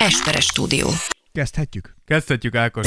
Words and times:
Esperes 0.00 0.44
stúdió. 0.44 0.88
Kezdhetjük? 1.32 1.94
Kezdhetjük 2.06 2.54
Ákos. 2.54 2.86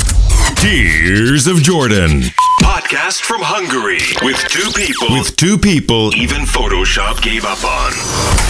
Tears 0.53 1.45
of 1.45 1.59
Jordan. 1.61 2.23
Podcast 2.61 3.19
from 3.19 3.41
Hungary 3.41 3.99
with 4.21 4.45
two 4.47 4.71
people 4.71 5.17
With 5.17 5.35
two 5.35 5.57
people. 5.57 6.21
even 6.23 6.45
Photoshop 6.45 7.21
gave 7.21 7.43
up 7.53 7.63
on. 7.63 7.93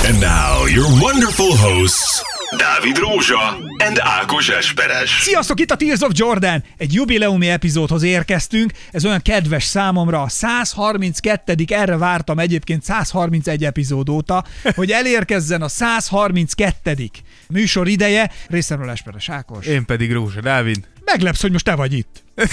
And 0.10 0.20
now 0.20 0.65
your 0.68 0.88
wonderful 1.02 1.55
hosts. 1.57 2.33
Dávid 2.58 2.97
Rózsa 2.97 3.58
and 3.78 4.00
Ákos 4.00 4.49
Esperes. 4.49 5.20
Sziasztok, 5.22 5.60
itt 5.60 5.72
a 5.72 5.76
Tears 5.76 6.02
of 6.02 6.12
Jordan! 6.13 6.63
Egy 6.78 6.94
jubileumi 6.94 7.49
epizódhoz 7.49 8.03
érkeztünk, 8.03 8.72
ez 8.92 9.06
olyan 9.06 9.22
kedves 9.22 9.63
számomra, 9.63 10.22
a 10.22 10.29
132 10.29 11.56
erre 11.67 11.97
vártam 11.97 12.39
egyébként 12.39 12.84
131 12.84 13.63
epizód 13.66 14.10
óta, 14.10 14.44
hogy 14.76 14.92
elérkezzen 14.92 15.62
a 15.62 15.67
132 15.67 17.09
műsor 17.48 17.88
ideje, 17.88 18.31
részemről 18.48 18.90
Esperes 18.90 19.30
Ákos. 19.30 19.66
Én 19.66 19.85
pedig 19.85 20.12
Rózsa 20.12 20.41
Dávid. 20.41 20.88
Meglepsz, 21.05 21.41
hogy 21.41 21.51
most 21.51 21.65
te 21.65 21.76
vagy 21.76 21.93
itt. 21.93 22.23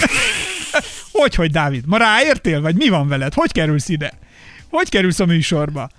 hogy, 1.11 1.35
hogy 1.35 1.51
Dávid? 1.51 1.83
Ma 1.85 1.97
ráértél, 1.97 2.61
vagy 2.61 2.75
mi 2.75 2.89
van 2.89 3.07
veled? 3.07 3.33
Hogy 3.33 3.51
kerülsz 3.51 3.89
ide? 3.89 4.13
Hogy 4.69 4.89
kerülsz 4.89 5.19
a 5.19 5.25
műsorba? 5.25 5.89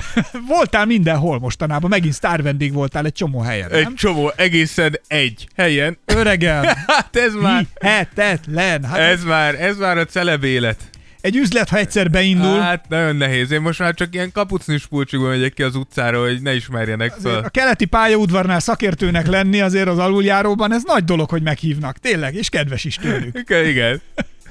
voltál 0.48 0.84
mindenhol 0.84 1.38
mostanában, 1.38 1.90
megint 1.90 2.14
sztár 2.14 2.42
vendég 2.42 2.72
voltál 2.72 3.04
egy 3.04 3.12
csomó 3.12 3.40
helyen, 3.40 3.70
Egy 3.70 3.82
nem? 3.82 3.94
csomó, 3.94 4.32
egészen 4.36 5.00
egy 5.06 5.46
helyen. 5.56 5.98
Öregem, 6.04 6.64
Hát 6.86 7.16
ez 7.16 7.34
már, 7.34 7.66
hihetetlen. 7.80 8.84
Hát 8.84 8.98
ez 8.98 9.24
már, 9.24 9.54
ez 9.60 9.76
már 9.76 9.98
a 9.98 10.04
celeb 10.04 10.44
élet. 10.44 10.76
Egy 11.20 11.36
üzlet, 11.36 11.68
ha 11.68 11.76
egyszer 11.76 12.10
beindul, 12.10 12.60
Hát 12.60 12.88
nagyon 12.88 13.16
nehéz. 13.16 13.50
Én 13.50 13.60
most 13.60 13.78
már 13.78 13.94
csak 13.94 14.14
ilyen 14.14 14.32
kapucnis 14.32 14.86
pulcsikban 14.86 15.28
megyek 15.28 15.52
ki 15.52 15.62
az 15.62 15.74
utcára, 15.74 16.20
hogy 16.20 16.42
ne 16.42 16.54
ismerjenek 16.54 17.16
Azért 17.16 17.34
fel. 17.34 17.44
a 17.44 17.48
keleti 17.48 17.84
pályaudvarnál 17.84 18.60
szakértőnek 18.60 19.26
lenni 19.26 19.60
azért 19.60 19.88
az 19.88 19.98
aluljáróban, 19.98 20.72
ez 20.72 20.82
nagy 20.84 21.04
dolog, 21.04 21.30
hogy 21.30 21.42
meghívnak. 21.42 21.98
Tényleg, 21.98 22.34
és 22.34 22.48
kedves 22.48 22.84
is 22.84 22.94
tőlük. 22.96 23.38
Igen. 23.48 24.00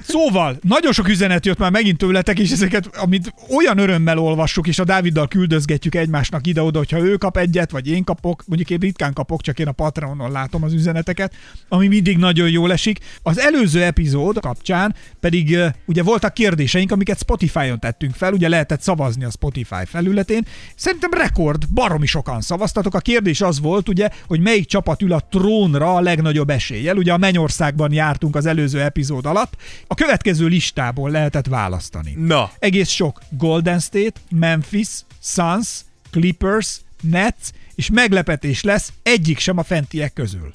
Szóval, 0.00 0.58
nagyon 0.62 0.92
sok 0.92 1.08
üzenet 1.08 1.46
jött 1.46 1.58
már 1.58 1.70
megint 1.70 1.98
tőletek, 1.98 2.38
és 2.38 2.50
ezeket, 2.50 2.96
amit 2.96 3.34
olyan 3.56 3.78
örömmel 3.78 4.18
olvassuk, 4.18 4.66
és 4.66 4.78
a 4.78 4.84
Dáviddal 4.84 5.28
küldözgetjük 5.28 5.94
egymásnak 5.94 6.46
ide-oda, 6.46 6.78
hogyha 6.78 6.98
ő 6.98 7.16
kap 7.16 7.36
egyet, 7.36 7.70
vagy 7.70 7.88
én 7.88 8.04
kapok, 8.04 8.44
mondjuk 8.46 8.70
én 8.70 8.78
ritkán 8.78 9.12
kapok, 9.12 9.42
csak 9.42 9.58
én 9.58 9.66
a 9.66 9.72
Patreonon 9.72 10.30
látom 10.30 10.62
az 10.62 10.72
üzeneteket, 10.72 11.34
ami 11.68 11.86
mindig 11.86 12.18
nagyon 12.18 12.50
jól 12.50 12.72
esik. 12.72 12.98
Az 13.22 13.38
előző 13.38 13.82
epizód 13.82 14.40
kapcsán 14.40 14.94
pedig 15.20 15.58
ugye 15.86 16.02
voltak 16.02 16.34
kérdéseink, 16.34 16.92
amiket 16.92 17.18
Spotify-on 17.18 17.78
tettünk 17.78 18.14
fel, 18.14 18.32
ugye 18.32 18.48
lehetett 18.48 18.80
szavazni 18.80 19.24
a 19.24 19.30
Spotify 19.30 19.84
felületén. 19.84 20.46
Szerintem 20.74 21.10
rekord, 21.10 21.68
baromi 21.74 22.06
sokan 22.06 22.40
szavaztatok. 22.40 22.94
A 22.94 23.00
kérdés 23.00 23.40
az 23.40 23.60
volt, 23.60 23.88
ugye, 23.88 24.08
hogy 24.26 24.40
melyik 24.40 24.66
csapat 24.66 25.02
ül 25.02 25.12
a 25.12 25.20
trónra 25.30 25.94
a 25.94 26.00
legnagyobb 26.00 26.50
eséllyel. 26.50 26.96
Ugye 26.96 27.12
a 27.12 27.18
Mennyországban 27.18 27.92
jártunk 27.92 28.36
az 28.36 28.46
előző 28.46 28.80
epizód 28.80 29.26
alatt. 29.26 29.56
A 29.92 29.94
következő 29.94 30.46
listából 30.46 31.10
lehetett 31.10 31.46
választani. 31.46 32.14
Na, 32.16 32.50
Egész 32.58 32.88
sok 32.88 33.20
Golden 33.28 33.78
State, 33.78 34.20
Memphis, 34.30 34.88
Suns, 35.22 35.68
Clippers, 36.10 36.80
Nets, 37.00 37.48
és 37.74 37.90
meglepetés 37.90 38.62
lesz 38.62 38.92
egyik 39.02 39.38
sem 39.38 39.58
a 39.58 39.62
fentiek 39.62 40.12
közül. 40.12 40.52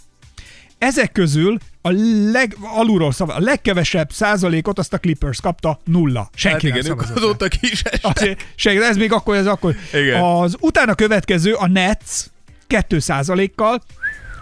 Ezek 0.77 1.11
közül 1.11 1.57
a 1.81 1.89
leg, 2.31 2.55
alulról 2.61 3.11
szava, 3.11 3.33
a 3.33 3.39
legkevesebb 3.39 4.11
százalékot 4.11 4.79
azt 4.79 4.93
a 4.93 4.97
Clippers 4.97 5.41
kapta 5.41 5.79
nulla. 5.83 6.19
hát 6.19 6.31
Senki 6.35 6.67
nem 6.67 6.77
igen, 6.77 6.91
ők 6.91 7.01
azóta 7.01 7.47
ki 7.47 7.59
is 7.61 7.81
estek. 7.81 8.15
Azért, 8.15 8.45
senki, 8.55 8.81
ez 8.83 8.97
még 8.97 9.11
akkor, 9.11 9.35
ez 9.35 9.45
akkor. 9.45 9.75
Igen. 9.93 10.21
Az 10.21 10.55
utána 10.59 10.95
következő 10.95 11.53
a 11.53 11.67
Nets 11.67 12.25
2 12.67 12.99
százalékkal, 12.99 13.83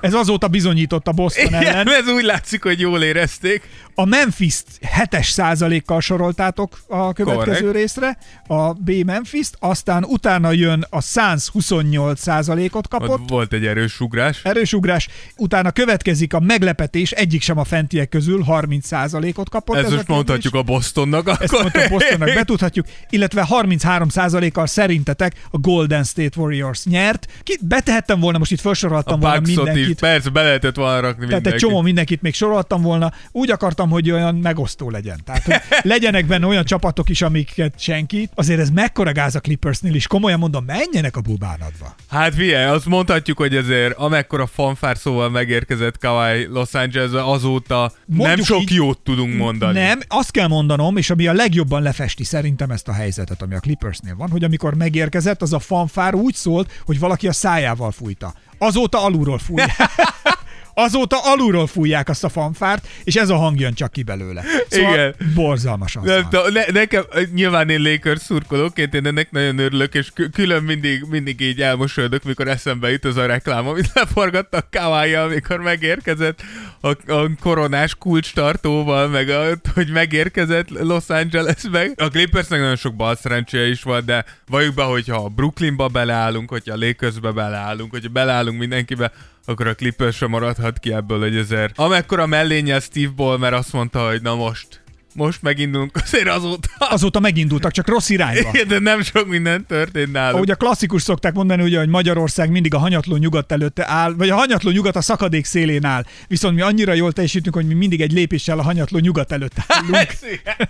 ez 0.06 0.14
azóta 0.14 0.48
bizonyított 0.48 1.08
a 1.08 1.11
Boston 1.11 1.45
Igen, 1.45 1.64
ellen. 1.64 1.88
ez 1.89 2.08
úgy 2.08 2.23
látszik, 2.23 2.64
hogy 2.64 2.80
jól 2.80 3.03
érezték. 3.03 3.61
A 3.98 4.06
Memphis 4.06 4.61
7-es 5.02 5.30
százalékkal 5.31 6.02
soroltátok 6.02 6.80
a 6.88 7.14
következő 7.14 7.58
Korrekt. 7.58 7.76
részre, 7.76 8.17
a 8.48 8.73
B 8.73 8.92
memphis 9.05 9.48
aztán 9.60 10.04
utána 10.04 10.52
jön 10.52 10.86
a 10.89 11.02
Suns 11.02 11.49
28 11.49 12.21
százalékot 12.21 12.88
kapott, 12.88 13.10
Ott 13.10 13.30
volt 13.30 13.54
egy 13.54 13.65
erős 13.65 13.99
ugrás. 13.99 14.42
erős 14.44 14.73
ugrás, 14.73 15.08
utána 15.38 15.71
következik 15.71 16.33
a 16.33 16.39
meglepetés, 16.39 17.11
egyik 17.11 17.42
sem 17.42 17.58
a 17.58 17.64
fentiek 17.64 18.10
közül 18.10 18.42
30 18.44 18.88
százalékot 18.88 19.49
kapott. 19.49 19.76
Ez 19.76 19.83
ez 19.86 19.92
a 19.92 19.95
most 19.95 20.08
mondhatjuk 20.08 20.54
a 20.54 20.61
Bostonnak. 20.61 21.27
Ezt 21.30 21.42
Akkor... 21.42 21.61
mondtam 21.61 21.89
Bostonnak, 21.89 22.33
betudhatjuk, 22.33 22.86
illetve 23.10 23.48
33%-kal 23.49 24.67
szerintetek 24.67 25.33
a 25.52 25.58
Golden 25.58 26.04
State 26.04 26.39
Warriors 26.39 26.86
nyert. 26.86 27.27
Ki, 27.44 27.60
betehettem 27.61 28.20
volna, 28.20 28.38
most 28.38 28.52
itt 28.52 28.60
A 28.60 28.61
felsoroltam 28.61 29.20
volna 29.20 29.38
is, 29.38 29.55
mindenkit. 30.02 30.23
persze, 30.23 30.30
be 30.30 30.42
lehetett 30.44 30.76
volna 30.76 31.00
rakni 31.00 31.08
Tehát 31.08 31.20
mindenkit. 31.33 31.54
egy 31.54 31.60
csomó 31.70 31.82
mindenkit 31.82 32.22
még 32.22 32.33
soroltam 32.33 32.82
volna. 32.82 33.11
Úgy 33.32 33.52
akartam, 33.52 33.89
hogy 33.89 34.11
olyan 34.11 34.36
megosztó 34.36 34.89
legyen. 34.89 35.20
Tehát, 35.26 35.44
hogy 35.44 35.56
legyenek 35.92 36.26
benne 36.26 36.45
olyan 36.48 36.64
csapatok 36.66 37.10
is, 37.10 37.22
amiket 37.22 37.73
senki. 37.80 38.30
Azért 38.36 38.60
ez 38.60 38.70
mekkora 38.70 39.11
gáz 39.11 39.36
a 39.36 39.39
Clippersnél 39.39 39.94
is. 39.95 40.08
Komolyan 40.08 40.39
mondom, 40.39 40.66
menjenek 40.66 41.16
a 41.17 41.22
bubánatba. 41.22 41.95
Hát 42.10 42.33
figyelj, 42.36 42.66
azt 42.66 42.86
mondhatjuk, 42.86 43.38
hogy 43.38 43.56
ezért 43.56 43.98
amekkora 43.98 44.48
fanfár 44.48 44.98
szóval 44.98 45.30
megérkezett 45.30 45.98
Kawhi 45.98 46.45
Los 46.45 46.73
Angelesbe, 46.73 47.23
azóta 47.30 47.92
nem 48.06 48.17
Mondjuk 48.17 48.45
sok 48.48 48.62
így- 48.62 48.72
jót 48.73 49.00
tudunk 49.00 49.36
mondani. 49.38 49.80
Nem, 49.80 50.00
azt 50.08 50.32
kell 50.32 50.48
mondanom, 50.48 50.98
és 50.98 51.10
ami 51.10 51.27
a 51.27 51.33
legjobban 51.33 51.82
lefesti 51.82 52.23
szerintem 52.23 52.72
ezt 52.72 52.88
a 52.88 52.94
helyzetet, 52.94 53.42
ami 53.42 53.56
a 53.56 53.60
Clippersnél 53.60 54.16
van, 54.16 54.30
hogy 54.30 54.44
amikor 54.44 54.73
megérkezett, 54.76 55.42
az 55.42 55.54
a 55.54 55.60
fanfár 55.60 56.14
úgy 56.16 56.33
szólt, 56.33 56.82
hogy 56.86 57.00
valaki 57.00 57.27
a 57.27 57.32
szájával 57.33 57.92
fújta. 57.92 58.33
Azóta 58.58 59.04
alulról 59.04 59.38
fújják. 59.38 59.76
Azóta 60.77 61.17
alulról 61.23 61.67
fújják 61.67 62.09
azt 62.09 62.23
a 62.23 62.30
fanfárt, 62.30 62.87
és 63.03 63.15
ez 63.15 63.30
a 63.30 63.36
hang 63.36 63.59
jön 63.59 63.73
csak 63.73 63.91
ki 63.91 64.03
belőle. 64.03 64.43
Szóval 64.69 64.93
Igen. 64.93 65.15
borzalmas 65.36 65.95
az. 65.95 66.03
Nem, 66.03 66.27
de, 66.30 66.39
ne, 66.53 66.63
nekem, 66.71 67.03
nyilván 67.33 67.69
én 67.69 67.81
Lakers 67.81 68.21
szurkolóként, 68.21 68.93
én 68.93 69.05
ennek 69.05 69.31
nagyon 69.31 69.58
örülök, 69.58 69.93
és 69.93 70.09
kü- 70.14 70.33
külön 70.33 70.64
mindig, 70.64 71.05
mindig 71.09 71.41
így 71.41 71.61
elmosolyodok, 71.61 72.23
mikor 72.23 72.47
eszembe 72.47 72.91
jut 72.91 73.05
az 73.05 73.17
a 73.17 73.25
reklám, 73.25 73.67
amit 73.67 73.91
leforgattak 73.93 74.67
kawai 74.71 75.14
amikor 75.14 75.59
megérkezett 75.59 76.41
a, 76.81 77.11
a 77.14 77.30
koronás 77.39 77.95
kulcstartóval, 77.95 79.08
meg 79.08 79.30
a, 79.30 79.43
hogy 79.73 79.89
megérkezett 79.91 80.69
Los 80.69 81.09
Angelesbe. 81.09 81.89
A 81.95 82.08
Clippersnek 82.08 82.59
nagyon 82.59 82.75
sok 82.75 82.95
bal 82.95 83.15
szerencséje 83.15 83.67
is 83.67 83.83
van, 83.83 84.05
de 84.05 84.25
valljuk 84.47 84.73
be, 84.75 84.83
hogyha 84.83 85.23
a 85.23 85.27
Brooklynba 85.27 85.87
beleállunk, 85.87 86.49
hogyha 86.49 86.73
a 86.73 86.77
Lakersbe 86.77 87.31
beleállunk, 87.31 87.91
hogyha 87.91 88.09
beleállunk 88.09 88.59
mindenkibe, 88.59 89.11
akkor 89.45 89.67
a 89.67 89.76
Clippers 89.76 90.16
sem 90.16 90.30
maradhat 90.30 90.80
ki 90.80 90.94
ebből, 90.94 91.20
hogy 91.20 91.36
ezért. 91.36 91.78
Amekkora 91.78 92.26
mellénye 92.26 92.80
Steve 92.80 93.11
Ballmer 93.16 93.54
azt 93.54 93.73
mondta, 93.73 94.08
hogy 94.08 94.22
na 94.22 94.36
most, 94.36 94.83
most 95.15 95.42
megindulunk, 95.42 95.98
azért 96.03 96.27
azóta. 96.27 96.67
Azóta 96.77 97.20
megindultak, 97.20 97.71
csak 97.71 97.87
rossz 97.87 98.09
irányba. 98.09 98.49
Igen, 98.53 98.67
de 98.67 98.80
nem 98.80 99.02
sok 99.02 99.27
minden 99.27 99.65
történt 99.65 100.11
náluk. 100.11 100.36
Ahogy 100.36 100.52
a 100.52 100.55
klasszikus 100.55 101.02
szokták 101.02 101.33
mondani, 101.33 101.64
ugye, 101.64 101.77
hogy 101.80 101.87
Magyarország 101.87 102.49
mindig 102.49 102.73
a 102.73 102.77
hanyatló 102.77 103.15
nyugat 103.15 103.52
előtte 103.52 103.87
áll, 103.87 104.14
vagy 104.14 104.30
a 104.30 104.36
hanyatló 104.36 104.71
nyugat 104.71 104.95
a 104.95 105.02
szakadék 105.02 105.45
szélén 105.45 105.86
áll. 105.86 106.03
Viszont 106.27 106.55
mi 106.55 106.61
annyira 106.61 106.93
jól 106.93 107.11
teljesítünk, 107.11 107.55
hogy 107.55 107.67
mi 107.67 107.73
mindig 107.73 108.02
egy 108.02 108.11
lépéssel 108.11 108.59
a 108.59 108.64
hanyatló 108.64 108.99
nyugat 108.99 109.31
előtt 109.31 109.53
állunk. 109.67 109.95
Ez 109.95 110.20
igen. 110.23 110.70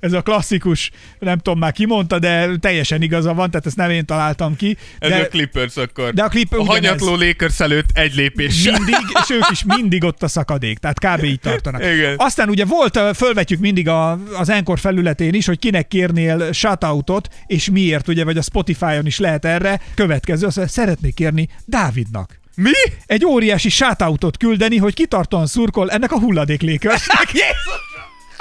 Ez 0.00 0.12
a 0.12 0.22
klasszikus, 0.22 0.90
nem 1.18 1.38
tudom 1.38 1.58
már 1.58 1.72
ki 1.72 1.86
mondta, 1.86 2.18
de 2.18 2.56
teljesen 2.56 3.02
igaza 3.02 3.34
van, 3.34 3.50
tehát 3.50 3.66
ezt 3.66 3.76
nem 3.76 3.90
én 3.90 4.06
találtam 4.06 4.56
ki. 4.56 4.76
Ez 4.98 5.10
de, 5.10 5.16
a 5.16 5.28
Clippers 5.28 5.76
akkor. 5.76 6.12
de 6.12 6.22
a 6.22 6.28
Clip- 6.28 6.52
a 6.54 6.64
hanyatló 6.64 7.16
Lakers 7.16 7.60
előtt 7.60 7.88
egy 7.92 8.14
lépéssel. 8.14 8.72
mindig, 8.72 8.94
és 9.22 9.30
ők 9.30 9.50
is 9.50 9.64
mindig 9.64 10.04
ott 10.04 10.22
a 10.22 10.28
szakadék, 10.28 10.78
tehát 10.78 10.98
kb. 10.98 11.24
így 11.24 11.40
tartanak. 11.40 11.82
Igen. 11.82 12.14
Aztán 12.16 12.48
ugye 12.48 12.64
volt, 12.64 13.00
fölvetjük 13.16 13.60
mindig 13.74 13.92
a, 13.92 14.18
az 14.38 14.48
Encore 14.48 14.80
felületén 14.80 15.34
is, 15.34 15.46
hogy 15.46 15.58
kinek 15.58 15.88
kérnél 15.88 16.52
shoutoutot, 16.52 17.28
és 17.46 17.70
miért, 17.70 18.08
ugye, 18.08 18.24
vagy 18.24 18.36
a 18.36 18.42
Spotify-on 18.42 19.06
is 19.06 19.18
lehet 19.18 19.44
erre. 19.44 19.80
Következő, 19.94 20.46
azt 20.46 20.68
szeretnék 20.68 21.14
kérni 21.14 21.48
Dávidnak. 21.64 22.40
Mi? 22.54 22.70
Egy 23.06 23.24
óriási 23.24 23.68
shoutoutot 23.68 24.36
küldeni, 24.36 24.76
hogy 24.76 24.94
kitartóan 24.94 25.46
szurkol 25.46 25.90
ennek 25.90 26.12
a 26.12 26.18
hulladék 26.18 26.60
légkörsnek. 26.60 27.32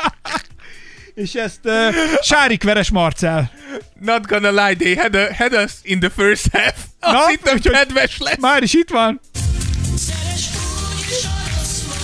És 1.23 1.33
ezt 1.33 1.59
uh, 1.63 1.95
Sárik 2.21 2.63
Veres 2.63 2.89
Marcel. 2.89 3.51
Not 3.99 4.27
gonna 4.27 4.51
lie, 4.51 4.75
they 4.75 4.95
had, 4.95 5.15
a, 5.15 5.33
had 5.35 5.53
us 5.53 5.71
in 5.81 5.99
the 5.99 6.09
first 6.09 6.47
half. 6.51 6.75
Azt 7.15 7.29
hittem 7.29 7.55
úgyhogy 7.55 7.73
kedves 7.73 8.17
lesz. 8.17 8.37
Már 8.39 8.63
is 8.63 8.73
itt 8.73 8.89
van. 8.89 9.21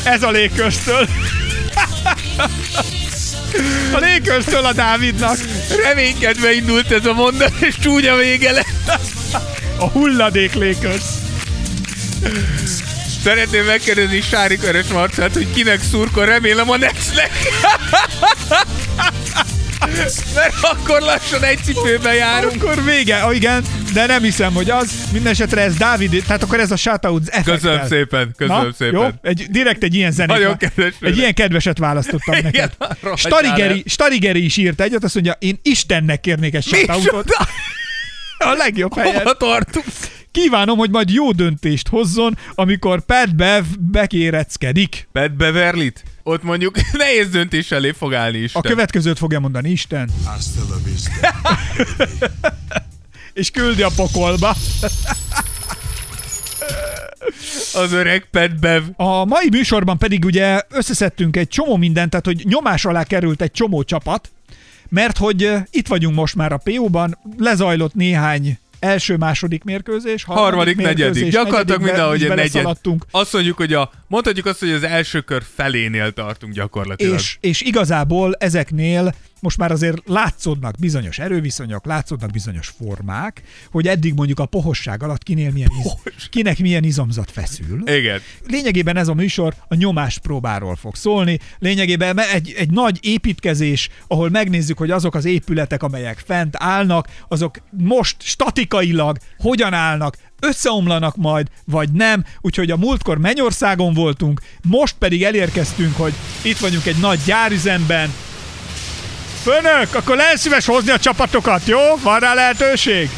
Ez 0.04 0.24
a 0.24 0.32
légköztől. 0.32 1.08
A 3.92 3.98
légköztől 3.98 4.66
a 4.66 4.74
Dávidnak. 4.74 5.38
Reménykedve 5.84 6.54
indult 6.54 6.92
ez 6.92 7.06
a 7.06 7.14
mondat, 7.14 7.54
és 7.60 7.76
csúnya 7.82 8.16
vége 8.16 8.52
lett. 8.52 9.00
A 9.78 9.88
hulladék 9.88 10.54
légköz. 10.54 11.02
Szeretném 13.24 13.66
megkérdezni 13.66 14.22
Sári 14.22 14.58
Körös 14.58 14.88
Marcát, 14.88 15.34
hogy 15.34 15.48
kinek 15.54 15.80
szurkol, 15.92 16.26
remélem 16.26 16.70
a 16.70 16.78
Nexnek. 16.78 17.32
Mert 20.36 20.54
akkor 20.62 21.02
lassan 21.02 21.44
egy 21.44 21.60
cipőben 21.64 22.16
járunk. 22.16 22.64
Akkor 22.64 22.84
vége, 22.84 23.18
ah, 23.18 23.36
igen, 23.36 23.64
de 23.94 24.06
nem 24.06 24.22
hiszem, 24.22 24.54
hogy 24.54 24.70
az. 24.70 24.92
Mindenesetre 25.12 25.62
ez 25.62 25.76
Dávid, 25.76 26.24
tehát 26.26 26.44
akkor 26.44 26.60
ez 26.60 26.72
a 26.72 26.76
shoutout 26.76 27.28
effektel. 27.28 27.54
Köszönöm 27.54 27.88
szépen, 27.88 28.34
köszönöm 28.38 28.64
Na, 28.64 28.74
szépen. 28.78 29.00
Jó, 29.00 29.08
egy, 29.22 29.46
direkt 29.50 29.84
egy 29.84 29.96
ilyen 29.96 30.12
zenét. 30.12 30.38
Nagyon 30.38 30.58
kedves 30.58 30.94
Egy 31.00 31.18
ilyen 31.18 31.34
kedveset 31.34 31.78
választottam 31.78 32.36
Igen, 32.36 32.52
neked. 32.54 32.72
Starigeri. 33.18 33.84
Starigeri 33.86 34.44
is 34.46 34.58
írt 34.58 34.82
egyet, 34.82 35.04
azt 35.04 35.14
mondja, 35.14 35.36
én 35.40 35.60
Istennek 35.62 36.20
kérnék 36.20 36.56
egy 36.56 36.64
shoutoutot. 36.64 37.28
A 38.38 38.54
legjobb 38.58 38.98
helyen. 38.98 39.16
Hova 39.16 39.34
tartunk? 39.34 39.86
Kívánom, 40.32 40.78
hogy 40.78 40.90
majd 40.90 41.10
jó 41.10 41.32
döntést 41.32 41.88
hozzon, 41.88 42.38
amikor 42.56 43.06
Pat 43.06 43.36
Bev 43.36 43.64
bekéreckedik. 43.80 45.08
Pat 45.12 45.36
Beverlit? 45.36 46.04
Ott 46.24 46.44
mondjuk 46.44 46.76
nehéz 46.92 47.30
döntés 47.30 47.72
elé 47.72 47.92
fog 47.92 48.14
állni 48.14 48.38
is. 48.38 48.56
A 48.56 48.62
következőt 48.62 49.18
fogja 49.18 49.40
mondani 49.40 49.70
Isten, 49.70 50.10
Hasta 50.26 50.62
la 50.70 50.76
vista. 50.84 51.12
és 53.34 53.52
küldi 53.52 53.82
a 53.82 53.90
pokolba. 53.96 54.56
Az 57.74 57.92
öreg 57.92 58.28
Pat 58.32 58.60
Bev. 58.60 58.84
A 58.96 59.26
mai 59.26 59.48
műsorban 59.52 59.98
pedig 59.98 60.26
ugye 60.26 60.62
összeszedtünk 60.70 61.38
egy 61.38 61.48
csomó 61.48 61.76
mindent, 61.76 62.10
tehát 62.10 62.26
hogy 62.26 62.42
nyomás 62.44 62.86
alá 62.86 63.04
került 63.04 63.42
egy 63.42 63.52
csomó 63.52 63.84
csapat, 63.84 64.32
mert 64.90 65.18
hogy 65.18 65.44
eh, 65.44 65.64
itt 65.72 65.88
vagyunk 65.88 66.16
most 66.16 66.36
már 66.36 66.52
a 66.52 66.58
PO-ban, 66.58 67.18
lezajlott 67.38 67.94
néhány 67.94 68.60
első-második 68.80 69.64
mérkőzés, 69.64 70.24
Harmadik, 70.24 70.76
negyedik. 70.76 70.98
mérkőzés, 70.98 71.34
Gyakorlatilag 71.34 71.82
negyedikbe 71.82 72.08
mindenhogy 72.08 72.40
egy 72.40 72.54
negyed. 72.54 72.98
Azt 73.12 73.34
mondjuk, 73.34 73.58
hogy 73.58 73.74
a, 73.74 73.92
mondhatjuk 74.08 74.46
azt, 74.46 74.60
hogy 74.60 74.72
az 74.72 74.84
első 74.84 75.22
kör 75.22 75.44
felénél 75.56 76.12
tartunk 76.12 76.54
gyakorlatilag. 76.54 77.14
És, 77.14 77.38
és 77.40 77.62
igazából 77.62 78.36
ezeknél 78.40 79.14
most 79.40 79.58
már 79.58 79.72
azért 79.72 79.98
látszódnak 80.06 80.76
bizonyos 80.80 81.20
erőviszonyok, 81.20 81.86
látszódnak 81.86 82.32
bizonyos 82.32 82.68
formák, 82.68 83.42
hogy 83.72 83.88
eddig 83.88 84.14
mondjuk 84.14 84.40
a 84.40 84.46
pohosság 84.46 85.04
alatt 85.04 85.24
kinél 85.24 85.52
milyen 85.52 85.72
iz, 85.84 85.92
kinek 86.30 86.60
milyen 86.60 86.84
izomzat 86.84 87.32
feszül. 87.32 87.82
Igen. 87.86 88.20
Lényegében 88.48 88.98
ez 88.98 89.08
a 89.08 89.14
műsor 89.14 89.54
a 89.68 89.76
nyomás 89.76 90.18
próbáról 90.18 90.76
fog 90.76 90.96
szólni. 90.96 91.40
Lényegében 91.60 92.20
egy, 92.20 92.54
egy 92.58 92.72
nagy 92.72 93.00
építkezés, 93.02 93.90
ahol 94.08 94.30
megnézzük, 94.30 94.78
hogy 94.78 94.92
azok 94.92 95.16
az 95.16 95.26
épületek, 95.26 95.84
amelyek 95.84 96.24
fent 96.26 96.56
állnak, 96.58 97.08
azok 97.28 97.58
most 97.70 98.16
statikailag 98.22 99.18
hogyan 99.38 99.74
állnak, 99.74 100.18
összeomlanak 100.40 101.16
majd, 101.16 101.48
vagy 101.66 101.92
nem. 101.92 102.26
Úgyhogy 102.42 102.72
a 102.72 102.78
múltkor 102.78 103.18
Mennyországon 103.18 103.94
voltunk, 103.94 104.42
most 104.62 104.96
pedig 105.00 105.24
elérkeztünk, 105.24 105.96
hogy 105.96 106.14
itt 106.44 106.58
vagyunk 106.58 106.86
egy 106.86 107.00
nagy 107.00 107.20
gyárüzemben. 107.26 108.10
Főnök, 109.44 109.96
akkor 109.96 110.16
lehet 110.16 110.38
szíves 110.38 110.66
hozni 110.66 110.92
a 110.92 111.00
csapatokat, 111.00 111.62
jó? 111.66 111.80
Van 112.02 112.20
rá 112.20 112.34
lehetőség? 112.34 113.10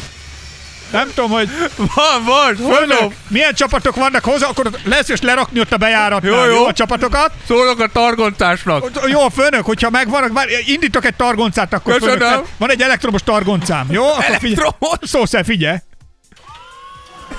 Nem 0.92 1.08
tudom, 1.14 1.30
hogy 1.30 1.48
Van, 1.76 2.24
van, 2.24 2.56
mondom. 2.58 3.14
milyen 3.28 3.54
csapatok 3.54 3.94
vannak 3.96 4.24
hozzá, 4.24 4.46
akkor 4.46 4.70
lesz 4.84 5.08
és 5.08 5.20
lerakni 5.20 5.60
ott 5.60 5.72
a 5.72 5.76
bejáratnál, 5.76 6.32
Jó, 6.32 6.44
jó, 6.44 6.50
jó. 6.54 6.66
a 6.66 6.72
csapatokat. 6.72 7.30
Szólok 7.46 7.80
a 7.80 7.86
targontásnak. 7.86 8.90
Jó, 9.06 9.28
főnök, 9.28 9.64
hogyha 9.64 9.90
megvannak, 9.90 10.32
már 10.32 10.46
indítok 10.66 11.04
egy 11.04 11.14
targoncát, 11.14 11.72
akkor 11.72 11.94
Köszönöm. 11.94 12.18
főnök, 12.18 12.44
van 12.58 12.70
egy 12.70 12.82
elektromos 12.82 13.22
targoncám, 13.22 13.86
jó? 13.90 14.04
Akkor 14.08 14.36
figyelj. 14.38 14.68
Szó 15.02 15.22
figyelj. 15.44 15.76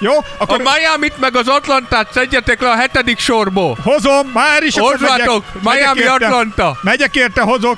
Jó, 0.00 0.16
A 0.16 0.24
akkor 0.38 0.58
Miami-t 0.58 1.18
meg 1.18 1.36
az 1.36 1.48
Atlantát 1.48 2.12
szedjetek 2.12 2.60
le 2.60 2.70
a 2.70 2.76
hetedik 2.76 3.18
sorból. 3.18 3.78
hozom, 3.82 4.28
már 4.32 4.62
is. 4.62 4.78
Hozzátok, 4.78 5.44
megyek- 5.62 5.62
Miami, 5.62 5.78
megyek 5.78 5.96
érte. 5.96 6.12
Atlanta. 6.26 6.78
Megyek 6.82 7.16
érte, 7.16 7.40
hozok. 7.40 7.76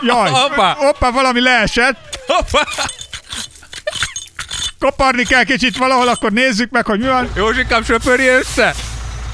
Jaj, 0.00 0.30
Hoppá. 0.30 0.74
hoppá, 0.78 1.10
valami 1.10 1.40
leesett. 1.40 2.18
Kaparni 4.78 5.24
kell 5.24 5.44
kicsit 5.44 5.76
valahol, 5.76 6.08
akkor 6.08 6.32
nézzük 6.32 6.70
meg, 6.70 6.86
hogy 6.86 6.98
mi 7.00 7.06
van. 7.06 7.30
Józsikám, 7.36 7.84
söpörje 7.84 8.36
össze. 8.38 8.74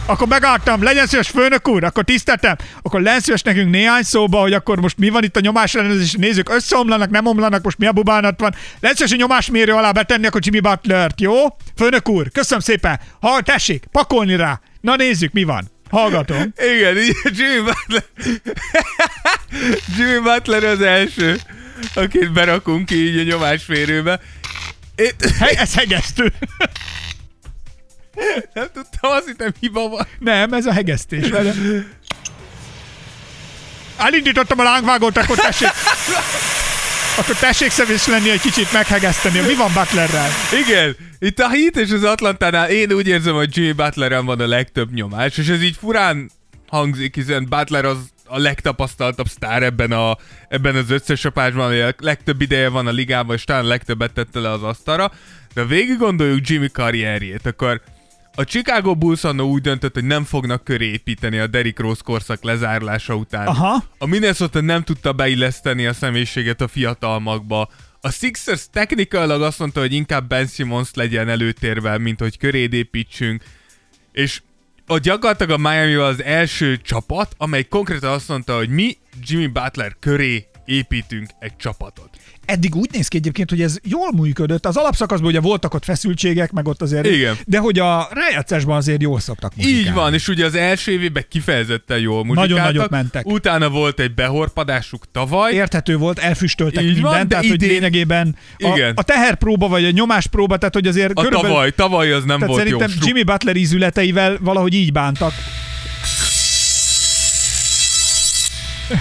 Akkor 0.09 0.29
megálltam, 0.29 0.83
legyen 0.83 1.07
szíves 1.07 1.29
főnök 1.29 1.69
úr, 1.69 1.85
akkor 1.85 2.05
tiszteltem, 2.05 2.57
akkor 2.83 3.01
legyen 3.01 3.21
szíves 3.21 3.43
nekünk 3.43 3.71
néhány 3.71 4.03
szóba, 4.03 4.41
hogy 4.41 4.53
akkor 4.53 4.81
most 4.81 4.99
mi 4.99 5.09
van 5.09 5.25
itt 5.25 5.37
a 5.37 5.41
nyomás 5.41 5.75
ellenőrzés, 5.75 6.13
nézzük, 6.13 6.51
összeomlanak, 6.51 7.11
nem 7.11 7.27
omlanak, 7.27 7.63
most 7.63 7.79
mi 7.79 7.87
a 7.87 7.93
bubánat 7.93 8.41
van. 8.41 8.55
Legyen 8.81 8.97
szíves 8.97 9.17
nyomásmérő 9.17 9.73
alá 9.73 9.93
betenni 9.93 10.27
akkor 10.27 10.41
Jimmy 10.45 10.61
Butlert, 10.61 11.21
jó? 11.21 11.35
Főnök 11.77 12.09
úr, 12.09 12.31
köszönöm 12.33 12.61
szépen. 12.61 13.01
Ha, 13.21 13.41
tessék, 13.41 13.85
pakolni 13.93 14.37
rá. 14.37 14.61
Na 14.81 14.97
nézzük, 14.97 15.33
mi 15.33 15.43
van. 15.43 15.71
Hallgatom. 15.91 16.53
Igen, 16.77 16.97
Jimmy 17.23 17.61
Butler. 17.65 18.05
Jimmy 19.97 20.19
Butler 20.23 20.65
az 20.65 20.81
első, 20.81 21.41
akit 21.95 22.33
berakunk 22.33 22.91
így 22.91 23.19
a 23.19 23.23
nyomásférőbe. 23.23 24.21
Én 24.95 25.11
Hely, 25.39 25.57
ez 25.57 25.75
hegesztő. 25.75 26.33
nem 28.55 28.67
tudtam, 28.73 29.11
azt 29.11 29.27
hittem 29.27 29.53
hiba 29.61 29.89
van. 29.89 30.07
Nem, 30.19 30.53
ez 30.53 30.67
a 30.67 30.73
hegesztés. 30.73 31.29
Vele. 31.29 31.53
Elindítottam 33.97 34.59
a 34.59 34.63
lángvágót, 34.63 35.17
akkor 35.17 35.37
tessék. 35.37 35.69
Akkor 37.19 37.37
tessék 37.37 37.71
személyes 37.71 38.07
lenni 38.07 38.31
egy 38.31 38.41
kicsit 38.41 38.73
meghegeszteni. 38.73 39.41
Mi 39.41 39.55
van 39.55 39.73
Butlerrel? 39.75 40.31
Igen, 40.67 40.97
itt 41.19 41.39
a 41.39 41.49
Heat 41.49 41.77
és 41.77 41.91
az 41.91 42.05
Atlantánál 42.05 42.71
én 42.71 42.93
úgy 42.93 43.07
érzem, 43.07 43.35
hogy 43.35 43.57
Jimmy 43.57 43.73
Butleren 43.73 44.25
van 44.25 44.41
a 44.41 44.47
legtöbb 44.47 44.93
nyomás, 44.93 45.37
és 45.39 45.49
ez 45.49 45.63
így 45.63 45.77
furán 45.81 46.31
hangzik, 46.69 47.15
hiszen 47.15 47.47
Butler 47.49 47.85
az 47.85 47.97
a 48.29 48.39
legtapasztaltabb 48.39 49.27
sztár 49.27 49.63
ebben, 49.63 49.93
a, 49.93 50.17
ebben 50.49 50.77
az 50.77 50.91
összesapásban, 50.91 51.67
ami 51.67 51.81
a 51.81 51.95
legtöbb 51.99 52.41
ideje 52.41 52.69
van 52.69 52.87
a 52.87 52.91
ligában, 52.91 53.37
és 53.37 53.45
talán 53.45 53.65
legtöbbet 53.65 54.13
tette 54.13 54.41
le 54.41 54.51
az 54.51 54.63
asztalra, 54.63 55.13
de 55.55 55.65
végig 55.65 55.99
gondoljuk 55.99 56.49
Jimmy 56.49 56.71
karrierjét, 56.71 57.47
akkor 57.47 57.81
a 58.39 58.45
Chicago 58.45 58.95
Bulls 58.95 59.25
annó 59.25 59.51
úgy 59.51 59.63
döntött, 59.63 59.95
hogy 59.95 60.05
nem 60.05 60.25
fognak 60.25 60.65
köré 60.65 60.87
építeni 60.87 61.39
a 61.39 61.47
Derrick 61.47 61.79
Rose 61.79 62.01
korszak 62.05 62.43
lezárulása 62.43 63.15
után. 63.15 63.47
Aha. 63.47 63.85
A 63.99 64.07
Minnesota 64.07 64.61
nem 64.61 64.83
tudta 64.83 65.13
beilleszteni 65.13 65.87
a 65.87 65.93
személyiséget 65.93 66.61
a 66.61 66.69
fiatalmakba. 66.69 67.69
A 68.01 68.11
Sixers 68.11 68.67
technikailag 68.73 69.43
azt 69.43 69.59
mondta, 69.59 69.81
hogy 69.81 69.93
inkább 69.93 70.29
Ben 70.29 70.47
Simmons 70.47 70.91
legyen 70.95 71.29
előtérben, 71.29 72.01
mint 72.01 72.21
hogy 72.21 72.39
köréd 72.39 72.73
építsünk. 72.73 73.43
És 74.13 74.43
a 74.87 74.99
gyakorlatilag 74.99 75.51
a 75.65 75.71
Miami 75.71 75.95
az 75.95 76.23
első 76.23 76.77
csapat, 76.77 77.35
amely 77.39 77.65
konkrétan 77.65 78.13
azt 78.13 78.29
mondta, 78.29 78.57
hogy 78.57 78.69
mi 78.69 78.97
Jimmy 79.23 79.47
Butler 79.47 79.97
köré 80.01 80.48
építünk 80.69 81.31
egy 81.39 81.57
csapatot. 81.57 82.11
eddig 82.47 82.75
úgy 82.77 82.89
néz 82.93 83.09
ki 83.09 83.17
egyébként, 83.17 83.51
hogy 83.51 83.63
ez 83.63 83.79
jól 83.83 84.13
működött. 84.13 84.67
Az 84.67 84.77
alapszakaszban 84.77 85.29
ugye 85.29 85.41
voltak 85.41 85.75
ott 85.75 85.85
feszültségek, 85.85 86.53
meg 86.53 86.69
ott 86.69 86.83
azért... 86.83 87.07
Igen. 87.07 87.37
De 87.47 87.59
hogy 87.59 87.79
a 87.79 88.09
rájátszásban 88.11 88.77
azért 88.77 89.03
jól 89.03 89.21
szoktak 89.21 89.57
muzsikálni. 89.57 89.87
Így 89.89 89.93
van, 89.93 90.15
és 90.15 90.29
ugye 90.29 90.45
az 90.45 90.55
első 90.55 90.93
évében 90.93 91.25
kifejezetten 91.29 91.99
jól 91.99 92.25
muzsikáltak. 92.25 92.65
nagyot 92.65 92.91
mentek. 92.91 93.27
Utána 93.27 93.69
volt 93.69 94.01
egy 94.01 94.15
behorpadásuk 94.15 95.05
tavaly. 95.13 95.53
Érthető 95.53 95.97
volt, 95.97 96.19
elfüstöltek 96.19 96.83
Így 96.83 96.93
mindent, 96.95 97.15
van, 97.15 97.21
de 97.23 97.27
tehát 97.29 97.45
hogy 97.45 97.55
idén- 97.55 97.69
lényegében 97.71 98.37
a, 98.59 98.67
Igen. 98.75 98.93
a 98.97 99.03
teherpróba 99.03 99.69
vagy 99.69 99.85
a 99.85 99.91
nyomáspróba, 99.91 100.57
tehát 100.57 100.75
hogy 100.75 100.87
azért 100.87 101.11
A 101.11 101.23
körülbelül... 101.23 101.49
tavaly, 101.49 101.71
tavaly 101.71 102.13
az 102.13 102.25
nem 102.25 102.39
tehát 102.39 102.55
volt 102.55 102.59
jó. 102.61 102.65
szerintem 102.65 102.89
Struk- 102.89 103.07
Jimmy 103.07 103.23
Butler 103.23 103.57
ízületeivel 103.57 104.37
valahogy 104.41 104.75
így 104.75 104.93
bántak. 104.93 105.33
Ott 108.91 108.97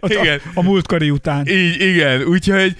Igen. 0.00 0.40
A, 0.44 0.50
a 0.54 0.62
múltkori 0.62 1.10
után. 1.10 1.46
Így, 1.46 1.80
igen, 1.80 2.22
úgyhogy, 2.22 2.76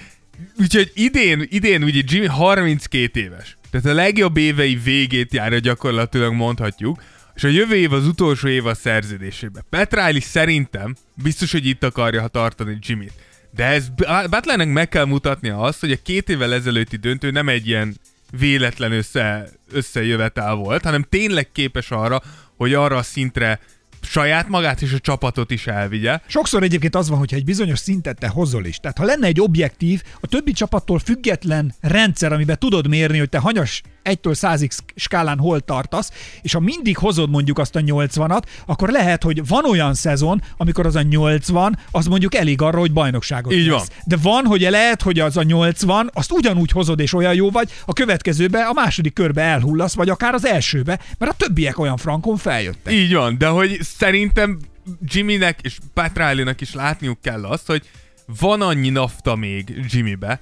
úgyhogy 0.59 0.91
idén, 0.93 1.45
idén 1.49 1.83
ugye 1.83 2.01
Jimmy 2.05 2.25
32 2.25 3.19
éves. 3.19 3.57
Tehát 3.71 3.85
a 3.85 3.93
legjobb 3.93 4.37
évei 4.37 4.75
végét 4.83 5.33
járja 5.33 5.59
gyakorlatilag 5.59 6.33
mondhatjuk, 6.33 7.01
és 7.35 7.43
a 7.43 7.47
jövő 7.47 7.75
év 7.75 7.93
az 7.93 8.07
utolsó 8.07 8.47
év 8.47 8.65
a 8.65 8.73
szerződésében. 8.73 9.63
Pat 9.69 9.93
Riley 9.93 10.19
szerintem 10.19 10.95
biztos, 11.23 11.51
hogy 11.51 11.65
itt 11.65 11.83
akarja 11.83 12.27
tartani 12.27 12.77
Jimmy-t. 12.81 13.13
De 13.51 13.65
ez 13.65 13.89
Butlernek 14.29 14.71
meg 14.71 14.89
kell 14.89 15.05
mutatnia 15.05 15.59
azt, 15.59 15.79
hogy 15.79 15.91
a 15.91 16.01
két 16.03 16.29
évvel 16.29 16.53
ezelőtti 16.53 16.95
döntő 16.97 17.31
nem 17.31 17.49
egy 17.49 17.67
ilyen 17.67 17.95
véletlen 18.39 18.91
össze, 18.91 19.49
összejövetel 19.71 20.55
volt, 20.55 20.83
hanem 20.83 21.05
tényleg 21.09 21.51
képes 21.51 21.91
arra, 21.91 22.21
hogy 22.57 22.73
arra 22.73 22.97
a 22.97 23.03
szintre 23.03 23.59
saját 24.07 24.47
magát 24.47 24.81
és 24.81 24.93
a 24.93 24.99
csapatot 24.99 25.51
is 25.51 25.67
elvigye. 25.67 26.19
Sokszor 26.25 26.63
egyébként 26.63 26.95
az 26.95 27.09
van, 27.09 27.17
hogyha 27.17 27.35
egy 27.35 27.45
bizonyos 27.45 27.79
szintet 27.79 28.19
te 28.19 28.27
hozol 28.27 28.65
is. 28.65 28.77
Tehát 28.77 28.97
ha 28.97 29.05
lenne 29.05 29.27
egy 29.27 29.41
objektív, 29.41 30.03
a 30.19 30.27
többi 30.27 30.51
csapattól 30.51 30.99
független 30.99 31.73
rendszer, 31.81 32.33
amiben 32.33 32.59
tudod 32.59 32.87
mérni, 32.87 33.17
hogy 33.17 33.29
te 33.29 33.37
hanyas 33.37 33.81
1-től 34.05 34.35
100x 34.41 34.77
skálán 34.95 35.37
hol 35.37 35.59
tartasz, 35.59 36.11
és 36.41 36.53
ha 36.53 36.59
mindig 36.59 36.97
hozod 36.97 37.29
mondjuk 37.29 37.59
azt 37.59 37.75
a 37.75 37.79
80-at, 37.79 38.41
akkor 38.65 38.89
lehet, 38.89 39.23
hogy 39.23 39.47
van 39.47 39.65
olyan 39.65 39.93
szezon, 39.93 40.41
amikor 40.57 40.85
az 40.85 40.95
a 40.95 41.01
80, 41.01 41.79
az 41.91 42.05
mondjuk 42.05 42.35
elég 42.35 42.61
arra, 42.61 42.79
hogy 42.79 42.93
bajnokságot 42.93 43.53
Így 43.53 43.67
nyersz. 43.67 43.87
van. 43.87 43.97
De 44.05 44.17
van, 44.21 44.45
hogy 44.45 44.61
lehet, 44.61 45.01
hogy 45.01 45.19
az 45.19 45.37
a 45.37 45.43
80, 45.43 46.09
azt 46.13 46.31
ugyanúgy 46.31 46.71
hozod, 46.71 46.99
és 46.99 47.13
olyan 47.13 47.33
jó 47.33 47.49
vagy, 47.49 47.69
a 47.85 47.93
következőbe, 47.93 48.63
a 48.63 48.73
második 48.73 49.13
körbe 49.13 49.41
elhullasz, 49.41 49.93
vagy 49.95 50.09
akár 50.09 50.33
az 50.33 50.45
elsőbe, 50.45 50.99
mert 51.17 51.31
a 51.31 51.35
többiek 51.35 51.79
olyan 51.79 51.97
frankon 51.97 52.37
feljöttek. 52.37 52.93
Így 52.93 53.13
van, 53.13 53.37
de 53.37 53.47
hogy 53.47 53.79
szerintem 53.81 54.59
Jimmynek 55.05 55.59
és 55.61 55.77
Pat 55.93 56.11
Riley-nek 56.17 56.61
is 56.61 56.73
látniuk 56.73 57.21
kell 57.21 57.45
azt, 57.45 57.67
hogy 57.67 57.89
van 58.39 58.61
annyi 58.61 58.89
nafta 58.89 59.35
még 59.35 59.85
Jimmybe, 59.89 60.41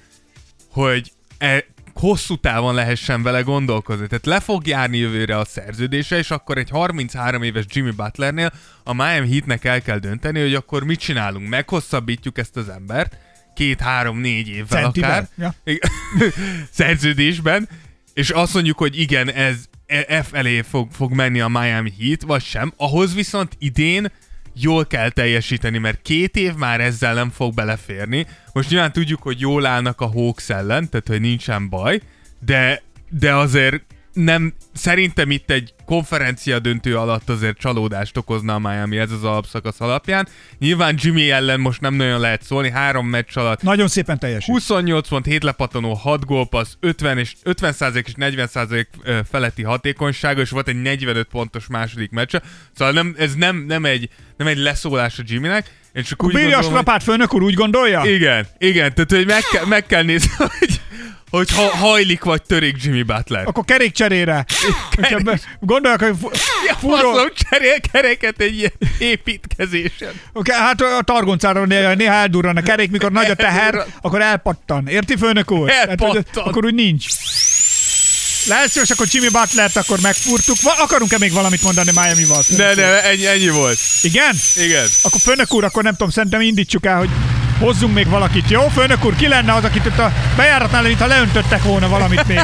hogy 0.70 1.12
e, 1.38 1.64
hosszú 1.94 2.36
távon 2.36 2.74
lehessen 2.74 3.22
vele 3.22 3.40
gondolkozni. 3.40 4.06
Tehát 4.06 4.26
le 4.26 4.40
fog 4.40 4.66
járni 4.66 4.96
jövőre 4.96 5.38
a 5.38 5.44
szerződése, 5.44 6.18
és 6.18 6.30
akkor 6.30 6.58
egy 6.58 6.70
33 6.70 7.42
éves 7.42 7.64
Jimmy 7.68 7.90
Butlernél 7.90 8.52
a 8.84 8.92
Miami 8.94 9.30
Heatnek 9.30 9.64
el 9.64 9.82
kell 9.82 9.98
dönteni, 9.98 10.40
hogy 10.40 10.54
akkor 10.54 10.84
mit 10.84 11.00
csinálunk, 11.00 11.48
meghosszabbítjuk 11.48 12.38
ezt 12.38 12.56
az 12.56 12.68
embert, 12.68 13.16
két, 13.54 13.80
három, 13.80 14.18
négy 14.18 14.48
évvel 14.48 14.82
Centiben? 14.82 15.10
akár 15.10 15.28
Ja. 15.64 15.80
Szerződésben, 16.70 17.68
és 18.14 18.30
azt 18.30 18.54
mondjuk, 18.54 18.78
hogy 18.78 18.98
igen, 18.98 19.32
ez 19.32 19.56
e- 19.86 20.22
F 20.22 20.32
elé 20.32 20.60
fog, 20.60 20.88
fog 20.92 21.12
menni 21.12 21.40
a 21.40 21.48
Miami 21.48 21.92
Heat, 21.98 22.22
vagy 22.22 22.42
sem. 22.42 22.72
Ahhoz 22.76 23.14
viszont 23.14 23.56
idén 23.58 24.12
jól 24.54 24.86
kell 24.86 25.10
teljesíteni, 25.10 25.78
mert 25.78 26.02
két 26.02 26.36
év 26.36 26.54
már 26.54 26.80
ezzel 26.80 27.14
nem 27.14 27.30
fog 27.30 27.54
beleférni. 27.54 28.26
Most 28.52 28.70
nyilván 28.70 28.92
tudjuk, 28.92 29.22
hogy 29.22 29.40
jól 29.40 29.66
állnak 29.66 30.00
a 30.00 30.06
Hawks 30.06 30.48
ellen, 30.50 30.88
tehát 30.90 31.08
hogy 31.08 31.20
nincsen 31.20 31.68
baj, 31.68 32.00
de, 32.44 32.82
de 33.10 33.34
azért 33.34 33.82
nem, 34.14 34.54
szerintem 34.72 35.30
itt 35.30 35.50
egy 35.50 35.74
konferencia 35.84 36.58
döntő 36.58 36.96
alatt 36.96 37.28
azért 37.28 37.58
csalódást 37.58 38.16
okozna 38.16 38.54
a 38.54 38.58
Miami 38.58 38.96
ez 38.98 39.10
az 39.10 39.24
alapszakasz 39.24 39.80
alapján. 39.80 40.28
Nyilván 40.58 40.94
Jimmy 40.98 41.30
ellen 41.30 41.60
most 41.60 41.80
nem 41.80 41.94
nagyon 41.94 42.20
lehet 42.20 42.42
szólni, 42.42 42.70
három 42.70 43.06
meccs 43.06 43.36
alatt 43.36 43.62
Nagyon 43.62 43.88
szépen 43.88 44.18
teljesít. 44.18 44.54
28 44.54 45.08
pont, 45.08 45.26
7 45.26 45.42
lepattanó, 45.42 45.92
6 45.92 46.24
gólpassz, 46.24 46.72
50 46.80 47.18
és 47.18 47.32
50 47.42 47.74
és 48.06 48.12
40 48.16 48.48
ö, 49.02 49.18
feletti 49.30 49.62
hatékonysága, 49.62 50.40
és 50.40 50.50
volt 50.50 50.68
egy 50.68 50.82
45 50.82 51.26
pontos 51.30 51.66
második 51.66 52.10
meccse. 52.10 52.42
Szóval 52.74 52.94
nem, 52.94 53.14
ez 53.18 53.34
nem, 53.34 53.56
nem, 53.56 53.84
egy, 53.84 54.08
nem 54.36 54.46
egy 54.46 54.58
leszólás 54.58 55.18
a 55.18 55.22
Jimmynek. 55.26 55.70
Én 55.92 56.02
csak 56.02 56.22
úgy 56.22 56.32
Bírja 56.32 56.48
a 56.48 56.50
gondolom, 56.50 56.72
hogy- 56.72 56.80
strapát, 56.82 57.02
főnök 57.02 57.34
úr, 57.34 57.42
úgy 57.42 57.54
gondolja? 57.54 58.04
Igen, 58.04 58.46
igen, 58.58 58.94
tehát 58.94 59.10
hogy 59.10 59.26
meg, 59.26 59.42
kell, 59.50 59.64
meg 59.64 59.86
kell 59.86 60.02
nézni, 60.02 60.30
hogy, 60.58 60.80
hogy 61.30 61.50
ha, 61.54 61.62
hajlik 61.62 62.24
vagy 62.24 62.42
törik 62.42 62.76
Jimmy 62.82 63.02
Butler. 63.02 63.46
Akkor 63.46 63.64
kerékcserére. 63.64 64.44
Hogyha 64.96 65.18
be- 65.18 65.40
Gondolják, 65.60 66.00
hogy 66.00 66.14
fu- 66.20 66.36
Ja, 66.66 66.74
furó, 66.74 67.12
faszom, 67.12 67.28
cserél 67.50 67.80
kereket 67.92 68.40
egy 68.40 68.56
ilyen 68.56 68.72
építkezésen. 68.98 70.12
Oké, 70.32 70.52
hát 70.52 70.80
a 70.80 71.02
targoncára 71.04 71.64
néha, 71.64 71.94
néha 71.94 72.12
eldurran 72.14 72.56
a 72.56 72.62
kerék, 72.62 72.90
mikor 72.90 73.12
nagy 73.12 73.30
a 73.30 73.34
teher, 73.34 73.84
akkor 74.00 74.20
elpattan. 74.20 74.86
Érti, 74.88 75.16
főnök 75.16 75.50
úr? 75.50 75.68
Tehát, 75.68 75.88
Elpattan. 75.88 76.44
akkor 76.44 76.64
úgy 76.64 76.74
nincs. 76.74 77.06
Lehet 78.46 78.70
szíves, 78.70 78.90
akkor 78.90 79.06
Jimmy 79.10 79.28
Butlert 79.28 79.76
akkor 79.76 79.98
megfurtuk. 80.02 80.56
Va- 80.62 80.78
akarunk-e 80.78 81.16
még 81.18 81.32
valamit 81.32 81.62
mondani 81.62 81.90
Miami-val? 81.94 82.42
De, 82.56 82.74
de, 82.74 83.02
ennyi, 83.04 83.26
ennyi 83.26 83.48
volt. 83.48 83.78
Igen? 84.02 84.34
Igen. 84.56 84.86
Akkor 85.02 85.20
főnök 85.20 85.54
úr, 85.54 85.64
akkor 85.64 85.82
nem 85.82 85.92
tudom, 85.92 86.10
szerintem 86.10 86.40
indítsuk 86.40 86.86
el, 86.86 86.98
hogy 86.98 87.08
hozzunk 87.58 87.94
még 87.94 88.08
valakit. 88.08 88.50
Jó, 88.50 88.68
főnök 88.68 89.04
úr, 89.04 89.16
ki 89.16 89.28
lenne 89.28 89.54
az, 89.54 89.64
akit 89.64 89.86
ott 89.86 89.98
a 89.98 90.12
bejáratnál, 90.36 90.82
mintha 90.82 91.06
leöntöttek 91.06 91.62
volna 91.62 91.88
valamit 91.88 92.26
még. 92.26 92.40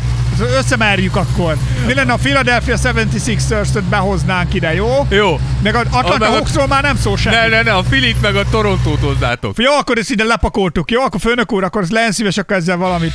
Összemerjük 0.58 1.16
akkor. 1.16 1.56
Mi 1.86 1.94
lenne 1.94 2.12
a 2.12 2.16
Philadelphia 2.16 2.76
76ers-öt 2.82 3.82
behoznánk 3.84 4.54
ide, 4.54 4.74
jó? 4.74 5.06
Jó. 5.10 5.40
Meg 5.62 5.74
az 5.74 5.86
Atlanta 5.90 6.26
a- 6.26 6.30
Hawksról 6.30 6.66
már 6.66 6.82
nem 6.82 6.96
szó 6.96 7.16
semmi. 7.16 7.34
Ne, 7.36 7.48
ne, 7.48 7.62
ne, 7.62 7.72
a 7.74 7.82
Filit 7.90 8.20
meg 8.20 8.36
a 8.36 8.44
Torontót 8.50 9.00
hozzátok. 9.00 9.58
Jó, 9.58 9.72
akkor 9.72 9.98
ezt 9.98 10.10
ide 10.10 10.24
lepakoltuk, 10.24 10.90
jó? 10.90 11.02
Akkor 11.02 11.20
főnök 11.20 11.52
úr, 11.52 11.64
akkor 11.64 11.84
legyen 11.88 12.12
szíves, 12.12 12.36
akkor 12.38 12.56
ezzel 12.56 12.76
valamit. 12.76 13.12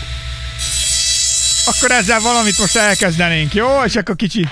Akkor 1.66 1.92
ezzel 1.92 2.20
valamit 2.20 2.58
most 2.58 2.76
elkezdenénk, 2.76 3.54
jó? 3.54 3.82
És 3.86 3.96
akkor 3.96 4.16
kicsi. 4.16 4.48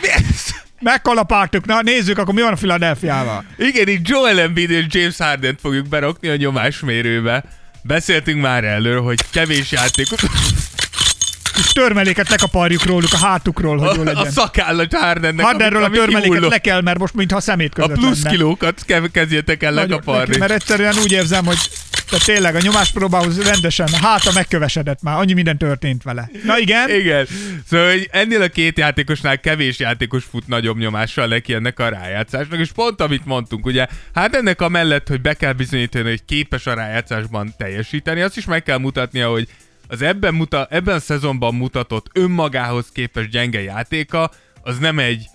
Mi 0.00 0.08
ez? 0.08 0.44
Megkalapáltuk, 0.80 1.66
na 1.66 1.82
nézzük, 1.82 2.18
akkor 2.18 2.34
mi 2.34 2.40
van 2.40 2.52
a 2.52 2.56
Philadelphiával. 2.56 3.44
Igen, 3.58 3.88
itt 3.88 4.08
Joel 4.08 4.40
Embiid 4.40 4.70
és 4.70 4.84
James 4.88 5.16
Harden 5.18 5.56
fogjuk 5.62 5.88
berakni 5.88 6.28
a 6.28 6.36
nyomásmérőbe. 6.36 7.44
Beszéltünk 7.82 8.40
már 8.42 8.64
erről, 8.64 9.02
hogy 9.02 9.18
kevés 9.30 9.72
játékos. 9.72 10.20
Kis 11.54 11.66
törmeléket 11.72 12.28
lekaparjuk 12.28 12.84
róluk, 12.84 13.12
a 13.12 13.16
hátukról, 13.16 13.78
hogy 13.78 13.96
jó 13.96 14.02
A, 14.02 14.04
a 14.04 14.12
legyen. 14.14 14.30
szakállat 14.32 14.94
Hardennek. 14.94 15.44
Hardenről 15.44 15.82
a 15.84 15.90
törmeléket 15.90 16.48
le 16.50 16.58
kell, 16.58 16.80
mert 16.80 16.98
most 16.98 17.14
mintha 17.14 17.36
a 17.36 17.40
szemét 17.40 17.72
A 17.78 17.82
között 17.82 17.96
plusz 17.96 18.22
lenne. 18.22 18.36
kilókat 18.36 18.84
kezdjetek 19.12 19.62
el 19.62 19.72
Nagyon- 19.72 19.90
lekaparni. 19.90 20.36
Mert 20.36 20.52
egyszerűen 20.52 20.94
úgy 21.02 21.12
érzem, 21.12 21.44
hogy 21.44 21.58
tehát 22.08 22.24
tényleg 22.24 22.54
a 22.54 22.60
nyomáspróbához 22.60 23.42
rendesen, 23.42 23.88
háta 23.88 24.30
megkövesedett 24.34 25.02
már, 25.02 25.18
annyi 25.18 25.32
minden 25.32 25.58
történt 25.58 26.02
vele. 26.02 26.30
Na 26.44 26.58
igen, 26.58 26.90
Igen. 26.90 27.26
Szóval 27.66 27.90
hogy 27.90 28.08
ennél 28.12 28.42
a 28.42 28.48
két 28.48 28.78
játékosnál 28.78 29.40
kevés 29.40 29.78
játékos 29.78 30.24
fut 30.24 30.46
nagyobb 30.46 30.76
nyomással 30.76 31.26
neki 31.26 31.54
ennek 31.54 31.78
a 31.78 31.88
rájátszásnak, 31.88 32.58
és 32.58 32.72
pont 32.72 33.00
amit 33.00 33.24
mondtunk, 33.24 33.66
ugye, 33.66 33.86
hát 34.14 34.34
ennek 34.34 34.60
a 34.60 34.68
mellett, 34.68 35.08
hogy 35.08 35.20
be 35.20 35.34
kell 35.34 35.52
bizonyítani, 35.52 36.08
hogy 36.08 36.24
képes 36.24 36.66
a 36.66 36.74
rájátszásban 36.74 37.54
teljesíteni, 37.56 38.20
azt 38.20 38.36
is 38.36 38.44
meg 38.44 38.62
kell 38.62 38.78
mutatnia, 38.78 39.30
hogy 39.30 39.48
az 39.88 40.02
ebben, 40.02 40.34
muta, 40.34 40.66
ebben 40.70 40.94
a 40.94 41.00
szezonban 41.00 41.54
mutatott 41.54 42.06
önmagához 42.12 42.86
képes 42.92 43.28
gyenge 43.28 43.62
játéka, 43.62 44.30
az 44.62 44.78
nem 44.78 44.98
egy 44.98 45.26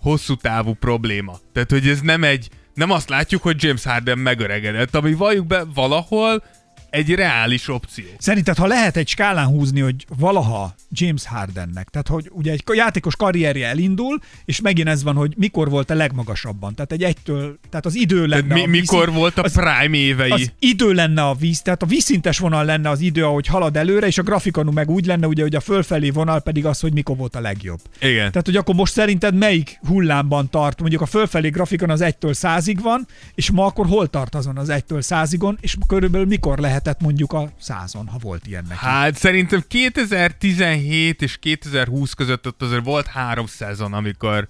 hosszú 0.00 0.34
távú 0.34 0.74
probléma. 0.74 1.38
Tehát, 1.52 1.70
hogy 1.70 1.88
ez 1.88 2.00
nem 2.00 2.24
egy, 2.24 2.48
nem 2.76 2.90
azt 2.90 3.08
látjuk, 3.08 3.42
hogy 3.42 3.62
James 3.62 3.84
Harden 3.84 4.18
megöregedett, 4.18 4.94
ami 4.94 5.14
valljuk 5.14 5.46
be 5.46 5.64
valahol 5.74 6.42
egy 6.90 7.14
reális 7.14 7.68
opció. 7.68 8.04
Szerinted, 8.18 8.56
ha 8.56 8.66
lehet 8.66 8.96
egy 8.96 9.08
skálán 9.08 9.46
húzni, 9.46 9.80
hogy 9.80 10.06
valaha 10.18 10.74
James 10.90 11.26
Hardennek, 11.26 11.88
tehát 11.88 12.08
hogy 12.08 12.30
ugye 12.32 12.52
egy 12.52 12.62
játékos 12.74 13.16
karrierje 13.16 13.66
elindul, 13.68 14.18
és 14.44 14.60
megint 14.60 14.88
ez 14.88 15.02
van, 15.02 15.14
hogy 15.14 15.34
mikor 15.36 15.68
volt 15.70 15.90
a 15.90 15.94
legmagasabban. 15.94 16.74
Tehát 16.74 16.92
egy 16.92 17.02
egytől, 17.02 17.58
tehát 17.70 17.86
az 17.86 17.94
idő 17.94 18.26
lenne 18.26 18.42
Tehát 18.48 18.54
mi, 18.54 18.60
a 18.62 18.66
víz- 18.70 18.90
mikor 18.90 19.12
volt 19.12 19.38
a 19.38 19.42
az- 19.42 19.52
prime 19.52 19.96
évei? 19.96 20.30
az 20.30 20.52
idő 20.58 20.92
lenne 20.92 21.22
a 21.24 21.34
víz, 21.34 21.62
tehát 21.62 21.82
a 21.82 21.86
vízszintes 21.86 22.38
vonal 22.38 22.64
lenne 22.64 22.88
az 22.88 23.00
idő, 23.00 23.24
ahogy 23.24 23.46
halad 23.46 23.76
előre, 23.76 24.06
és 24.06 24.18
a 24.18 24.22
grafikonú 24.22 24.70
meg 24.72 24.90
úgy 24.90 25.06
lenne, 25.06 25.26
ugye, 25.26 25.42
hogy 25.42 25.54
a 25.54 25.60
fölfelé 25.60 26.10
vonal 26.10 26.40
pedig 26.40 26.66
az, 26.66 26.80
hogy 26.80 26.92
mikor 26.92 27.16
volt 27.16 27.36
a 27.36 27.40
legjobb. 27.40 27.80
Igen. 28.00 28.14
Tehát, 28.30 28.46
hogy 28.46 28.56
akkor 28.56 28.74
most 28.74 28.92
szerinted 28.92 29.34
melyik 29.34 29.78
hullámban 29.88 30.50
tart? 30.50 30.80
Mondjuk 30.80 31.00
a 31.02 31.06
fölfelé 31.06 31.48
grafikon 31.48 31.90
az 31.90 32.00
1-től 32.04 32.34
100-ig 32.40 32.78
van, 32.82 33.06
és 33.34 33.50
ma 33.50 33.64
akkor 33.66 33.86
hol 33.86 34.06
tart 34.08 34.34
azon 34.34 34.58
az 34.58 34.68
1-től 34.70 35.02
100-igon, 35.08 35.54
és 35.60 35.76
körülbelül 35.86 36.26
mikor 36.26 36.58
lehetett 36.76 37.00
mondjuk 37.00 37.32
a 37.32 37.52
100-on, 37.62 38.04
ha 38.06 38.18
volt 38.20 38.46
ilyen 38.46 38.64
neki? 38.68 38.80
Hát 38.80 39.16
szerintem 39.16 39.64
2017 39.68 41.22
és 41.22 41.36
2020 41.36 42.12
között 42.12 42.46
ott 42.46 42.62
azért 42.62 42.84
volt 42.84 43.06
három 43.06 43.46
szezon, 43.46 43.92
amikor 43.92 44.48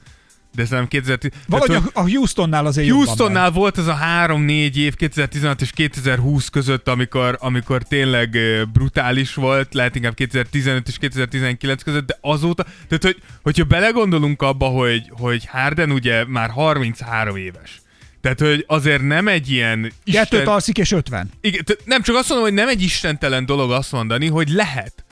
de 0.54 0.64
szerintem 0.64 0.88
2010... 0.88 1.30
Valahogy 1.49 1.71
tehát, 1.71 1.90
a, 1.92 2.00
Houstonnál 2.00 2.66
azért 2.66 2.87
jobban 2.87 3.04
Houstonnál 3.04 3.50
volt 3.50 3.78
az 3.78 3.87
a 3.87 3.95
három-négy 3.95 4.78
év 4.78 4.95
2016 4.95 5.61
és 5.61 5.71
2020 5.71 6.49
között, 6.49 6.88
amikor, 6.88 7.37
amikor 7.40 7.83
tényleg 7.83 8.38
brutális 8.73 9.35
volt, 9.35 9.75
lehet 9.75 9.97
inkább 9.97 10.14
2015 10.14 10.88
és 10.88 10.99
2019 10.99 11.83
között, 11.83 12.06
de 12.06 12.18
azóta, 12.21 12.62
tehát 12.62 13.04
hogy, 13.04 13.23
hogyha 13.42 13.64
belegondolunk 13.64 14.42
abba, 14.42 14.66
hogy, 14.66 15.12
hogy 15.18 15.47
Harden 15.47 15.90
ugye 15.90 16.25
már 16.26 16.50
33 16.50 17.37
éves, 17.37 17.80
tehát, 18.20 18.40
hogy 18.40 18.64
azért 18.66 19.02
nem 19.02 19.28
egy 19.28 19.50
ilyen 19.50 19.78
ment. 19.78 19.94
Kettőt 20.04 20.40
Isten... 20.40 20.46
alszik 20.54 20.78
és 20.78 20.92
50. 20.92 21.30
Igen, 21.40 21.64
nem 21.85 22.02
csak 22.02 22.16
azt 22.16 22.28
mondom, 22.28 22.46
hogy 22.46 22.56
nem 22.56 22.68
egy 22.68 22.82
istentelen 22.82 23.46
dolog 23.46 23.70
azt 23.70 23.92
mondani, 23.92 24.26
hogy 24.26 24.49
lehet. 24.49 25.04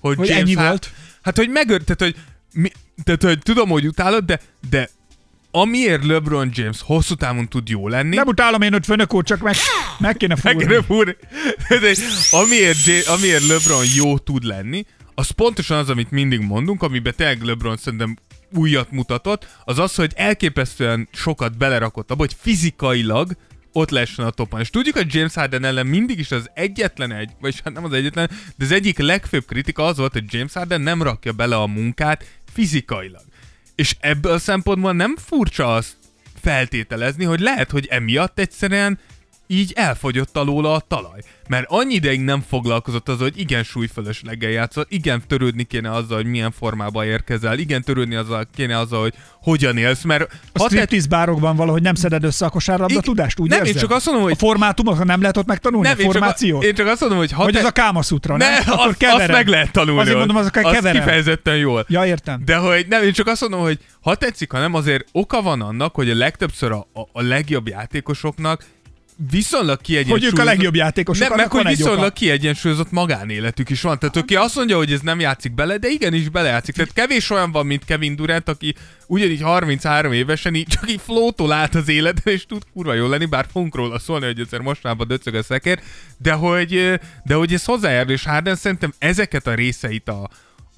Hogy 0.00 0.30
ennyi 0.30 0.54
Har- 0.54 0.66
volt? 0.66 0.90
Hát, 1.22 1.36
hogy 1.36 1.48
megör... 1.48 1.82
Tehát, 1.82 2.00
hogy, 2.00 2.22
mi, 2.52 2.70
tehát, 3.04 3.22
hogy 3.22 3.38
tudom, 3.38 3.68
hogy 3.68 3.86
utálod, 3.86 4.24
de, 4.24 4.40
de 4.70 4.88
amiért 5.50 6.04
LeBron 6.04 6.50
James 6.54 6.82
hosszú 6.82 7.14
távon 7.14 7.48
tud 7.48 7.68
jó 7.68 7.88
lenni, 7.88 8.16
Nem 8.16 8.26
utálom 8.26 8.62
én, 8.62 8.72
hogy 8.72 8.84
főnök 8.84 9.14
úr, 9.14 9.24
csak 9.24 9.40
meg, 9.40 9.54
meg 9.98 10.16
kéne 10.16 10.36
meg 10.42 10.54
fúrni. 10.54 10.72
nem 10.72 10.82
fúrni. 10.82 11.16
De 11.68 11.92
amiért, 12.30 13.06
amiért 13.06 13.46
LeBron 13.46 13.84
jó 13.96 14.18
tud 14.18 14.44
lenni, 14.44 14.84
az 15.14 15.30
pontosan 15.30 15.78
az, 15.78 15.88
amit 15.88 16.10
mindig 16.10 16.40
mondunk, 16.40 16.82
amiben 16.82 17.14
tényleg 17.16 17.42
LeBron 17.42 17.76
szerintem 17.76 18.16
újat 18.52 18.90
mutatott, 18.90 19.46
az 19.64 19.78
az, 19.78 19.94
hogy 19.94 20.12
elképesztően 20.16 21.08
sokat 21.12 21.56
belerakott 21.58 22.10
abba, 22.10 22.20
hogy 22.20 22.36
fizikailag 22.40 23.36
ott 23.72 23.90
lehessen 23.90 24.24
a 24.24 24.30
topon. 24.30 24.60
És 24.60 24.70
tudjuk, 24.70 24.96
hogy 24.96 25.14
James 25.14 25.34
Harden 25.34 25.64
ellen 25.64 25.86
mindig 25.86 26.18
is 26.18 26.30
az 26.30 26.50
egyetlen 26.54 27.12
egy, 27.12 27.30
vagy 27.40 27.60
hát 27.64 27.74
nem 27.74 27.84
az 27.84 27.92
egyetlen, 27.92 28.30
de 28.56 28.64
az 28.64 28.72
egyik 28.72 28.98
legfőbb 28.98 29.44
kritika 29.44 29.84
az 29.84 29.96
volt, 29.96 30.12
hogy 30.12 30.24
James 30.28 30.52
Harden 30.52 30.80
nem 30.80 31.02
rakja 31.02 31.32
bele 31.32 31.56
a 31.56 31.66
munkát 31.66 32.38
fizikailag. 32.52 33.22
És 33.74 33.96
ebből 34.00 34.32
a 34.32 34.38
szempontból 34.38 34.92
nem 34.92 35.16
furcsa 35.16 35.74
azt 35.74 35.96
feltételezni, 36.40 37.24
hogy 37.24 37.40
lehet, 37.40 37.70
hogy 37.70 37.86
emiatt 37.86 38.38
egyszerűen 38.38 38.98
így 39.52 39.72
elfogyott 39.76 40.36
alóla 40.36 40.72
a 40.74 40.80
talaj. 40.88 41.20
Mert 41.48 41.64
annyi 41.68 41.94
ideig 41.94 42.20
nem 42.20 42.44
foglalkozott 42.48 43.08
azzal, 43.08 43.22
hogy 43.22 43.38
igen 43.40 43.62
súlyfölösleggel 43.62 44.50
játszol, 44.50 44.86
igen 44.88 45.22
törődni 45.26 45.64
kéne 45.64 45.90
azzal, 45.92 46.16
hogy 46.16 46.26
milyen 46.26 46.50
formába 46.50 47.04
érkezel, 47.04 47.58
igen 47.58 47.82
törődni 47.82 48.14
azzal 48.14 48.46
kéne 48.56 48.78
azzal, 48.78 49.00
hogy 49.00 49.14
hogyan 49.42 49.76
élsz, 49.76 50.02
mert 50.02 50.32
A 50.52 50.64
striptease 50.64 51.08
bárokban 51.08 51.56
valahogy 51.56 51.82
nem 51.82 51.94
szeded 51.94 52.24
össze 52.24 52.44
a 52.46 52.48
kosárlabda 52.48 53.00
tudást, 53.00 53.38
úgy 53.38 53.48
Nem, 53.48 53.58
én 53.60 53.64
érzed? 53.64 53.80
csak 53.80 53.90
azt 53.90 54.06
mondom, 54.06 54.24
hogy- 54.24 54.32
A 54.32 54.36
formátumot 54.36 55.04
nem 55.04 55.20
lehet 55.20 55.36
ott 55.36 55.46
megtanulni, 55.46 55.86
nem, 55.88 55.96
a 55.96 56.00
én 56.00 56.04
csak, 56.04 56.12
formációt? 56.12 56.64
én 56.64 56.74
csak 56.74 56.86
azt 56.86 57.00
mondom, 57.00 57.18
hogy 57.18 57.32
ha 57.32 57.42
Vagy 57.44 57.52
te... 57.52 57.58
az 57.58 57.64
a 57.64 57.70
kámaszutra, 57.70 58.36
ne, 58.36 58.48
nem? 58.48 58.62
Akkor 58.66 58.86
azt, 59.00 59.02
azt 59.20 59.28
meg 59.28 59.48
lehet 59.48 59.72
tanulni. 59.72 60.00
Azért 60.00 60.16
mondom, 60.16 60.36
azokkal 60.36 60.64
azt 60.64 60.74
keverem. 60.74 61.02
kifejezetten 61.02 61.56
jól. 61.56 61.84
Ja, 61.88 62.06
értem. 62.06 62.42
De 62.44 62.56
hogy 62.56 62.86
nem, 62.88 63.02
én 63.02 63.12
csak 63.12 63.26
azt 63.26 63.40
mondom, 63.40 63.60
hogy 63.60 63.78
ha 64.00 64.14
tetszik, 64.14 64.52
ha 64.52 64.58
nem, 64.58 64.74
azért 64.74 65.06
oka 65.12 65.42
van 65.42 65.60
annak, 65.62 65.94
hogy 65.94 66.10
a 66.10 66.14
legtöbbször 66.14 66.72
a, 66.72 66.86
a, 66.92 67.00
a 67.12 67.22
legjobb 67.22 67.68
játékosoknak 67.68 68.64
viszonylag 69.30 69.80
kiegyensúlyozott... 69.80 70.30
Hogy 70.30 70.38
ők 70.38 70.46
a 70.46 70.50
legjobb 70.50 70.74
játékosok, 70.74 71.28
Nem, 71.28 71.36
meg 71.36 71.50
hogy 71.50 71.66
viszonylag 71.66 71.98
oka. 71.98 72.10
kiegyensúlyozott 72.10 72.90
magánéletük 72.90 73.70
is 73.70 73.80
van. 73.80 73.98
Tehát 73.98 74.16
aki 74.16 74.36
azt 74.36 74.56
mondja, 74.56 74.76
hogy 74.76 74.92
ez 74.92 75.00
nem 75.00 75.20
játszik 75.20 75.54
bele, 75.54 75.76
de 75.78 75.88
igenis 75.88 76.28
belejátszik. 76.28 76.74
Tehát 76.74 76.92
kevés 76.92 77.30
olyan 77.30 77.52
van, 77.52 77.66
mint 77.66 77.84
Kevin 77.84 78.16
Durant, 78.16 78.48
aki 78.48 78.74
ugyanígy 79.06 79.40
33 79.42 80.12
évesen 80.12 80.54
így 80.54 80.66
csak 80.66 80.90
így 80.90 81.00
flótol 81.04 81.52
át 81.52 81.74
az 81.74 81.88
életen, 81.88 82.32
és 82.32 82.46
tud 82.46 82.62
kurva 82.72 82.94
jól 82.94 83.08
lenni, 83.08 83.24
bár 83.26 83.46
fogunk 83.52 83.74
róla 83.74 83.98
szólni, 83.98 84.26
hogy 84.26 84.40
egyszer 84.40 84.60
mostanában 84.60 85.06
döcög 85.06 85.34
a 85.34 85.42
szekér, 85.42 85.80
de 86.18 86.32
hogy, 86.32 87.00
de 87.24 87.34
hogy 87.34 87.52
ez 87.52 87.64
hozzájárul, 87.64 88.12
és 88.12 88.24
Harden 88.24 88.56
szerintem 88.56 88.92
ezeket 88.98 89.46
a 89.46 89.54
részeit 89.54 90.08
a, 90.08 90.30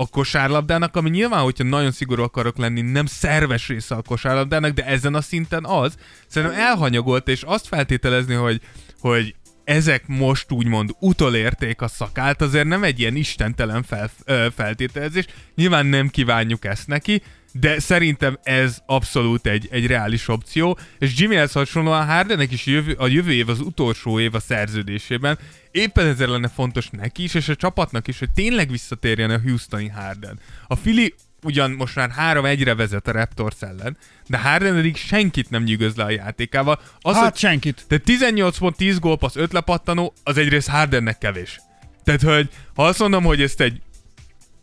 a 0.03 0.07
kosárlabdának, 0.11 0.97
ami 0.97 1.11
nyilván, 1.11 1.43
hogyha 1.43 1.65
nagyon 1.65 1.91
szigorú 1.91 2.23
akarok 2.23 2.57
lenni, 2.57 2.81
nem 2.81 3.07
szerves 3.07 3.69
része 3.69 3.95
a 3.95 4.03
kosárlabdának, 4.03 4.73
de 4.73 4.87
ezen 4.87 5.15
a 5.15 5.21
szinten 5.21 5.65
az. 5.65 5.95
Szerintem 6.27 6.59
elhanyagolt, 6.59 7.29
és 7.29 7.43
azt 7.43 7.67
feltételezni, 7.67 8.35
hogy, 8.35 8.61
hogy 9.01 9.35
ezek 9.65 10.07
most 10.07 10.53
úgymond 10.53 10.91
utolérték 11.01 11.81
a 11.81 11.89
szakát, 11.89 12.43
azért 12.43 12.67
nem 12.67 12.85
egy 12.85 13.01
ilyen 13.01 13.17
istentelen 13.17 13.83
fel, 13.83 14.11
ö, 14.25 14.47
feltételezés. 14.55 15.27
Nyilván 15.55 15.87
nem 15.87 16.09
kívánjuk 16.09 16.65
ezt 16.65 16.87
neki, 16.87 17.23
de 17.53 17.81
szerintem 17.81 18.39
ez 18.43 18.79
abszolút 18.87 19.47
egy, 19.47 19.69
egy 19.71 19.87
reális 19.87 20.29
opció, 20.29 20.79
és 20.99 21.21
Jimmyhez 21.21 21.53
hasonlóan 21.53 22.07
Hardennek 22.07 22.53
is 22.53 22.67
jövő, 22.67 22.93
a 22.93 23.07
jövő 23.07 23.33
év 23.33 23.49
az 23.49 23.61
utolsó 23.61 24.21
év 24.21 24.35
a 24.35 24.41
szerződésében, 24.41 25.39
éppen 25.71 26.07
ezért 26.07 26.31
lenne 26.31 26.49
fontos 26.49 26.89
neki 26.91 27.23
is, 27.23 27.35
és 27.35 27.49
a 27.49 27.57
csapatnak 27.57 28.09
is, 28.09 28.19
hogy 28.19 28.31
tényleg 28.31 28.71
visszatérjen 28.71 29.31
a 29.31 29.41
Houstoni 29.41 29.89
Harden. 29.89 30.39
A 30.67 30.75
Philly 30.75 31.15
ugyan 31.43 31.71
most 31.71 31.95
már 31.95 32.11
3-1-re 32.19 32.75
vezet 32.75 33.09
a 33.09 33.13
Raptors 33.13 33.57
ellen, 33.61 33.97
de 34.27 34.39
Harden 34.39 34.77
eddig 34.77 34.97
senkit 34.97 35.51
nem 35.51 35.63
nyűgöz 35.63 35.95
le 35.95 36.05
a 36.05 36.11
játékával. 36.11 36.81
Az, 37.01 37.15
Hát 37.15 37.25
hogy 37.25 37.37
senkit. 37.37 37.85
de 37.89 37.99
18 37.99 38.59
pont, 38.59 38.77
10 38.77 38.99
gólpassz, 38.99 39.37
5 39.37 39.53
lepattanó, 39.53 40.13
az 40.23 40.37
egyrészt 40.37 40.69
Hardennek 40.69 41.19
kevés. 41.19 41.61
Tehát, 42.05 42.23
hogy 42.23 42.49
ha 42.75 42.87
azt 42.87 42.99
mondom, 42.99 43.25
hogy 43.25 43.43
ezt 43.43 43.61
egy, 43.61 43.81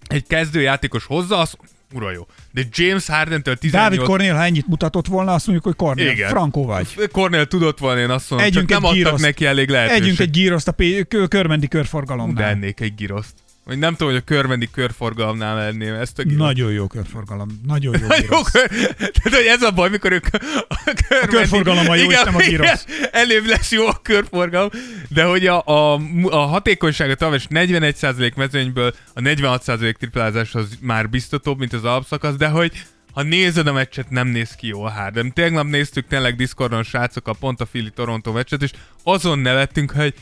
egy 0.08 0.28
kezdőjátékos 0.28 1.06
hozza, 1.06 1.38
az 1.38 1.56
ura 1.94 2.12
jó. 2.12 2.28
De 2.52 2.62
James 2.72 3.08
Harden-től 3.08 3.56
18... 3.56 3.90
Dávid 3.96 4.08
Cornél, 4.08 4.36
ha 4.36 4.44
ennyit 4.44 4.68
mutatott 4.68 5.08
volna, 5.08 5.34
azt 5.34 5.46
mondjuk, 5.48 5.68
hogy 5.68 5.76
Cornél, 5.88 6.10
Igen. 6.10 6.30
Frankó 6.30 6.66
vagy. 6.66 7.10
Cornél 7.12 7.46
tudott 7.46 7.80
volna, 7.80 8.00
én 8.00 8.10
azt 8.10 8.30
mondom, 8.30 8.48
Együnk 8.48 8.70
csak 8.70 8.80
nem 8.82 8.90
egy 8.92 8.98
adtak 8.98 9.04
gíroszt. 9.06 9.24
neki 9.24 9.46
elég 9.46 9.70
lehetőséget. 9.70 10.04
Együnk 10.04 10.20
egy 10.20 10.30
gíroszt 10.30 10.68
a 10.68 10.72
P- 10.72 11.08
kö- 11.08 11.28
körmendi 11.28 11.66
De 11.68 11.78
körforgalomnál. 11.78 12.50
ennék 12.50 12.80
egy 12.80 12.96
giroszt. 12.96 13.34
Vagy 13.70 13.78
nem 13.78 13.92
tudom, 13.92 14.14
hogy 14.14 14.22
a 14.26 14.26
körmendi 14.26 14.70
körforgalomnál 14.72 15.56
lenném 15.56 15.94
ezt 15.94 16.20
a 16.20 16.24
giroszt. 16.24 16.40
Nagyon 16.40 16.72
jó 16.72 16.88
körforgalom. 16.88 17.48
Nagyon 17.68 18.00
jó 18.00 18.08
jó, 18.10 18.22
gírosz. 18.22 18.52
kör... 18.52 18.68
Tehát, 18.98 19.22
hogy 19.24 19.46
ez 19.46 19.62
a 19.62 19.72
baj, 19.72 19.90
mikor 19.90 20.12
ők 20.12 20.26
a, 20.68 20.94
körmendi... 21.08 21.36
körforgalommal 21.36 21.98
jó, 21.98 22.12
és 22.12 22.22
nem 22.24 22.36
a 22.36 22.42
gyrosz. 22.42 22.86
Előbb 23.12 23.46
lesz 23.46 23.72
jó 23.72 23.88
a 23.88 24.00
körforgalom, 24.04 24.70
de 25.08 25.24
hogy 25.24 25.48
a, 25.48 25.64
a, 25.66 26.02
a 26.24 26.38
hatékonysága 26.38 27.16
tavaly 27.16 27.36
is 27.36 27.48
41% 27.50 28.36
mezőnyből 28.36 28.94
a 29.14 29.20
46% 29.22 29.94
triplázás 29.94 30.56
az 30.56 30.78
már 30.82 31.10
biztatóbb, 31.10 31.60
mint 31.60 31.74
az 31.74 31.84
alapszakasz, 31.84 32.36
de 32.36 32.48
hogy 32.48 32.72
ha 33.14 33.24
nézed 33.24 33.68
a 33.68 33.74
meccset, 33.74 34.10
nem 34.10 34.28
néz 34.28 34.52
ki 34.52 34.68
jól 34.68 34.90
Harden. 34.90 35.34
Tegnap 35.34 35.66
néztük 35.66 36.08
tényleg 36.08 36.36
Discordon 36.36 36.84
srácok 36.84 37.28
a 37.28 37.34
pont 37.34 37.62
a 37.62 37.66
Philly 37.66 37.90
Toronto 37.90 38.32
meccset, 38.32 38.62
és 38.62 38.72
azon 39.04 39.40
nevettünk, 39.40 39.92
hogy 39.92 40.14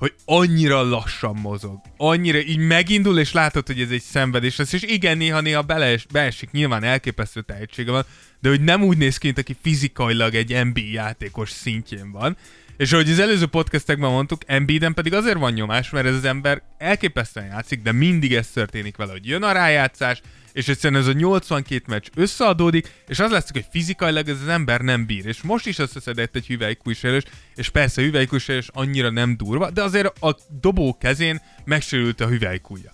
hogy 0.00 0.14
annyira 0.24 0.82
lassan 0.82 1.36
mozog. 1.36 1.80
Annyira 1.96 2.38
így 2.38 2.58
megindul, 2.58 3.18
és 3.18 3.32
látod, 3.32 3.66
hogy 3.66 3.80
ez 3.80 3.90
egy 3.90 4.02
szenvedés 4.02 4.56
lesz, 4.56 4.72
és 4.72 4.82
igen, 4.82 5.16
néha-néha 5.16 5.62
belees, 5.62 6.06
beesik, 6.12 6.50
nyilván 6.50 6.84
elképesztő 6.84 7.40
tehetsége 7.40 7.90
van, 7.90 8.04
de 8.40 8.48
hogy 8.48 8.60
nem 8.60 8.82
úgy 8.82 8.96
néz 8.96 9.18
ki, 9.18 9.26
mint 9.26 9.38
aki 9.38 9.56
fizikailag 9.62 10.34
egy 10.34 10.64
NBA 10.64 10.80
játékos 10.92 11.50
szintjén 11.50 12.10
van. 12.12 12.36
És 12.76 12.92
ahogy 12.92 13.10
az 13.10 13.18
előző 13.18 13.46
podcastekben 13.46 14.10
mondtuk, 14.10 14.42
Embiiden 14.46 14.94
pedig 14.94 15.14
azért 15.14 15.38
van 15.38 15.52
nyomás, 15.52 15.90
mert 15.90 16.06
ez 16.06 16.14
az 16.14 16.24
ember 16.24 16.62
elképesztően 16.78 17.46
játszik, 17.46 17.82
de 17.82 17.92
mindig 17.92 18.34
ez 18.34 18.50
történik 18.50 18.96
vele, 18.96 19.12
hogy 19.12 19.26
jön 19.26 19.42
a 19.42 19.52
rájátszás, 19.52 20.20
és 20.52 20.68
egyszerűen 20.68 21.00
ez 21.00 21.06
a 21.06 21.12
82 21.12 21.82
meccs 21.86 22.06
összeadódik, 22.14 22.92
és 23.08 23.18
az 23.18 23.30
lesz, 23.30 23.50
hogy 23.52 23.64
fizikailag 23.70 24.28
ez 24.28 24.38
az 24.42 24.48
ember 24.48 24.80
nem 24.80 25.06
bír. 25.06 25.26
És 25.26 25.42
most 25.42 25.66
is 25.66 25.78
összeszedett 25.78 26.36
egy 26.36 26.46
hüvelykújsérős, 26.46 27.22
és 27.54 27.68
persze 27.68 28.02
hüvelykújsérős 28.02 28.68
annyira 28.72 29.10
nem 29.10 29.36
durva, 29.36 29.70
de 29.70 29.82
azért 29.82 30.22
a 30.22 30.36
dobó 30.60 30.96
kezén 31.00 31.40
megsérült 31.64 32.20
a 32.20 32.26
hüvelykúja. 32.26 32.92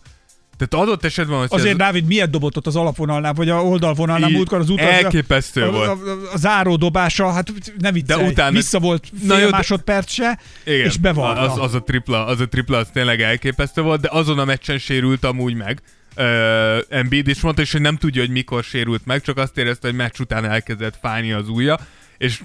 Tehát 0.56 0.86
adott 0.88 1.04
esetben, 1.04 1.38
hogy 1.38 1.48
Azért 1.50 1.70
ez 1.70 1.76
Dávid 1.76 2.06
miért 2.06 2.30
dobott 2.30 2.56
ott 2.56 2.66
az 2.66 2.76
alapvonalnál, 2.76 3.32
vagy 3.32 3.48
a 3.48 3.64
oldalvonalnál 3.64 4.30
múltkor 4.30 4.58
az 4.58 4.70
utaz, 4.70 4.86
elképesztő 4.86 5.62
a, 5.62 5.70
volt. 5.70 5.88
A, 5.88 5.92
a, 5.92 6.32
a, 6.32 6.36
záró 6.36 6.76
dobása, 6.76 7.30
hát 7.30 7.52
ne 7.78 7.92
viccelj, 7.92 8.22
De 8.22 8.28
utána- 8.28 8.50
vissza 8.50 8.78
volt 8.78 9.06
fél 9.20 9.26
Na 9.28 9.38
jó, 9.38 9.48
másodperc 9.48 10.12
se, 10.12 10.38
Igen, 10.64 10.86
és 10.86 10.96
bevarta. 10.96 11.40
Az, 11.40 11.58
az, 11.58 11.74
a 11.74 11.82
tripla, 11.82 12.26
az 12.26 12.40
a 12.40 12.48
tripla, 12.48 12.78
az 12.78 12.88
tényleg 12.92 13.20
elképesztő 13.20 13.82
volt, 13.82 14.00
de 14.00 14.08
azon 14.10 14.38
a 14.38 14.44
meccsen 14.44 14.78
sérült 14.78 15.24
amúgy 15.24 15.54
meg. 15.54 15.82
Uh, 16.16 16.78
Embiid 16.88 17.28
is 17.28 17.40
mondta, 17.40 17.62
és 17.62 17.72
hogy 17.72 17.80
nem 17.80 17.96
tudja, 17.96 18.20
hogy 18.20 18.30
mikor 18.30 18.64
sérült 18.64 19.06
meg, 19.06 19.22
csak 19.22 19.36
azt 19.36 19.58
érezte, 19.58 19.88
hogy 19.88 19.96
meccs 19.96 20.18
után 20.18 20.44
elkezdett 20.44 20.98
fájni 21.00 21.32
az 21.32 21.48
ujja, 21.48 21.78
és 22.18 22.40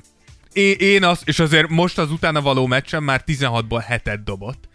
én, 0.54 0.76
én 0.80 1.04
azt, 1.04 1.28
és 1.28 1.40
azért 1.40 1.70
most 1.70 1.98
az 1.98 2.12
utána 2.12 2.42
való 2.42 2.68
meccsen 2.68 3.04
már 3.04 3.24
16-ból 3.28 3.84
7-et 3.90 4.20
dobott. 4.24 4.70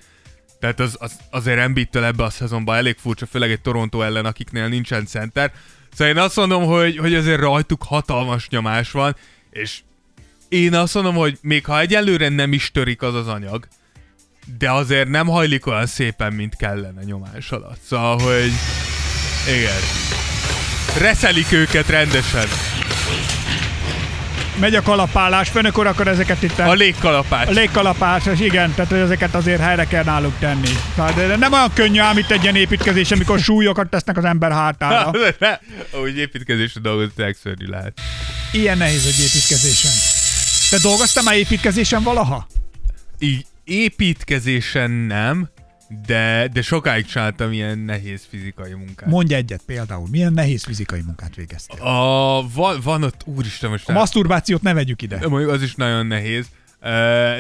Tehát 0.61 0.81
az, 0.81 0.97
az, 0.99 1.17
azért 1.31 1.59
Embiidtől 1.59 2.05
ebbe 2.05 2.25
a 2.25 2.31
szezonban 2.31 2.77
elég 2.77 2.97
furcsa, 2.99 3.27
főleg 3.27 3.51
egy 3.51 3.61
Toronto 3.61 4.03
ellen, 4.03 4.25
akiknél 4.25 4.69
nincsen 4.69 5.07
center. 5.07 5.53
Szóval 5.93 6.15
én 6.15 6.21
azt 6.21 6.37
mondom, 6.37 6.65
hogy, 6.65 6.97
hogy 6.97 7.15
azért 7.15 7.41
rajtuk 7.41 7.83
hatalmas 7.83 8.49
nyomás 8.49 8.91
van, 8.91 9.17
és 9.51 9.81
én 10.49 10.75
azt 10.75 10.95
mondom, 10.95 11.15
hogy 11.15 11.39
még 11.43 11.65
ha 11.65 11.81
egyelőre 11.81 12.29
nem 12.29 12.53
is 12.53 12.71
törik 12.71 13.03
az 13.03 13.15
az 13.15 13.29
anyag, 13.29 13.69
de 14.59 14.71
azért 14.71 15.09
nem 15.09 15.27
hajlik 15.27 15.67
olyan 15.67 15.87
szépen, 15.87 16.33
mint 16.33 16.57
kellene 16.57 17.03
nyomás 17.05 17.51
alatt. 17.51 17.79
Szóval, 17.89 18.19
hogy 18.19 18.53
igen. 19.49 19.81
Reszelik 20.99 21.53
őket 21.53 21.89
rendesen. 21.89 22.49
Megy 24.61 24.75
a 24.75 24.83
kalapálás, 24.83 25.49
főnökor 25.49 25.87
akkor 25.87 26.09
ezeket 26.09 26.43
itt 26.43 26.59
A 26.59 26.73
légkalapás. 26.73 27.49
a 27.49 27.51
légkalapás, 27.51 28.27
és 28.27 28.41
igen, 28.41 28.75
tehát 28.75 28.91
hogy 28.91 28.99
ezeket 29.01 29.35
azért 29.35 29.61
helyre 29.61 29.85
kell 29.85 30.05
náluk 30.05 30.39
tenni. 30.39 30.69
Tehát 30.95 31.15
de 31.15 31.37
nem 31.37 31.53
olyan 31.53 31.73
könnyű 31.75 31.99
ám 32.01 32.19
itt 32.19 32.31
egy 32.31 32.43
ilyen 32.43 32.57
építkezés, 32.57 33.11
amikor 33.11 33.39
súlyokat 33.39 33.91
tesznek 33.91 34.17
az 34.17 34.25
ember 34.25 34.53
hátára. 34.53 35.11
Úgy 36.03 36.19
építkezésre 36.19 36.81
dolgozni 36.81 37.35
szörnyű 37.43 37.67
lehet. 37.67 38.01
Ilyen 38.53 38.79
nehéz 38.79 39.07
egy 39.07 39.25
építkezésen. 39.25 39.93
Te 40.71 40.89
dolgoztál 40.89 41.23
már 41.23 41.37
építkezésen 41.37 42.03
valaha? 42.03 42.47
Így 43.19 43.47
építkezésen 43.67 44.91
nem, 44.91 45.49
de, 46.07 46.49
de 46.53 46.63
sokáig 46.63 47.05
csináltam 47.07 47.53
ilyen 47.53 47.79
nehéz 47.79 48.27
fizikai 48.31 48.73
munkát. 48.73 49.09
Mondj 49.09 49.35
egyet 49.35 49.63
például. 49.67 50.09
Milyen 50.11 50.33
nehéz 50.33 50.65
fizikai 50.65 51.01
munkát 51.01 51.35
végeztél? 51.35 51.83
A, 51.83 52.47
van, 52.55 52.81
van 52.83 53.03
ott, 53.03 53.21
úristen, 53.25 53.71
most 53.71 53.89
A 53.89 53.93
maszturbációt 53.93 54.63
ne 54.63 54.73
vegyük 54.73 55.03
ide. 55.03 55.29
mondjuk 55.29 55.53
az 55.53 55.63
is 55.63 55.75
nagyon 55.75 56.07
nehéz, 56.07 56.47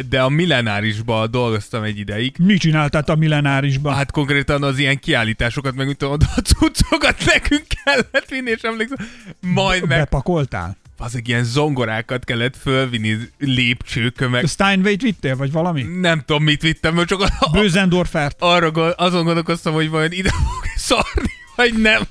de 0.08 0.22
a 0.22 0.28
millenárisban 0.28 1.30
dolgoztam 1.30 1.82
egy 1.82 1.98
ideig. 1.98 2.34
Mi 2.38 2.56
csináltál 2.56 3.02
a 3.06 3.14
millenárisban? 3.14 3.94
Hát 3.94 4.10
konkrétan 4.10 4.62
az 4.62 4.78
ilyen 4.78 4.98
kiállításokat, 4.98 5.74
meg 5.74 5.86
mit 5.86 5.96
tudom, 5.96 6.16
a 6.36 6.40
cuccokat 6.40 7.24
nekünk 7.24 7.64
kellett 7.84 8.28
vinni, 8.28 8.50
és 8.50 8.60
emlékszem, 8.62 9.06
majd 9.40 9.86
meg 9.86 9.98
Bepakoltál? 9.98 10.76
Azok 10.98 11.28
ilyen 11.28 11.44
zongorákat 11.44 12.24
kellett 12.24 12.56
fölvinni 12.56 13.16
lépcsőkön, 13.38 14.30
meg 14.30 14.46
Steinway-t 14.46 15.02
vittél, 15.02 15.36
vagy 15.36 15.52
valami? 15.52 15.82
nem 15.82 16.22
tudom, 16.26 16.42
mit 16.42 16.62
vittem, 16.62 16.94
mert 16.94 17.08
csak 17.08 17.20
a, 17.20 17.50
Bőzendorfert? 17.52 18.36
arra 18.38 18.90
azon 18.90 19.24
gondolkoztam, 19.24 19.72
hogy 19.74 19.88
vajon 19.90 20.12
ide 20.12 20.30
fog 20.30 20.64
szarni, 20.88 21.30
vagy 21.56 21.80
nem. 21.80 22.02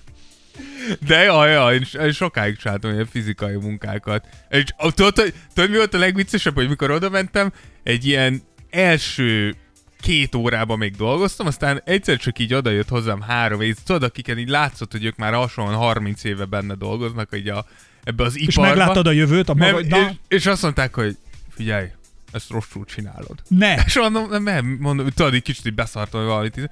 De 1.08 1.24
jaj, 1.24 1.52
jaj, 1.52 1.82
én, 2.02 2.12
sokáig 2.12 2.58
csináltam 2.58 2.92
ilyen 2.92 3.08
fizikai 3.12 3.56
munkákat. 3.56 4.28
És 4.50 4.64
tudod, 4.78 5.20
hogy- 5.20 5.34
tudod, 5.54 5.70
mi 5.70 5.76
volt 5.76 5.94
a 5.94 5.98
legviccesebb, 5.98 6.56
hogy 6.56 6.70
mikor 6.70 6.92
oda 6.92 7.10
mentem, 7.10 7.52
egy 7.84 8.06
ilyen 8.06 8.42
első 8.70 9.56
két 10.02 10.36
órában 10.36 10.78
még 10.78 10.96
dolgoztam, 10.96 11.48
aztán 11.48 11.82
egyszer 11.86 12.18
csak 12.18 12.40
így 12.40 12.54
oda 12.54 12.70
jött 12.70 12.90
hozzám 12.90 13.22
három 13.22 13.62
és 13.62 13.76
tudod, 13.86 14.04
akiken 14.04 14.38
így 14.38 14.50
látszott, 14.50 14.92
hogy 14.92 15.06
ők 15.06 15.16
már 15.16 15.34
hasonlóan 15.34 15.78
30 15.78 16.24
éve 16.24 16.46
benne 16.46 16.76
dolgoznak, 16.76 17.30
így 17.36 17.50
a, 17.50 17.66
ebbe 18.06 18.24
az 18.24 18.38
És 18.38 18.42
iparba. 18.42 18.70
megláttad 18.70 19.08
a 19.08 19.12
jövőt 19.12 19.50
a 19.50 19.54
magadnál? 19.54 20.10
és, 20.10 20.38
és 20.38 20.46
azt 20.46 20.62
mondták, 20.62 20.96
hogy 20.96 21.18
figyelj, 21.56 21.88
ezt 22.32 22.50
rosszul 22.50 22.86
csinálod. 22.86 23.42
Ne! 23.48 23.76
És 23.86 23.96
mondom, 23.96 24.30
nem, 24.30 24.44
nem, 24.44 24.78
mondom, 24.80 25.10
tudod, 25.10 25.34
egy 25.34 25.42
kicsit 25.42 25.66
így 25.66 25.74
beszartam 25.74 26.20
hogy 26.20 26.30
valamit. 26.30 26.70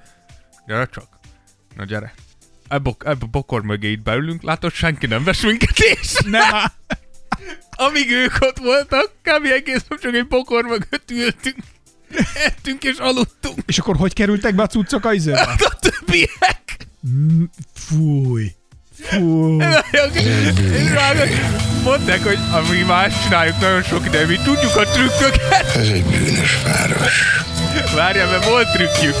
Gyere 0.66 0.88
csak. 0.92 1.08
Na 1.76 1.84
gyere. 1.84 2.14
Ebbe, 2.68 2.90
ebbe 2.98 3.24
a 3.24 3.26
bokor 3.26 3.62
mögé 3.62 3.90
itt 3.90 4.02
beülünk, 4.02 4.42
látod, 4.42 4.72
senki 4.72 5.06
nem 5.06 5.24
vesz 5.24 5.42
minket 5.42 5.78
észre. 5.78 6.30
Nem. 6.30 6.50
Amíg 7.86 8.10
ők 8.10 8.32
ott 8.40 8.58
voltak, 8.58 9.12
kb. 9.22 9.44
egész 9.44 9.84
nap 9.88 9.98
csak 9.98 10.14
egy 10.14 10.26
bokor 10.26 10.64
mögött 10.64 11.10
ültünk. 11.10 11.56
Ettünk 12.34 12.84
és 12.84 12.96
aludtunk. 12.98 13.58
És 13.66 13.78
akkor 13.78 13.96
hogy 13.96 14.12
kerültek 14.12 14.54
be 14.54 14.62
a 14.62 14.66
cuccok 14.66 15.04
a 15.04 15.12
izébe? 15.12 15.38
Hát 15.38 15.62
a 15.62 15.78
többiek. 15.80 16.76
Mm, 17.08 17.44
Fúj. 17.74 18.52
Mondták, 21.84 22.22
hogy 22.22 22.38
ami 22.52 22.82
más 22.82 23.22
csináljuk 23.22 23.60
nagyon 23.60 23.82
sok 23.82 24.06
ide, 24.06 24.26
mi 24.26 24.36
tudjuk 24.44 24.76
a 24.76 24.84
trükköket. 24.84 25.76
Ez 25.76 25.88
egy 25.88 26.04
bűnös 26.04 26.62
város. 26.64 27.42
Várjál, 27.94 28.30
mert 28.30 28.48
volt 28.48 28.72
trükkjük. 28.72 29.14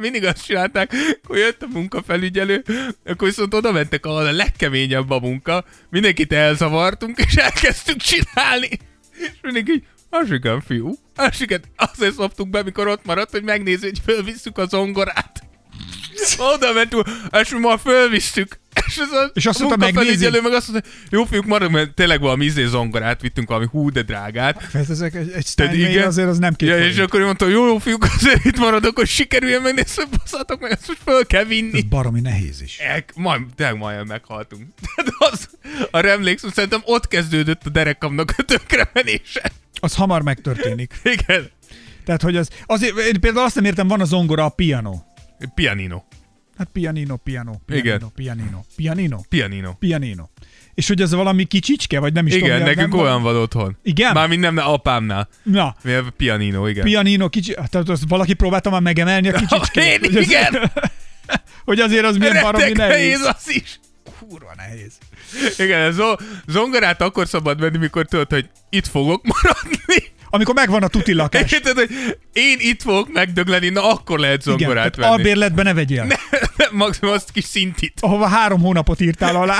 Mindig 0.00 0.24
azt 0.24 0.44
csinálták, 0.44 0.92
hogy 1.26 1.38
jött 1.38 1.62
a 1.62 1.66
munkafelügyelő, 1.72 2.64
akkor 3.04 3.28
viszont 3.28 3.54
oda 3.54 3.72
mentek, 3.72 4.06
ahol 4.06 4.26
a 4.26 4.32
legkeményebb 4.32 5.10
a 5.10 5.18
munka, 5.18 5.64
mindenkit 5.90 6.32
elzavartunk, 6.32 7.18
és 7.18 7.34
elkezdtünk 7.34 8.00
csinálni. 8.00 8.68
És 9.12 9.38
mindig 9.42 9.68
így, 9.68 9.84
az 10.10 10.30
igen, 10.30 10.60
fiú. 10.60 10.98
Az 11.16 11.40
igen, 11.40 11.62
azért 11.76 12.14
szoptuk 12.14 12.48
be, 12.48 12.62
mikor 12.62 12.86
ott 12.86 13.04
maradt, 13.04 13.30
hogy 13.30 13.42
megnézzük, 13.42 13.82
hogy 13.82 14.00
fölvisszük 14.04 14.58
a 14.58 14.66
zongorát. 14.66 15.43
Oda 16.54 16.72
mentünk, 16.72 17.08
és 17.40 17.50
mi 17.50 17.58
ma 17.58 17.78
fölvisszük. 17.78 18.58
És, 18.86 18.98
az 18.98 19.10
a, 19.10 19.30
És 19.34 19.46
azt 19.46 19.58
mondta, 19.58 19.76
megnézi? 19.76 20.28
meg 20.42 20.52
azt 20.52 20.70
mondta, 20.70 20.88
jó 21.10 21.24
fiúk, 21.24 21.44
maradunk, 21.44 21.74
mert 21.74 21.94
tényleg 21.94 22.20
valami 22.20 22.44
izé 22.44 22.66
zongorát 22.66 23.20
vittünk, 23.20 23.48
valami 23.48 23.66
hú 23.70 23.90
de 23.90 24.02
drágát. 24.02 24.68
Ezek 24.72 25.14
egy, 25.14 25.20
egy 25.20 25.30
Tehát 25.30 25.46
Steinmeier 25.46 26.06
azért 26.06 26.28
az 26.28 26.38
nem 26.38 26.54
két 26.54 26.68
Ja, 26.68 26.78
és 26.78 26.98
akkor 26.98 27.20
mondta, 27.20 27.46
jó, 27.46 27.66
jó 27.66 27.78
fiúk, 27.78 28.04
azért 28.16 28.44
itt 28.44 28.58
maradok, 28.58 28.96
hogy 28.96 29.08
sikerüljen 29.08 29.62
megnézni, 29.62 30.04
basszátok 30.10 30.60
meg, 30.60 30.70
ezt 30.70 30.88
most 30.88 31.00
föl 31.04 31.26
kell 31.26 31.44
vinni. 31.44 31.78
Ez 31.78 31.82
baromi 31.82 32.20
nehéz 32.20 32.62
is. 32.62 32.78
El, 32.78 33.04
majd, 33.14 33.40
tényleg 33.56 33.76
majdnem 33.76 34.06
meghaltunk. 34.06 34.62
Tehát 34.94 35.32
az, 35.32 35.48
arra 35.90 36.08
emlékszem, 36.08 36.50
szerintem 36.50 36.80
ott 36.84 37.08
kezdődött 37.08 37.62
a 37.64 37.68
derekamnak 37.70 38.34
a 38.36 38.42
tönkremenése. 38.42 39.52
Az 39.80 39.94
hamar 39.94 40.22
megtörténik. 40.22 40.94
Igen. 41.02 41.50
Tehát, 42.04 42.22
hogy 42.22 42.36
az, 42.36 42.48
azért, 42.66 42.98
én 42.98 43.20
például 43.20 43.44
azt 43.44 43.54
nem 43.54 43.64
értem, 43.64 43.88
van 43.88 44.00
a 44.00 44.04
zongora, 44.04 44.44
a 44.44 44.48
piano. 44.48 45.02
Pianino. 45.54 46.02
Hát 46.58 46.68
pianino, 46.72 47.16
piano, 47.16 47.52
pianino, 47.66 47.94
Igen. 47.96 48.12
pianino, 48.14 48.60
pianino, 48.76 49.20
Pianino. 49.28 49.72
pianino. 49.72 50.28
És 50.74 50.88
hogy 50.88 51.00
ez 51.00 51.14
valami 51.14 51.44
kicsicske, 51.44 51.98
vagy 51.98 52.12
nem 52.12 52.26
is 52.26 52.34
Igen, 52.34 52.50
tudom. 52.50 52.64
nekünk 52.64 52.92
nem, 52.92 53.00
olyan 53.00 53.22
van 53.22 53.36
otthon. 53.36 53.76
Igen? 53.82 54.12
Mármint 54.12 54.40
nem, 54.40 54.54
nem 54.54 54.68
apámnál. 54.68 55.28
Na, 55.42 55.76
Mi 55.82 55.92
a 55.92 56.04
pianino, 56.16 56.66
igen. 56.68 56.84
pianino, 56.84 57.28
kicsi, 57.28 57.52
tehát 57.54 57.88
azt 57.88 58.02
valaki 58.08 58.32
próbálta 58.34 58.70
már 58.70 58.80
megemelni 58.80 59.28
a 59.28 59.32
kicsicsket. 59.32 59.84
Én, 59.92 59.98
hogy 60.00 60.22
igen. 60.22 60.72
hogy 61.64 61.80
azért 61.80 62.04
az 62.04 62.16
milyen 62.16 62.42
baromi 62.42 62.72
nehéz. 62.72 62.76
nehéz 63.20 63.20
az 63.20 63.50
is. 63.54 63.80
Kurva 64.28 64.52
nehéz. 64.56 64.92
Igen, 65.58 65.80
ez 65.80 65.94
zo- 65.94 66.22
zongorát 66.46 67.00
akkor 67.02 67.28
szabad 67.28 67.60
venni, 67.60 67.78
mikor 67.78 68.06
tudod, 68.06 68.30
hogy 68.30 68.48
itt 68.70 68.86
fogok 68.86 69.22
maradni. 69.26 70.12
Amikor 70.34 70.54
megvan 70.54 70.82
a 70.82 70.88
tuti 70.88 71.12
lakás. 71.12 71.52
Érted, 71.52 71.76
hogy 71.76 71.90
én 72.32 72.56
itt 72.60 72.82
fogok 72.82 73.12
megdögleni, 73.12 73.68
na 73.68 73.90
akkor 73.90 74.18
lehet 74.18 74.46
Igen, 74.46 74.58
zongorát 74.58 74.82
tehát 74.82 74.96
venni. 74.96 75.10
albérletbe 75.10 75.62
ne 75.62 75.74
vegyél. 75.74 76.04
Ne. 76.04 76.14
Maximum 76.70 77.14
azt 77.14 77.30
kis 77.32 77.44
szintit. 77.44 77.92
Ahova 78.00 78.26
három 78.26 78.60
hónapot 78.60 79.00
írtál 79.00 79.36
alá. 79.36 79.58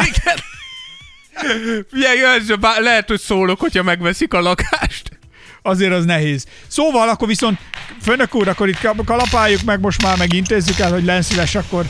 Figyelj, 1.90 2.18
jöjjön, 2.18 2.60
bár 2.60 2.80
lehet, 2.80 3.08
hogy 3.08 3.20
szólok, 3.20 3.60
hogyha 3.60 3.82
megveszik 3.82 4.34
a 4.34 4.40
lakást. 4.40 5.18
Azért 5.62 5.92
az 5.92 6.04
nehéz. 6.04 6.44
Szóval 6.66 7.08
akkor 7.08 7.28
viszont, 7.28 7.58
főnök 8.02 8.34
úr, 8.34 8.48
akkor 8.48 8.68
itt 8.68 8.80
kal- 8.80 9.04
kalapáljuk 9.04 9.62
meg 9.62 9.80
most 9.80 10.02
már, 10.02 10.16
meg 10.18 10.32
intézzük 10.32 10.78
el, 10.78 10.92
hogy 10.92 11.04
lenszíves, 11.04 11.54
akkor 11.54 11.84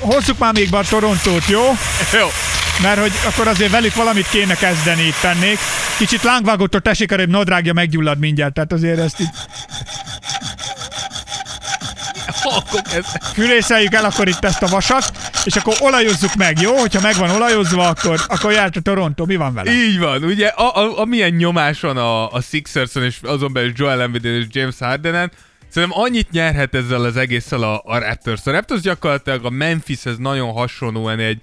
hozzuk 0.00 0.38
már 0.38 0.52
még 0.52 0.70
be 0.70 0.78
a 0.78 0.84
Torontót, 0.84 1.46
jó? 1.46 1.62
Jó. 2.12 2.26
Mert 2.82 3.00
hogy 3.00 3.12
akkor 3.26 3.48
azért 3.48 3.70
velük 3.70 3.94
valamit 3.94 4.28
kéne 4.28 4.54
kezdeni 4.54 5.02
itt 5.02 5.20
tennék. 5.20 5.58
Kicsit 5.98 6.22
lángvágótól 6.22 6.80
tessék, 6.80 7.14
hogy 7.14 7.28
nadrágja 7.28 7.72
meggyullad 7.72 8.18
mindjárt, 8.18 8.54
tehát 8.54 8.72
azért 8.72 8.98
ezt 8.98 9.20
itt 9.20 9.34
fűrészeljük 13.34 13.94
el 13.94 14.04
akkor 14.04 14.28
itt 14.28 14.44
ezt 14.44 14.62
a 14.62 14.66
vasat, 14.66 15.12
és 15.44 15.56
akkor 15.56 15.74
olajozzuk 15.80 16.34
meg, 16.34 16.60
jó? 16.60 16.76
Hogyha 16.76 17.00
meg 17.00 17.14
van 17.14 17.30
olajozva, 17.30 17.88
akkor, 17.88 18.20
akkor 18.26 18.52
járt 18.52 18.76
a 18.76 18.80
Toronto, 18.80 19.24
mi 19.24 19.36
van 19.36 19.54
vele? 19.54 19.72
Így 19.72 19.98
van, 19.98 20.24
ugye, 20.24 20.46
a, 20.46 20.76
a, 20.76 20.98
amilyen 20.98 21.30
nyomás 21.30 21.80
van 21.80 21.96
a, 21.96 22.32
a 22.32 22.40
Sixerson, 22.40 23.02
és 23.02 23.18
azon 23.22 23.52
belül 23.52 23.72
Joel 23.74 24.00
Embiid 24.00 24.24
és 24.24 24.44
James 24.50 24.74
Hardenen, 24.78 25.30
szerintem 25.68 26.00
annyit 26.00 26.30
nyerhet 26.30 26.74
ezzel 26.74 27.04
az 27.04 27.16
egésszel 27.16 27.62
a, 27.62 27.82
a 27.84 27.98
Raptors. 27.98 28.46
A 28.46 28.50
Raptors 28.50 28.80
gyakorlatilag 28.80 29.44
a 29.44 29.50
Memphishez 29.50 30.16
nagyon 30.18 30.52
hasonlóan 30.52 31.18
egy, 31.18 31.40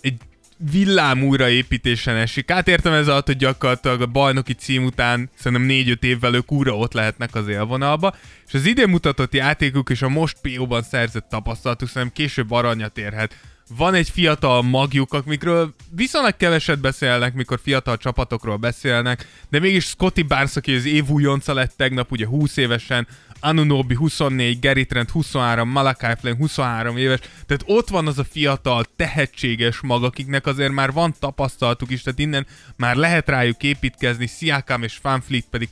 egy 0.00 0.16
villám 0.56 1.22
újraépítésen 1.22 2.16
esik. 2.16 2.50
Hát 2.50 2.68
értem 2.68 2.92
ez 2.92 3.08
alatt, 3.08 3.26
hogy 3.26 3.36
gyakorlatilag 3.36 4.00
a 4.00 4.06
bajnoki 4.06 4.52
cím 4.52 4.84
után 4.84 5.30
szerintem 5.38 5.68
4-5 5.70 6.02
évvel 6.02 6.34
ők 6.34 6.52
újra 6.52 6.76
ott 6.76 6.92
lehetnek 6.92 7.34
az 7.34 7.48
élvonalba, 7.48 8.14
és 8.46 8.54
az 8.54 8.66
idén 8.66 8.88
mutatott 8.88 9.34
játékuk 9.34 9.90
és 9.90 10.02
a 10.02 10.08
most 10.08 10.36
PO-ban 10.42 10.82
szerzett 10.82 11.28
tapasztalatuk 11.28 11.88
szerintem 11.88 12.12
később 12.16 12.50
aranyat 12.50 12.98
érhet. 12.98 13.36
Van 13.76 13.94
egy 13.94 14.10
fiatal 14.10 14.62
magjuk, 14.62 15.12
amikről 15.12 15.74
viszonylag 15.90 16.36
keveset 16.36 16.80
beszélnek, 16.80 17.34
mikor 17.34 17.60
fiatal 17.62 17.96
csapatokról 17.96 18.56
beszélnek, 18.56 19.28
de 19.50 19.58
mégis 19.58 19.84
Scotty 19.84 20.22
Barnes, 20.22 20.56
aki 20.56 20.74
az 20.74 20.84
év 20.84 21.08
újonca 21.08 21.54
lett 21.54 21.72
tegnap, 21.76 22.12
ugye 22.12 22.26
20 22.26 22.56
évesen, 22.56 23.06
Anunobi 23.44 23.94
24, 23.94 24.60
Gary 24.60 24.86
Trent 24.86 25.10
23, 25.10 25.68
Malakai 25.68 26.14
Flynn 26.20 26.36
23 26.36 26.96
éves, 26.96 27.18
tehát 27.18 27.64
ott 27.66 27.88
van 27.88 28.06
az 28.06 28.18
a 28.18 28.24
fiatal, 28.24 28.84
tehetséges 28.96 29.80
mag, 29.80 30.04
akiknek 30.04 30.46
azért 30.46 30.72
már 30.72 30.92
van 30.92 31.14
tapasztalatuk 31.18 31.90
is, 31.90 32.02
tehát 32.02 32.18
innen 32.18 32.46
már 32.76 32.96
lehet 32.96 33.28
rájuk 33.28 33.62
építkezni, 33.62 34.26
Siakam 34.26 34.82
és 34.82 34.98
Van 35.02 35.20
Fleet 35.20 35.44
pedig 35.50 35.68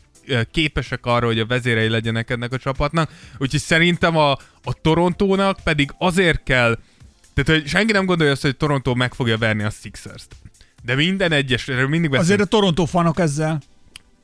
képesek 0.51 1.07
arra, 1.07 1.27
hogy 1.27 1.39
a 1.39 1.47
vezérei 1.47 1.89
legyenek 1.89 2.31
ennek 2.31 2.53
a 2.53 2.59
csapatnak, 2.59 3.11
úgyhogy 3.39 3.61
szerintem 3.61 4.17
a, 4.17 4.31
a 4.63 4.73
Torontónak 4.83 5.59
pedig 5.65 5.95
azért 5.99 6.43
kell, 6.43 6.79
tehát 7.35 7.61
hogy 7.61 7.69
senki 7.69 7.93
nem 7.93 8.07
gondolja 8.07 8.33
azt, 8.33 8.43
hogy 8.43 8.57
Toronto 8.57 8.95
meg 8.95 9.15
fogja 9.15 9.39
verni 9.39 9.63
a 9.63 9.71
Sixers-t. 9.71 10.37
De 10.83 10.95
minden 10.95 11.33
egyes, 11.33 11.69
erről 11.69 11.89
mindig 11.89 12.11
beszélünk. 12.11 12.41
Azért 12.41 12.41
a 12.41 12.57
Toronto 12.57 12.85
fanok 12.85 13.19
ezzel. 13.19 13.63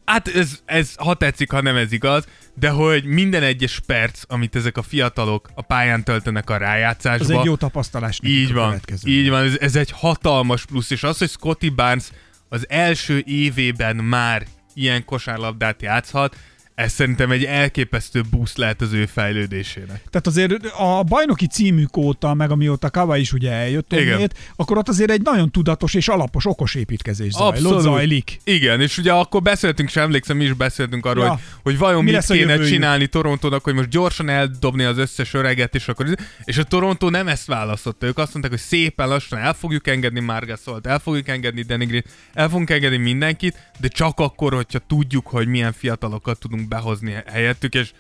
Hát 0.09 0.29
ez, 0.29 0.59
ez, 0.65 0.95
ha 0.97 1.15
tetszik, 1.15 1.51
ha 1.51 1.61
nem 1.61 1.77
ez 1.77 1.93
igaz, 1.93 2.25
de 2.55 2.69
hogy 2.69 3.05
minden 3.05 3.43
egyes 3.43 3.81
perc, 3.87 4.23
amit 4.27 4.57
ezek 4.57 4.77
a 4.77 4.83
fiatalok 4.83 5.51
a 5.55 5.63
pályán 5.63 6.05
töltenek 6.05 6.51
a 6.51 6.57
rájátszásba, 6.57 7.25
Az 7.25 7.31
egy 7.31 7.45
jó 7.45 7.57
tapasztalás. 7.57 8.19
így 8.23 8.53
van, 8.53 8.81
így 9.05 9.29
van, 9.29 9.45
ez, 9.45 9.57
ez 9.61 9.77
egy 9.77 9.91
hatalmas 9.91 10.65
plusz, 10.65 10.91
és 10.91 11.03
az, 11.03 11.19
hogy 11.19 11.29
Scotty 11.29 11.69
Barnes 11.75 12.05
az 12.49 12.67
első 12.69 13.23
évében 13.27 13.97
már 13.97 14.47
ilyen 14.75 15.05
kosárlabdát 15.05 15.83
játszhat, 15.83 16.37
ez 16.79 16.93
szerintem 16.93 17.31
egy 17.31 17.45
elképesztő 17.45 18.23
boost 18.31 18.57
lehet 18.57 18.81
az 18.81 18.93
ő 18.93 19.07
fejlődésének. 19.07 20.03
Tehát 20.11 20.27
azért 20.27 20.53
a 20.79 21.03
bajnoki 21.03 21.47
címük 21.47 21.97
óta, 21.97 22.35
meg 22.35 22.51
amióta 22.51 22.91
Kava 22.91 23.17
is 23.17 23.33
ugye 23.33 23.51
eljött 23.51 23.93
onnét, 23.93 24.35
akkor 24.57 24.79
ott 24.79 24.89
azért 24.89 25.11
egy 25.11 25.23
nagyon 25.23 25.51
tudatos 25.51 25.95
és 25.95 26.09
alapos, 26.09 26.47
okos 26.47 26.75
építkezés 26.75 27.33
zajlott, 27.33 27.81
zajlik. 27.81 28.41
Igen, 28.45 28.81
és 28.81 28.99
ugye 28.99 29.13
akkor 29.13 29.43
beszéltünk, 29.43 29.89
és 29.89 29.97
emlékszem, 29.97 30.37
mi 30.37 30.45
is 30.45 30.53
beszéltünk 30.53 31.07
arról, 31.07 31.25
Ja. 31.25 31.31
hogy, 31.31 31.41
hogy 31.63 31.79
vajon 31.79 32.05
Mi 32.05 32.11
mit 32.11 32.27
kéne 32.27 32.59
csinálni 32.59 33.07
Torontónak, 33.07 33.65
hogy 33.65 33.75
most 33.75 33.89
gyorsan 33.89 34.29
eldobni 34.29 34.85
az 34.85 34.99
összes 34.99 35.35
öreget, 35.35 35.75
és 35.75 35.89
akkor... 35.89 36.07
És 36.45 36.59
a 36.59 36.65
Torontó 36.65 37.09
nem 37.09 37.29
ezt 37.29 37.47
választotta. 37.47 38.07
Ők 38.07 38.19
azt 38.19 38.33
mondták, 38.33 38.53
hogy 38.53 38.63
szépen 38.69 39.09
lassan 39.09 39.39
el 39.39 39.55
fogjuk 39.55 39.87
engedni 39.87 40.21
Margasolt, 40.21 40.87
el 40.87 40.99
fogjuk 40.99 41.29
engedni 41.29 41.63
Green, 41.63 42.05
el 42.33 42.49
fogunk 42.49 42.71
engedni 42.71 42.97
mindenkit, 42.97 43.57
de 43.81 43.89
csak 43.89 44.21
akkor, 44.21 44.55
hogyha 44.55 44.79
tudjuk, 44.79 45.27
hogy 45.27 45.47
milyen 45.47 45.73
fiatalokat 45.73 46.39
tudunk 46.39 46.67
behozni 46.69 47.15
helyettük, 47.33 47.75
és 47.75 47.91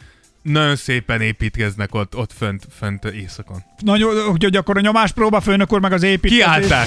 nagyon 0.42 0.76
szépen 0.76 1.20
építkeznek 1.20 1.94
ott, 1.94 2.16
ott 2.16 2.30
fönt, 2.38 2.66
fönt 2.78 3.04
éjszakon. 3.04 3.64
Nagyon, 3.78 4.28
úgyhogy 4.28 4.56
akkor 4.56 4.76
a 4.76 4.80
nyomáspróba 4.80 5.40
főnök 5.40 5.80
meg 5.80 5.92
az 5.92 6.02
építkezés. 6.02 6.44
Kiállták! 6.44 6.86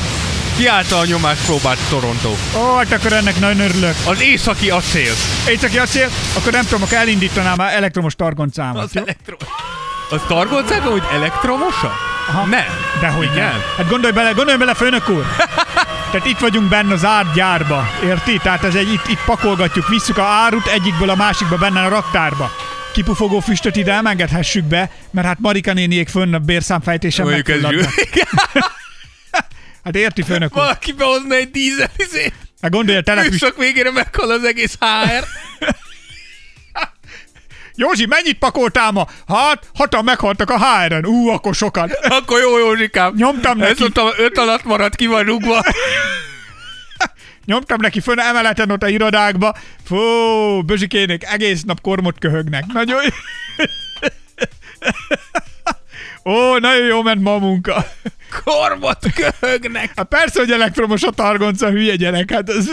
Kiállta 0.58 0.98
a 0.98 1.06
nyomáspróbát 1.06 1.78
Toronto. 1.89 2.30
Ó, 2.30 2.76
hát 2.76 2.91
akkor 2.91 3.13
ennek 3.13 3.39
nagyon 3.39 3.60
örülök. 3.60 3.96
Az 4.06 4.22
északi 4.22 4.70
acél. 4.70 5.13
Csak 5.60 5.82
acél, 5.82 6.08
akkor 6.38 6.52
nem 6.52 6.63
tudom, 6.63 6.82
akkor 6.82 6.98
elindítanám 6.98 7.56
már 7.58 7.74
elektromos 7.74 8.15
targoncámat. 8.15 8.84
Az 8.84 8.94
jó? 8.94 9.02
elektromos. 9.02 9.48
Az 10.10 10.22
targoncák, 10.28 10.82
hogy 10.82 11.04
elektromosak? 11.12 11.94
Aha. 12.28 12.46
Nem. 12.46 12.65
Dehogy 13.02 13.30
Igen? 13.32 13.36
nem. 13.36 13.62
Hát 13.78 13.89
gondolj 13.89 14.13
bele, 14.13 14.32
gondolj 14.32 14.58
bele, 14.58 14.74
főnök 14.74 15.10
úr! 15.10 15.26
Tehát 16.12 16.28
itt 16.28 16.39
vagyunk 16.39 16.69
benne 16.69 16.93
az 16.93 17.06
árgyárba, 17.06 17.88
érti? 18.04 18.38
Tehát 18.43 18.63
ez 18.63 18.76
egy, 18.76 18.93
itt, 18.93 19.08
itt 19.08 19.24
pakolgatjuk, 19.26 19.88
visszük 19.88 20.17
a 20.17 20.24
árut 20.24 20.67
egyikből 20.67 21.10
a 21.10 21.15
másikba 21.15 21.58
benne 21.58 21.82
a 21.82 21.89
raktárba. 21.89 22.52
Kipufogó 22.93 23.39
füstöt 23.39 23.76
ide 23.76 23.93
emengedhessük 23.93 24.63
be, 24.63 24.91
mert 25.12 25.28
hát 25.28 25.39
Marika 25.39 25.74
néniék 25.74 26.10
fönn 26.10 26.34
a 26.34 26.39
bérszámfejtésen 26.39 27.28
megfulladnak. 27.28 27.93
Hát 29.84 29.95
érti, 29.95 30.21
főnök 30.21 30.52
úr? 30.52 30.62
Valaki 30.62 30.91
behozna 30.91 31.36
egy 31.36 31.52
dízel 31.52 31.91
izét. 31.95 32.34
Hát 32.62 32.71
gondolj 32.71 32.97
a 32.97 33.02
telepüst, 33.02 33.54
végére 33.58 33.91
meghal 33.91 34.32
az 34.32 34.43
egész 34.43 34.78
HR. 34.80 35.26
Józsi, 37.82 38.06
mennyit 38.06 38.38
pakoltál 38.38 38.91
ma? 38.91 39.08
Hát, 39.28 39.67
hatan 39.76 40.04
meghaltak 40.04 40.50
a 40.50 40.58
HR-en. 40.60 41.06
Ú, 41.06 41.30
akkor 41.30 41.56
sokan. 41.56 41.91
Akkor 42.17 42.39
jó, 42.39 42.58
Józsikám. 42.58 43.13
Nyomtam 43.15 43.62
Ez 43.62 43.67
neki. 43.67 43.84
ott 43.84 43.98
a 43.98 44.13
öt 44.17 44.38
alatt 44.38 44.63
maradt, 44.63 44.96
ki 44.96 45.06
van 45.06 45.24
rúgva. 45.24 45.63
Nyomtam 47.46 47.82
neki 47.82 48.00
fönn 48.00 48.20
emeleten 48.20 48.72
ott 48.72 48.84
a 48.84 48.88
irodákba. 48.88 49.56
Fú, 49.86 49.98
Bözsikének 50.62 51.24
egész 51.24 51.63
nap 51.63 51.82
kormot 51.82 52.20
köhögnek. 52.20 52.63
Nagyon 52.74 53.04
jó. 53.04 53.10
Ó, 56.25 56.57
nagyon 56.57 56.86
jó 56.86 57.01
ment 57.01 57.21
ma 57.21 57.34
a 57.34 57.38
munka. 57.38 57.86
Kormot 58.43 59.05
köhögnek. 59.13 59.91
Hát 59.95 60.07
persze, 60.07 60.39
hogy 60.39 60.51
elektromos 60.51 61.03
a 61.03 61.12
targonca, 61.12 61.69
hülye 61.69 61.95
gyerek. 61.95 62.31
Hát 62.31 62.49
ez, 62.49 62.67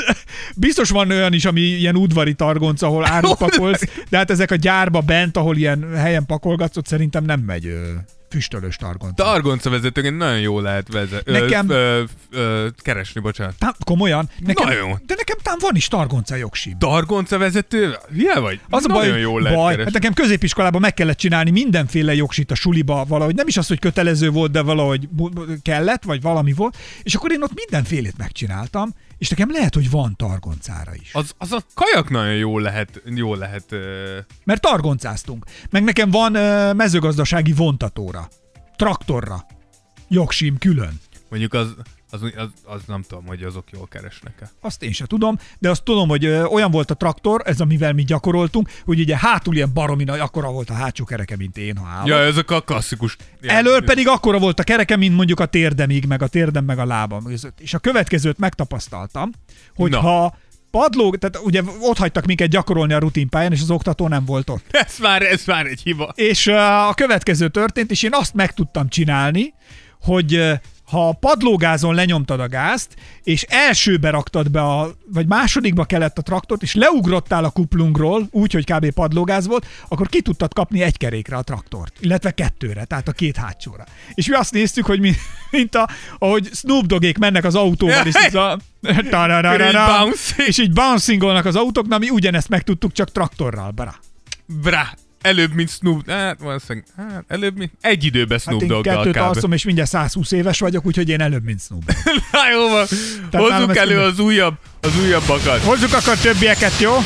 biztos 0.57 0.91
van 0.91 1.11
olyan 1.11 1.33
is, 1.33 1.45
ami 1.45 1.61
ilyen 1.61 1.97
udvari 1.97 2.35
targonca, 2.35 2.87
ahol 2.87 3.07
árut 3.07 3.37
pakolsz, 3.37 3.83
de 4.09 4.17
hát 4.17 4.31
ezek 4.31 4.51
a 4.51 4.55
gyárba 4.55 5.01
bent, 5.01 5.37
ahol 5.37 5.57
ilyen 5.57 5.97
helyen 5.97 6.27
pakolgatsz, 6.27 6.77
ott 6.77 6.87
szerintem 6.87 7.25
nem 7.25 7.41
megy 7.41 7.75
ö, 8.29 8.35
füstölős 8.37 8.77
targonca. 8.77 9.23
Targonca 9.25 9.71
vezetőként 9.71 10.17
nagyon 10.17 10.41
jó 10.41 10.61
lehet 10.61 10.93
vezet, 10.93 11.25
Nekem- 11.27 11.69
ö, 11.71 11.75
ö, 11.75 12.03
ö, 12.31 12.67
keresni, 12.77 13.21
bocsánat. 13.21 13.55
Tám, 13.59 13.73
komolyan? 13.85 14.31
Nekem, 14.39 14.67
Nagyon. 14.69 15.03
De 15.07 15.15
nekem 15.17 15.37
tám 15.43 15.57
van 15.61 15.75
is 15.77 15.89
targonca 15.89 16.35
jogsim. 16.37 16.79
Targonca 16.79 17.39
vezető? 17.39 17.97
Hülye 18.15 18.39
vagy? 18.39 18.61
Az 18.71 18.85
a 18.85 18.89
nagyon 18.89 19.11
baj, 19.11 19.21
jól 19.21 19.43
lehet 19.43 19.59
baj 19.59 19.77
hát 19.77 19.93
nekem 19.93 20.13
középiskolában 20.13 20.81
meg 20.81 20.95
kellett 20.95 21.17
csinálni 21.19 21.51
mindenféle 21.51 22.15
jogsit 22.15 22.51
a 22.51 22.55
suliba 22.55 23.05
valahogy. 23.09 23.35
Nem 23.35 23.47
is 23.47 23.57
az, 23.57 23.67
hogy 23.69 23.79
kötelező 23.79 24.31
volt, 24.31 24.51
de 24.51 24.63
valahogy 24.63 25.09
kellett, 25.63 26.03
vagy 26.03 26.23
valami 26.23 26.53
volt. 26.53 26.77
És 27.03 27.15
akkor 27.15 27.33
én 27.33 27.43
ott 27.43 27.55
mindenfélét 27.55 28.17
megcsináltam, 28.19 28.95
és 29.19 29.29
nekem 29.29 29.51
lehet, 29.51 29.75
hogy 29.75 29.91
van 29.91 30.17
targoncára 30.17 30.95
is. 30.95 31.15
Az, 31.15 31.35
az 31.39 31.53
a 31.53 31.61
kajak 31.75 32.11
nagyon 32.11 32.35
jó 32.35 32.59
lehet, 32.59 33.03
jó 33.05 33.35
lehet 33.35 33.73
ö, 33.73 34.19
Mert 34.45 34.61
targoncáztunk. 34.61 35.45
Meg 35.71 35.85
nekem 35.85 36.11
van 36.11 36.35
ö, 36.35 36.73
mezőgazdasági 36.73 37.53
vontatóra, 37.53 38.29
traktorra, 38.77 39.47
jogsim 40.09 40.59
külön. 40.59 41.01
mondjuk 41.29 41.55
az, 41.55 41.75
az, 42.11 42.23
az, 42.23 42.49
az, 42.65 42.81
nem 42.87 43.03
tudom, 43.09 43.27
hogy 43.27 43.43
azok 43.43 43.65
jól 43.73 43.87
keresnek-e. 43.91 44.51
Azt 44.61 44.83
én 44.83 44.93
sem 44.93 45.07
tudom, 45.07 45.39
de 45.59 45.71
azt 45.71 45.83
tudom, 45.83 46.09
hogy 46.09 46.25
ö, 46.25 46.45
olyan 46.45 46.71
volt 46.71 46.91
a 46.91 46.95
traktor, 46.95 47.43
ez 47.45 47.61
amivel 47.61 47.93
mi 47.93 48.03
gyakoroltunk, 48.05 48.71
hogy 48.85 49.01
ugye 49.01 49.17
hátul 49.17 49.55
ilyen 49.55 49.73
baromi 49.75 50.05
nagy, 50.05 50.19
akkora 50.19 50.51
volt 50.51 50.71
a 50.71 50.75
hátsó 50.75 51.05
kereke, 51.05 51.37
mint 51.37 51.57
én, 51.57 51.77
ha 51.77 51.87
állok. 51.89 52.07
Ja, 52.09 52.17
ezek 52.19 52.51
a 52.51 52.61
klasszikus. 52.61 53.17
ilyen- 53.41 53.57
Elől 53.57 53.85
pedig 53.85 54.09
akkora 54.09 54.39
volt 54.39 54.61
a 54.61 54.63
kereke, 54.65 54.97
mint 54.97 55.17
mondjuk 55.17 55.41
a 55.41 55.47
térdemig, 55.47 56.05
meg 56.07 56.23
a 56.23 56.27
térdem, 56.27 56.65
meg 56.65 56.79
a 56.79 56.85
lábam 56.87 57.25
között. 57.25 57.61
És 57.61 57.75
a 57.75 57.79
következőt 57.79 58.39
megtapasztaltam, 58.39 59.31
hogy 59.75 59.91
Na. 59.91 60.01
ha 60.01 60.37
padló, 60.71 61.15
tehát 61.17 61.39
ugye 61.47 61.63
ott 61.81 61.99
hagytak 61.99 62.27
minket 62.27 62.49
gyakorolni 62.49 62.93
a 62.93 62.99
rutinpályán, 62.99 63.53
és 63.53 63.61
az 63.61 63.71
oktató 63.71 64.09
nem 64.09 64.25
volt 64.25 64.51
ott. 64.51 64.65
Ez 64.87 64.95
már, 65.01 65.23
ez 65.23 65.43
már 65.47 65.67
egy 65.67 65.81
hiba. 65.83 66.13
És 66.15 66.47
a 66.47 66.93
következő 66.95 67.49
történt, 67.49 67.91
és 67.91 68.03
én 68.03 68.11
azt 68.13 68.35
meg 68.35 68.55
tudtam 68.55 68.89
csinálni, 68.89 69.55
hogy 70.01 70.53
ha 70.89 71.09
a 71.09 71.13
padlógázon 71.13 71.95
lenyomtad 71.95 72.41
a 72.41 72.49
gázt, 72.49 72.95
és 73.23 73.43
elsőbe 73.43 74.11
raktad 74.11 74.51
be 74.51 74.63
a, 74.63 74.95
vagy 75.13 75.27
másodikba 75.27 75.85
kellett 75.85 76.19
a 76.19 76.23
traktort, 76.23 76.63
és 76.63 76.75
leugrottál 76.75 77.45
a 77.45 77.51
kuplungról, 77.51 78.29
úgy, 78.31 78.53
hogy 78.53 78.65
kb. 78.65 78.91
padlógáz 78.91 79.47
volt, 79.47 79.67
akkor 79.89 80.09
ki 80.09 80.23
tudtad 80.23 80.53
kapni 80.53 80.83
egy 80.83 80.97
kerékre 80.97 81.37
a 81.37 81.43
traktort, 81.43 81.93
illetve 82.01 82.31
kettőre, 82.31 82.85
tehát 82.85 83.09
a 83.09 83.13
két 83.13 83.37
hátsóra. 83.37 83.85
És 84.15 84.29
mi 84.29 84.35
azt 84.35 84.53
néztük, 84.53 84.87
hogy 84.87 85.01
mi, 85.01 85.13
mint 85.51 85.75
a, 85.75 85.89
ahogy 86.19 86.49
Snoop 86.53 86.87
Doggék 86.87 87.19
mennek 87.19 87.45
az 87.45 87.55
autóval, 87.55 88.07
és 88.07 88.15
ez 88.15 88.35
a... 88.35 88.59
És 90.47 90.59
így 90.59 90.73
bouncingolnak 90.73 91.45
az 91.45 91.57
autók, 91.57 91.87
na 91.87 91.99
mi 91.99 92.11
ugyanezt 92.11 92.49
megtudtuk, 92.49 92.93
csak 92.93 93.13
traktorral, 93.13 93.71
bra. 93.71 93.95
Brá. 94.63 94.95
Előbb, 95.23 95.53
mint 95.55 95.71
Snoop, 95.71 96.11
hát 96.11 96.39
valószínűleg, 96.41 96.87
hát 96.97 97.25
előbb, 97.29 97.57
mint 97.57 97.73
egy 97.81 98.05
időben 98.05 98.39
Snoop 98.39 98.61
Hát 98.61 98.71
én 98.71 98.77
Doggal 98.77 98.97
kettőt 98.97 99.17
alszom, 99.17 99.53
és 99.53 99.65
mindjárt 99.65 99.91
120 99.91 100.33
éves 100.33 100.59
vagyok, 100.59 100.87
úgyhogy 100.87 101.09
én 101.09 101.21
előbb, 101.21 101.45
mint 101.45 101.61
Snoop. 101.61 101.83
Na 102.33 102.51
jó 102.51 102.69
van, 102.69 102.87
hozzuk 103.31 103.77
elő 103.77 103.95
tudom. 103.95 104.09
az 104.09 104.19
újabb, 104.19 104.55
az 104.81 105.01
újabbakat. 105.01 105.63
Hozzuk 105.63 105.93
akkor 105.93 106.17
többieket, 106.17 106.79
jó? 106.81 106.97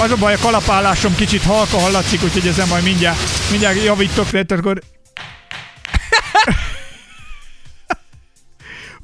Az 0.00 0.10
a 0.10 0.16
baj, 0.16 0.34
a 0.34 0.38
kalapálásom 0.38 1.14
kicsit 1.14 1.42
halka 1.42 1.78
hallatszik, 1.78 2.22
úgyhogy 2.22 2.46
ezen 2.46 2.68
majd 2.68 2.84
mindjárt, 2.84 3.18
mindjárt 3.50 3.84
javítok, 3.84 4.30
tehát 4.30 4.50
akkor... 4.50 4.80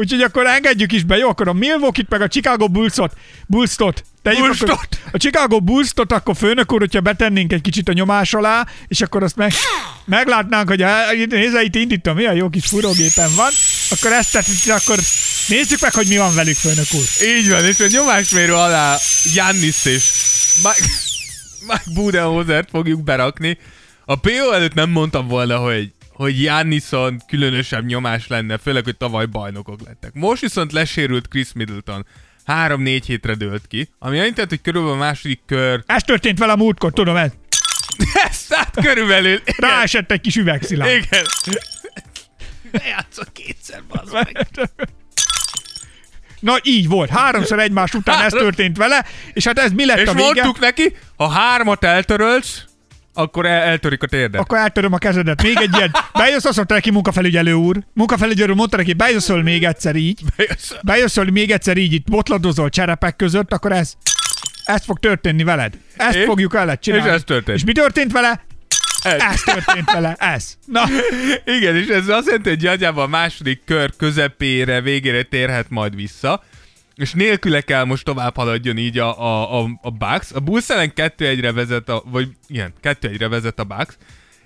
Úgyhogy 0.00 0.22
akkor 0.22 0.46
engedjük 0.46 0.92
is 0.92 1.04
be, 1.04 1.16
jó? 1.16 1.28
Akkor 1.28 1.48
a 1.48 1.52
Milwaukee-t 1.52 2.08
meg 2.08 2.20
a 2.20 2.28
Chicago 2.28 2.68
Bulls-ot, 2.68 3.12
Bulls-tot, 3.46 4.04
tegyük 4.22 4.40
Bulls-tot. 4.40 4.68
akkor, 4.68 4.88
a 5.12 5.16
Chicago 5.16 5.60
Bulls-tot, 5.60 6.12
akkor 6.12 6.36
főnök 6.36 6.72
úr, 6.72 6.78
hogyha 6.78 7.00
betennénk 7.00 7.52
egy 7.52 7.60
kicsit 7.60 7.88
a 7.88 7.92
nyomás 7.92 8.34
alá, 8.34 8.66
és 8.88 9.00
akkor 9.00 9.22
azt 9.22 9.36
meg, 9.36 9.52
meglátnánk, 10.04 10.68
hogy 10.68 10.84
nézze, 11.28 11.62
itt 11.62 11.74
indítom, 11.74 12.16
milyen 12.16 12.34
jó 12.34 12.48
kis 12.48 12.66
furógépen 12.66 13.34
van, 13.36 13.50
akkor 13.90 14.12
ezt 14.12 14.32
tehát, 14.32 14.80
akkor 14.80 14.98
nézzük 15.48 15.80
meg, 15.80 15.94
hogy 15.94 16.06
mi 16.06 16.16
van 16.16 16.34
velük, 16.34 16.56
főnök 16.56 16.92
úr. 16.92 17.04
Így 17.38 17.48
van, 17.48 17.64
és 17.64 17.80
a 17.80 17.86
nyomásmérő 17.90 18.54
alá 18.54 18.98
Jannis 19.34 19.84
és 19.84 20.12
Mike, 20.62 20.92
Mike 21.66 21.84
Budenholzert 21.94 22.68
fogjuk 22.70 23.02
berakni. 23.02 23.58
A 24.04 24.16
PO 24.16 24.52
előtt 24.52 24.74
nem 24.74 24.90
mondtam 24.90 25.28
volna, 25.28 25.56
hogy 25.58 25.90
hogy 26.20 26.42
Jannison 26.42 27.22
különösebb 27.26 27.84
nyomás 27.84 28.26
lenne, 28.26 28.58
főleg, 28.58 28.84
hogy 28.84 28.96
tavaly 28.96 29.26
bajnokok 29.26 29.80
lettek. 29.84 30.12
Most 30.14 30.40
viszont 30.40 30.72
lesérült 30.72 31.28
Chris 31.28 31.48
Middleton. 31.54 32.06
Három-négy 32.44 33.06
hétre 33.06 33.34
dőlt 33.34 33.66
ki, 33.66 33.88
ami 33.98 34.18
azt 34.18 34.26
jelenti, 34.26 34.44
hogy 34.48 34.60
körülbelül 34.60 34.96
a 34.96 34.98
második 34.98 35.40
kör... 35.46 35.82
Ez 35.86 36.02
történt 36.02 36.38
vele 36.38 36.52
a 36.52 36.56
múltkor, 36.56 36.92
tudom 36.92 37.16
ez. 37.16 37.30
Ez 38.28 38.46
hát 38.48 38.74
körülbelül... 38.82 39.32
Igen. 39.32 39.54
Ráesett 39.70 40.10
egy 40.10 40.20
kis 40.20 40.36
üvegszilárd. 40.36 40.90
Igen. 40.90 41.24
Ne 42.72 42.86
játszok 42.86 43.32
kétszer, 43.32 43.82
bazd 43.88 44.12
meg. 44.12 44.46
Na 46.40 46.56
így 46.62 46.88
volt, 46.88 47.10
háromszor 47.10 47.58
egymás 47.58 47.94
után 47.94 48.14
ez 48.14 48.32
Három. 48.32 48.38
történt 48.38 48.76
vele, 48.76 49.06
és 49.32 49.44
hát 49.44 49.58
ez 49.58 49.72
mi 49.72 49.86
lett 49.86 49.98
És 49.98 50.08
a 50.08 50.12
vége? 50.12 50.24
mondtuk 50.24 50.58
neki, 50.58 50.96
ha 51.16 51.28
hármat 51.28 51.84
eltörölsz, 51.84 52.64
akkor 53.14 53.46
el- 53.46 53.62
eltörik 53.62 54.02
a 54.02 54.06
térdet. 54.06 54.40
Akkor 54.40 54.58
eltöröm 54.58 54.92
a 54.92 54.98
kezedet. 54.98 55.42
Még 55.42 55.56
egy 55.56 55.76
ilyen. 55.76 55.90
Bejössz, 56.12 56.44
azt 56.44 56.56
mondta 56.56 56.74
neki 56.74 56.90
munkafelügyelő 56.90 57.52
úr. 57.52 57.76
Munkafelügyelő 57.92 58.50
úr 58.50 58.56
mondta 58.56 58.76
neki, 58.76 58.92
bejösszöl 58.92 59.42
még 59.42 59.64
egyszer 59.64 59.96
így. 59.96 60.20
Bejössz. 60.36 60.72
Bejösszöl 60.82 61.24
még 61.24 61.50
egyszer 61.50 61.76
így, 61.76 61.92
itt 61.92 62.10
botladozol 62.10 62.68
cserepek 62.68 63.16
között, 63.16 63.52
akkor 63.52 63.72
ez, 63.72 63.92
ez 64.64 64.84
fog 64.84 64.98
történni 64.98 65.42
veled. 65.42 65.74
Ezt 65.96 66.16
És? 66.16 66.24
fogjuk 66.24 66.52
veled 66.52 66.78
csinálni. 66.78 67.06
És 67.08 67.12
ez 67.14 67.22
történt. 67.24 67.56
És 67.58 67.64
mi 67.64 67.72
történt 67.72 68.12
vele? 68.12 68.44
Ez. 69.02 69.20
Ez 69.20 69.42
történt 69.42 69.90
vele. 69.92 70.14
Ez. 70.18 70.56
Na, 70.66 70.82
Igen, 71.44 71.76
és 71.76 71.86
ez 71.86 72.08
azt 72.08 72.26
jelenti, 72.26 72.48
hogy 72.48 72.62
nagyjából 72.62 73.02
a 73.02 73.06
második 73.06 73.62
kör 73.64 73.90
közepére, 73.96 74.80
végére 74.80 75.22
térhet 75.22 75.66
majd 75.68 75.94
vissza, 75.94 76.42
és 77.00 77.12
nélküle 77.12 77.60
kell 77.60 77.84
most 77.84 78.04
tovább 78.04 78.36
haladjon 78.36 78.76
így 78.76 78.98
a, 78.98 79.20
a, 79.20 79.60
a, 79.60 79.68
a 79.82 79.90
Bucks. 79.90 80.32
A 80.32 80.40
Bulls 80.40 80.68
ellen 80.68 80.92
2-1-re 80.96 81.52
vezet 81.52 81.88
a, 81.88 82.02
vagy 82.06 82.28
igen, 82.46 82.72
2-1-re 82.82 83.28
vezet 83.28 83.58
a 83.60 83.64
Bucks, 83.64 83.96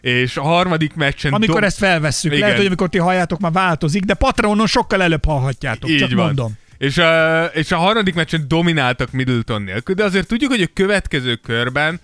és 0.00 0.36
a 0.36 0.42
harmadik 0.42 0.94
meccsen... 0.94 1.32
amikor 1.32 1.54
dom- 1.54 1.66
ezt 1.66 1.78
felvesszük, 1.78 2.30
Igen. 2.30 2.42
lehet, 2.42 2.56
hogy 2.56 2.66
amikor 2.66 2.88
ti 2.88 2.98
halljátok, 2.98 3.40
már 3.40 3.52
változik, 3.52 4.02
de 4.02 4.14
Patreonon 4.14 4.66
sokkal 4.66 5.02
előbb 5.02 5.24
hallhatjátok. 5.24 5.90
Így 5.90 5.98
csak 5.98 6.12
van. 6.12 6.24
mondom. 6.24 6.52
És 6.78 6.98
a, 6.98 7.44
és 7.44 7.72
a 7.72 7.76
harmadik 7.76 8.14
meccsen 8.14 8.44
domináltak 8.48 9.12
Middleton 9.12 9.62
nélkül, 9.62 9.94
de 9.94 10.04
azért 10.04 10.26
tudjuk, 10.26 10.50
hogy 10.50 10.62
a 10.62 10.68
következő 10.74 11.34
körben 11.34 12.00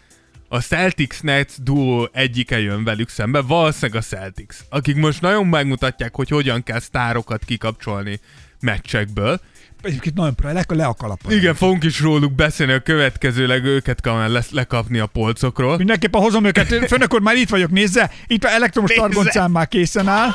a 0.48 0.60
Celtics-Nets 0.60 1.52
duó 1.62 2.08
egyike 2.12 2.60
jön 2.60 2.84
velük 2.84 3.08
szembe, 3.08 3.40
valószínűleg 3.40 4.02
a 4.02 4.04
Celtics, 4.04 4.56
akik 4.68 4.96
most 4.96 5.20
nagyon 5.20 5.46
megmutatják, 5.46 6.14
hogy 6.14 6.28
hogyan 6.28 6.62
kell 6.62 6.80
sztárokat 6.80 7.44
kikapcsolni 7.44 8.20
meccsekből. 8.60 9.40
Egyébként 9.82 10.14
nagyon 10.14 10.34
pro, 10.34 10.52
le, 10.52 10.64
le 10.68 10.84
a 10.84 10.94
kalapot. 10.94 11.32
Igen, 11.32 11.54
fogunk 11.54 11.84
is 11.84 12.00
róluk 12.00 12.32
beszélni, 12.32 12.72
a 12.72 12.80
következőleg 12.80 13.64
őket 13.64 14.00
kell 14.00 14.32
lesz 14.32 14.50
lekapni 14.50 14.98
a 14.98 15.06
polcokról. 15.06 15.76
Mindenképpen 15.76 16.20
hozom 16.20 16.44
őket. 16.44 16.66
Főnök 16.88 17.14
úr, 17.14 17.20
már 17.20 17.36
itt 17.36 17.48
vagyok, 17.48 17.70
nézze. 17.70 18.10
Itt 18.26 18.44
a 18.44 18.50
elektromos 18.50 18.92
targoncám 18.92 19.50
már 19.50 19.68
készen 19.68 20.08
áll. 20.08 20.28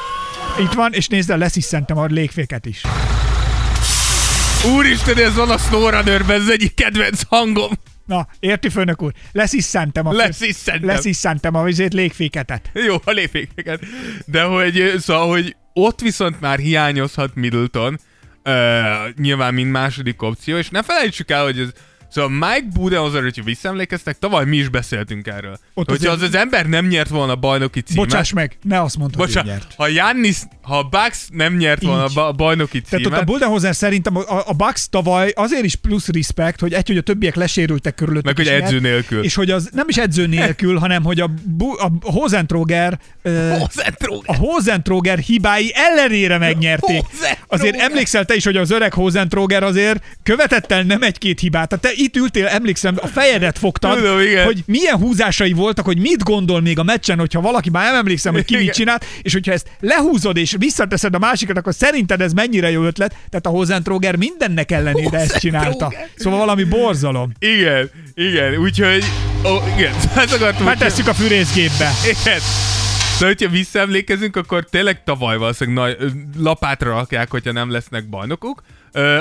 Itt 0.60 0.72
van, 0.74 0.94
és 0.94 1.08
nézze, 1.08 1.36
lesziszentem 1.36 1.98
a 1.98 2.06
légféket 2.06 2.66
is. 2.66 2.82
Úristen, 4.76 5.18
ez 5.18 5.36
van 5.36 5.50
a 5.50 5.58
SnowRunner-ben, 5.58 6.42
ez 6.42 6.50
egyik 6.50 6.74
kedvenc 6.74 7.22
hangom. 7.28 7.72
Na, 8.06 8.28
érti 8.40 8.70
főnök 8.70 9.02
úr? 9.02 9.12
Lesziszentem 9.32 10.08
a, 10.08 10.12
Lesziszentem. 10.12 10.88
lesziszentem 10.88 11.56
a 11.56 11.64
vizét 11.64 11.94
légféketet. 11.94 12.70
Jó, 12.74 12.96
a 13.04 13.12
lépékeket. 13.12 13.80
De 14.26 14.44
hogy, 14.44 14.94
szóval, 15.00 15.28
hogy 15.30 15.56
ott 15.74 16.02
viszont 16.02 16.42
már 16.42 16.60
hiányozhat 16.60 17.36
Middleton, 17.36 18.00
nyilván 19.18 19.54
mint 19.54 19.72
második 19.72 20.22
opció, 20.22 20.58
és 20.58 20.70
ne 20.70 20.84
felejtsük 20.84 21.32
el, 21.32 21.44
hogy 21.44 21.60
ez 21.60 21.70
Szóval 22.16 22.30
Mike 22.30 22.68
Budenholzer, 22.74 23.22
hogyha 23.22 23.44
visszaemlékeztek, 23.44 24.20
tavaly 24.20 24.46
mi 24.46 24.58
is 24.58 24.70
beszéltünk 24.70 25.28
erről. 25.28 25.60
Ott 25.74 25.90
hogyha 25.90 26.12
azért- 26.12 26.24
az 26.28 26.36
az 26.36 26.42
ember 26.42 26.66
nem 26.66 26.88
nyert 26.88 27.10
volna 27.10 27.32
a 27.32 27.36
bajnoki 27.36 27.80
címet, 27.82 28.08
Bocsáss 28.08 28.32
meg, 28.34 28.58
ne 28.64 28.82
azt 28.82 28.98
mondd, 28.98 29.16
hogy 29.18 29.40
nyert. 29.44 29.74
ha 29.78 29.88
Jannis, 29.88 30.38
ha 30.62 30.78
a 30.78 30.84
Bucks 30.84 31.28
nem 31.30 31.56
nyert 31.56 31.82
volna 31.84 32.04
a 32.04 32.08
Így. 32.10 32.14
ba- 32.14 32.36
bajnoki 32.36 32.82
Tehát 32.82 33.06
ott 33.06 33.12
a 33.12 33.16
címet, 33.16 33.26
Budenholzer 33.26 33.76
szerintem 33.76 34.18
a, 34.18 34.44
a 34.46 34.54
Bucks 34.54 34.90
tavaly 34.90 35.32
azért 35.36 35.64
is 35.64 35.76
plusz 35.76 36.08
respect, 36.08 36.60
hogy 36.60 36.74
egy, 36.74 36.88
hogy 36.88 36.98
a 36.98 37.02
többiek 37.02 37.36
lesérültek 37.36 37.96
körülöttük. 37.96 38.26
Meg 38.26 38.36
hogy 38.36 38.46
és 38.46 38.52
nyert, 38.52 38.64
edző 38.64 38.80
nélkül. 38.80 39.24
És 39.24 39.36
hogy 39.36 39.52
az 39.52 39.70
nem 39.74 39.86
is 39.90 39.98
edző 39.98 40.28
nélkül, 40.28 40.78
hanem 40.78 41.04
hogy 41.04 41.20
a, 41.20 41.30
Bu- 41.46 41.80
a 41.80 41.92
Hozentroger 42.02 43.00
ö, 43.22 43.54
a 44.26 44.36
Hozentroger 44.36 45.18
hibái 45.20 45.72
ellenére 45.74 46.38
megnyerték. 46.38 47.02
Hozentroger. 47.02 47.38
Azért 47.48 47.76
emlékszel 47.80 48.26
te 48.26 48.36
is, 48.36 48.44
hogy 48.44 48.58
az 48.58 48.72
öreg 48.72 48.94
Hozentroger 48.94 49.64
azért 49.64 50.04
követett 50.24 50.72
el 50.72 50.84
nem 50.84 51.02
egy-két 51.02 51.40
hibát. 51.40 51.70
Tehát 51.70 51.84
te 51.86 52.04
itt 52.06 52.16
ültél, 52.16 52.48
emlékszem, 52.48 52.96
a 53.02 53.08
fejedet 53.08 53.58
fogtad, 53.58 53.98
Tudom, 53.98 54.20
igen. 54.20 54.46
hogy 54.46 54.64
milyen 54.66 54.96
húzásai 54.96 55.54
voltak, 55.54 55.86
hogy 55.86 55.98
mit 55.98 56.24
gondol 56.24 56.62
még 56.62 56.80
a 56.80 56.84
meccsen, 56.84 57.20
hogyha 57.20 57.42
valaki, 57.42 57.70
már 57.70 57.86
nem 57.92 58.00
emlékszem, 58.00 58.34
hogy 58.34 58.46
ki 58.46 58.54
mit 58.54 58.62
Igen. 58.62 58.74
csinált, 58.74 59.06
és 59.22 59.34
hogyha 59.34 59.52
ezt 59.52 59.68
lehúzod 59.80 60.38
és 60.38 60.56
visszateszed 60.58 61.16
a 61.16 61.20
másikat, 61.20 61.58
akkor 61.58 61.74
szerinted 61.74 62.22
ez 62.22 62.34
mennyire 62.34 62.70
jó 62.72 62.84
ötlet? 62.84 63.10
Tehát 63.30 63.46
a 63.46 63.50
Hozentroger 63.50 64.16
mindennek 64.16 64.72
ellenére 64.72 65.18
ezt 65.20 65.38
csinálta. 65.40 65.94
Szóval 66.16 66.40
valami 66.40 66.64
borzalom. 66.64 67.32
Igen, 67.40 67.90
igen, 68.14 68.56
úgyhogy, 68.58 69.04
ó, 69.46 69.50
igen, 69.78 69.94
ezt 70.16 70.34
akartam, 70.38 70.66
Már 70.66 70.78
tesszük 70.78 71.08
a 71.08 71.14
fűrészgépbe. 71.14 71.92
Igen. 72.04 72.40
De 73.20 73.26
hogyha 73.26 73.50
visszaemlékezünk, 73.50 74.36
akkor 74.36 74.66
tényleg 74.70 75.04
tavaly 75.04 75.38
valószínűleg 75.38 75.98
nagy, 75.98 76.12
lapátra 76.38 76.90
rakják, 76.90 77.32
hogyha 77.32 77.52
nem 77.52 77.72
lesznek 77.72 78.10
bajnokok. 78.10 78.62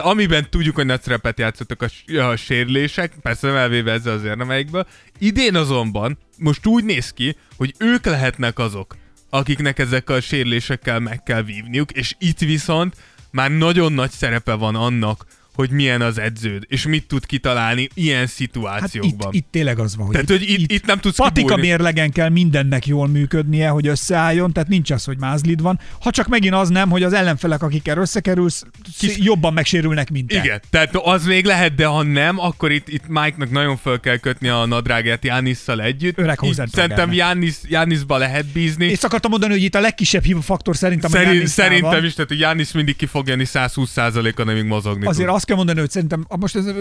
Amiben 0.02 0.50
tudjuk, 0.50 0.74
hogy 0.74 0.86
nagy 0.86 1.02
szerepet 1.02 1.38
játszottak 1.38 1.82
a, 1.82 2.18
a 2.18 2.36
sérülések, 2.36 3.12
persze 3.22 3.46
nem 3.46 3.56
elvéve 3.56 3.92
ezzel 3.92 4.14
az 4.14 4.24
érdemeikből. 4.24 4.86
Idén 5.18 5.54
azonban 5.56 6.18
most 6.38 6.66
úgy 6.66 6.84
néz 6.84 7.10
ki, 7.10 7.36
hogy 7.56 7.74
ők 7.78 8.04
lehetnek 8.04 8.58
azok, 8.58 8.96
akiknek 9.30 9.78
ezekkel 9.78 10.16
a 10.16 10.20
sérülésekkel 10.20 11.00
meg 11.00 11.22
kell 11.22 11.42
vívniuk, 11.42 11.92
és 11.92 12.14
itt 12.18 12.38
viszont 12.38 12.96
már 13.30 13.50
nagyon 13.50 13.92
nagy 13.92 14.10
szerepe 14.10 14.54
van 14.54 14.74
annak, 14.74 15.26
hogy 15.54 15.70
milyen 15.70 16.02
az 16.02 16.18
edződ, 16.18 16.64
és 16.68 16.86
mit 16.86 17.06
tud 17.06 17.26
kitalálni 17.26 17.88
ilyen 17.94 18.18
Hát 18.18 18.28
itt, 18.28 18.34
szituációkban. 18.34 19.32
itt 19.32 19.46
tényleg 19.50 19.78
az 19.78 19.96
van, 19.96 20.06
hogy 20.06 20.14
Tehát, 20.14 20.28
hogy 20.40 20.50
itt, 20.50 20.72
itt 20.72 20.86
nem 20.86 20.98
tudsz 20.98 21.16
Patika 21.16 21.46
kibújni. 21.46 21.68
mérlegen 21.68 22.10
kell 22.10 22.28
mindennek 22.28 22.86
jól 22.86 23.08
működnie, 23.08 23.68
hogy 23.68 23.86
összeálljon, 23.86 24.52
tehát 24.52 24.68
nincs 24.68 24.90
az, 24.90 25.04
hogy 25.04 25.18
mázlid 25.18 25.62
van. 25.62 25.80
Ha 26.00 26.10
csak 26.10 26.28
megint 26.28 26.54
az 26.54 26.68
nem, 26.68 26.90
hogy 26.90 27.02
az 27.02 27.12
ellenfelek, 27.12 27.62
akikkel 27.62 27.98
összekerülsz, 27.98 28.64
Kis... 28.98 29.18
jobban 29.18 29.52
megsérülnek, 29.52 30.10
mint 30.10 30.28
te. 30.28 30.38
Igen, 30.38 30.60
tehát 30.70 30.96
az 30.96 31.26
még 31.26 31.44
lehet, 31.44 31.74
de 31.74 31.86
ha 31.86 32.02
nem, 32.02 32.38
akkor 32.38 32.72
itt, 32.72 32.88
itt 32.88 33.08
Mike-nak 33.08 33.50
nagyon 33.50 33.76
fel 33.76 34.00
kell 34.00 34.16
kötni 34.16 34.48
a 34.48 34.66
nadrágját 34.66 35.24
Jánisszal 35.24 35.82
együtt. 35.82 36.18
Öreg. 36.18 36.38
Szerintem 36.72 37.12
Jánisz, 37.12 37.60
Jániszba 37.68 38.16
lehet 38.16 38.46
bízni. 38.46 38.84
És 38.86 39.02
akartam 39.02 39.30
mondani, 39.30 39.52
hogy 39.52 39.62
itt 39.62 39.74
a 39.74 39.80
legkisebb 39.80 40.24
hiba 40.24 40.40
faktor 40.40 40.76
szerintem 40.76 41.10
a 41.12 41.16
Szerint, 41.16 41.46
szerintem 41.46 42.04
is, 42.04 42.14
tehát 42.14 42.34
Jánisz 42.34 42.72
mindig 42.72 42.96
ki 42.96 43.06
fog 43.06 43.28
jönni 43.28 43.44
120%-a, 43.46 44.40
amíg 44.40 44.64
mozogni 44.64 45.06
Azért 45.06 45.26
tud. 45.26 45.34
Azt 45.44 45.52
kell 45.52 45.64
mondani, 45.64 45.80
hogy 45.86 45.94
szerintem 45.94 46.26
most 46.38 46.56
ez, 46.56 46.66
ez 46.66 46.74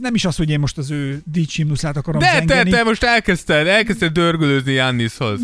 nem 0.00 0.14
is 0.14 0.24
az, 0.24 0.36
hogy 0.36 0.50
én 0.50 0.58
most 0.58 0.78
az 0.78 0.90
ő 0.90 1.22
dicsimnuszát 1.24 1.96
akarom 1.96 2.20
De 2.20 2.26
te, 2.26 2.36
zengeni. 2.36 2.70
te 2.70 2.82
most 2.82 3.02
elkezdted, 3.02 3.66
elkezdted 3.66 4.12
dörgölőzni 4.12 4.72
Jániszhoz. 4.72 5.40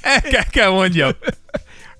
El 0.00 0.20
kell, 0.22 0.44
kell 0.44 0.70
mondjam. 0.70 1.12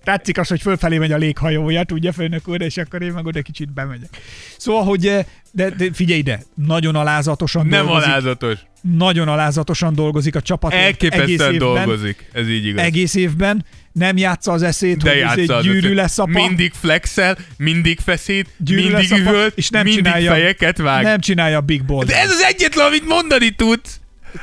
Tetszik 0.05 0.39
az, 0.39 0.49
hogy 0.49 0.61
fölfelé 0.61 0.99
megy 0.99 1.13
a 1.13 1.17
léghajója, 1.17 1.85
tudja 1.85 2.13
főnök 2.13 2.49
úr, 2.49 2.61
és 2.63 2.77
akkor 2.77 3.03
én 3.03 3.13
meg 3.13 3.27
oda 3.27 3.43
kicsit 3.43 3.73
bemegyek. 3.73 4.09
Szóval, 4.57 4.85
hogy 4.85 5.07
eh, 5.07 5.25
de, 5.53 5.71
de 5.71 5.85
figyelj 5.93 6.19
ide, 6.19 6.43
nagyon 6.67 6.95
alázatosan 6.95 7.67
Nem 7.67 7.85
dolgozik. 7.87 8.09
alázatos. 8.09 8.59
Nagyon 8.97 9.29
alázatosan 9.29 9.95
dolgozik 9.95 10.35
a 10.37 10.41
csapat. 10.41 10.73
egész 10.73 10.85
Elképesztően 10.87 11.53
évben. 11.53 11.59
dolgozik. 11.59 12.31
Ez 12.33 12.49
így 12.49 12.67
igaz. 12.67 12.85
Egész 12.85 13.15
évben 13.15 13.65
nem 13.93 14.17
játsza 14.17 14.53
az 14.53 14.63
eszét, 14.63 15.03
De 15.03 15.11
hogy 15.11 15.19
ez 15.19 15.51
egy 15.51 15.63
gyűrű 15.63 15.95
lesz 15.95 16.19
apa. 16.19 16.47
Mindig 16.47 16.73
flexel, 16.81 17.37
mindig 17.57 17.99
feszít, 18.01 18.49
Gyűrű 18.57 18.83
mindig 18.83 19.11
üvölt, 19.11 19.57
és 19.57 19.69
nem 19.71 19.83
mindig 19.85 20.03
csinálja, 20.05 20.31
fejeket 20.31 20.79
vág. 20.79 21.03
Nem 21.03 21.21
csinálja 21.21 21.57
a 21.57 21.61
big 21.61 21.85
ball. 21.85 22.05
De 22.05 22.17
ez 22.21 22.31
az 22.31 22.41
egyetlen, 22.49 22.87
amit 22.87 23.07
mondani 23.07 23.51
tudsz. 23.51 24.00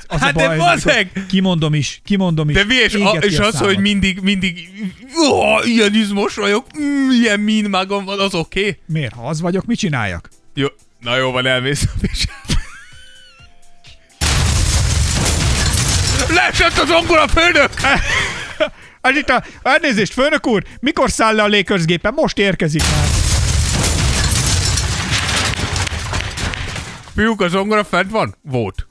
Az 0.08 0.20
hát 0.20 0.36
a 0.36 0.38
de 0.38 0.48
baj, 0.48 0.58
bazeg! 0.58 0.96
amikor- 1.14 1.26
Kimondom 1.26 1.74
is, 1.74 2.02
kimondom 2.06 2.50
is. 2.50 2.56
De 2.56 2.64
mi, 2.64 2.76
és, 2.76 2.94
a, 2.94 3.18
és 3.20 3.40
a 3.40 3.46
az, 3.46 3.54
számot. 3.54 3.74
hogy 3.74 3.80
mindig, 3.80 4.20
mindig, 4.20 4.70
ó, 5.32 5.64
ilyen 5.64 5.96
izmos 5.96 6.36
vagyok, 6.36 6.66
mm, 6.80 7.12
ilyen 7.12 7.40
min 7.40 7.70
magam 7.70 8.06
van, 8.06 8.20
az 8.20 8.36
oké? 8.36 8.60
Okay? 8.60 8.80
Miért? 8.86 9.14
Ha 9.14 9.28
az 9.28 9.42
vagyok, 9.42 9.66
mit 9.66 9.78
csináljak? 9.78 10.30
Jó, 10.54 10.68
na 11.00 11.16
jó 11.18 11.32
van, 11.32 11.46
elmész 11.46 11.84
a. 11.84 12.08
Leesett 16.34 16.78
az 16.78 16.90
ongora 16.92 17.28
főnök! 17.28 17.70
Az 19.02 19.16
itt 19.16 19.30
a, 19.30 19.44
elnézést, 19.62 20.14
főnök 20.14 20.48
úr, 20.48 20.64
mikor 20.80 21.12
száll 21.12 21.36
le 21.36 21.44
a 21.44 21.48
Lakers 21.48 21.86
gépe? 21.86 22.12
Most 22.12 22.38
érkezik 22.38 22.82
már. 22.82 23.08
Fiúk, 27.16 27.42
az 27.42 27.56
ongora 27.56 27.84
fent 27.84 28.12
van? 28.12 28.36
Volt. 28.42 28.88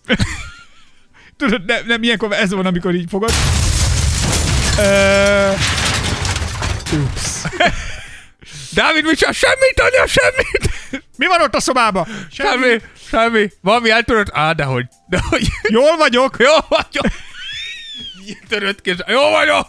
Tudod, 1.36 1.64
nem, 1.64 1.86
nem 1.86 2.02
ilyenkor, 2.02 2.32
ez 2.32 2.50
van, 2.50 2.66
amikor 2.66 2.94
így 2.94 3.08
fogod. 3.08 3.30
Ö... 4.78 5.50
Ups. 6.92 7.42
Dávid, 8.76 9.14
csinál? 9.14 9.32
Semmit, 9.32 9.80
anya, 9.80 10.06
semmit! 10.06 10.70
Mi 11.16 11.26
van 11.26 11.40
ott 11.40 11.54
a 11.54 11.60
szobában? 11.60 12.06
Semmi, 12.30 12.80
semmi. 13.10 13.48
Valami 13.60 13.90
eltörött? 13.90 14.30
Á, 14.32 14.52
dehogy. 14.52 14.86
Dehogy. 15.08 15.46
Jól 15.62 15.96
vagyok, 15.96 16.36
Jó 16.48 16.52
vagyok. 16.68 17.12
Törött 18.48 18.80
kéz. 18.80 19.04
Jó 19.06 19.30
vagyok. 19.30 19.68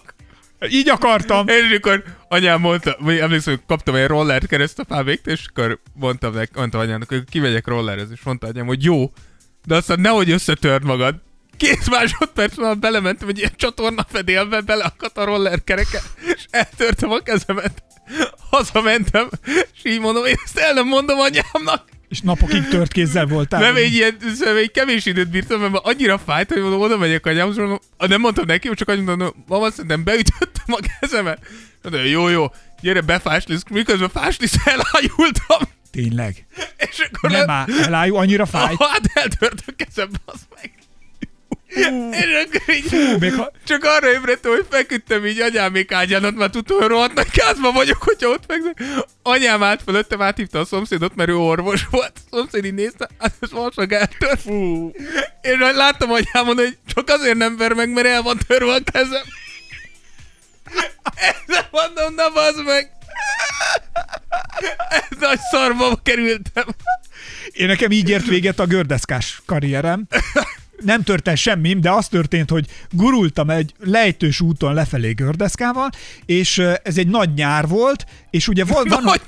így 0.69 0.89
akartam. 0.89 1.47
És 1.47 1.77
akkor 1.77 2.03
anyám 2.27 2.59
mondta, 2.59 2.95
vagy 2.99 3.17
emlékszem, 3.17 3.53
hogy 3.53 3.63
kaptam 3.67 3.95
egy 3.95 4.07
rollert 4.07 4.47
keresztapám 4.47 5.05
végtől, 5.05 5.33
és 5.33 5.45
akkor 5.49 5.79
mondtam, 5.93 6.33
nek, 6.33 6.55
mondtam 6.55 6.79
anyámnak, 6.81 7.09
hogy 7.09 7.23
kimegyek 7.29 7.67
rollerezni, 7.67 8.13
és 8.13 8.23
mondta 8.23 8.47
anyám, 8.47 8.65
hogy 8.65 8.83
jó, 8.83 9.11
de 9.65 9.75
aztán 9.75 9.99
nehogy 9.99 10.31
összetörd 10.31 10.83
magad. 10.83 11.15
Két 11.57 11.89
másodperc 11.89 12.57
alatt 12.57 12.77
belementem 12.77 13.27
egy 13.27 13.37
ilyen 13.37 13.53
csatorna 13.55 14.05
fedélbe, 14.09 14.61
beleakadt 14.61 15.17
a 15.17 15.25
roller 15.25 15.63
kereke, 15.63 16.01
és 16.35 16.45
eltörtem 16.49 17.11
a 17.11 17.19
kezemet. 17.19 17.83
Hazamentem, 18.49 19.29
és 19.45 19.91
így 19.91 19.99
mondom, 19.99 20.25
én 20.25 20.35
ezt 20.45 20.57
el 20.57 20.73
nem 20.73 20.87
mondom 20.87 21.19
anyámnak. 21.19 21.83
És 22.09 22.21
napokig 22.21 22.67
tört 22.67 22.91
kézzel 22.91 23.25
voltál. 23.25 23.59
Nem, 23.59 23.75
egy 23.75 23.93
ilyen, 23.93 24.17
szóval 24.35 24.57
egy 24.57 24.71
kevés 24.71 25.05
időt 25.05 25.29
bírtam, 25.29 25.59
mert 25.59 25.85
annyira 25.85 26.17
fájt, 26.17 26.51
hogy 26.51 26.61
mondom, 26.61 26.81
oda 26.81 26.97
megyek 26.97 27.25
anyámhoz, 27.25 27.57
mondom, 27.57 27.79
nem 27.97 28.21
mondtam 28.21 28.45
neki, 28.45 28.69
csak 28.73 28.89
annyit 28.89 29.05
mondom, 29.05 29.43
mama, 29.47 29.71
szerintem 29.71 30.03
beütöttem 30.03 30.65
a 30.65 30.79
kezemet. 30.99 31.39
Mondom, 31.83 32.05
jó, 32.05 32.27
jó, 32.27 32.45
gyere 32.81 33.01
befáslisz, 33.01 33.61
miközben 33.69 34.09
fáslisz, 34.09 34.55
elájultam. 34.65 35.75
Tényleg. 35.91 36.45
És 36.77 37.09
akkor 37.11 37.31
Nem 37.31 37.49
áll, 37.49 37.65
elájú, 37.83 38.15
annyira 38.15 38.45
fáj. 38.45 38.75
Hát 38.91 39.09
eltört 39.13 39.63
a 39.67 39.71
kezem, 39.75 40.09
az 40.25 40.39
meg. 40.55 40.71
És 42.11 42.45
akkor 42.45 42.75
így, 42.75 43.19
még 43.19 43.33
ha- 43.33 43.51
csak 43.65 43.83
arra 43.83 44.11
ébredtem, 44.11 44.51
hogy 44.51 44.65
feküdtem 44.69 45.25
így 45.25 45.39
anyámék 45.39 45.91
ágyán, 45.91 46.23
ott 46.23 46.35
már 46.35 46.49
tudtam, 46.49 46.77
hogy 46.77 46.87
rohadt 46.87 47.13
nagy 47.13 47.31
kázban 47.31 47.73
vagyok, 47.73 48.03
hogyha 48.03 48.29
ott 48.29 48.43
fekszek. 48.47 48.83
Anyám 49.21 49.63
állt 49.63 49.81
fölöttem, 49.83 50.21
áthívta 50.21 50.59
a 50.59 50.65
szomszédot, 50.65 51.15
mert 51.15 51.29
ő 51.29 51.35
orvos 51.35 51.85
volt. 51.91 52.11
A 52.15 52.35
szomszéd 52.35 52.65
így 52.65 52.73
nézte, 52.73 53.07
hát 53.19 53.33
ez 53.39 53.51
valószínűleg 53.51 53.99
eltört. 54.01 54.45
Majd 55.59 55.75
láttam 55.75 56.11
anyámon, 56.11 56.55
hogy 56.55 56.77
csak 56.93 57.09
azért 57.09 57.37
nem 57.37 57.57
ver 57.57 57.73
meg, 57.73 57.89
mert 57.93 58.07
el 58.07 58.21
van 58.21 58.37
törve 58.47 58.73
a 58.73 58.79
kezem. 58.91 59.23
Ezzel 61.15 61.67
mondom, 61.71 62.13
na 62.13 62.29
bazd 62.33 62.63
meg. 62.65 62.91
Ez 64.89 65.17
nagy 65.19 65.39
szarba 65.51 65.99
kerültem. 66.03 66.65
Én 67.51 67.67
nekem 67.67 67.91
így 67.91 68.09
ért 68.09 68.25
véget 68.25 68.59
a 68.59 68.65
gördeszkás 68.65 69.41
karrierem. 69.45 70.07
Nem 70.83 71.03
történt 71.03 71.37
semmi, 71.37 71.73
de 71.73 71.91
az 71.91 72.07
történt, 72.07 72.49
hogy 72.49 72.65
gurultam 72.91 73.49
egy 73.49 73.73
lejtős 73.79 74.41
úton 74.41 74.73
lefelé 74.73 75.11
gördeszkával, 75.11 75.89
és 76.25 76.57
ez 76.83 76.97
egy 76.97 77.07
nagy 77.07 77.33
nyár 77.33 77.67
volt, 77.67 78.05
és 78.29 78.47
ugye 78.47 78.63
van, 78.73 78.83
van, 78.89 79.03
hogy, 79.03 79.21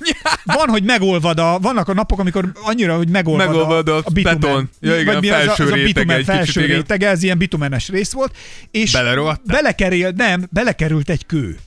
van 0.44 0.70
hogy 0.70 0.84
megolvad 0.84 1.40
a, 1.40 1.60
vannak 1.62 1.88
a 1.88 1.94
napok, 1.94 2.20
amikor 2.20 2.52
annyira, 2.64 2.96
hogy 2.98 3.10
megolvad, 3.10 3.48
Megolvad 3.48 3.88
a, 3.88 3.96
a 3.96 4.02
a 4.06 4.10
bitumen. 4.12 4.40
beton. 4.40 4.70
Ja, 4.80 5.00
igen, 5.00 5.14
Vagy 5.14 5.22
mi 5.24 5.30
a 5.30 5.36
az, 5.38 5.44
felső 5.46 5.64
az 5.64 5.72
a 5.72 5.74
rétege 5.74 5.94
bitumen 5.94 6.18
egy 6.18 6.26
felső 6.26 6.66
rétege, 6.66 7.10
ez 7.10 7.24
ilyen 7.24 7.38
bitumenes 7.38 7.90
rész 7.90 8.12
volt, 8.12 8.36
és 8.72 8.92
Belerohadtál? 8.92 9.56
belekerül, 9.56 10.12
nem, 10.16 10.48
belekerült 10.52 11.10
egy 11.10 11.26
kő. 11.26 11.58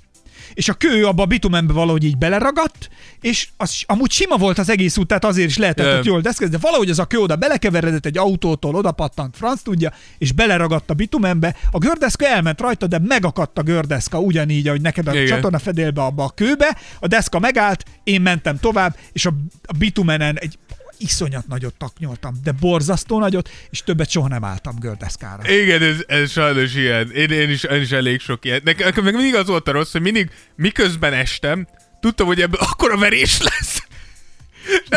És 0.55 0.69
a 0.69 0.75
kő 0.75 1.07
abba 1.07 1.23
a 1.23 1.27
bitumenbe 1.27 1.73
valahogy 1.73 2.05
így 2.05 2.19
beleragadt, 2.19 2.89
és 3.21 3.49
az 3.57 3.83
amúgy 3.87 4.11
sima 4.11 4.37
volt 4.37 4.59
az 4.59 4.69
egész 4.69 4.97
út, 4.97 5.07
tehát 5.07 5.25
azért 5.25 5.49
is 5.49 5.59
lehetett 5.59 5.87
Ö. 5.87 5.99
ott 5.99 6.05
jól 6.05 6.21
deszkezni, 6.21 6.55
de 6.55 6.61
valahogy 6.61 6.91
az 6.91 6.99
a 6.99 7.05
kő 7.05 7.19
oda 7.19 7.37
belekeveredett 7.37 8.07
egy 8.07 8.19
autótól, 8.19 8.75
oda 8.75 8.93
pattant, 8.93 9.37
franc 9.37 9.63
tudja, 9.63 9.93
és 10.19 10.33
beleragadt 10.33 10.91
a 10.91 10.95
bitumenbe. 10.95 11.57
A 11.71 11.79
gördeszka 11.79 12.27
elment 12.27 12.61
rajta, 12.61 12.87
de 12.87 12.99
megakadt 12.99 13.59
a 13.59 13.63
gördeszka 13.63 14.21
ugyanígy, 14.21 14.69
ahogy 14.69 14.81
neked 14.81 15.09
a 15.09 15.15
Igen. 15.15 15.27
csatorna 15.27 15.59
fedélbe 15.59 16.03
abba 16.03 16.25
a 16.25 16.31
kőbe, 16.31 16.77
a 17.01 17.07
deszka 17.07 17.39
megállt, 17.39 17.85
én 18.05 18.21
mentem 18.21 18.59
tovább, 18.59 18.97
és 19.13 19.27
a, 19.27 19.35
a 19.63 19.77
bitumenen 19.79 20.39
egy 20.39 20.59
iszonyat 21.03 21.47
nagyot 21.47 21.75
taknyoltam, 21.75 22.35
de 22.45 22.53
borzasztó 22.53 23.19
nagyot, 23.19 23.51
és 23.71 23.83
többet 23.83 24.11
soha 24.11 24.29
nem 24.29 24.45
álltam 24.45 24.79
gördeszkára. 24.79 25.51
Igen, 25.51 25.83
ez, 25.83 25.97
ez 26.07 26.31
sajnos 26.31 26.75
ilyen. 26.75 27.11
Én, 27.11 27.31
én, 27.31 27.51
is, 27.51 27.63
én 27.65 27.81
is 27.81 27.91
elég 27.91 28.21
sok 28.21 28.45
ilyen. 28.45 28.61
Nekem, 28.65 29.05
meg 29.05 29.15
mindig 29.15 29.35
az 29.35 29.47
volt 29.47 29.69
a 29.69 29.73
rossz, 29.73 29.93
hogy 29.93 30.01
mindig 30.01 30.31
miközben 30.57 31.13
estem, 31.13 31.69
tudtam, 32.01 32.27
hogy 32.27 32.41
ebből 32.41 32.61
akkora 32.61 32.97
verés 32.97 33.41
lesz. 33.43 33.83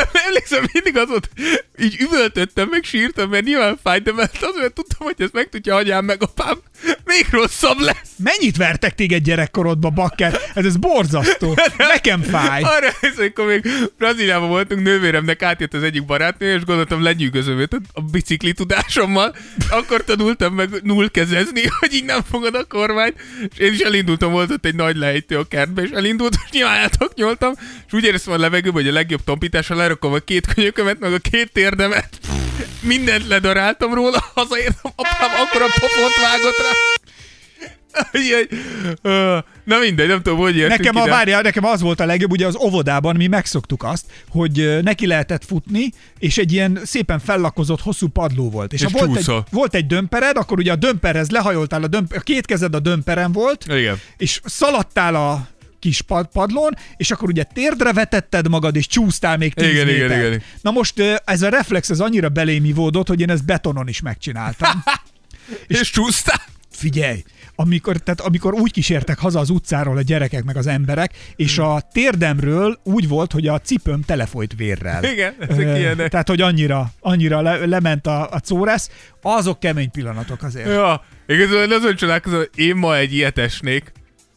Emlékszem, 0.27 0.63
mindig 0.73 0.97
az 0.97 1.07
volt, 1.07 1.29
így 1.79 1.95
üvöltöttem, 1.99 2.67
meg 2.69 2.83
sírtam, 2.83 3.29
mert 3.29 3.45
nyilván 3.45 3.79
fájt, 3.83 4.03
de 4.03 4.13
mert 4.13 4.43
az, 4.43 4.55
mert 4.55 4.73
tudtam, 4.73 5.07
hogy 5.07 5.15
ez 5.17 5.29
meg 5.33 5.49
tudja 5.49 5.75
anyám 5.75 6.05
meg 6.05 6.23
apám, 6.23 6.57
még 7.05 7.27
rosszabb 7.31 7.79
lesz. 7.79 8.11
Mennyit 8.17 8.57
vertek 8.57 8.95
téged 8.95 9.23
gyerekkorodba, 9.23 9.89
bakker? 9.89 10.39
Ez, 10.53 10.65
ez 10.65 10.77
borzasztó. 10.77 11.55
Nekem 11.77 12.21
fáj. 12.21 12.61
Arra 12.75 12.89
ez, 13.01 13.17
amikor 13.17 13.45
még 13.45 13.67
Brazíliában 13.97 14.49
voltunk, 14.49 14.81
nővéremnek 14.81 15.43
átjött 15.43 15.73
az 15.73 15.83
egyik 15.83 16.05
barátnő, 16.05 16.53
és 16.53 16.63
gondoltam 16.63 17.03
lenyűgözöm 17.03 17.59
őt 17.59 17.77
a 17.93 18.01
bicikli 18.01 18.53
tudásommal. 18.53 19.35
Akkor 19.69 20.03
tanultam 20.03 20.53
meg 20.53 20.69
nullkezezni, 20.83 21.61
hogy 21.79 21.93
így 21.93 22.05
nem 22.05 22.21
fogad 22.29 22.55
a 22.55 22.65
kormányt. 22.65 23.21
És 23.53 23.57
én 23.57 23.73
is 23.73 23.79
elindultam, 23.79 24.31
volt 24.31 24.51
ott 24.51 24.65
egy 24.65 24.75
nagy 24.75 24.95
lejtő 24.95 25.37
a 25.37 25.43
kertbe, 25.43 25.81
és 25.81 25.89
elindult, 25.89 26.37
és 26.45 26.51
nyilván 26.51 26.77
eltaknyoltam, 26.77 27.53
és 27.87 27.93
úgy 27.93 28.03
éreztem 28.03 28.33
a 28.33 28.37
levegőben, 28.37 28.81
hogy 28.81 28.91
a 28.91 28.93
legjobb 28.93 29.23
tompítással 29.23 29.77
lerakom 29.85 30.13
a 30.13 30.19
két 30.19 30.53
könyökömet, 30.53 30.99
meg 30.99 31.13
a 31.13 31.19
két 31.19 31.51
térdemet. 31.51 32.19
Mindent 32.81 33.27
ledaráltam 33.27 33.93
róla, 33.93 34.31
hazaértem, 34.33 34.91
apám 34.95 35.31
akkor 35.45 35.61
a 35.61 35.67
pofont 35.79 36.15
vágott 36.21 36.57
rá. 36.57 36.73
Na 39.63 39.79
mindegy, 39.79 40.07
nem 40.07 40.21
tudom, 40.21 40.39
hogy 40.39 40.67
Nekem, 40.67 40.95
a, 40.95 41.05
várjál, 41.05 41.41
nekem 41.41 41.65
az 41.65 41.81
volt 41.81 41.99
a 41.99 42.05
legjobb, 42.05 42.31
ugye 42.31 42.47
az 42.47 42.55
óvodában 42.55 43.15
mi 43.15 43.27
megszoktuk 43.27 43.83
azt, 43.83 44.05
hogy 44.29 44.79
neki 44.81 45.07
lehetett 45.07 45.45
futni, 45.45 45.89
és 46.19 46.37
egy 46.37 46.51
ilyen 46.51 46.79
szépen 46.83 47.19
fellakozott 47.19 47.81
hosszú 47.81 48.07
padló 48.07 48.49
volt. 48.49 48.73
És, 48.73 48.81
És 48.81 48.91
ha 48.91 49.05
volt, 49.05 49.17
egy, 49.17 49.33
volt 49.51 49.75
egy 49.75 49.87
dömpered, 49.87 50.37
akkor 50.37 50.57
ugye 50.57 50.71
a 50.71 50.75
dömperhez 50.75 51.29
lehajoltál, 51.29 51.83
a, 51.83 51.87
dömp- 51.87 52.15
a 52.15 52.19
két 52.19 52.45
kezed 52.45 52.75
a 52.75 52.79
dömperen 52.79 53.31
volt, 53.31 53.65
Igen. 53.69 53.99
és 54.17 54.41
szaladtál 54.43 55.15
a 55.15 55.47
kis 55.85 56.01
pad- 56.01 56.29
padlón, 56.31 56.73
és 56.97 57.11
akkor 57.11 57.29
ugye 57.29 57.43
térdre 57.43 57.93
vetetted 57.93 58.49
magad, 58.49 58.75
és 58.75 58.87
csúsztál 58.87 59.37
még 59.37 59.53
10 59.53 59.67
Igen, 59.69 59.87
igen, 59.89 60.07
métert. 60.07 60.27
igen. 60.27 60.41
Na 60.61 60.71
most 60.71 61.21
ez 61.25 61.41
a 61.41 61.49
reflex, 61.49 61.89
ez 61.89 61.99
annyira 61.99 62.29
belém 62.29 62.65
ivódott, 62.65 63.07
hogy 63.07 63.21
én 63.21 63.29
ezt 63.29 63.45
betonon 63.45 63.87
is 63.87 64.01
megcsináltam. 64.01 64.83
És, 65.67 65.79
és 65.81 65.89
csúsztál? 65.89 66.41
Figyelj, 66.69 67.23
amikor, 67.55 67.97
tehát 67.97 68.21
amikor 68.21 68.53
úgy 68.53 68.71
kísértek 68.71 69.19
haza 69.19 69.39
az 69.39 69.49
utcáról 69.49 69.97
a 69.97 70.01
gyerekek 70.01 70.43
meg 70.43 70.57
az 70.57 70.67
emberek, 70.67 71.13
és 71.35 71.57
a 71.57 71.81
térdemről 71.91 72.79
úgy 72.83 73.07
volt, 73.07 73.31
hogy 73.31 73.47
a 73.47 73.59
cipőm 73.59 74.01
telefolyt 74.01 74.53
vérrel. 74.57 75.03
Igen, 75.03 75.35
ezek 75.39 75.65
Ö, 75.65 75.77
ilyenek. 75.77 76.09
Tehát, 76.09 76.27
hogy 76.27 76.41
annyira, 76.41 76.91
annyira 76.99 77.41
le, 77.41 77.65
lement 77.65 78.07
a, 78.07 78.29
a 78.31 78.39
córesz, 78.39 78.89
azok 79.21 79.59
kemény 79.59 79.91
pillanatok 79.91 80.43
azért. 80.43 80.67
Ja, 80.67 81.03
igazából 81.27 81.75
azon 81.75 81.95
csodálkozom, 81.95 82.37
hogy 82.37 82.49
én 82.55 82.75
ma 82.75 82.97
egy 82.97 83.13
ilyet 83.13 83.37
esnék, 83.37 83.91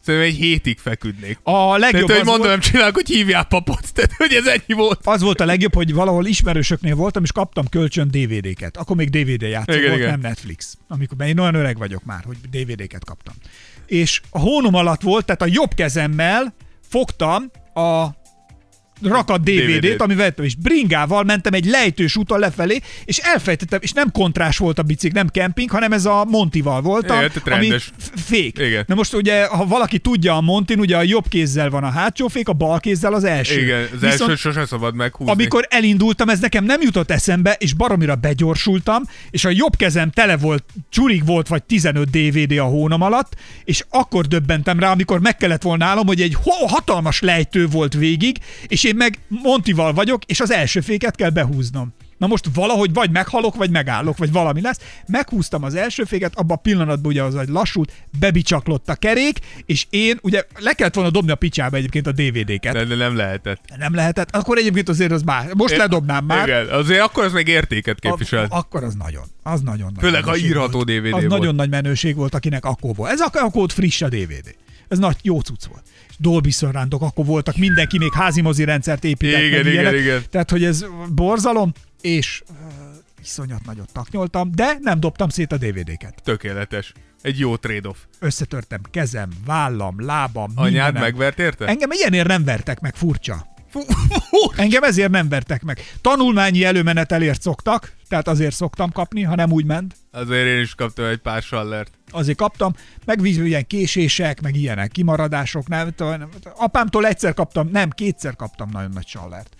szerintem 0.09 0.33
egy 0.33 0.49
hétig 0.49 0.77
feküdnék. 0.79 1.39
A 1.43 1.77
legjobb 1.77 2.07
Tehát, 2.07 2.21
hogy 2.21 2.25
mondom, 2.25 2.37
volt, 2.37 2.49
nem 2.49 2.59
csinálok, 2.59 2.95
hogy 2.95 3.07
hívjál 3.07 3.43
papot. 3.43 3.81
Tehát, 3.93 4.13
hogy 4.17 4.33
ez 4.33 4.45
ennyi 4.45 4.73
volt. 4.79 4.99
az 5.03 5.21
volt 5.21 5.39
a 5.39 5.45
legjobb, 5.45 5.73
hogy 5.73 5.93
valahol 5.93 6.25
ismerősöknél 6.25 6.95
voltam, 6.95 7.23
és 7.23 7.31
kaptam 7.31 7.67
kölcsön 7.67 8.07
DVD-ket. 8.07 8.77
Akkor 8.77 8.95
még 8.95 9.09
DVD 9.09 9.41
játszó 9.41 9.73
Igen, 9.73 9.87
volt, 9.87 9.99
igen. 9.99 10.09
nem 10.09 10.19
Netflix. 10.19 10.77
Amikor, 10.87 11.17
mert 11.17 11.29
én 11.29 11.39
olyan 11.39 11.55
öreg 11.55 11.77
vagyok 11.77 12.03
már, 12.03 12.23
hogy 12.25 12.37
DVD-ket 12.51 13.05
kaptam. 13.05 13.33
És 13.85 14.21
a 14.29 14.39
hónom 14.39 14.73
alatt 14.73 15.01
volt, 15.01 15.25
tehát 15.25 15.41
a 15.41 15.47
jobb 15.49 15.73
kezemmel 15.73 16.53
fogtam 16.89 17.51
a 17.73 18.07
rakat 19.01 19.43
DVD-t, 19.43 19.79
DVD-t. 19.79 20.01
amivel 20.01 20.29
vettem, 20.29 20.45
és 20.45 20.55
bringával 20.55 21.23
mentem 21.23 21.53
egy 21.53 21.65
lejtős 21.65 22.15
úton 22.15 22.39
lefelé, 22.39 22.79
és 23.05 23.17
elfejtettem, 23.17 23.79
és 23.81 23.91
nem 23.91 24.11
kontrás 24.11 24.57
volt 24.57 24.79
a 24.79 24.83
bicikl, 24.83 25.13
nem 25.13 25.27
kemping, 25.27 25.69
hanem 25.69 25.91
ez 25.91 26.05
a 26.05 26.25
Montival 26.25 26.83
Igen, 27.03 27.07
tehát 27.07 27.47
ami 27.47 27.73
fék. 28.15 28.57
Igen. 28.59 28.83
Na 28.87 28.95
most 28.95 29.13
ugye, 29.13 29.45
ha 29.45 29.65
valaki 29.65 29.99
tudja 29.99 30.35
a 30.35 30.41
Montin, 30.41 30.79
ugye 30.79 30.97
a 30.97 31.03
jobb 31.03 31.27
kézzel 31.27 31.69
van 31.69 31.83
a 31.83 31.89
hátsó 31.89 32.27
fék, 32.27 32.47
a 32.47 32.53
bal 32.53 32.79
kézzel 32.79 33.13
az 33.13 33.23
első. 33.23 33.61
Igen, 33.61 33.87
az 33.95 34.03
első 34.03 34.35
sose 34.35 34.65
szabad 34.65 34.95
meghúzni. 34.95 35.31
Amikor 35.31 35.67
elindultam, 35.69 36.29
ez 36.29 36.39
nekem 36.39 36.63
nem 36.63 36.81
jutott 36.81 37.11
eszembe, 37.11 37.55
és 37.59 37.73
baromira 37.73 38.15
begyorsultam, 38.15 39.03
és 39.29 39.45
a 39.45 39.49
jobb 39.49 39.75
kezem 39.75 40.11
tele 40.11 40.37
volt, 40.37 40.63
csurig 40.89 41.25
volt, 41.25 41.47
vagy 41.47 41.63
15 41.63 42.09
DVD 42.09 42.57
a 42.57 42.63
hónom 42.63 43.01
alatt, 43.01 43.33
és 43.63 43.83
akkor 43.89 44.25
döbbentem 44.25 44.79
rá, 44.79 44.91
amikor 44.91 45.19
meg 45.19 45.37
kellett 45.37 45.61
volna 45.61 45.85
állom, 45.85 46.07
hogy 46.07 46.21
egy 46.21 46.37
hatalmas 46.67 47.21
lejtő 47.21 47.67
volt 47.67 47.93
végig, 47.93 48.37
és 48.67 48.83
én 48.89 48.95
meg 48.95 49.19
Montival 49.27 49.93
vagyok, 49.93 50.25
és 50.25 50.39
az 50.39 50.51
első 50.51 50.81
féket 50.81 51.15
kell 51.15 51.29
behúznom. 51.29 51.93
Na 52.17 52.27
most 52.27 52.45
valahogy 52.53 52.93
vagy 52.93 53.11
meghalok, 53.11 53.55
vagy 53.55 53.69
megállok, 53.69 54.17
vagy 54.17 54.31
valami 54.31 54.61
lesz. 54.61 54.79
Meghúztam 55.07 55.63
az 55.63 55.75
első 55.75 56.03
féket, 56.03 56.35
abban 56.35 56.57
a 56.57 56.59
pillanatban 56.59 57.11
ugye 57.11 57.23
az 57.23 57.35
egy 57.35 57.47
lassult, 57.47 57.91
bebicsaklott 58.19 58.89
a 58.89 58.95
kerék, 58.95 59.39
és 59.65 59.85
én 59.89 60.17
ugye 60.21 60.43
le 60.57 60.73
kellett 60.73 60.93
volna 60.93 61.09
dobni 61.09 61.31
a 61.31 61.35
picsába 61.35 61.77
egyébként 61.77 62.07
a 62.07 62.11
DVD-ket. 62.11 62.73
de, 62.73 62.83
de 62.83 62.95
nem 62.95 63.15
lehetett. 63.15 63.61
Nem 63.77 63.95
lehetett. 63.95 64.35
Akkor 64.35 64.57
egyébként 64.57 64.89
azért 64.89 65.11
az 65.11 65.21
már. 65.21 65.53
Most 65.53 65.77
ledobnám 65.77 66.25
már. 66.25 66.47
Igen, 66.47 66.67
azért 66.67 67.01
akkor 67.01 67.23
az 67.23 67.31
meg 67.31 67.47
értéket 67.47 67.99
képviselt. 67.99 68.51
A, 68.51 68.57
akkor 68.57 68.83
az 68.83 68.95
nagyon. 68.95 69.23
Az 69.43 69.61
nagyon 69.61 69.91
nagy 69.93 70.03
Főleg, 70.03 70.25
menőség 70.25 70.45
írható 70.45 70.71
volt. 70.71 70.85
DVD 70.85 71.05
Az 71.05 71.11
volt. 71.11 71.27
nagyon 71.27 71.55
nagy 71.55 71.69
menőség 71.69 72.15
volt, 72.15 72.35
akinek 72.35 72.65
akkor 72.65 72.95
volt. 72.95 73.11
Ez 73.11 73.19
akkor 73.19 73.49
volt 73.51 73.73
friss 73.73 74.01
a 74.01 74.09
DVD. 74.09 74.55
Ez 74.89 74.97
nagy 74.97 75.17
jó 75.21 75.39
cucc 75.39 75.65
volt. 75.65 75.83
És 76.09 76.15
Dolby 76.17 76.51
Surroundok 76.51 77.01
akkor 77.01 77.25
voltak, 77.25 77.57
mindenki 77.57 77.97
még 77.97 78.13
házi 78.13 78.41
mozi 78.41 78.63
rendszert 78.63 79.03
épített. 79.03 79.41
Igen, 79.41 79.59
igen, 79.59 79.71
ilyenek. 79.71 79.93
igen. 79.99 80.23
Tehát, 80.29 80.49
hogy 80.49 80.63
ez 80.63 80.85
borzalom, 81.13 81.71
és 82.01 82.41
uh, 82.49 82.55
iszonyat 83.21 83.65
nagyot 83.65 83.91
taknyoltam, 83.93 84.51
de 84.55 84.77
nem 84.81 84.99
dobtam 84.99 85.29
szét 85.29 85.51
a 85.51 85.57
DVD-ket. 85.57 86.21
Tökéletes. 86.23 86.93
Egy 87.21 87.39
jó 87.39 87.55
trade-off. 87.55 87.97
Összetörtem 88.19 88.81
kezem, 88.91 89.29
vállam, 89.45 90.05
lábam, 90.05 90.51
Anyád 90.55 90.71
mindenem. 90.73 91.01
megvert 91.01 91.39
érte? 91.39 91.65
Engem 91.65 91.91
ilyenért 91.91 92.27
nem 92.27 92.43
vertek 92.43 92.79
meg, 92.79 92.95
furcsa. 92.95 93.47
Engem 94.55 94.83
ezért 94.83 95.11
nem 95.11 95.29
vertek 95.29 95.63
meg. 95.63 95.79
Tanulmányi 96.01 96.63
előmenetelért 96.63 97.41
szoktak, 97.41 97.93
tehát 98.07 98.27
azért 98.27 98.55
szoktam 98.55 98.91
kapni, 98.91 99.21
ha 99.23 99.35
nem 99.35 99.51
úgy 99.51 99.65
ment. 99.65 99.95
Azért 100.11 100.47
én 100.47 100.59
is 100.61 100.75
kaptam 100.75 101.05
egy 101.05 101.17
pár 101.17 101.41
sallert. 101.41 101.91
Azért 102.11 102.37
kaptam, 102.37 102.75
meg 103.05 103.21
ilyen 103.25 103.67
késések, 103.67 104.41
meg 104.41 104.55
ilyenek, 104.55 104.91
kimaradások, 104.91 105.67
nem, 105.67 105.93
apámtól 106.55 107.07
egyszer 107.07 107.33
kaptam, 107.33 107.69
nem, 107.71 107.89
kétszer 107.89 108.35
kaptam 108.35 108.69
nagyon 108.71 108.91
nagy 108.93 109.07
sallert. 109.07 109.55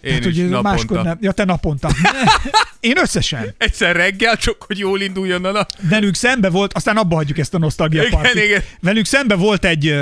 Én 0.00 0.20
Tehát, 0.20 0.36
is 0.36 0.36
naponta. 0.36 0.62
máskor 0.62 1.02
nem. 1.02 1.18
Ja, 1.20 1.32
te 1.32 1.44
naponta. 1.44 1.90
Én 2.80 2.98
összesen. 2.98 3.54
Egyszer 3.58 3.96
reggel, 3.96 4.36
csak 4.36 4.62
hogy 4.62 4.78
jól 4.78 5.00
induljon 5.00 5.44
a 5.44 5.50
nap. 5.50 5.70
Velünk 5.80 6.14
szembe 6.14 6.50
volt, 6.50 6.72
aztán 6.72 6.96
abba 6.96 7.14
hagyjuk 7.14 7.38
ezt 7.38 7.54
a 7.54 7.58
nosztalgia 7.58 8.02
Igen, 8.02 8.44
igen. 8.44 8.62
Velünk 8.80 9.06
szembe 9.06 9.34
volt 9.34 9.64
egy 9.64 9.94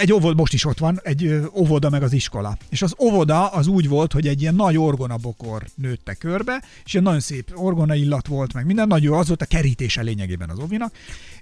egy 0.00 0.12
óvoda, 0.12 0.34
most 0.34 0.52
is 0.52 0.64
ott 0.64 0.78
van, 0.78 1.00
egy 1.02 1.40
óvoda 1.54 1.90
meg 1.90 2.02
az 2.02 2.12
iskola. 2.12 2.56
És 2.68 2.82
az 2.82 2.94
óvoda 2.98 3.46
az 3.46 3.66
úgy 3.66 3.88
volt, 3.88 4.12
hogy 4.12 4.26
egy 4.26 4.40
ilyen 4.40 4.54
nagy 4.54 4.76
orgonabokor 4.78 5.62
nőtte 5.74 6.14
körbe, 6.14 6.62
és 6.84 6.94
egy 6.94 7.02
nagyon 7.02 7.20
szép 7.20 7.50
orgona 7.54 7.94
illat 7.94 8.26
volt, 8.26 8.52
meg 8.52 8.66
minden, 8.66 8.86
nagyon 8.86 9.04
jó, 9.12 9.18
az 9.18 9.28
volt 9.28 9.42
a 9.42 9.46
kerítése 9.46 10.02
lényegében 10.02 10.50
az 10.50 10.58
ovinak. 10.58 10.92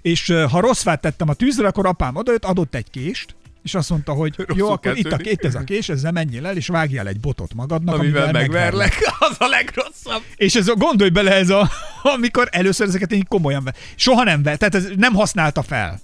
És 0.01 0.33
ha 0.49 0.59
rossz 0.59 0.81
fát 0.81 1.01
tettem 1.01 1.29
a 1.29 1.33
tűzre, 1.33 1.67
akkor 1.67 1.85
apám 1.85 2.15
odajött, 2.15 2.45
adott 2.45 2.75
egy 2.75 2.89
kést, 2.89 3.35
és 3.63 3.75
azt 3.75 3.89
mondta, 3.89 4.11
hogy 4.13 4.33
jó, 4.37 4.45
Rosszul 4.45 4.67
akkor 4.71 4.97
itt, 4.97 5.11
a, 5.11 5.17
itt 5.21 5.45
ez 5.45 5.55
a 5.55 5.63
kés, 5.63 5.89
ezzel 5.89 6.11
menjél 6.11 6.45
el, 6.45 6.55
és 6.55 6.67
vágjál 6.67 7.07
egy 7.07 7.19
botot 7.19 7.53
magadnak, 7.53 7.95
Amivel 7.99 8.31
megverlek. 8.31 8.49
megverlek. 8.51 8.93
Az 9.29 9.35
a 9.39 9.47
legrosszabb. 9.47 10.21
És 10.35 10.55
ez, 10.55 10.67
a- 10.67 10.75
gondolj 10.75 11.09
bele 11.09 11.35
ez 11.35 11.49
a, 11.49 11.69
amikor 12.15 12.47
először 12.51 12.87
ezeket 12.87 13.11
én 13.11 13.25
komolyan 13.27 13.63
ve. 13.63 13.73
Soha 13.95 14.23
nem 14.23 14.43
ve, 14.43 14.55
tehát 14.55 14.75
ez 14.75 14.87
nem 14.95 15.13
használta 15.13 15.61
fel 15.61 15.99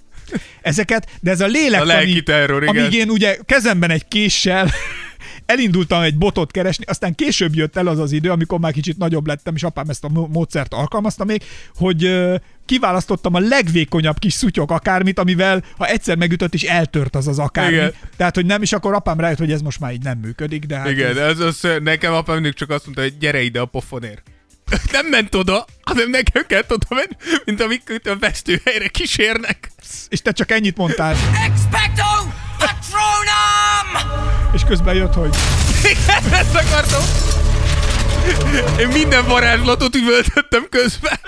ezeket, 0.62 1.08
de 1.20 1.30
ez 1.30 1.40
a 1.40 1.46
lélektani, 1.46 1.92
A 1.92 1.94
lelki 1.94 2.22
terror, 2.22 2.62
igen. 2.62 2.76
amíg 2.76 2.92
én 2.92 3.10
ugye 3.10 3.38
kezemben 3.46 3.90
egy 3.90 4.08
késsel 4.08 4.70
elindultam 5.46 6.02
egy 6.02 6.16
botot 6.16 6.50
keresni, 6.50 6.84
aztán 6.88 7.14
később 7.14 7.54
jött 7.54 7.76
el 7.76 7.86
az 7.86 7.98
az 7.98 8.12
idő, 8.12 8.30
amikor 8.30 8.58
már 8.58 8.72
kicsit 8.72 8.98
nagyobb 8.98 9.26
lettem, 9.26 9.54
és 9.54 9.62
apám 9.62 9.88
ezt 9.88 10.04
a 10.04 10.08
mó- 10.08 10.28
módszert 10.32 10.74
alkalmazta 10.74 11.24
még, 11.24 11.42
hogy 11.74 12.20
kiválasztottam 12.66 13.34
a 13.34 13.38
legvékonyabb 13.38 14.18
kis 14.18 14.32
szutyok 14.32 14.70
akármit, 14.70 15.18
amivel 15.18 15.64
ha 15.76 15.86
egyszer 15.86 16.16
megütött 16.16 16.54
is 16.54 16.62
eltört 16.62 17.16
az 17.16 17.28
az 17.28 17.38
akármi. 17.38 17.74
Igen. 17.74 17.92
Tehát, 18.16 18.34
hogy 18.34 18.46
nem, 18.46 18.62
és 18.62 18.72
akkor 18.72 18.94
apám 18.94 19.20
rájött, 19.20 19.38
hogy 19.38 19.52
ez 19.52 19.60
most 19.60 19.80
már 19.80 19.92
így 19.92 20.02
nem 20.02 20.18
működik, 20.18 20.64
de 20.64 20.76
hát 20.76 20.90
Igen, 20.90 21.08
ez, 21.08 21.16
ez, 21.16 21.38
az, 21.38 21.66
nekem 21.82 22.12
apám 22.12 22.34
mindig 22.34 22.54
csak 22.54 22.70
azt 22.70 22.84
mondta, 22.84 23.02
hogy 23.02 23.18
gyere 23.18 23.40
ide 23.40 23.60
a 23.60 23.64
pofonért. 23.64 24.22
Nem 24.92 25.06
ment 25.06 25.34
oda, 25.34 25.64
hanem 25.82 26.10
nekem 26.10 26.46
kellett 26.46 26.72
oda 26.72 26.86
menni, 26.88 27.16
mint 27.44 27.60
amikor 27.60 28.00
a 28.04 28.16
vesztőhelyre 28.18 28.88
kísérnek. 28.88 29.70
és 30.08 30.22
te 30.22 30.32
csak 30.32 30.50
ennyit 30.50 30.76
mondtál, 30.76 31.16
Expecto 31.44 32.28
Patronum! 32.58 34.18
és 34.52 34.62
közben 34.68 34.94
jött, 34.94 35.14
hogy 35.14 35.36
Igen, 35.84 36.32
ezt 36.32 36.54
akartam. 36.54 37.02
Én 38.78 38.88
minden 38.88 39.26
varázslatot 39.26 39.94
üvöltöttem 39.94 40.66
közben. 40.70 41.18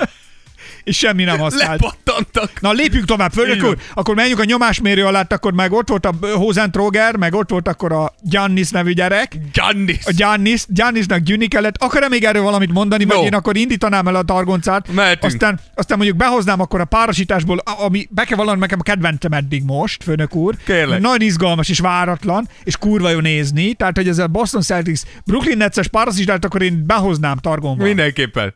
És 0.85 0.97
semmi 0.99 1.25
nem 1.25 1.39
használt. 1.39 1.81
Lepattantak. 1.81 2.61
Na 2.61 2.73
lépjünk 2.73 3.05
tovább, 3.05 3.33
főnök 3.33 3.65
úr. 3.65 3.77
Akkor 3.95 4.15
menjünk 4.15 4.41
a 4.41 4.45
nyomásmérő 4.45 5.05
alá, 5.05 5.27
akkor 5.29 5.53
meg 5.53 5.73
ott 5.73 5.89
volt 5.89 6.07
a 6.07 6.13
Hozentroger, 6.35 7.17
meg 7.17 7.35
ott 7.35 7.51
volt 7.51 7.69
akkor 7.69 7.93
a 7.93 8.15
Giannis 8.23 8.71
nevű 8.71 8.93
gyerek. 8.93 9.37
Giannis. 9.53 9.99
A 10.05 10.13
Giannis, 10.17 10.65
Giannisnak 10.69 11.19
gyűni 11.19 11.47
kellett. 11.49 11.77
Akar-e 11.83 12.09
még 12.09 12.25
erről 12.25 12.43
valamit 12.43 12.73
mondani, 12.73 13.05
vagy 13.05 13.17
No. 13.17 13.23
én 13.25 13.35
akkor 13.35 13.57
indítanám 13.57 14.09
el 14.09 14.15
a 14.15 14.23
targoncát? 14.23 14.93
Mehetünk. 14.93 15.33
Aztán, 15.33 15.61
aztán 15.75 15.97
mondjuk 15.97 16.19
behoznám 16.19 16.61
akkor 16.61 16.81
a 16.81 16.85
párosításból, 16.85 17.59
ami 17.59 18.07
be 18.11 18.25
kell 18.25 18.37
vallanom 18.37 18.61
nekem 18.61 18.79
a 18.81 18.83
kedvencem 18.83 19.33
eddig 19.33 19.63
most, 19.65 20.03
főnök 20.03 20.35
úr. 20.35 20.55
Kérlek. 20.67 21.01
Nagyon 21.01 21.21
izgalmas 21.21 21.69
és 21.69 21.79
váratlan, 21.79 22.49
és 22.65 22.77
kurva 22.77 23.11
jó 23.11 23.19
nézni. 23.19 23.75
Tehát, 23.75 23.97
hogy 23.97 24.09
ez 24.09 24.19
a 24.19 24.27
Boston 24.27 24.63
Celtics 24.63 25.01
Brooklyn 25.25 25.57
Nets-es 25.57 25.89
párosítást, 25.89 26.45
akkor 26.45 26.63
én 26.63 26.87
behoznám 26.87 27.37
targonba. 27.37 27.85
Mindenképpen. 27.85 28.55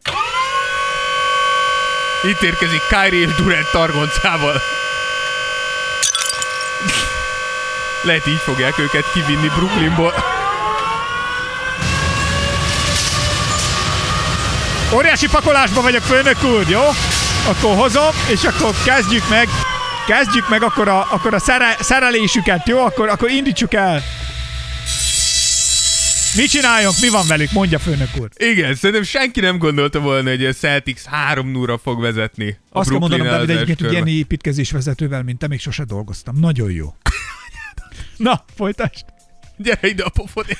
Itt 2.25 2.43
érkezik 2.43 2.81
Kyrie 2.89 3.27
és 3.27 3.35
Durant 3.35 3.71
targoncával. 3.71 4.61
Lehet 8.03 8.27
így 8.27 8.41
fogják 8.45 8.79
őket 8.79 9.13
kivinni 9.13 9.49
Brooklynból. 9.49 10.15
Óriási 14.95 15.29
pakolásban 15.29 15.83
vagyok, 15.83 16.03
főnök 16.03 16.45
úr, 16.45 16.65
jó? 16.69 16.83
Akkor 17.49 17.77
hozom, 17.77 18.11
és 18.29 18.45
akkor 18.45 18.75
kezdjük 18.85 19.29
meg, 19.29 19.49
kezdjük 20.07 20.49
meg 20.49 20.63
akkor 20.63 20.89
a, 20.89 21.07
akkor 21.11 21.35
a 21.35 21.39
szere, 21.39 21.77
szerelésüket, 21.81 22.69
jó? 22.69 22.85
Akkor, 22.85 23.09
akkor 23.09 23.31
indítsuk 23.31 23.75
el. 23.75 24.03
Mit 26.37 26.51
csináljunk? 26.51 26.95
Mi 27.01 27.09
van 27.09 27.27
velük? 27.27 27.53
Mondja, 27.53 27.79
főnök 27.79 28.09
úr. 28.21 28.29
Igen, 28.37 28.75
szerintem 28.75 29.05
senki 29.05 29.41
nem 29.41 29.59
gondolta 29.59 30.01
volna, 30.01 30.31
hogy 30.31 30.45
a 30.45 30.53
Celtics 30.53 31.03
3 31.03 31.51
0 31.51 31.79
fog 31.79 32.01
vezetni. 32.01 32.59
A 32.71 32.79
Azt 32.79 32.89
kell 32.89 32.99
mondanom, 32.99 33.27
az 33.27 33.49
egyébként, 33.49 33.81
hogy 33.81 33.93
ilyen 33.93 34.07
építkezés 34.07 34.71
vezetővel, 34.71 35.23
mint 35.23 35.39
te, 35.39 35.47
még 35.47 35.61
sose 35.61 35.85
dolgoztam. 35.85 36.37
Nagyon 36.39 36.71
jó. 36.71 36.95
Na, 38.17 38.45
folytasd. 38.57 39.05
Gyere 39.57 39.89
ide 39.89 40.03
a 40.03 40.09
pofodért. 40.09 40.59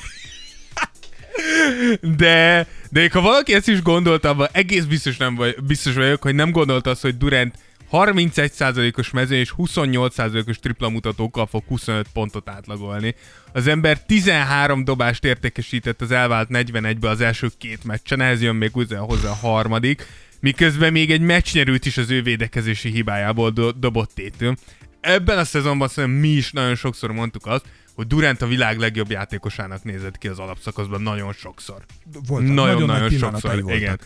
De, 2.01 2.67
de 2.91 3.09
ha 3.13 3.21
valaki 3.21 3.55
ezt 3.55 3.69
is 3.69 3.83
gondolta, 3.83 4.29
abban 4.29 4.49
egész 4.53 4.85
biztos, 4.85 5.17
nem 5.17 5.35
vagy, 5.35 5.57
biztos 5.67 5.95
vagyok, 5.95 6.23
hogy 6.23 6.35
nem 6.35 6.51
gondolta 6.51 6.91
azt, 6.91 7.03
hogy 7.03 7.17
Durant 7.17 7.55
31%-os 7.95 9.11
mezőny 9.11 9.39
és 9.39 9.55
28%-os 9.59 10.59
tripla 10.59 10.89
mutatókkal 10.89 11.47
fog 11.47 11.63
25 11.69 12.07
pontot 12.13 12.49
átlagolni. 12.49 13.15
Az 13.53 13.67
ember 13.67 14.03
13 14.03 14.85
dobást 14.85 15.25
értékesített 15.25 16.01
az 16.01 16.11
elvált 16.11 16.49
41-be 16.53 17.09
az 17.09 17.21
első 17.21 17.49
két 17.59 17.85
meccsen, 17.85 18.21
ehhez 18.21 18.43
jön 18.43 18.57
még 18.57 18.71
hozzá, 18.73 18.99
a 19.31 19.35
harmadik, 19.35 20.07
miközben 20.41 20.93
még 20.93 21.11
egy 21.11 21.21
meccsnyerőt 21.21 21.87
is 21.87 21.97
az 21.97 22.11
ő 22.11 22.23
védekezési 22.23 22.91
hibájából 22.91 23.51
do- 23.51 23.79
dobott 23.79 24.11
tétől. 24.15 24.57
Ebben 25.01 25.39
a 25.39 25.45
szezonban 25.45 25.89
szerintem 25.89 26.21
mi 26.21 26.29
is 26.29 26.53
nagyon 26.53 26.75
sokszor 26.75 27.13
mondtuk 27.13 27.47
azt, 27.47 27.65
hogy 27.95 28.07
Durant 28.07 28.43
a 28.43 28.47
világ 28.47 28.79
legjobb 28.79 29.11
játékosának 29.11 29.83
nézett 29.85 30.19
ki 30.19 30.29
az 30.29 30.39
alapszakaszban 30.39 31.03
nagyon 31.03 31.33
sokszor. 31.33 31.85
Voltak. 32.27 32.49
Nagyon, 32.49 32.55
Nagyon-nagyon 32.55 32.89
nagy 32.89 33.19
nagyon 33.21 33.41
sokszor. 33.41 33.63
voltak. 33.63 33.81
Igen. 33.81 34.01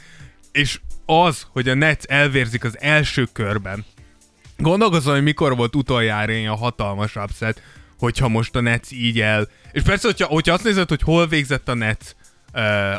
És 0.52 0.80
az, 1.06 1.46
hogy 1.50 1.68
a 1.68 1.74
Nets 1.74 2.04
elvérzik 2.04 2.64
az 2.64 2.80
első 2.80 3.28
körben, 3.32 3.84
gondolkozom, 4.56 5.14
hogy 5.14 5.22
mikor 5.22 5.56
volt 5.56 5.76
utoljára 5.76 6.32
ilyen 6.32 6.56
hatalmas 6.56 7.16
upset, 7.16 7.62
hogyha 7.98 8.28
most 8.28 8.56
a 8.56 8.60
Nets 8.60 8.90
így 8.90 9.20
el... 9.20 9.48
És 9.72 9.82
persze, 9.82 10.06
hogyha, 10.06 10.26
hogyha 10.26 10.52
azt 10.52 10.64
nézed, 10.64 10.88
hogy 10.88 11.02
hol 11.02 11.26
végzett 11.26 11.68
a 11.68 11.74
Nets 11.74 12.14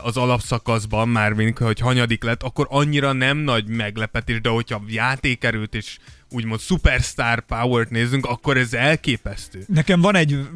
az 0.04 0.18
alapszakaszban, 0.18 1.10
már 1.10 1.34
mint 1.34 1.58
hogy 1.58 1.80
hanyadik 1.80 2.24
lett, 2.24 2.44
akkor 2.44 2.68
annyira 2.70 3.12
nem 3.12 3.38
nagy 3.38 3.68
meglepetés, 3.68 4.42
de 4.42 4.50
hogyha 4.50 4.84
játékerőt 4.88 5.76
és 5.76 5.98
úgymond 6.32 6.60
superstar 6.60 7.40
power-t 7.40 7.90
nézzünk, 7.90 8.26
akkor 8.26 8.58
ez 8.58 8.74
elképesztő. 8.74 9.64
Nekem 9.68 10.02
van 10.02 10.16
egy 10.16 10.48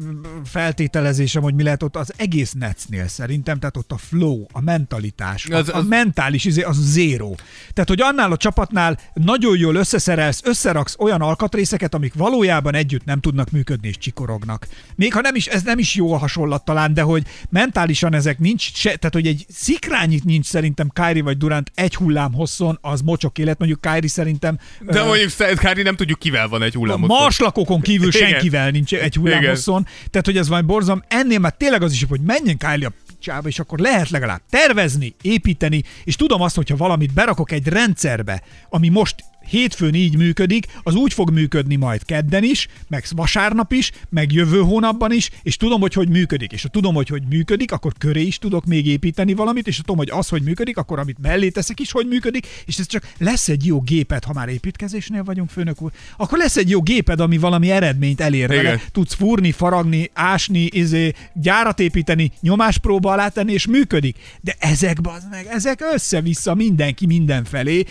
feltételezésem, 0.44 1.42
hogy 1.42 1.54
mi 1.54 1.62
lehet 1.62 1.82
ott 1.82 1.96
az 1.96 2.12
egész 2.16 2.52
Netsnél 2.52 3.08
szerintem, 3.08 3.58
tehát 3.58 3.76
ott 3.76 3.92
a 3.92 3.96
flow, 3.96 4.44
a 4.52 4.60
mentalitás, 4.60 5.46
az, 5.46 5.58
Az- 5.58 5.68
az, 5.68 5.84
a 5.84 5.88
mentális, 5.88 6.44
izé, 6.44 6.62
az 6.62 6.76
zéro. 6.80 7.34
Tehát, 7.72 7.88
hogy 7.88 8.00
annál 8.00 8.32
a 8.32 8.36
csapatnál 8.36 8.98
nagyon 9.14 9.58
jól 9.58 9.74
összeszerelsz, 9.74 10.40
összeraksz 10.44 10.96
olyan 10.98 11.20
alkatrészeket, 11.20 11.94
amik 11.94 12.14
valójában 12.14 12.74
együtt 12.74 13.04
nem 13.04 13.20
tudnak 13.20 13.50
működni 13.50 13.88
és 13.88 13.98
csikorognak. 13.98 14.66
Még 14.94 15.12
ha 15.12 15.20
nem 15.20 15.34
is, 15.34 15.46
ez 15.46 15.62
nem 15.62 15.78
is 15.78 15.94
jó 15.94 16.12
a 16.12 16.16
hasonlat 16.18 16.64
talán, 16.64 16.94
de 16.94 17.02
hogy 17.02 17.26
mentálisan 17.50 18.14
ezek 18.14 18.38
nincs, 18.38 18.74
se, 18.74 18.88
tehát 18.96 19.14
hogy 19.14 19.26
egy 19.26 19.46
szikrányit 19.48 20.24
nincs 20.24 20.46
szerintem 20.46 20.88
Kyrie 20.92 21.22
vagy 21.22 21.36
Durant 21.36 21.70
egy 21.74 21.94
hullám 21.94 22.32
hosszon, 22.32 22.78
az 22.80 23.00
mocsok 23.00 23.38
élet, 23.38 23.58
mondjuk 23.58 23.80
Kyrie 23.80 24.08
szerintem 24.08 24.58
De 24.80 25.00
ö, 25.00 25.04
mondjuk 25.04 25.30
Kári 25.64 25.82
nem 25.82 25.96
tudjuk 25.96 26.18
kivel 26.18 26.48
van 26.48 26.62
egy 26.62 26.74
hullámot. 26.74 27.08
marslakokon 27.08 27.80
kívül 27.80 28.08
Igen. 28.14 28.28
senkivel 28.28 28.70
nincs 28.70 28.94
egy 28.94 29.14
hullámhosszon. 29.14 29.86
Tehát, 30.10 30.26
hogy 30.26 30.36
ez 30.36 30.48
valami 30.48 30.66
borzom. 30.66 31.02
Ennél 31.08 31.38
már 31.38 31.52
tényleg 31.52 31.82
az 31.82 31.92
is, 31.92 32.04
hogy 32.08 32.20
menjen 32.20 32.56
Kylie 32.56 32.86
a 32.86 32.92
picsába, 33.06 33.48
és 33.48 33.58
akkor 33.58 33.78
lehet 33.78 34.10
legalább 34.10 34.40
tervezni, 34.50 35.14
építeni, 35.22 35.82
és 36.04 36.16
tudom 36.16 36.40
azt, 36.40 36.56
hogyha 36.56 36.76
valamit 36.76 37.14
berakok 37.14 37.52
egy 37.52 37.68
rendszerbe, 37.68 38.42
ami 38.68 38.88
most 38.88 39.14
hétfőn 39.48 39.94
így 39.94 40.16
működik, 40.16 40.66
az 40.82 40.94
úgy 40.94 41.12
fog 41.12 41.30
működni 41.30 41.76
majd 41.76 42.04
kedden 42.04 42.42
is, 42.42 42.68
meg 42.88 43.04
vasárnap 43.10 43.72
is, 43.72 43.90
meg 44.08 44.32
jövő 44.32 44.58
hónapban 44.60 45.12
is, 45.12 45.30
és 45.42 45.56
tudom, 45.56 45.80
hogy 45.80 45.94
hogy 45.94 46.08
működik. 46.08 46.52
És 46.52 46.62
ha 46.62 46.68
tudom, 46.68 46.94
hogy 46.94 47.08
hogy 47.08 47.22
működik, 47.28 47.72
akkor 47.72 47.92
köré 47.98 48.22
is 48.22 48.38
tudok 48.38 48.64
még 48.64 48.86
építeni 48.86 49.34
valamit, 49.34 49.66
és 49.66 49.76
ha 49.76 49.82
tudom, 49.82 49.96
hogy 49.96 50.10
az, 50.10 50.28
hogy 50.28 50.42
működik, 50.42 50.76
akkor 50.76 50.98
amit 50.98 51.18
mellé 51.22 51.48
teszek 51.48 51.80
is, 51.80 51.92
hogy 51.92 52.06
működik, 52.06 52.46
és 52.66 52.78
ez 52.78 52.86
csak 52.86 53.12
lesz 53.18 53.48
egy 53.48 53.66
jó 53.66 53.80
géped, 53.80 54.24
ha 54.24 54.32
már 54.32 54.48
építkezésnél 54.48 55.24
vagyunk, 55.24 55.50
főnök 55.50 55.82
úr, 55.82 55.90
akkor 56.16 56.38
lesz 56.38 56.56
egy 56.56 56.70
jó 56.70 56.82
géped, 56.82 57.20
ami 57.20 57.38
valami 57.38 57.70
eredményt 57.70 58.20
elér 58.20 58.48
vele. 58.48 58.60
Igen. 58.60 58.80
Tudsz 58.92 59.14
fúrni, 59.14 59.52
faragni, 59.52 60.10
ásni, 60.12 60.68
izé, 60.72 61.12
gyárat 61.32 61.80
építeni, 61.80 62.32
nyomáspróba 62.40 63.12
alá 63.12 63.28
tenni, 63.28 63.52
és 63.52 63.66
működik. 63.66 64.16
De 64.40 64.54
ezek, 64.58 65.00
bazd 65.00 65.30
meg, 65.30 65.46
ezek 65.46 65.80
össze-vissza 65.92 66.54
mindenki 66.54 67.06
mindenfelé, 67.06 67.84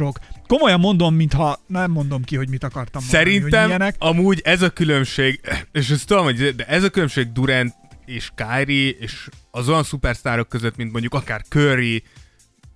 hangulatingadozások, 0.00 0.18
komolyan 0.46 0.80
mondom, 0.80 1.14
mintha 1.14 1.60
nem 1.66 1.90
mondom 1.90 2.24
ki, 2.24 2.36
hogy 2.36 2.48
mit 2.48 2.64
akartam 2.64 3.02
mondani, 3.02 3.40
hogy 3.40 3.50
Szerintem 3.50 3.92
amúgy 3.98 4.40
ez 4.44 4.62
a 4.62 4.70
különbség, 4.70 5.40
és 5.72 5.90
ezt 5.90 6.06
tudom, 6.06 6.24
hogy 6.24 6.54
de 6.54 6.64
ez 6.64 6.82
a 6.82 6.90
különbség 6.90 7.32
Durant 7.32 7.74
és 8.04 8.30
Kyrie 8.34 8.90
és 8.90 9.28
az 9.50 9.68
olyan 9.68 9.82
szupersztárok 9.82 10.48
között, 10.48 10.76
mint 10.76 10.92
mondjuk 10.92 11.14
akár 11.14 11.42
Curry, 11.48 12.02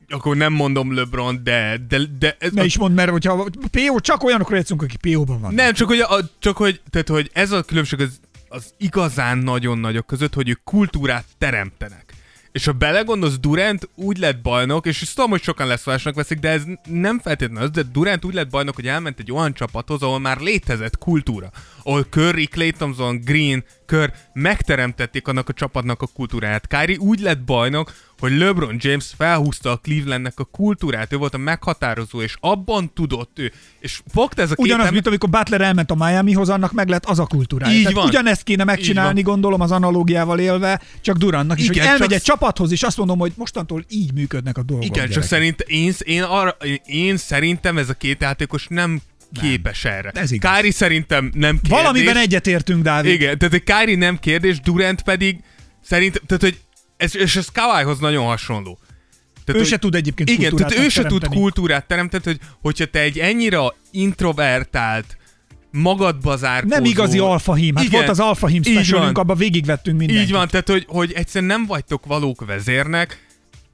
akkor 0.09 0.37
nem 0.37 0.53
mondom 0.53 0.95
LeBron, 0.95 1.41
de, 1.43 1.77
de, 1.89 1.99
de 2.19 2.37
ez, 2.39 2.53
Ne 2.53 2.65
is 2.65 2.79
mondd, 2.79 2.95
mert 2.95 3.11
hogyha 3.11 3.47
PO, 3.71 4.01
csak 4.01 4.23
olyanokra 4.23 4.57
játszunk, 4.57 4.83
akik 4.83 5.01
PO-ban 5.01 5.41
van. 5.41 5.55
nem, 5.55 5.73
csak 5.73 5.89
hogy, 5.89 6.01
a, 6.01 6.17
csak 6.39 6.57
hogy, 6.57 6.81
tehát, 6.91 7.09
hogy 7.09 7.31
ez 7.33 7.51
a 7.51 7.63
különbség 7.63 8.01
az, 8.01 8.21
az 8.49 8.75
igazán 8.79 9.39
nagyon 9.39 9.79
nagyok 9.79 10.07
között, 10.07 10.35
hogy 10.35 10.49
ők 10.49 10.61
kultúrát 10.65 11.25
teremtenek. 11.39 12.14
És 12.55 12.65
ha 12.65 12.73
belegondolsz, 12.73 13.39
Durant 13.39 13.89
úgy 13.95 14.19
lett 14.19 14.43
bajnok, 14.43 14.87
és 14.87 15.13
tudom, 15.15 15.31
hogy 15.31 15.43
sokan 15.43 15.67
leszólásnak 15.67 16.15
veszik, 16.15 16.39
de 16.39 16.49
ez 16.49 16.63
nem 16.85 17.19
feltétlenül 17.19 17.63
az, 17.63 17.71
de 17.71 17.83
Durant 17.83 18.25
úgy 18.25 18.35
lett 18.35 18.51
bajnok, 18.51 18.75
hogy 18.75 18.87
elment 18.87 19.19
egy 19.19 19.33
olyan 19.33 19.53
csapathoz, 19.55 20.03
ahol 20.03 20.19
már 20.19 20.41
létezett 20.41 20.99
kultúra. 20.99 21.51
Ahol 21.83 22.03
Curry, 22.03 22.47
Clay 22.47 22.71
Thompson, 22.71 23.21
Green, 23.21 23.65
Kör 23.87 24.13
megteremtették 24.33 25.29
annak 25.29 25.49
a 25.49 25.53
csapatnak 25.53 26.03
a 26.03 26.07
kultúráját. 26.07 26.67
Kyrie 26.67 26.99
úgy 26.99 27.21
lett 27.21 27.41
bajnok, 27.41 27.93
hogy 28.29 28.39
LeBron 28.39 28.77
James 28.79 29.07
felhúzta 29.17 29.71
a 29.71 29.77
Clevelandnek 29.77 30.39
a 30.41 30.45
kultúrát, 30.45 31.13
ő 31.13 31.17
volt 31.17 31.35
a 31.35 31.39
meghatározó, 31.39 32.23
és 32.23 32.37
abban 32.41 32.93
tudott 32.95 33.39
ő. 33.39 33.53
És 33.81 34.01
fogta 34.13 34.43
ez 34.43 34.51
a 34.51 34.55
Ugyanaz, 34.57 34.77
ember- 34.87 34.93
mint 34.93 35.07
amikor 35.07 35.31
Butler 35.31 35.61
elment 35.61 35.91
a 35.91 35.95
Miamihoz, 35.95 36.49
annak 36.49 36.73
meg 36.73 36.89
lett 36.89 37.05
az 37.05 37.19
a 37.19 37.27
kultúrája. 37.27 37.75
Így 37.75 37.81
Tehát 37.83 37.97
van. 37.97 38.07
Ugyanezt 38.07 38.43
kéne 38.43 38.65
megcsinálni, 38.65 39.23
gondolom, 39.23 39.61
az 39.61 39.71
analógiával 39.71 40.39
élve, 40.39 40.81
csak 41.01 41.17
Durannak 41.17 41.59
is, 41.59 41.65
Igen, 41.65 41.79
hogy 41.79 41.87
elmegy 41.87 42.09
csak- 42.09 42.13
egy 42.19 42.23
csapathoz, 42.23 42.73
és 42.73 42.83
azt 42.83 42.97
mondom, 42.97 43.19
hogy 43.19 43.33
mostantól 43.37 43.85
így 43.89 44.13
működnek 44.15 44.59
a 44.59 44.63
dolgok. 44.63 44.85
Igen, 44.87 44.99
csak 44.99 45.09
gyerekek. 45.09 45.29
szerint 45.29 45.61
én, 45.61 45.93
én, 46.05 46.23
arra, 46.23 46.57
én 46.87 47.17
szerintem 47.17 47.79
ez 47.79 47.89
a 47.89 47.95
két 47.95 48.21
játékos 48.21 48.67
nem 48.69 49.01
képes 49.41 49.85
erre. 49.85 50.11
Ez 50.15 50.31
igaz. 50.31 50.51
Kári 50.51 50.71
szerintem 50.71 51.31
nem 51.35 51.55
kérdés. 51.63 51.71
Valamiben 51.71 52.17
egyetértünk, 52.17 52.83
Dávid. 52.83 53.13
Igen, 53.13 53.39
tehát 53.39 53.55
egy 53.55 53.63
Kári 53.63 53.95
nem 53.95 54.19
kérdés, 54.19 54.61
Durant 54.61 55.03
pedig 55.03 55.39
szerintem, 55.83 56.23
tehát 56.27 56.43
hogy 56.43 56.59
ez, 57.05 57.17
és 57.17 57.37
ez 57.37 57.49
Kawaihoz 57.49 57.99
nagyon 57.99 58.27
hasonló. 58.27 58.79
Tehát, 59.45 59.61
Ő 59.61 59.65
hogy- 59.65 59.67
se 59.67 59.79
tud 59.79 59.95
egyébként 59.95 60.29
Igen, 60.31 60.41
kultúrát 60.49 60.71
tehát 60.71 60.85
ő 60.85 60.89
se 60.89 61.05
tud 61.05 61.27
kultúrát 61.27 61.87
teremteni, 61.87 62.23
hogy, 62.25 62.39
hogyha 62.63 62.85
te 62.85 63.01
egy 63.01 63.19
ennyire 63.19 63.59
introvertált, 63.91 65.17
magadba 65.71 66.37
zárkózó... 66.37 66.75
Nem 66.75 66.85
igazi 66.85 67.19
alfahím. 67.19 67.75
Hát 67.75 67.85
Igen, 67.85 67.97
volt 67.99 68.11
az 68.11 68.21
alfahím 68.21 68.63
specialünk, 68.63 69.17
van. 69.17 69.25
abban 69.25 69.37
végigvettünk 69.37 69.99
mindent. 69.99 70.21
Így 70.21 70.31
van, 70.31 70.49
tehát 70.49 70.69
hogy, 70.69 70.85
hogy 70.89 71.13
egyszerűen 71.13 71.51
nem 71.51 71.67
vagytok 71.67 72.07
valók 72.07 72.45
vezérnek 72.47 73.27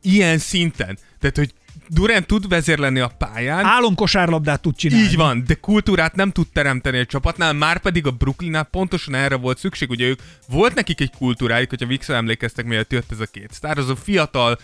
ilyen 0.02 0.38
szinten. 0.38 0.98
Tehát, 1.20 1.36
hogy 1.36 1.52
Durant 1.92 2.26
tud 2.26 2.48
vezér 2.48 2.78
lenni 2.78 3.00
a 3.00 3.12
pályán, 3.18 3.64
Álomkosárlabdát 3.64 4.60
tud 4.60 4.76
csinálni. 4.76 5.04
így 5.04 5.16
van, 5.16 5.44
de 5.46 5.54
kultúrát 5.54 6.14
nem 6.14 6.30
tud 6.30 6.46
teremteni 6.52 6.98
a 6.98 7.04
csapatnál, 7.04 7.52
már 7.52 7.80
pedig 7.80 8.06
a 8.06 8.10
Brooklynnál 8.10 8.64
pontosan 8.64 9.14
erre 9.14 9.34
volt 9.34 9.58
szükség, 9.58 9.90
ugye 9.90 10.06
ők 10.06 10.20
volt 10.48 10.74
nekik 10.74 11.00
egy 11.00 11.10
kultúrájuk, 11.18 11.68
hogyha 11.68 11.86
visszaemlékeztek, 11.86 12.64
mielőtt 12.64 12.92
jött 12.92 13.12
ez 13.12 13.20
a 13.20 13.26
két 13.26 13.52
sztár, 13.52 13.78
az 13.78 13.88
a 13.88 13.96
fiatal, 13.96 14.58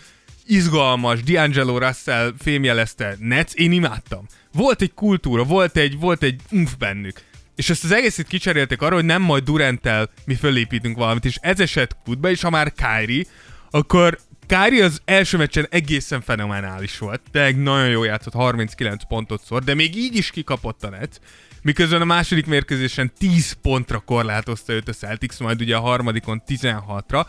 izgalmas, 0.45 1.19
D'Angelo 1.25 1.77
Russell 1.79 2.33
fémjelezte 2.39 3.15
Nets, 3.19 3.53
én 3.53 3.71
imádtam. 3.71 4.25
Volt 4.53 4.81
egy 4.81 4.93
kultúra, 4.93 5.43
volt 5.43 5.77
egy, 5.77 5.99
volt 5.99 6.23
egy 6.23 6.41
umf 6.51 6.75
bennük. 6.75 7.21
És 7.55 7.69
ezt 7.69 7.83
az 7.83 7.91
egészet 7.91 8.27
kicserélték 8.27 8.81
arra, 8.81 8.95
hogy 8.95 9.05
nem 9.05 9.21
majd 9.21 9.43
Durantel 9.43 10.09
mi 10.25 10.35
fölépítünk 10.35 10.97
valamit, 10.97 11.25
és 11.25 11.37
ez 11.41 11.59
esett 11.59 11.95
kutba, 12.05 12.29
és 12.29 12.41
ha 12.41 12.49
már 12.49 12.73
Kyrie, 12.73 13.25
akkor 13.69 14.19
Kyrie 14.47 14.83
az 14.83 15.01
első 15.05 15.37
meccsen 15.37 15.67
egészen 15.69 16.21
fenomenális 16.21 16.97
volt. 16.97 17.21
Tényleg 17.31 17.61
nagyon 17.61 17.89
jó 17.89 18.03
játszott, 18.03 18.33
39 18.33 19.03
pontot 19.07 19.41
szor, 19.43 19.63
de 19.63 19.73
még 19.73 19.95
így 19.95 20.15
is 20.15 20.29
kikapott 20.29 20.83
a 20.83 20.89
net. 20.89 21.21
Miközben 21.61 22.01
a 22.01 22.05
második 22.05 22.45
mérkőzésen 22.45 23.11
10 23.17 23.51
pontra 23.61 23.99
korlátozta 23.99 24.73
őt 24.73 24.87
a 24.87 24.93
Celtics, 24.93 25.39
majd 25.39 25.61
ugye 25.61 25.75
a 25.75 25.79
harmadikon 25.79 26.43
16-ra. 26.47 27.25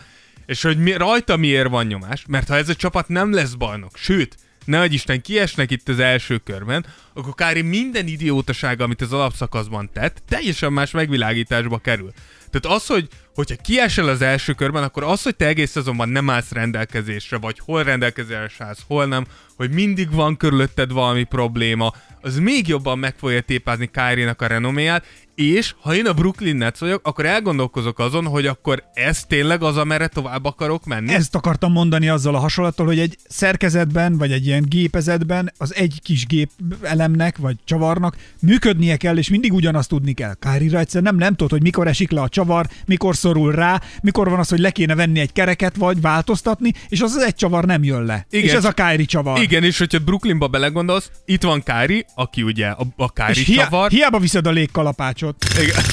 És 0.46 0.62
hogy 0.62 0.78
mi, 0.78 0.92
rajta 0.92 1.36
miért 1.36 1.68
van 1.68 1.86
nyomás? 1.86 2.24
Mert 2.28 2.48
ha 2.48 2.56
ez 2.56 2.68
a 2.68 2.74
csapat 2.74 3.08
nem 3.08 3.32
lesz 3.32 3.52
bajnok, 3.52 3.96
sőt, 3.96 4.36
ne 4.64 4.84
Isten 4.84 5.20
kiesnek 5.20 5.70
itt 5.70 5.88
az 5.88 5.98
első 5.98 6.36
körben, 6.36 6.86
akkor 7.14 7.34
Kári 7.34 7.62
minden 7.62 8.06
idiótasága, 8.06 8.84
amit 8.84 9.00
az 9.00 9.12
alapszakaszban 9.12 9.90
tett, 9.92 10.22
teljesen 10.28 10.72
más 10.72 10.90
megvilágításba 10.90 11.78
kerül. 11.78 12.12
Tehát 12.51 12.78
az, 12.78 12.86
hogy 12.86 13.09
hogyha 13.34 13.57
kiesel 13.62 14.09
az 14.09 14.22
első 14.22 14.53
körben, 14.53 14.82
akkor 14.82 15.03
az, 15.03 15.22
hogy 15.22 15.36
te 15.36 15.46
egész 15.46 15.70
szezonban 15.70 16.09
nem 16.09 16.30
állsz 16.30 16.53
rendelkezésre, 16.53 17.38
vagy 17.38 17.59
hol 17.59 17.82
rendelkezésre 17.82 18.64
állsz, 18.64 18.84
hol 18.86 19.07
nem, 19.07 19.26
hogy 19.57 19.70
mindig 19.70 20.12
van 20.12 20.36
körülötted 20.36 20.92
valami 20.92 21.24
probléma, 21.24 21.92
az 22.20 22.38
még 22.38 22.68
jobban 22.68 22.99
meg 22.99 23.14
fogja 23.16 23.40
tépázni 23.40 23.90
Kyrie-nak 23.92 24.42
a 24.42 24.46
renoméját, 24.46 25.05
és 25.39 25.74
ha 25.80 25.95
én 25.95 26.07
a 26.07 26.12
Brooklyn 26.12 26.57
Nets 26.57 26.78
vagyok, 26.78 27.07
akkor 27.07 27.26
elgondolkozok 27.26 27.99
azon, 27.99 28.26
hogy 28.26 28.47
akkor 28.47 28.84
ez 28.95 29.24
tényleg 29.24 29.62
az, 29.62 29.76
amerre 29.76 30.07
tovább 30.07 30.45
akarok 30.45 30.84
menni. 30.84 31.12
Ezt 31.14 31.34
akartam 31.34 31.72
mondani 31.72 32.09
azzal 32.09 32.34
a 32.34 32.39
hasonlattal, 32.39 32.86
hogy 32.86 32.99
egy 32.99 33.16
szerkezetben, 33.28 34.16
vagy 34.16 34.32
egy 34.32 34.47
ilyen 34.47 34.64
gépezetben 34.68 35.53
az 35.59 35.74
egy 35.74 36.01
kis 36.03 36.26
gép 36.26 36.51
elemnek, 36.82 37.36
vagy 37.36 37.57
csavarnak 37.64 38.16
működnie 38.41 38.97
kell, 38.97 39.16
és 39.16 39.28
mindig 39.28 39.53
ugyanazt 39.53 39.89
tudni 39.89 40.12
kell. 40.12 40.34
Kárira 40.34 40.78
egyszer 40.78 41.03
nem, 41.03 41.16
nem 41.16 41.34
tudod, 41.34 41.51
hogy 41.51 41.62
mikor 41.62 41.86
esik 41.86 42.11
le 42.11 42.20
a 42.20 42.28
csavar, 42.28 42.66
mikor 42.86 43.16
szorul 43.16 43.53
rá, 43.53 43.80
mikor 44.03 44.28
van 44.28 44.39
az, 44.39 44.49
hogy 44.49 44.61
le 44.61 44.70
kéne 44.70 44.95
venni 44.95 45.20
egy 45.20 45.32
kereket, 45.32 45.76
vagy 45.76 46.01
változtatni, 46.01 46.72
és 46.89 47.01
az 47.01 47.14
az 47.14 47.22
egy 47.22 47.34
csavar 47.34 47.64
nem 47.64 47.84
jön 47.84 48.05
le. 48.05 48.26
Igen, 48.30 48.45
és 48.45 48.53
ez 48.53 48.64
a 48.64 48.72
Kári 48.72 49.05
csavar. 49.05 49.41
Igen, 49.43 49.64
és 49.64 49.78
hogyha 49.78 49.99
Brooklynba 49.99 50.49
belegondolsz, 50.49 51.11
itt 51.24 51.43
van 51.43 51.62
Kári, 51.62 52.05
aki 52.14 52.43
ugye 52.43 52.66
a, 52.66 52.86
a 52.97 53.12
Kári 53.12 53.41
és 53.41 53.47
hiá- 53.47 53.64
csavar. 53.64 53.91
hiába 53.91 54.18
viszed 54.18 54.47
a 54.47 54.51
légkalapácsot. 54.51 55.27
Igen. 55.60 55.84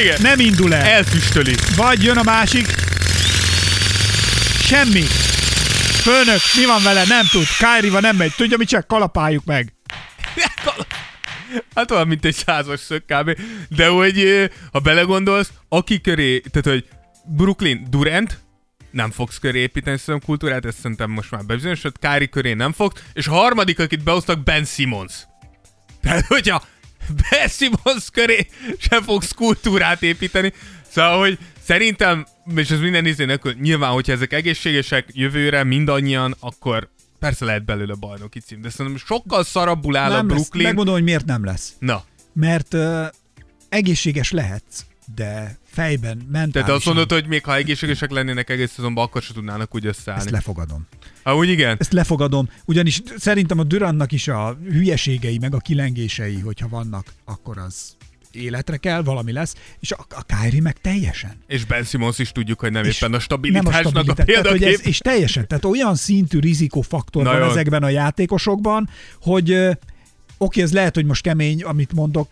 Igen. 0.00 0.22
Nem 0.22 0.40
indul 0.40 0.74
el. 0.74 0.84
Elfüstöli. 0.84 1.54
Vagy 1.76 2.02
jön 2.02 2.16
a 2.16 2.22
másik. 2.22 2.66
Semmi. 4.60 5.02
Főnök, 6.02 6.40
mi 6.56 6.64
van 6.64 6.82
vele? 6.82 7.04
Nem 7.06 7.26
tud. 7.30 7.46
Káriva 7.58 8.00
nem 8.00 8.16
megy. 8.16 8.32
Tudja, 8.36 8.56
mit 8.56 8.68
csak 8.68 8.86
kalapáljuk 8.86 9.44
meg. 9.44 9.72
Hát 11.74 11.90
olyan, 11.90 12.08
mint 12.08 12.24
egy 12.24 12.34
százas 12.34 12.80
szög 12.80 13.02
kb. 13.06 13.38
De 13.68 13.88
hogy, 13.88 14.48
ha 14.72 14.78
belegondolsz, 14.78 15.50
aki 15.68 16.00
köré, 16.00 16.38
tehát 16.38 16.66
hogy 16.66 16.88
Brooklyn 17.24 17.86
Durant, 17.90 18.38
nem 18.90 19.10
fogsz 19.10 19.38
köré 19.38 19.60
építeni 19.60 19.98
szerintem 19.98 20.26
kultúrát, 20.26 20.64
ezt 20.64 20.80
szerintem 20.80 21.10
most 21.10 21.30
már 21.30 21.44
bebizonyosodott, 21.44 21.98
Kári 21.98 22.28
köré 22.28 22.52
nem 22.52 22.72
fogsz, 22.72 23.02
és 23.12 23.26
a 23.26 23.32
harmadik, 23.32 23.78
akit 23.78 24.02
behoztak, 24.02 24.42
Ben 24.42 24.64
Simmons. 24.64 25.12
Tehát, 26.02 26.26
hogyha 26.26 26.64
Ben 27.30 27.48
Simmons 27.48 28.10
köré 28.12 28.46
sem 28.78 29.02
fogsz 29.02 29.32
kultúrát 29.32 30.02
építeni, 30.02 30.52
szóval, 30.88 31.18
hogy 31.18 31.38
szerintem, 31.64 32.26
és 32.56 32.70
ez 32.70 32.80
minden 32.80 33.06
izé 33.06 33.24
nélkül, 33.24 33.52
nyilván, 33.60 33.90
hogyha 33.90 34.12
ezek 34.12 34.32
egészségesek 34.32 35.08
jövőre 35.12 35.64
mindannyian, 35.64 36.34
akkor 36.40 36.88
persze 37.18 37.44
lehet 37.44 37.64
belőle 37.64 37.94
bajnoki 37.94 38.40
cím, 38.40 38.60
de 38.60 38.70
szerintem 38.70 39.02
sokkal 39.06 39.44
szarabbul 39.44 39.96
áll 39.96 40.10
a 40.10 40.14
nem 40.14 40.28
lesz. 40.28 40.36
Brooklyn. 40.36 40.62
Megmondom, 40.64 40.94
hogy 40.94 41.02
miért 41.02 41.24
nem 41.24 41.44
lesz. 41.44 41.72
Na, 41.78 42.04
Mert 42.32 42.74
uh, 42.74 43.06
egészséges 43.68 44.30
lehetsz, 44.30 44.84
de 45.14 45.58
fejben, 45.70 46.16
mentálisan. 46.16 46.50
Tehát 46.52 46.70
azt 46.70 46.84
mondod, 46.86 47.12
hogy 47.12 47.26
még 47.26 47.44
ha 47.44 47.54
egészségesek 47.54 48.10
lennének 48.10 48.50
egész 48.50 48.72
szezonban, 48.72 49.04
akkor 49.04 49.22
se 49.22 49.32
tudnának 49.32 49.74
úgy 49.74 49.86
Ezt 49.86 49.98
összeállni. 49.98 50.30
lefogadom. 50.30 50.86
Ha 51.24 51.36
úgy 51.36 51.48
igen. 51.48 51.76
Ezt 51.78 51.92
lefogadom, 51.92 52.48
ugyanis 52.64 53.02
szerintem 53.16 53.58
a 53.58 53.64
Durantnak 53.64 54.12
is 54.12 54.28
a 54.28 54.58
hülyeségei, 54.64 55.38
meg 55.38 55.54
a 55.54 55.58
kilengései, 55.58 56.40
hogyha 56.40 56.68
vannak, 56.68 57.06
akkor 57.24 57.58
az 57.58 57.96
életre 58.32 58.76
kell, 58.76 59.02
valami 59.02 59.32
lesz, 59.32 59.54
és 59.80 59.92
a, 59.92 60.06
a 60.10 60.22
Kyrie 60.22 60.60
meg 60.60 60.80
teljesen. 60.80 61.36
És 61.46 61.64
Ben 61.64 61.84
Simmons 61.84 62.18
is 62.18 62.32
tudjuk, 62.32 62.60
hogy 62.60 62.72
nem 62.72 62.84
És 62.84 62.96
éppen 62.96 63.08
a 63.08 63.12
nem 63.12 63.20
stabilitásnak 63.20 63.84
a, 63.84 63.88
stabilitás. 63.88 64.26
Tehát, 64.26 64.46
hogy 64.46 64.58
példakép. 64.58 64.80
ez, 64.80 64.86
és 64.86 64.98
teljesen, 64.98 65.46
tehát 65.48 65.64
olyan 65.64 65.94
szintű 65.94 66.38
rizikófaktor 66.38 67.24
van 67.24 67.32
Nagyon. 67.32 67.50
ezekben 67.50 67.82
a 67.82 67.88
játékosokban, 67.88 68.88
hogy 69.20 69.58
oké, 70.38 70.62
ez 70.62 70.72
lehet, 70.72 70.94
hogy 70.94 71.04
most 71.04 71.22
kemény, 71.22 71.62
amit 71.62 71.92
mondok, 71.92 72.28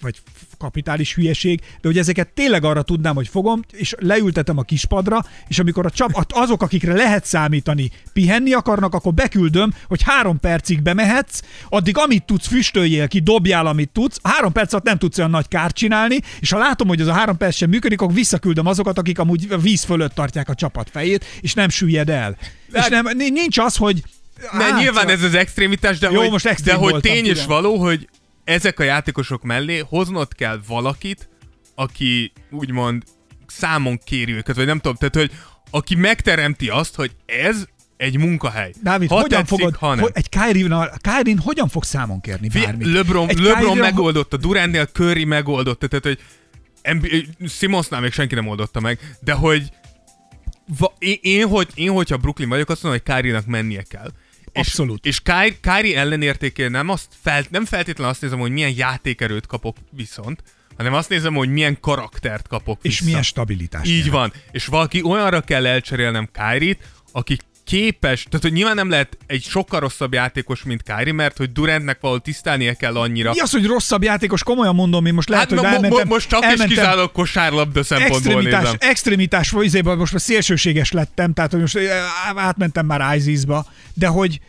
vagy 0.00 0.16
kapitális 0.58 1.14
hülyeség, 1.14 1.60
de 1.60 1.88
hogy 1.88 1.98
ezeket 1.98 2.28
tényleg 2.28 2.64
arra 2.64 2.82
tudnám, 2.82 3.14
hogy 3.14 3.28
fogom, 3.28 3.62
és 3.72 3.94
leültetem 3.98 4.58
a 4.58 4.62
kispadra, 4.62 5.24
és 5.48 5.58
amikor 5.58 5.86
a 5.86 5.90
csap, 5.90 6.26
azok, 6.28 6.62
akikre 6.62 6.92
lehet 6.94 7.24
számítani, 7.24 7.90
pihenni 8.12 8.52
akarnak, 8.52 8.94
akkor 8.94 9.14
beküldöm, 9.14 9.74
hogy 9.86 10.02
három 10.02 10.40
percig 10.40 10.82
bemehetsz, 10.82 11.40
addig 11.68 11.96
amit 11.98 12.24
tudsz, 12.24 12.46
füstöljél 12.46 13.08
ki, 13.08 13.20
dobjál, 13.20 13.66
amit 13.66 13.90
tudsz, 13.90 14.18
három 14.22 14.52
perc 14.52 14.72
alatt 14.72 14.84
nem 14.84 14.98
tudsz 14.98 15.18
olyan 15.18 15.30
nagy 15.30 15.48
kárt 15.48 15.74
csinálni, 15.74 16.18
és 16.40 16.50
ha 16.50 16.58
látom, 16.58 16.88
hogy 16.88 17.00
az 17.00 17.06
a 17.06 17.12
három 17.12 17.36
perc 17.36 17.56
sem 17.56 17.70
működik, 17.70 18.00
akkor 18.00 18.14
visszaküldöm 18.14 18.66
azokat, 18.66 18.98
akik 18.98 19.18
amúgy 19.18 19.46
a 19.50 19.58
víz 19.58 19.84
fölött 19.84 20.14
tartják 20.14 20.48
a 20.48 20.54
csapat 20.54 20.90
fejét, 20.90 21.24
és 21.40 21.54
nem 21.54 21.68
süllyed 21.68 22.08
el. 22.08 22.36
És 22.72 22.80
Hát- 22.80 22.90
nem, 22.90 23.06
nincs 23.16 23.58
az, 23.58 23.76
hogy 23.76 24.02
Ne, 24.52 24.64
Hát, 24.64 24.78
nyilván 24.78 25.08
ez 25.08 25.22
az 25.22 25.34
extrémitás, 25.34 25.98
de 25.98 26.10
Jó, 26.10 26.20
hogy, 26.20 26.30
most 26.30 26.62
de 26.62 26.74
hogy 26.74 27.00
tény 27.00 27.24
és 27.24 27.44
való, 27.44 27.76
hogy 27.76 28.08
ezek 28.48 28.80
a 28.80 28.82
játékosok 28.82 29.42
mellé 29.42 29.78
hoznod 29.78 30.34
kell 30.34 30.60
valakit, 30.66 31.28
aki 31.74 32.32
úgymond 32.50 33.02
számon 33.46 33.98
kéri 34.04 34.32
őket, 34.32 34.56
vagy 34.56 34.66
nem 34.66 34.78
tudom, 34.78 34.96
tehát 34.96 35.14
hogy 35.14 35.30
aki 35.70 35.94
megteremti 35.94 36.68
azt, 36.68 36.94
hogy 36.94 37.10
ez 37.26 37.64
egy 37.96 38.18
munkahely. 38.18 38.72
Dávid, 38.82 39.08
ha 39.08 39.20
hogyan 39.20 39.40
tetszik, 39.40 39.58
fogod, 39.58 39.76
ha 39.76 39.88
nem. 39.88 39.98
hogy 39.98 40.10
egy 40.14 40.28
Kyrie, 40.28 40.90
Kyrie 41.00 41.36
hogyan 41.44 41.68
fog 41.68 41.84
számon 41.84 42.20
kérni 42.20 42.48
bármit? 42.48 42.86
LeBron, 42.86 43.28
Egy 43.28 43.38
LeBron 43.38 43.58
Kyrie-ra- 43.58 43.90
megoldotta, 43.90 44.36
Durantnél 44.36 44.86
Curry 44.86 45.24
megoldotta, 45.24 45.86
tehát 45.86 46.04
hogy 46.04 46.18
Simonsnál 47.48 48.00
még 48.00 48.12
senki 48.12 48.34
nem 48.34 48.48
oldotta 48.48 48.80
meg, 48.80 49.16
de 49.20 49.32
hogy 49.32 49.70
va, 50.78 50.92
én, 50.98 51.18
én, 51.20 51.46
hogy, 51.46 51.68
én, 51.74 51.90
hogyha 51.90 52.16
Brooklyn 52.16 52.48
vagyok, 52.48 52.68
azt 52.68 52.82
mondom, 52.82 53.00
hogy 53.04 53.14
Kyrie-nak 53.14 53.46
mennie 53.46 53.82
kell. 53.82 54.10
Abszolút. 54.52 55.06
És, 55.06 55.10
és 55.10 55.20
Kyrie, 55.20 55.56
Kyrie 55.60 55.98
ellenértékén 55.98 56.70
nem, 56.70 56.88
azt 56.88 57.08
fel, 57.22 57.44
nem 57.50 57.64
feltétlenül 57.64 58.12
azt 58.12 58.22
nézem, 58.22 58.38
hogy 58.38 58.50
milyen 58.50 58.72
játékerőt 58.76 59.46
kapok 59.46 59.76
viszont, 59.90 60.42
hanem 60.76 60.94
azt 60.94 61.08
nézem, 61.08 61.34
hogy 61.34 61.48
milyen 61.48 61.80
karaktert 61.80 62.48
kapok 62.48 62.78
És 62.82 62.92
vissza. 62.92 63.04
milyen 63.04 63.22
stabilitás. 63.22 63.88
Így 63.88 64.02
nyer. 64.02 64.12
van. 64.12 64.32
És 64.50 64.66
valaki 64.66 65.02
olyanra 65.02 65.40
kell 65.40 65.66
elcserélnem 65.66 66.28
Kyrie-t, 66.32 66.78
aki 67.12 67.36
képes, 67.68 68.22
tehát 68.22 68.42
hogy 68.42 68.52
nyilván 68.52 68.74
nem 68.74 68.90
lehet 68.90 69.16
egy 69.26 69.42
sokkal 69.42 69.80
rosszabb 69.80 70.12
játékos, 70.12 70.62
mint 70.62 70.82
Kyrie, 70.82 71.12
mert 71.12 71.36
hogy 71.36 71.52
Durantnek 71.52 72.00
valahol 72.00 72.22
tisztelnie 72.22 72.74
kell 72.74 72.96
annyira. 72.96 73.30
Mi 73.30 73.40
az, 73.40 73.50
hogy 73.50 73.66
rosszabb 73.66 74.02
játékos? 74.02 74.42
Komolyan 74.42 74.74
mondom, 74.74 75.06
én 75.06 75.14
most 75.14 75.28
lehet, 75.28 75.50
hát 75.50 75.58
hogy 75.58 75.68
mo- 75.68 75.74
mo- 75.74 75.84
elmentem, 75.84 76.08
most 76.08 76.28
csak 76.28 76.42
elmentem 76.42 76.68
kizárólag 76.68 77.12
kosárlabda 77.12 77.82
szempontból 77.82 78.32
extremitás, 78.32 78.62
nézem. 78.62 78.76
extremitás 78.80 79.54
izében 79.60 79.96
most 79.96 80.12
már 80.12 80.20
szélsőséges 80.20 80.92
lettem, 80.92 81.32
tehát 81.32 81.50
hogy 81.50 81.60
most 81.60 81.76
eh, 81.76 81.86
átmentem 82.34 82.86
már 82.86 83.16
ISIS-ba, 83.16 83.66
de 83.94 84.06
hogy 84.06 84.40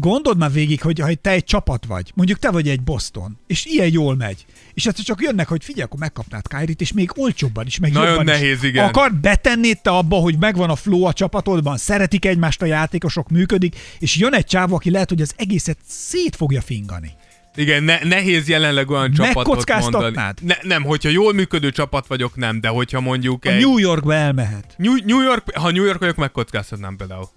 gondold 0.00 0.38
már 0.38 0.52
végig, 0.52 0.82
hogy 0.82 0.98
ha 0.98 1.14
te 1.14 1.30
egy 1.30 1.44
csapat 1.44 1.84
vagy, 1.86 2.12
mondjuk 2.14 2.38
te 2.38 2.50
vagy 2.50 2.68
egy 2.68 2.82
Boston, 2.82 3.38
és 3.46 3.64
ilyen 3.64 3.92
jól 3.92 4.16
megy, 4.16 4.46
és 4.74 4.84
hát 4.84 5.04
csak 5.04 5.22
jönnek, 5.22 5.48
hogy 5.48 5.64
figyelj, 5.64 5.82
akkor 5.82 5.98
megkapnád 5.98 6.48
Kyrie-t, 6.48 6.80
és 6.80 6.92
még 6.92 7.10
olcsóbban 7.16 7.66
is, 7.66 7.78
meg 7.78 7.92
Nagyon 7.92 8.08
jobban 8.08 8.24
nehéz, 8.24 8.62
is. 8.62 8.68
igen. 8.68 8.84
Akar 8.84 9.14
betennéd 9.14 9.80
te 9.80 9.90
abba, 9.90 10.16
hogy 10.16 10.38
megvan 10.38 10.70
a 10.70 10.76
flow 10.76 11.02
a 11.02 11.12
csapatodban, 11.12 11.76
szeretik 11.76 12.24
egymást 12.24 12.62
a 12.62 12.66
játékosok, 12.66 13.28
működik, 13.28 13.76
és 13.98 14.16
jön 14.16 14.34
egy 14.34 14.46
csávó, 14.46 14.74
aki 14.74 14.90
lehet, 14.90 15.08
hogy 15.08 15.20
az 15.20 15.34
egészet 15.36 15.78
szét 15.86 16.36
fogja 16.36 16.60
fingani. 16.60 17.12
Igen, 17.54 17.82
ne, 17.82 17.98
nehéz 18.02 18.48
jelenleg 18.48 18.90
olyan 18.90 19.12
csapatot 19.12 19.80
mondani. 19.80 20.16
Ne, 20.40 20.54
nem, 20.62 20.82
hogyha 20.82 21.08
jól 21.08 21.32
működő 21.32 21.70
csapat 21.70 22.06
vagyok, 22.06 22.36
nem, 22.36 22.60
de 22.60 22.68
hogyha 22.68 23.00
mondjuk 23.00 23.44
A 23.44 23.48
egy... 23.48 23.60
New 23.60 23.78
Yorkba 23.78 24.14
elmehet. 24.14 24.74
New, 24.76 24.94
New 25.04 25.22
York, 25.22 25.56
ha 25.56 25.70
New 25.70 25.84
York 25.84 25.98
vagyok, 25.98 26.16
megkockáztatnám 26.16 26.96
például. 26.96 27.28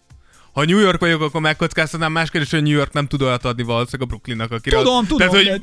Ha 0.54 0.66
New 0.66 0.80
York 0.80 1.00
vagyok, 1.00 1.22
akkor 1.22 1.42
megkockáztatnám. 1.42 2.12
Más 2.12 2.30
kérdés, 2.30 2.52
hogy 2.52 2.64
New 2.64 2.72
York 2.72 2.94
nem 2.94 3.08
tud 3.08 3.22
olyat 3.22 3.46
adni 3.46 3.64
valószínűleg 3.64 4.02
a 4.02 4.06
Brooklynnak, 4.06 4.52
akire... 4.52 4.78
Tudom, 4.78 5.06
tudom, 5.06 5.30
Tehát, 5.30 5.34
hogy 5.34 5.62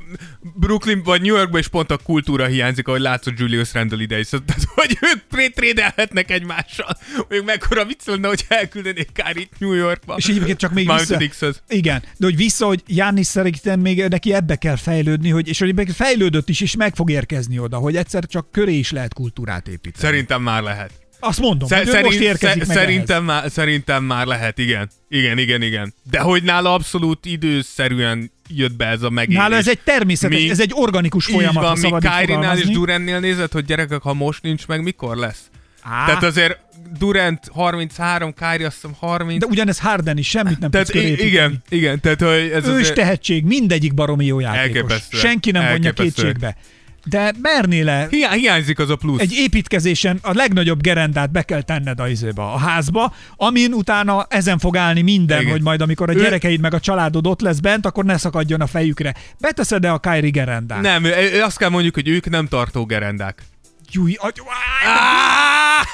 Brooklyn 0.55 1.03
vagy 1.03 1.23
New 1.23 1.37
Yorkban 1.37 1.61
is 1.61 1.69
pont 1.69 1.91
a 1.91 1.97
kultúra 1.97 2.47
hiányzik, 2.47 2.89
ahogy 2.89 3.01
látszott 3.01 3.39
Julius 3.39 3.73
Randle 3.73 4.03
ide 4.03 4.19
is. 4.19 4.29
Tehát, 4.29 4.65
hogy 4.75 4.99
ők 5.01 5.27
tré- 5.31 5.55
trédelhetnek 5.55 6.31
egymással. 6.31 6.97
Mondjuk 7.17 7.45
mekkora 7.45 7.85
vicc 7.85 8.07
lenne, 8.07 8.29
hogy 8.29 8.45
elküldenék 8.49 9.13
Kárit 9.13 9.51
New 9.59 9.73
Yorkba. 9.73 10.15
És 10.17 10.29
egyébként 10.29 10.59
csak 10.59 10.73
még 10.73 10.87
Mármint 10.87 11.19
vissza... 11.19 11.53
Igen, 11.69 12.03
de 12.17 12.27
hogy 12.27 12.37
vissza, 12.37 12.67
hogy 12.67 12.83
János 12.87 13.27
szerintem 13.27 13.81
még 13.81 14.05
neki 14.05 14.33
ebbe 14.33 14.57
kell 14.57 14.77
fejlődni, 14.77 15.31
hogy, 15.31 15.49
és 15.49 15.59
hogy 15.59 15.69
egyébként 15.69 15.97
fejlődött 15.97 16.49
is, 16.49 16.61
és 16.61 16.77
meg 16.77 16.95
fog 16.95 17.11
érkezni 17.11 17.59
oda, 17.59 17.77
hogy 17.77 17.97
egyszer 17.97 18.27
csak 18.27 18.53
köré 18.53 18.75
is 18.75 18.91
lehet 18.91 19.15
kultúrát 19.15 19.69
építeni. 19.69 20.05
Szerintem 20.05 20.43
már 20.43 20.63
lehet. 20.63 20.91
Azt 21.21 21.41
mondom, 21.41 21.69
Szer- 21.69 21.89
hogy 21.89 21.97
ő 21.97 22.01
most 22.05 22.19
érkezik 22.19 22.67
meg 22.67 22.77
szerintem, 22.77 23.25
már, 23.25 23.51
szerintem 23.51 24.05
már 24.05 24.27
lehet, 24.27 24.59
igen. 24.59 24.91
Igen, 25.09 25.39
igen, 25.39 25.63
igen. 25.63 25.95
De 26.11 26.19
hogy 26.21 26.43
nála 26.43 26.75
abszolút 26.75 27.27
időszerűen 27.27 28.31
jött 28.49 28.73
be 28.77 28.87
ez 28.87 29.03
a 29.03 29.11
megélés. 29.11 29.39
Nála 29.43 29.57
ez 29.57 29.69
egy 29.69 29.81
természetes, 29.85 30.43
Mi- 30.43 30.51
ez 30.51 30.61
egy 30.61 30.71
organikus 30.75 31.25
folyamat, 31.27 31.63
van, 31.63 31.79
mi 32.01 32.09
Kyrie-nál 32.09 32.59
és. 32.59 32.65
Durannél 32.67 33.21
nézed, 33.21 33.53
hogy 33.53 33.65
gyerekek, 33.65 34.03
ha 34.03 34.15
most 34.15 34.43
nincs 34.43 34.67
meg, 34.67 34.83
mikor 34.83 35.17
lesz? 35.17 35.41
Á, 35.83 36.07
Tehát 36.07 36.23
azért 36.23 36.59
Durant 36.99 37.49
33, 37.53 38.35
Kyrie 38.35 38.67
azt 38.67 38.75
hiszem 38.75 38.93
30. 38.99 39.41
de 39.41 39.47
ugyanez 39.47 39.79
Harden 39.79 40.19
is 40.19 40.29
semmit 40.29 40.59
nem 40.59 40.71
tehát 40.71 40.91
tudsz 40.91 41.05
i- 41.05 41.27
igen, 41.27 41.63
igen, 41.69 42.01
tehát 42.01 42.21
hogy 42.21 42.51
ez 42.55 42.67
Ő 42.67 42.75
is 42.75 42.81
azért... 42.81 42.95
tehetség, 42.95 43.45
mindegyik 43.45 43.95
baromi 43.95 44.25
jó 44.25 44.41
játékos. 44.41 44.93
Senki 45.13 45.51
nem 45.51 45.69
vonja 45.69 45.93
kétségbe. 45.93 46.57
De 47.09 47.33
mernél 47.43 48.07
Hiá- 48.11 48.33
hiányzik 48.33 48.79
az 48.79 48.91
a 48.91 48.97
plusz. 48.97 49.21
egy 49.21 49.33
építkezésen 49.33 50.19
a 50.23 50.33
legnagyobb 50.35 50.81
gerendát 50.83 51.31
be 51.31 51.43
kell 51.43 51.63
tenned 51.63 52.01
a, 52.01 52.09
izébe, 52.09 52.43
a 52.43 52.59
házba, 52.59 53.15
amin 53.37 53.73
utána 53.73 54.27
ezen 54.29 54.59
fog 54.59 54.77
állni 54.77 55.01
minden, 55.03 55.41
Igen. 55.41 55.53
hogy 55.53 55.63
majd 55.63 55.81
amikor 55.81 56.11
a 56.11 56.15
Ő- 56.15 56.21
gyerekeid 56.23 56.61
meg 56.61 56.75
a 56.75 56.81
családod 56.81 57.27
ott 57.27 57.41
lesz 57.41 57.59
bent, 57.59 57.87
akkor 57.87 58.05
ne 58.05 58.17
szakadjon 58.17 58.61
a 58.61 58.67
fejükre. 58.67 59.15
Beteszed-e 59.41 59.93
a 59.93 59.99
Kyrie 59.99 60.31
gerendát? 60.31 60.81
Nem, 60.81 61.05
ö- 61.05 61.43
azt 61.43 61.59
kell 61.59 61.69
mondjuk, 61.69 61.95
hogy 61.95 62.09
ők 62.09 62.31
nem 62.31 62.47
tartó 62.47 62.85
gerendák. 62.87 63.43
Júj, 63.91 64.15
agy, 64.19 64.41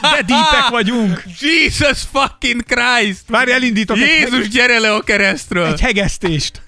de 0.02 0.22
dípek 0.22 0.68
vagyunk. 0.70 1.22
Jesus 1.40 2.02
fucking 2.12 2.62
Christ! 2.66 3.22
Várj, 3.28 3.52
elindítok 3.52 3.96
egy, 3.96 4.02
Jézus, 4.20 4.48
gyere 4.48 4.78
le 4.78 4.92
a 4.94 5.00
keresztről! 5.00 5.66
egy 5.66 5.80
hegesztést. 5.80 6.62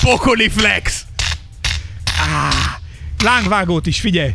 Pokoli 0.00 0.48
flex! 0.48 1.02
Lángvágót 3.22 3.86
is, 3.86 4.00
figyelj. 4.00 4.34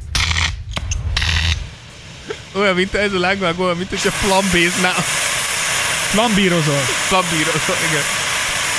Olyan, 2.56 2.76
mint 2.76 2.94
ez 2.94 3.14
a 3.14 3.20
lángvágó, 3.20 3.64
olyan, 3.64 3.78
mint 3.78 3.90
hogyha 3.90 4.12
flambéznál. 4.12 4.96
Lambírozol. 6.16 6.82
Flambírozol, 7.08 7.76
igen. 7.90 8.04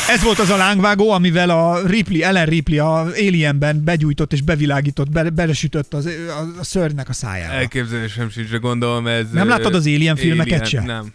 Ez 0.08 0.22
volt 0.22 0.38
az 0.38 0.50
a 0.50 0.56
lángvágó, 0.56 1.10
amivel 1.10 1.50
a 1.50 1.86
Ripley, 1.86 2.22
Ellen 2.22 2.46
Ripley 2.46 2.78
a 2.78 3.00
Alienben 3.00 3.84
begyújtott 3.84 4.32
és 4.32 4.40
bevilágított, 4.40 5.10
be, 5.10 5.30
belesütött 5.30 5.94
az, 5.94 6.06
a, 6.06 6.60
a 6.60 6.64
szörnynek 6.64 7.08
a 7.08 7.12
szájába. 7.12 7.54
Elképzelésem 7.54 8.30
sincs, 8.30 8.50
de 8.50 8.56
gondolom 8.56 9.06
ez... 9.06 9.30
Nem 9.32 9.48
láttad 9.48 9.74
az 9.74 9.86
Alien 9.86 10.16
filmeket 10.16 10.66
se? 10.66 10.80
Nem. 10.80 11.12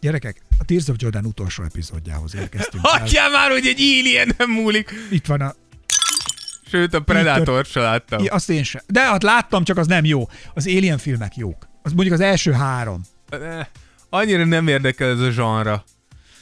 Gyerekek, 0.00 0.36
a 0.58 0.64
Tears 0.64 0.88
of 0.88 0.96
Jordan 0.98 1.24
utolsó 1.24 1.62
epizódjához 1.62 2.34
érkeztünk. 2.34 2.86
Hagyjál 2.86 3.30
már, 3.30 3.50
hogy 3.50 3.66
egy 3.66 3.80
Alien 3.80 4.34
nem 4.38 4.50
múlik! 4.50 4.94
Itt 5.10 5.26
van 5.26 5.40
a... 5.40 5.54
Sőt, 6.70 6.94
a 6.94 7.00
Predator 7.00 7.64
se 7.64 7.80
láttam. 7.80 8.24
I, 8.24 8.26
azt 8.26 8.50
én 8.50 8.62
sem. 8.62 8.82
De 8.86 9.00
hát 9.00 9.22
láttam, 9.22 9.64
csak 9.64 9.76
az 9.76 9.86
nem 9.86 10.04
jó. 10.04 10.28
Az 10.54 10.66
Alien 10.66 10.98
filmek 10.98 11.36
jók. 11.36 11.68
Az 11.82 11.92
mondjuk 11.92 12.14
az 12.14 12.20
első 12.20 12.52
három. 12.52 13.00
Annyira 14.10 14.44
nem 14.44 14.68
érdekel 14.68 15.10
ez 15.10 15.20
a 15.20 15.30
zsanra. 15.30 15.84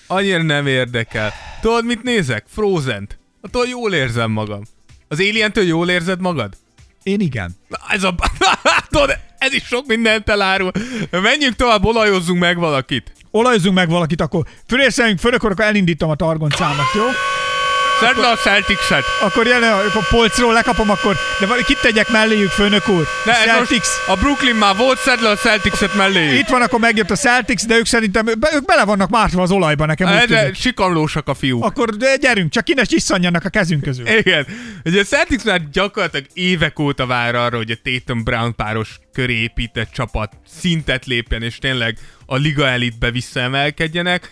Annyira 0.07 0.43
nem 0.43 0.67
érdekel. 0.67 1.33
Tudod, 1.61 1.85
mit 1.85 2.03
nézek? 2.03 2.45
Frozen-t. 2.49 3.19
Attól 3.41 3.67
jól 3.67 3.95
érzem 3.95 4.31
magam. 4.31 4.62
Az 5.09 5.19
Alien-től 5.19 5.65
jól 5.65 5.91
érzed 5.91 6.21
magad? 6.21 6.57
Én 7.03 7.21
igen. 7.21 7.57
Na, 7.69 7.79
ez 7.89 8.03
a... 8.03 8.15
Tudod, 8.91 9.19
ez 9.39 9.53
is 9.53 9.65
sok 9.65 9.87
mindent 9.87 10.29
elárul. 10.29 10.71
Menjünk 11.11 11.57
tovább, 11.57 11.85
olajozzunk 11.85 12.41
meg 12.41 12.59
valakit. 12.59 13.12
Olajozunk 13.37 13.74
meg 13.74 13.89
valakit, 13.89 14.20
akkor 14.20 14.47
fölérszemünk 14.66 15.18
föl, 15.18 15.35
akkor 15.35 15.55
elindítom 15.57 16.11
a 16.11 16.14
targoncámat, 16.14 16.95
jó? 16.95 17.05
Szedd 18.01 18.16
le 18.16 18.28
a 18.28 18.36
Celtics-et. 18.36 19.05
Akkor 19.22 19.47
jelen, 19.47 19.72
akkor 19.72 20.09
polcról 20.09 20.53
lekapom, 20.53 20.90
akkor... 20.90 21.16
De 21.40 21.47
val- 21.47 21.64
kit 21.64 21.80
tegyek 21.80 22.09
melléjük, 22.11 22.51
főnök 22.51 22.88
úr? 22.88 23.07
Ne, 23.24 23.32
Celtics. 23.32 23.86
a 24.07 24.16
Brooklyn 24.16 24.55
már 24.55 24.76
volt, 24.76 24.99
szedd 24.99 25.20
le 25.22 25.28
a 25.28 25.34
Celtics-et 25.36 25.95
mellé. 25.95 26.38
Itt 26.38 26.49
van, 26.49 26.62
akkor 26.62 26.80
megjött 26.80 27.11
a 27.11 27.16
Celtics, 27.16 27.64
de 27.66 27.76
ők 27.76 27.86
szerintem 27.86 28.24
be, 28.24 28.51
ők 28.55 28.64
bele 28.64 28.84
vannak 28.84 29.11
mártva 29.11 29.42
az 29.42 29.51
olajba, 29.51 29.86
nekem 29.86 30.07
Erre 30.09 30.40
tűnik. 30.40 30.55
sikamlósak 30.55 31.28
a 31.28 31.34
fiúk. 31.34 31.64
Akkor 31.64 31.97
de 31.97 32.16
gyerünk, 32.16 32.51
csak 32.51 32.64
ki 32.64 32.74
ne 32.74 32.82
csisszanjanak 32.82 33.45
a 33.45 33.49
kezünk 33.49 33.82
közül. 33.82 34.07
Igen. 34.09 34.47
Ugye 34.84 35.01
a 35.01 35.05
Celtics 35.05 35.45
már 35.45 35.61
gyakorlatilag 35.72 36.26
évek 36.32 36.78
óta 36.78 37.07
vár 37.07 37.34
arra, 37.34 37.57
hogy 37.57 37.70
a 37.70 37.76
Tatum 37.82 38.24
Brown 38.24 38.55
páros 38.57 38.88
köré 39.12 39.34
épített 39.34 39.90
csapat 39.92 40.32
szintet 40.61 41.07
lépjen, 41.07 41.42
és 41.42 41.59
tényleg 41.59 41.97
a 42.26 42.36
liga 42.36 42.66
elitbe 42.68 43.11
visszaemelkedjenek. 43.11 44.30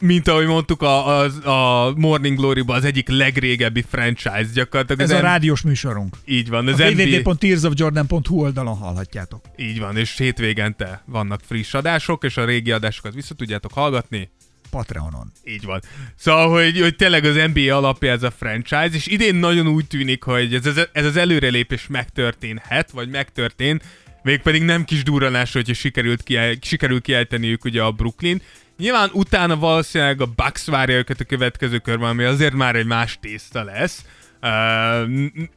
Mint 0.00 0.28
ahogy 0.28 0.46
mondtuk, 0.46 0.82
a, 0.82 1.18
a, 1.20 1.86
a 1.86 1.92
Morning 1.96 2.38
Glory-ban 2.38 2.76
az 2.76 2.84
egyik 2.84 3.08
legrégebbi 3.08 3.84
franchise 3.88 4.48
gyakorlatilag. 4.54 5.00
Ez 5.00 5.10
a 5.10 5.18
M- 5.18 5.22
rádiós 5.22 5.60
műsorunk. 5.62 6.16
Így 6.24 6.48
van, 6.48 6.68
A 6.68 6.72
az 6.72 6.78
NBA... 6.78 7.02
www.tearsofjordan.hu 7.02 8.40
oldalon 8.40 8.76
hallhatjátok. 8.76 9.44
Így 9.56 9.78
van, 9.78 9.96
és 9.96 10.16
hétvégente 10.16 11.02
vannak 11.06 11.40
friss 11.46 11.74
adások, 11.74 12.24
és 12.24 12.36
a 12.36 12.44
régi 12.44 12.70
adásokat 12.70 13.14
vissza 13.14 13.34
tudjátok 13.34 13.72
hallgatni. 13.72 14.30
Patreonon. 14.70 15.32
Így 15.44 15.64
van. 15.64 15.80
Szóval, 16.16 16.50
hogy, 16.50 16.80
hogy 16.80 16.96
tényleg 16.96 17.24
az 17.24 17.40
NBA 17.54 17.76
alapja 17.76 18.10
ez 18.10 18.22
a 18.22 18.30
franchise, 18.30 18.90
és 18.92 19.06
idén 19.06 19.34
nagyon 19.34 19.66
úgy 19.66 19.86
tűnik, 19.86 20.22
hogy 20.22 20.54
ez, 20.54 20.66
ez, 20.66 20.80
ez 20.92 21.04
az 21.04 21.16
előrelépés 21.16 21.86
megtörténhet, 21.86 22.90
vagy 22.90 23.08
megtörtént, 23.08 23.84
mégpedig 24.22 24.62
nem 24.62 24.84
kis 24.84 25.02
durranás, 25.02 25.52
hogyha 25.52 25.74
sikerült 25.74 26.22
kiel, 26.22 26.54
sikerül 26.60 27.00
kiejteniük 27.00 27.64
ugye 27.64 27.82
a 27.82 27.90
Brooklyn. 27.90 28.42
Nyilván 28.80 29.10
utána 29.12 29.56
valószínűleg 29.56 30.20
a 30.20 30.26
Bucks 30.26 30.64
várja 30.64 30.96
őket 30.96 31.20
a 31.20 31.24
következő 31.24 31.78
körben, 31.78 32.08
ami 32.08 32.24
azért 32.24 32.54
már 32.54 32.76
egy 32.76 32.86
más 32.86 33.18
tészta 33.20 33.64
lesz. 33.64 34.04
Uh, 34.42 34.50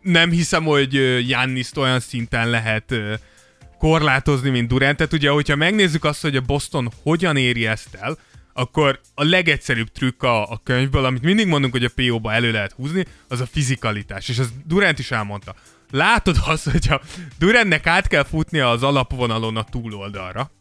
nem 0.02 0.30
hiszem, 0.30 0.64
hogy 0.64 0.94
Janniszt 1.30 1.78
olyan 1.78 2.00
szinten 2.00 2.50
lehet 2.50 2.92
uh, 2.92 3.14
korlátozni, 3.78 4.50
mint 4.50 4.68
Durant. 4.68 4.98
Tehát 4.98 5.14
ugye, 5.14 5.30
hogyha 5.30 5.56
megnézzük 5.56 6.04
azt, 6.04 6.22
hogy 6.22 6.36
a 6.36 6.42
Boston 6.42 6.92
hogyan 7.04 7.38
éri 7.38 7.68
ezt 7.68 7.98
el, 8.02 8.18
akkor 8.54 9.00
a 9.16 9.24
legegyszerűbb 9.24 9.92
trükk 9.92 10.24
a, 10.24 10.52
a 10.52 10.62
könyvből, 10.64 11.06
amit 11.06 11.24
mindig 11.24 11.48
mondunk, 11.48 11.74
hogy 11.74 11.84
a 11.86 11.92
PO-ba 11.96 12.34
elő 12.34 12.52
lehet 12.52 12.72
húzni, 12.72 13.06
az 13.28 13.42
a 13.42 13.46
fizikalitás. 13.46 14.30
És 14.30 14.40
az 14.40 14.54
Durant 14.66 15.00
is 15.00 15.12
elmondta. 15.12 15.56
Látod 15.92 16.38
azt, 16.46 16.70
hogyha 16.70 17.02
Durantnek 17.40 17.88
át 17.88 18.08
kell 18.08 18.24
futnia 18.24 18.70
az 18.70 18.84
alapvonalon 18.84 19.58
a 19.58 19.64
túloldalra, 19.64 20.52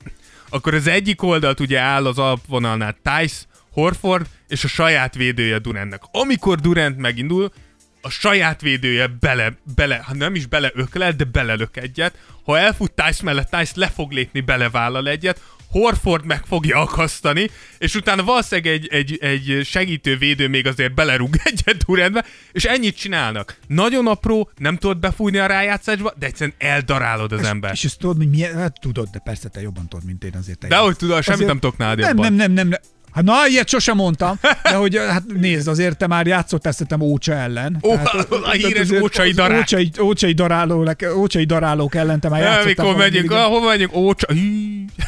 akkor 0.53 0.75
az 0.75 0.87
egyik 0.87 1.23
oldalt 1.23 1.61
ugye 1.61 1.79
áll 1.79 2.07
az 2.07 2.19
alapvonalnál 2.19 2.97
Tice, 3.03 3.45
Horford 3.73 4.27
és 4.49 4.65
a 4.65 4.69
saját 4.69 5.15
védője 5.15 5.59
Durantnek. 5.59 6.03
Amikor 6.11 6.61
Durant 6.61 6.97
megindul, 6.97 7.53
a 8.01 8.11
saját 8.11 8.61
védője 8.61 9.07
bele, 9.07 9.57
bele, 9.75 10.03
ha 10.07 10.15
nem 10.15 10.35
is 10.35 10.47
bele 10.47 10.71
öklel, 10.75 11.13
de 11.13 11.25
belelök 11.25 11.77
egyet. 11.77 12.19
Ha 12.45 12.59
elfut 12.59 12.93
Tice 12.93 13.23
mellett, 13.25 13.51
Tice 13.51 13.73
le 13.75 13.87
fog 13.87 14.13
lépni, 14.13 14.41
belevállal 14.41 15.09
egyet, 15.09 15.41
Horford 15.73 16.25
meg 16.25 16.43
fogja 16.47 16.79
akasztani, 16.79 17.51
és 17.79 17.95
utána 17.95 18.25
valószínűleg 18.25 18.73
egy, 18.73 18.89
egy, 18.91 19.19
egy 19.21 19.61
segítő 19.65 20.17
védő 20.17 20.49
még 20.49 20.67
azért 20.67 20.95
belerúg 20.95 21.37
egyet 21.45 21.85
Durantbe, 21.85 22.25
és 22.53 22.65
ennyit 22.65 22.97
csinálnak. 22.97 23.59
Nagyon 23.67 24.07
apró, 24.07 24.51
nem 24.57 24.77
tudod 24.77 24.99
befújni 24.99 25.39
a 25.39 25.47
rájátszásba, 25.47 26.13
de 26.19 26.27
egyszerűen 26.27 26.57
eldarálod 26.59 27.33
az 27.33 27.45
ember. 27.45 27.73
És 27.73 27.85
ezt 27.85 27.99
tudod, 27.99 28.17
hogy 28.17 28.31
milyen, 28.31 28.55
hát 28.55 28.81
tudod, 28.81 29.09
de 29.13 29.19
persze 29.19 29.49
te 29.49 29.61
jobban 29.61 29.89
tudod, 29.89 30.07
mint 30.07 30.25
én 30.25 30.35
azért. 30.35 30.59
Te 30.59 30.69
De 30.69 30.77
hogy 30.77 30.97
tudod, 30.97 31.23
semmit 31.23 31.47
nem 31.47 31.59
tudok 31.59 31.77
nálad 31.77 31.99
nem, 31.99 32.17
nem, 32.17 32.35
nem, 32.35 32.53
nem, 32.53 32.69
nem. 32.69 32.81
Hát 33.15 33.25
na, 33.25 33.35
ilyet 33.49 33.69
sosem 33.69 33.97
mondtam, 33.97 34.39
de 34.63 34.75
hogy 34.75 34.97
hát 34.97 35.23
nézd, 35.41 35.69
azért 35.69 35.97
te 35.97 36.07
már 36.07 36.27
játszott 36.27 36.67
ezt 36.67 36.87
Ócsa 37.01 37.33
ellen. 37.33 37.79
Ó, 37.83 37.95
Tehát, 37.95 38.29
a 38.31 38.51
híres 38.51 38.91
ócsai 38.91 39.29
az 39.31 39.37
darák. 39.37 39.59
Ócsai, 39.59 39.91
ócsai, 40.01 40.33
daráló, 40.33 40.89
ócsai 41.17 41.45
darálók 41.45 41.95
ellen 41.95 42.21
te 42.21 42.29
már 42.29 42.41
játszottál. 42.41 42.63
Amikor 42.65 42.85
valami 42.85 43.03
megyünk, 43.03 43.31
ahova 43.31 43.69
megyünk, 43.69 43.95
ócsa, 43.95 44.27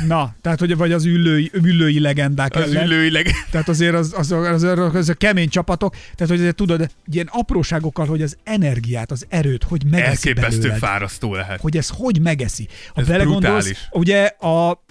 Na, 0.06 0.34
tehát 0.42 0.58
hogy 0.58 0.76
vagy 0.76 0.92
az 0.92 1.04
üllői, 1.04 1.50
üllői 1.52 2.00
legendák 2.00 2.54
az 2.54 2.62
ellen. 2.62 2.86
ülőileg. 2.86 3.26
Tehát 3.50 3.68
azért 3.68 3.94
az, 3.94 4.12
az, 4.16 4.32
az, 4.32 4.62
az, 4.62 4.94
az, 4.94 5.08
a 5.08 5.14
kemény 5.14 5.48
csapatok, 5.48 5.92
tehát 5.92 6.28
hogy 6.28 6.38
azért 6.38 6.54
tudod, 6.54 6.90
ilyen 7.12 7.28
apróságokkal, 7.32 8.06
hogy 8.06 8.22
az 8.22 8.36
energiát, 8.44 9.10
az 9.10 9.26
erőt, 9.28 9.64
hogy 9.64 9.82
megeszi 9.90 10.28
Elképesztő 10.28 10.58
belőled. 10.60 10.78
fárasztó 10.78 11.34
lehet. 11.34 11.60
hogy 11.60 11.76
ez 11.76 11.88
hogy 11.96 12.20
megeszi. 12.20 12.68
Ha 12.94 13.00
Ez 13.00 13.06
belegondolsz, 13.06 13.64
brutális. 13.64 13.88
ugye 13.90 14.24
a, 14.24 14.83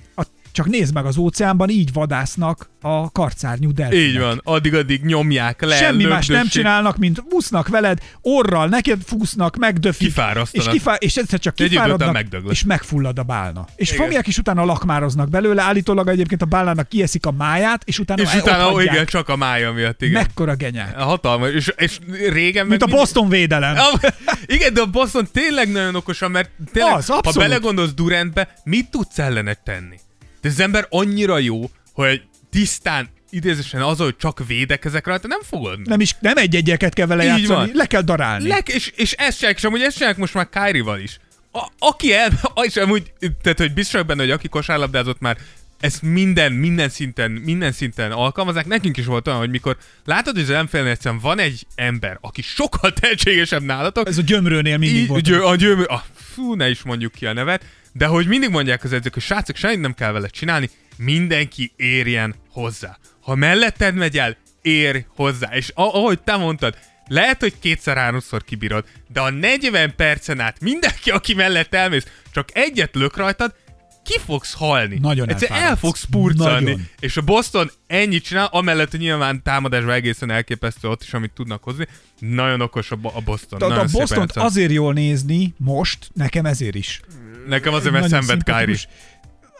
csak 0.53 0.65
nézd 0.67 0.93
meg, 0.93 1.05
az 1.05 1.17
óceánban 1.17 1.69
így 1.69 1.93
vadásznak 1.93 2.69
a 2.81 3.11
karcárnyú 3.11 3.71
delfinek. 3.71 4.05
Így 4.05 4.19
van, 4.19 4.41
addig-addig 4.43 5.03
nyomják 5.03 5.61
le, 5.61 5.75
Semmi 5.75 6.03
más 6.03 6.27
nem 6.27 6.47
csinálnak, 6.47 6.97
mint 6.97 7.23
úsznak 7.31 7.67
veled, 7.67 7.99
orral 8.21 8.67
neked 8.67 9.01
fúsznak, 9.05 9.55
megdöfik. 9.55 10.07
Kifárasztanak. 10.07 10.67
És, 10.67 10.73
kifá- 10.73 11.03
és 11.03 11.17
egyszer 11.17 11.39
csak 11.39 11.55
kifáradnak, 11.55 12.25
és 12.49 12.63
megfullad 12.63 13.19
a 13.19 13.23
bálna. 13.23 13.65
És 13.75 13.91
Igen. 13.91 14.03
fogják, 14.03 14.27
és 14.27 14.37
utána 14.37 14.65
lakmároznak 14.65 15.29
belőle, 15.29 15.61
állítólag 15.61 16.07
egyébként 16.07 16.41
a 16.41 16.45
bálnának 16.45 16.89
kieszik 16.89 17.25
a 17.25 17.31
máját, 17.31 17.81
és 17.85 17.99
utána, 17.99 18.21
És 18.21 18.35
utána, 18.35 18.71
ó, 18.71 18.79
igen, 18.79 19.05
csak 19.05 19.29
a 19.29 19.35
mája 19.35 19.71
miatt, 19.71 20.01
igen. 20.01 20.21
Mekkora 20.21 20.55
genyák. 20.55 20.95
Hatalmas. 20.97 21.51
És, 21.51 21.73
és 21.77 21.99
régen 22.29 22.65
Mint 22.67 22.81
a 22.83 22.85
meg 22.85 22.95
Boston 22.95 23.29
védelem. 23.29 23.75
Ah, 23.77 24.11
Igen, 24.45 24.73
de 24.73 24.81
a 24.81 24.85
Boston 24.85 25.27
tényleg 25.31 25.71
nagyon 25.71 25.95
okosan, 25.95 26.31
mert 26.31 26.49
tényleg, 26.73 26.93
Az, 26.95 27.05
ha 27.05 27.13
abszolút. 27.15 27.47
belegondolsz 27.49 27.93
Durantbe, 27.93 28.53
mit 28.63 28.89
tudsz 28.89 29.19
ellene 29.19 29.53
tenni? 29.53 29.95
De 30.43 30.49
az 30.49 30.59
ember 30.59 30.85
annyira 30.89 31.37
jó, 31.37 31.69
hogy 31.93 32.21
tisztán, 32.51 33.09
idézősen 33.29 33.81
az, 33.81 33.97
hogy 33.97 34.15
csak 34.17 34.47
védekezek 34.47 35.07
rajta, 35.07 35.27
nem 35.27 35.41
fogod. 35.43 35.87
Nem 35.87 35.99
is, 35.99 36.15
nem 36.19 36.37
egy-egyeket 36.37 36.93
kell 36.93 37.05
vele 37.05 37.23
Így 37.23 37.29
játszani, 37.29 37.47
van. 37.47 37.69
le 37.73 37.85
kell 37.85 38.01
darálni. 38.01 38.47
Lek, 38.47 38.67
és, 38.69 38.91
és 38.95 39.11
ezt 39.11 39.35
csinálják, 39.37 39.57
és 39.59 39.63
amúgy 39.67 39.81
ezt 39.81 39.93
csinálják 39.95 40.19
most 40.19 40.33
már 40.33 40.49
Kyrie-val 40.49 40.99
is. 40.99 41.19
a, 41.51 41.67
aki 41.79 42.13
el, 42.13 42.29
és 42.67 42.75
amúgy, 42.75 43.13
tehát 43.41 43.57
hogy 43.57 43.73
biztos 43.73 44.03
benne, 44.03 44.21
hogy 44.21 44.31
aki 44.31 44.47
kosárlabdázott 44.47 45.19
már, 45.19 45.37
ezt 45.79 46.01
minden, 46.01 46.51
minden 46.51 46.89
szinten, 46.89 47.31
minden 47.31 47.71
szinten 47.71 48.11
alkalmazzák. 48.11 48.65
Nekünk 48.65 48.97
is 48.97 49.05
volt 49.05 49.27
olyan, 49.27 49.39
hogy 49.39 49.49
mikor 49.49 49.77
látod, 50.05 50.33
hogy 50.35 50.51
az 50.51 50.63
nfl 50.63 50.77
egyszerűen 50.77 51.21
van 51.21 51.39
egy 51.39 51.65
ember, 51.75 52.17
aki 52.21 52.41
sokkal 52.41 52.93
tehetségesebb 52.99 53.61
nálatok, 53.63 54.07
Ez 54.07 54.17
a 54.17 54.21
gyömrőnél 54.21 54.77
mindig 54.77 55.07
volt. 55.07 55.23
gyö, 55.23 55.43
a 55.45 55.55
gyömör, 55.55 55.85
a, 55.91 56.03
fú, 56.33 56.53
ne 56.53 56.69
is 56.69 56.81
mondjuk 56.83 57.11
ki 57.11 57.25
a 57.25 57.33
nevet, 57.33 57.63
de 57.93 58.05
hogy 58.05 58.27
mindig 58.27 58.49
mondják 58.49 58.83
az 58.83 58.93
edzők, 58.93 59.13
hogy 59.13 59.23
srácok, 59.23 59.55
semmit 59.55 59.79
nem 59.79 59.93
kell 59.93 60.11
vele 60.11 60.27
csinálni, 60.27 60.69
mindenki 60.97 61.71
érjen 61.75 62.35
hozzá. 62.49 62.97
Ha 63.21 63.35
melletted 63.35 63.95
megy 63.95 64.17
el, 64.17 64.37
érj 64.61 65.05
hozzá. 65.15 65.55
És 65.55 65.71
ahogy 65.73 66.21
te 66.21 66.35
mondtad, 66.35 66.77
lehet, 67.07 67.39
hogy 67.39 67.53
kétszer-háromszor 67.59 68.43
kibírod, 68.43 68.85
de 69.07 69.19
a 69.19 69.29
40 69.29 69.95
percen 69.95 70.39
át 70.39 70.59
mindenki, 70.59 71.09
aki 71.09 71.33
mellett 71.33 71.73
elmész, 71.73 72.07
csak 72.31 72.49
egyet 72.53 72.95
lök 72.95 73.17
rajtad, 73.17 73.55
ki 74.03 74.19
fogsz 74.25 74.53
halni. 74.53 74.97
Nagyon 75.01 75.29
Egyszer 75.29 75.51
el 75.51 75.75
fogsz 75.75 76.03
purcalni. 76.03 76.63
Nagyon. 76.63 76.87
És 76.99 77.17
a 77.17 77.21
Boston 77.21 77.71
ennyit 77.87 78.23
csinál, 78.23 78.47
amellett, 78.51 78.91
hogy 78.91 78.99
nyilván 78.99 79.43
támadásban 79.43 79.93
egészen 79.93 80.29
elképesztő 80.29 80.87
ott 80.87 81.01
is, 81.01 81.13
amit 81.13 81.31
tudnak 81.31 81.63
hozni. 81.63 81.87
Nagyon 82.19 82.61
okos 82.61 82.91
a, 82.91 82.97
a 83.01 83.21
Boston. 83.21 83.59
Tehát 83.59 83.77
a 83.77 83.97
játszanak. 83.97 84.29
azért 84.35 84.71
jól 84.71 84.93
nézni 84.93 85.53
most, 85.57 86.09
nekem 86.13 86.45
ezért 86.45 86.75
is. 86.75 87.01
Nekem 87.47 87.73
azért, 87.73 87.93
mert 87.93 88.07
szenved 88.07 88.27
szimpatikus. 88.45 88.87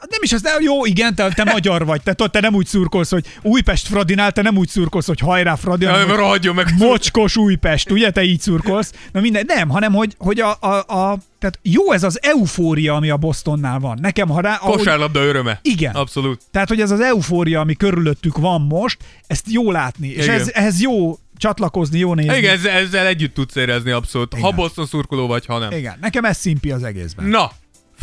Nem 0.09 0.19
is 0.21 0.33
az, 0.33 0.41
de 0.41 0.49
jó, 0.59 0.85
igen, 0.85 1.15
te, 1.15 1.29
te 1.33 1.43
magyar 1.43 1.85
vagy, 1.85 2.01
te, 2.01 2.13
te 2.13 2.39
nem 2.39 2.53
úgy 2.53 2.65
szurkolsz, 2.65 3.09
hogy 3.09 3.25
Újpest 3.41 3.87
Fradinál, 3.87 4.31
te 4.31 4.41
nem 4.41 4.57
úgy 4.57 4.67
szurkolsz, 4.67 5.07
hogy 5.07 5.19
hajrá 5.19 5.55
Fradi, 5.55 5.85
hanem, 5.85 6.09
Ja, 6.09 6.27
hogy 6.27 6.49
meg. 6.55 6.73
mocskos 6.77 7.37
Újpest, 7.37 7.91
ugye, 7.91 8.11
te 8.11 8.23
így 8.23 8.39
szurkolsz. 8.39 8.91
Na 9.11 9.19
minden, 9.19 9.43
nem, 9.47 9.69
hanem 9.69 9.93
hogy, 9.93 10.15
hogy 10.17 10.39
a, 10.39 10.57
a, 10.59 10.75
a, 10.77 11.17
tehát 11.39 11.59
jó 11.61 11.91
ez 11.91 12.03
az 12.03 12.19
eufória, 12.21 12.95
ami 12.95 13.09
a 13.09 13.17
Bostonnál 13.17 13.79
van. 13.79 13.97
Nekem, 14.01 14.29
ha 14.29 14.41
rá, 14.41 14.55
ahogy, 14.55 14.77
Kosárlabda 14.77 15.23
öröme. 15.23 15.59
Igen. 15.61 15.95
Abszolút. 15.95 16.41
tehát, 16.51 16.67
hogy 16.67 16.81
ez 16.81 16.91
az 16.91 16.99
eufória, 16.99 17.59
ami 17.59 17.75
körülöttük 17.75 18.37
van 18.37 18.61
most, 18.61 18.97
ezt 19.27 19.45
jó 19.49 19.71
látni, 19.71 20.07
és 20.07 20.27
ez, 20.27 20.49
ehhez 20.53 20.81
jó 20.81 21.17
csatlakozni, 21.37 21.99
jó 21.99 22.13
nézni. 22.13 22.37
Igen, 22.37 22.53
ezzel, 22.53 22.71
ezzel 22.71 23.05
együtt 23.05 23.33
tudsz 23.33 23.55
érezni 23.55 23.91
abszolút. 23.91 24.33
Ha 24.33 24.39
Igen. 24.39 24.55
Boston 24.55 24.85
szurkoló 24.85 25.27
vagy, 25.27 25.45
ha 25.45 25.57
nem. 25.57 25.71
Igen, 25.71 25.97
nekem 26.01 26.25
ez 26.25 26.37
szimpi 26.37 26.71
az 26.71 26.83
egészben. 26.83 27.25
Na, 27.25 27.51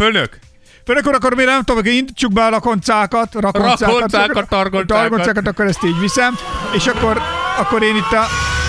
fölnök. 0.00 0.38
Főleg 0.86 1.02
akkor, 1.02 1.14
akkor 1.14 1.34
még 1.34 1.46
nem 1.46 1.58
tudom, 1.62 1.82
hogy 1.82 1.92
indítsuk 1.94 2.32
be 2.32 2.44
a 2.44 2.48
rakoncákat, 2.48 3.34
rakoncákat, 3.34 3.80
Rakoncákat, 3.80 4.48
targoncákat. 4.48 4.86
targoncákat, 4.86 5.46
akkor 5.46 5.66
ezt 5.66 5.84
így 5.84 5.98
viszem, 5.98 6.38
és 6.72 6.86
akkor, 6.86 7.22
akkor 7.58 7.82
én 7.82 7.96
itt 7.96 8.12
a, 8.12 8.22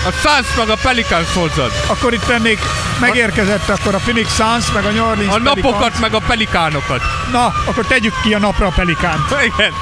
A 0.08 0.10
Suns 0.10 0.56
meg 0.56 0.68
a 0.68 0.76
Pelicans 0.82 1.34
hozzad. 1.34 1.70
akkor 1.86 2.12
itt 2.12 2.24
tennék, 2.24 2.58
megérkezett 3.00 3.68
akkor 3.68 3.94
a 3.94 3.98
Phoenix 3.98 4.34
Suns, 4.34 4.72
meg 4.72 4.84
a 4.84 4.90
New 4.90 5.04
Orleans 5.06 5.34
A 5.34 5.38
napokat 5.38 5.62
Pelicans. 5.78 5.98
meg 6.00 6.14
a 6.14 6.18
pelikánokat. 6.26 7.00
Na, 7.32 7.44
akkor 7.66 7.86
tegyük 7.86 8.14
ki 8.22 8.34
a 8.34 8.38
napra 8.38 8.66
a 8.66 8.72
pelikánt. 8.76 9.30
Igen. 9.54 9.72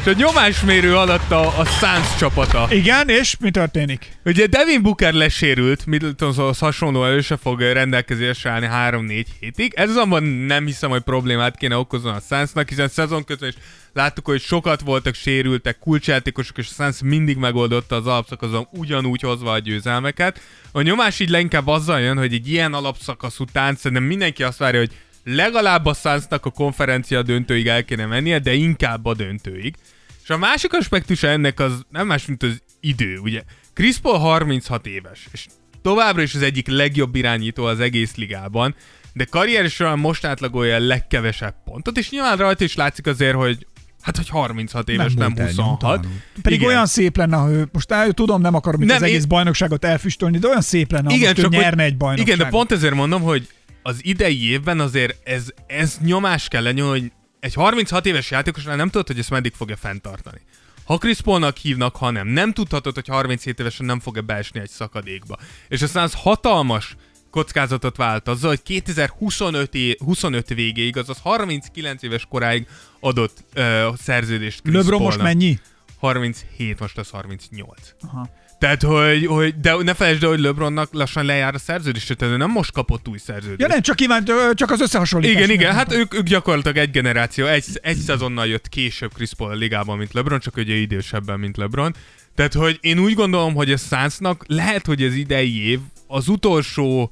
És 0.00 0.06
a 0.06 0.12
nyomásmérő 0.12 0.96
alatt 0.96 1.30
a, 1.30 1.58
a 1.58 1.64
Suns 1.64 2.16
csapata. 2.18 2.66
Igen, 2.70 3.08
és 3.08 3.36
mi 3.40 3.50
történik? 3.50 4.12
Ugye 4.24 4.46
Devin 4.46 4.82
Booker 4.82 5.12
lesérült, 5.12 5.86
Middletonhoz 5.86 6.58
hasonlóan 6.58 7.10
ő 7.10 7.20
se 7.20 7.36
fog 7.36 7.60
rendelkezésre 7.60 8.50
állni 8.50 8.68
3-4 8.72 9.24
hétig. 9.40 9.72
Ez 9.74 9.90
azonban 9.90 10.22
nem 10.22 10.66
hiszem, 10.66 10.90
hogy 10.90 11.00
problémát 11.00 11.56
kéne 11.56 11.76
okozni 11.76 12.08
a 12.08 12.22
Sunsnak, 12.28 12.68
hiszen 12.68 12.88
szezon 12.88 13.24
közben 13.24 13.48
is 13.48 13.54
láttuk, 13.92 14.26
hogy 14.26 14.40
sokat 14.40 14.80
voltak 14.80 15.14
sérültek, 15.14 15.78
kulcsjátékosok, 15.78 16.58
és 16.58 16.66
a 16.70 16.82
Suns 16.82 16.98
mindig 17.02 17.36
megoldotta 17.36 17.96
az 17.96 18.06
alapszakaszon 18.06 18.68
ugyanúgy 18.72 19.20
hozva 19.20 19.52
a 19.52 19.58
győzelmeket. 19.58 20.40
A 20.72 20.80
nyomás 20.80 21.20
így 21.20 21.30
leginkább 21.30 21.66
azzal 21.66 22.00
jön, 22.00 22.18
hogy 22.18 22.32
egy 22.32 22.48
ilyen 22.48 22.74
alapszakasz 22.74 23.40
után 23.40 23.76
szerintem 23.76 24.06
mindenki 24.06 24.42
azt 24.42 24.58
várja, 24.58 24.80
hogy 24.80 24.92
legalább 25.24 25.86
a 25.86 25.94
Sunsnak 25.94 26.44
a 26.46 26.50
konferencia 26.50 27.22
döntőig 27.22 27.66
el 27.68 27.84
kéne 27.84 28.06
mennie, 28.06 28.38
de 28.38 28.52
inkább 28.54 29.04
a 29.06 29.14
döntőig. 29.14 29.74
És 30.22 30.30
a 30.30 30.36
másik 30.38 30.72
aspektusa 30.72 31.28
ennek 31.28 31.60
az 31.60 31.72
nem 31.90 32.06
más, 32.06 32.26
mint 32.26 32.42
az 32.42 32.62
idő, 32.80 33.18
ugye. 33.18 33.42
Chris 33.74 33.98
Paul 33.98 34.18
36 34.18 34.86
éves, 34.86 35.26
és 35.32 35.46
továbbra 35.82 36.22
is 36.22 36.34
az 36.34 36.42
egyik 36.42 36.68
legjobb 36.68 37.14
irányító 37.14 37.64
az 37.64 37.80
egész 37.80 38.14
ligában, 38.16 38.74
de 39.12 39.24
karrier 39.24 39.70
során 39.70 39.98
most 39.98 40.24
átlagolja 40.24 40.74
a 40.74 40.78
legkevesebb 40.78 41.54
pontot, 41.64 41.98
és 41.98 42.10
nyilván 42.10 42.36
rajta 42.36 42.64
is 42.64 42.74
látszik 42.74 43.06
azért, 43.06 43.34
hogy 43.34 43.66
hát, 44.02 44.16
hogy 44.16 44.28
36 44.28 44.88
éves, 44.88 45.14
nem, 45.14 45.32
el 45.36 45.46
26. 45.46 45.66
nyomtalanul. 45.66 46.10
Pedig 46.42 46.58
Igen. 46.58 46.70
olyan 46.72 46.86
szép 46.86 47.16
lenne, 47.16 47.36
ha 47.36 47.50
ő, 47.50 47.68
most 47.72 47.90
el, 47.92 48.12
tudom, 48.12 48.40
nem 48.40 48.54
akarom 48.54 48.80
Nem, 48.80 48.96
az 48.96 49.02
egész 49.02 49.20
én- 49.22 49.28
bajnokságot 49.28 49.84
elfüstölni, 49.84 50.38
de 50.38 50.48
olyan 50.48 50.60
szép 50.60 50.92
lenne, 50.92 51.10
ha 51.12 51.16
most 51.18 51.38
ő 51.38 51.42
hogy- 51.42 51.50
nyerne 51.50 51.82
egy 51.82 51.96
bajnokságot. 51.96 52.34
Igen, 52.34 52.44
de 52.46 52.50
pont 52.56 52.72
ezért 52.72 52.94
mondom, 52.94 53.22
hogy 53.22 53.48
az 53.82 54.04
idei 54.04 54.50
évben 54.50 54.80
azért 54.80 55.28
ez, 55.28 55.48
ez 55.66 55.98
nyomás 56.02 56.48
kell 56.48 56.62
lenni, 56.62 56.80
hogy 56.80 57.12
egy 57.40 57.54
36 57.54 58.06
éves 58.06 58.30
játékosnál 58.30 58.76
nem 58.76 58.88
tudod, 58.88 59.06
hogy 59.06 59.18
ezt 59.18 59.30
meddig 59.30 59.52
fogja 59.52 59.76
fenntartani. 59.76 60.40
Ha 60.84 60.98
Chris 60.98 61.20
Paulnak 61.20 61.56
hívnak, 61.56 61.96
ha 61.96 62.10
nem, 62.10 62.28
nem 62.28 62.52
tudhatod, 62.52 62.94
hogy 62.94 63.06
37 63.06 63.60
évesen 63.60 63.86
nem 63.86 64.00
fog-e 64.00 64.20
beesni 64.20 64.60
egy 64.60 64.68
szakadékba. 64.68 65.38
És 65.68 65.82
aztán 65.82 66.02
az 66.02 66.14
hatalmas 66.14 66.96
kockázatot 67.30 67.96
vált 67.96 68.28
azzal, 68.28 68.48
hogy 68.48 68.62
2025 68.62 69.74
é- 69.74 69.98
25 69.98 70.48
végéig, 70.48 70.96
azaz 70.96 71.18
39 71.22 72.02
éves 72.02 72.26
koráig 72.28 72.66
adott 73.00 73.44
ö, 73.54 73.88
szerződést 73.98 74.62
Chris 74.62 74.74
LeBron 74.74 75.02
most 75.02 75.22
mennyi? 75.22 75.58
37, 75.98 76.80
most 76.80 76.98
az 76.98 77.10
38. 77.10 77.80
Aha. 78.00 78.28
Tehát, 78.60 78.82
hogy, 78.82 79.26
hogy 79.26 79.60
de 79.60 79.74
ne 79.82 79.94
felejtsd 79.94 80.22
el, 80.22 80.28
hogy 80.28 80.40
LeBronnak 80.40 80.88
lassan 80.92 81.24
lejár 81.24 81.54
a 81.54 81.58
szerződése, 81.58 82.14
tehát 82.14 82.34
ő 82.34 82.36
nem 82.36 82.50
most 82.50 82.72
kapott 82.72 83.08
új 83.08 83.18
szerződést. 83.18 83.60
Ja 83.60 83.66
nem, 83.66 83.80
csak 83.80 83.96
kívánt, 83.96 84.32
csak 84.54 84.70
az 84.70 84.80
összehasonlítás. 84.80 85.36
igen, 85.36 85.50
igen, 85.50 85.74
hát 85.74 85.92
ők, 85.92 86.14
ők 86.14 86.22
gyakorlatilag 86.26 86.76
egy 86.76 86.90
generáció, 86.90 87.46
egy, 87.46 87.64
egy 87.82 87.96
szezonnal 87.96 88.46
jött 88.46 88.68
később 88.68 89.12
Chris 89.12 89.34
Paul 89.34 89.50
a 89.50 89.54
ligában, 89.54 89.98
mint 89.98 90.12
LeBron, 90.12 90.40
csak 90.40 90.56
ugye 90.56 90.74
idősebben, 90.74 91.40
mint 91.40 91.56
LeBron. 91.56 91.94
Tehát, 92.34 92.52
hogy 92.52 92.78
én 92.80 92.98
úgy 92.98 93.14
gondolom, 93.14 93.54
hogy 93.54 93.72
a 93.72 93.76
Sunsnak 93.76 94.44
lehet, 94.46 94.86
hogy 94.86 95.02
az 95.02 95.14
idei 95.14 95.68
év 95.68 95.78
az 96.06 96.28
utolsó 96.28 97.10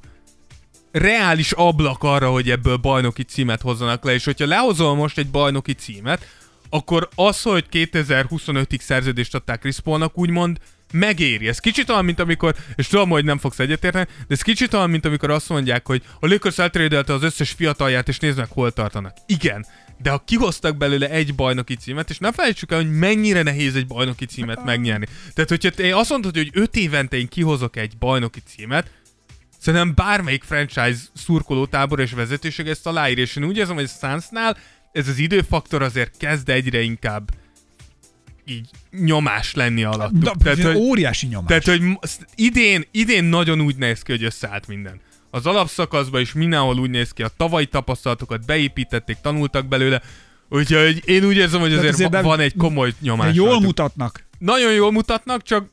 reális 0.91 1.51
ablak 1.51 2.03
arra, 2.03 2.31
hogy 2.31 2.49
ebből 2.49 2.77
bajnoki 2.77 3.23
címet 3.23 3.61
hozzanak 3.61 4.03
le, 4.03 4.13
és 4.13 4.25
hogyha 4.25 4.45
lehozol 4.45 4.95
most 4.95 5.17
egy 5.17 5.29
bajnoki 5.29 5.73
címet, 5.73 6.27
akkor 6.69 7.09
az, 7.15 7.41
hogy 7.41 7.65
2025-ig 7.71 8.79
szerződést 8.79 9.35
adták 9.35 9.59
Chris 9.59 9.79
Paulnak, 9.79 10.17
úgymond 10.17 10.57
megéri. 10.91 11.47
Ez 11.47 11.59
kicsit 11.59 11.89
olyan, 11.89 12.05
mint 12.05 12.19
amikor, 12.19 12.55
és 12.75 12.87
tudom, 12.87 13.09
hogy 13.09 13.25
nem 13.25 13.37
fogsz 13.37 13.59
egyetérteni, 13.59 14.05
de 14.27 14.33
ez 14.33 14.41
kicsit 14.41 14.73
olyan, 14.73 14.89
mint 14.89 15.05
amikor 15.05 15.29
azt 15.29 15.49
mondják, 15.49 15.87
hogy 15.87 16.03
a 16.19 16.27
Lakers 16.27 16.57
eltrédelte 16.57 17.13
az 17.13 17.23
összes 17.23 17.51
fiatalját, 17.51 18.07
és 18.07 18.19
nézd 18.19 18.37
meg, 18.37 18.47
hol 18.49 18.71
tartanak. 18.71 19.17
Igen, 19.25 19.65
de 20.01 20.09
ha 20.09 20.23
kihoztak 20.25 20.77
belőle 20.77 21.09
egy 21.09 21.35
bajnoki 21.35 21.75
címet, 21.75 22.09
és 22.09 22.17
ne 22.17 22.31
felejtsük 22.31 22.71
el, 22.71 22.77
hogy 22.77 22.91
mennyire 22.91 23.43
nehéz 23.43 23.75
egy 23.75 23.87
bajnoki 23.87 24.25
címet 24.25 24.63
megnyerni. 24.63 25.07
Tehát, 25.33 25.49
hogyha 25.49 25.69
te 25.69 25.95
azt 25.95 26.09
mondod, 26.09 26.35
hogy 26.35 26.49
öt 26.53 26.75
évente 26.75 27.17
én 27.17 27.27
kihozok 27.27 27.75
egy 27.75 27.97
bajnoki 27.97 28.39
címet, 28.45 28.91
Szerintem 29.61 29.95
bármelyik 29.95 30.43
franchise 30.43 30.99
szurkolótábor 31.13 31.99
és 31.99 32.11
vezetőség 32.11 32.67
ezt 32.67 32.87
aláírja, 32.87 33.23
és 33.23 33.35
én 33.35 33.43
úgy 33.43 33.57
érzem, 33.57 33.75
hogy 33.75 33.89
a 34.01 34.07
Sunsnál 34.07 34.57
ez 34.91 35.07
az 35.07 35.17
időfaktor 35.17 35.81
azért 35.81 36.17
kezd 36.17 36.49
egyre 36.49 36.81
inkább 36.81 37.29
így 38.49 38.69
nyomás 38.91 39.53
lenni 39.53 39.83
alattuk. 39.83 40.23
Da, 40.23 40.33
tehát, 40.43 40.61
hogy, 40.61 40.75
óriási 40.75 41.27
nyomás. 41.27 41.47
tehát, 41.47 41.65
hogy 41.65 41.97
idén, 42.35 42.85
idén 42.91 43.23
nagyon 43.23 43.61
úgy 43.61 43.75
néz 43.75 44.01
ki, 44.01 44.11
hogy 44.11 44.23
összeállt 44.23 44.67
minden. 44.67 44.99
Az 45.31 45.45
alapszakaszban 45.45 46.21
is 46.21 46.33
mindenhol 46.33 46.79
úgy 46.79 46.89
néz 46.89 47.11
ki, 47.11 47.23
a 47.23 47.29
tavalyi 47.37 47.65
tapasztalatokat 47.65 48.45
beépítették, 48.45 49.17
tanultak 49.21 49.67
belőle, 49.67 50.01
úgyhogy 50.49 51.01
én 51.05 51.23
úgy 51.23 51.37
érzem, 51.37 51.59
hogy 51.59 51.73
azért, 51.73 51.93
azért 51.93 52.21
van 52.21 52.39
egy 52.39 52.55
komoly 52.57 52.93
nyomás. 53.01 53.35
jól 53.35 53.47
rajtuk. 53.47 53.65
mutatnak. 53.65 54.25
Nagyon 54.37 54.73
jól 54.73 54.91
mutatnak, 54.91 55.43
csak 55.43 55.69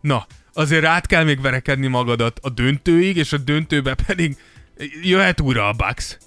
na, 0.00 0.26
azért 0.52 0.84
át 0.84 1.06
kell 1.06 1.24
még 1.24 1.40
verekedni 1.40 1.86
magadat 1.86 2.38
a 2.42 2.48
döntőig, 2.48 3.16
és 3.16 3.32
a 3.32 3.38
döntőbe 3.38 3.94
pedig 4.06 4.36
jöhet 5.02 5.40
újra 5.40 5.68
a 5.68 5.72
Bucks. 5.72 6.18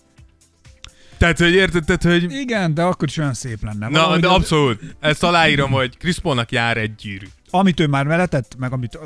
Tehát, 1.24 1.40
hogy 1.40 1.54
érted, 1.54 1.84
tehát, 1.86 2.04
hogy... 2.04 2.32
Igen, 2.32 2.74
de 2.74 2.82
akkor 2.82 3.08
is 3.08 3.18
olyan 3.18 3.34
szép 3.34 3.58
lenne. 3.64 3.88
Na, 3.88 3.92
Valahogy 3.92 4.20
de 4.20 4.28
az- 4.28 4.34
abszolút. 4.34 4.80
Ezt 5.00 5.24
aláírom, 5.24 5.72
hogy 5.72 5.98
Chris 5.98 6.20
Paulnak 6.20 6.52
jár 6.52 6.78
egy 6.78 6.96
gyűrű. 6.96 7.26
Amit 7.50 7.80
ő 7.80 7.88
már 7.88 8.08
veletett, 8.08 8.56
meg 8.58 8.72
amit 8.74 9.00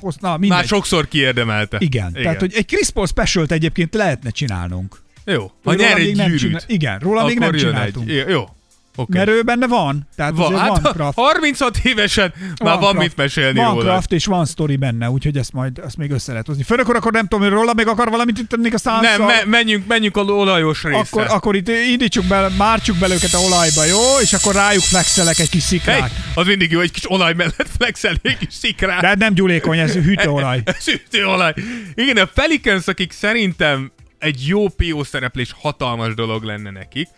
hoz, 0.00 0.16
na, 0.20 0.30
mindegy. 0.32 0.48
Már 0.58 0.64
sokszor 0.66 1.08
kiérdemelte. 1.08 1.76
Igen. 1.80 2.08
Igen, 2.10 2.22
tehát 2.22 2.40
hogy 2.40 2.52
egy 2.54 2.66
Chris 2.66 2.90
Paul 2.90 3.06
special 3.06 3.46
egyébként 3.48 3.94
lehetne 3.94 4.30
csinálnunk. 4.30 4.96
Jó, 5.24 5.42
ha 5.42 5.52
Róla 5.72 5.76
nyer 5.76 5.96
egy 5.98 6.12
gyűrűt, 6.14 6.38
csinál- 6.38 6.64
Igen, 6.66 6.98
róla 6.98 7.26
még 7.26 7.38
nem 7.38 7.52
csináltunk. 7.52 8.08
Egy. 8.10 8.28
Jó, 8.28 8.44
oké. 8.98 9.18
Mert 9.18 9.30
ő 9.30 9.42
benne 9.42 9.66
van. 9.66 10.08
Tehát 10.16 10.34
Van, 10.36 10.52
van, 10.52 10.60
hát 10.60 10.80
van 10.80 10.92
craft. 10.92 11.18
36 11.18 11.78
évesen 11.84 12.32
már 12.64 12.78
van, 12.78 12.78
craft. 12.90 12.98
mit 12.98 13.16
mesélni 13.16 13.58
van 13.58 13.70
róla. 13.74 13.82
craft 13.84 14.12
és 14.12 14.24
van 14.24 14.46
story 14.46 14.76
benne, 14.76 15.10
úgyhogy 15.10 15.36
ezt 15.36 15.52
majd 15.52 15.78
ezt 15.78 15.96
még 15.96 16.10
össze 16.10 16.30
lehet 16.30 16.46
hozni. 16.46 16.62
Főleg 16.62 16.88
akkor 16.94 17.12
nem 17.12 17.22
tudom, 17.22 17.40
hogy 17.40 17.50
róla 17.52 17.72
még 17.74 17.86
akar 17.86 18.10
valamit 18.10 18.38
itt 18.38 18.48
tenni 18.48 18.66
a 18.66 18.70
Nem, 18.70 18.78
szánszal. 18.78 19.26
me- 19.26 19.44
menjünk, 19.46 19.86
menjünk 19.86 20.16
a 20.16 20.20
olajos 20.20 20.82
részre. 20.82 20.98
akkor, 21.00 21.26
akkor 21.28 21.56
itt 21.56 21.68
indítsuk 21.68 22.24
bele, 22.24 22.48
mártsuk 22.48 22.96
bele 22.96 23.14
őket 23.14 23.32
a 23.34 23.38
olajba, 23.38 23.84
jó? 23.84 24.00
És 24.22 24.32
akkor 24.32 24.54
rájuk 24.54 24.82
flexelek 24.82 25.38
egy 25.38 25.50
kis 25.50 25.68
Hey, 25.68 25.78
szikrát. 25.78 26.10
az 26.34 26.46
mindig 26.46 26.70
jó, 26.70 26.80
egy 26.80 26.90
kis 26.90 27.10
olaj 27.10 27.32
mellett 27.34 27.68
flexelni, 27.78 28.18
egy 28.22 28.38
kis 28.38 28.54
szikrát. 28.54 29.00
De 29.00 29.14
nem 29.18 29.34
gyúlékony, 29.34 29.78
ez 29.78 29.92
hűtőolaj. 29.92 30.60
Ez 30.78 30.84
hűtőolaj. 30.84 31.54
Igen, 31.94 32.16
a 32.16 32.24
Pelicans, 32.24 32.86
akik 32.86 33.12
szerintem 33.12 33.90
egy 34.18 34.46
jó 34.46 34.68
PO 34.68 35.04
szereplés 35.04 35.54
hatalmas 35.60 36.14
dolog 36.14 36.42
lenne 36.42 36.70
nekik. 36.70 37.08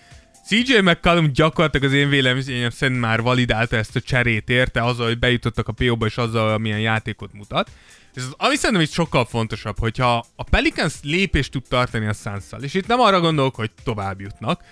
CJ 0.51 0.81
McCallum 0.81 1.33
gyakorlatilag 1.33 1.87
az 1.87 1.93
én 1.93 2.09
véleményem 2.09 2.71
szerint 2.71 3.01
már 3.01 3.23
validálta 3.23 3.77
ezt 3.77 3.97
a 3.97 4.01
cserét 4.01 4.49
érte 4.49 4.85
azzal, 4.85 5.07
hogy 5.07 5.19
bejutottak 5.19 5.69
a 5.69 5.73
PO-ba 5.73 6.07
és 6.07 6.17
azzal, 6.17 6.53
amilyen 6.53 6.81
játékot 6.81 7.33
mutat. 7.33 7.71
És 8.15 8.23
az, 8.23 8.35
ami 8.37 8.57
szerintem 8.57 8.85
itt 8.85 8.93
sokkal 8.93 9.25
fontosabb, 9.25 9.79
hogyha 9.79 10.27
a 10.37 10.45
Pelicans 10.45 10.95
lépést 11.03 11.53
tud 11.53 11.63
tartani 11.69 12.07
a 12.07 12.13
suns 12.13 12.45
és 12.61 12.75
itt 12.75 12.87
nem 12.87 13.01
arra 13.01 13.21
gondolok, 13.21 13.55
hogy 13.55 13.71
tovább 13.85 14.21
jutnak, 14.21 14.65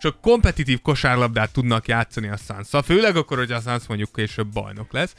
csak 0.00 0.20
kompetitív 0.20 0.80
kosárlabdát 0.80 1.52
tudnak 1.52 1.88
játszani 1.88 2.28
a 2.28 2.36
suns 2.36 2.84
főleg 2.84 3.16
akkor, 3.16 3.38
hogy 3.38 3.52
a 3.52 3.60
Suns 3.60 3.86
mondjuk 3.86 4.12
később 4.12 4.52
bajnok 4.52 4.92
lesz, 4.92 5.14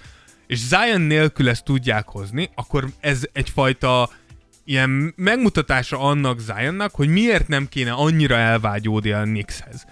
és 0.47 0.59
Zion 0.59 1.01
nélkül 1.01 1.49
ezt 1.49 1.63
tudják 1.63 2.07
hozni, 2.07 2.49
akkor 2.55 2.87
ez 2.99 3.23
egyfajta 3.33 4.09
ilyen 4.65 5.13
megmutatása 5.15 5.99
annak 5.99 6.39
Zionnak, 6.39 6.95
hogy 6.95 7.07
miért 7.07 7.47
nem 7.47 7.67
kéne 7.67 7.91
annyira 7.91 8.35
elvágyódni 8.35 9.11
a 9.11 9.21
Knickshez. 9.21 9.85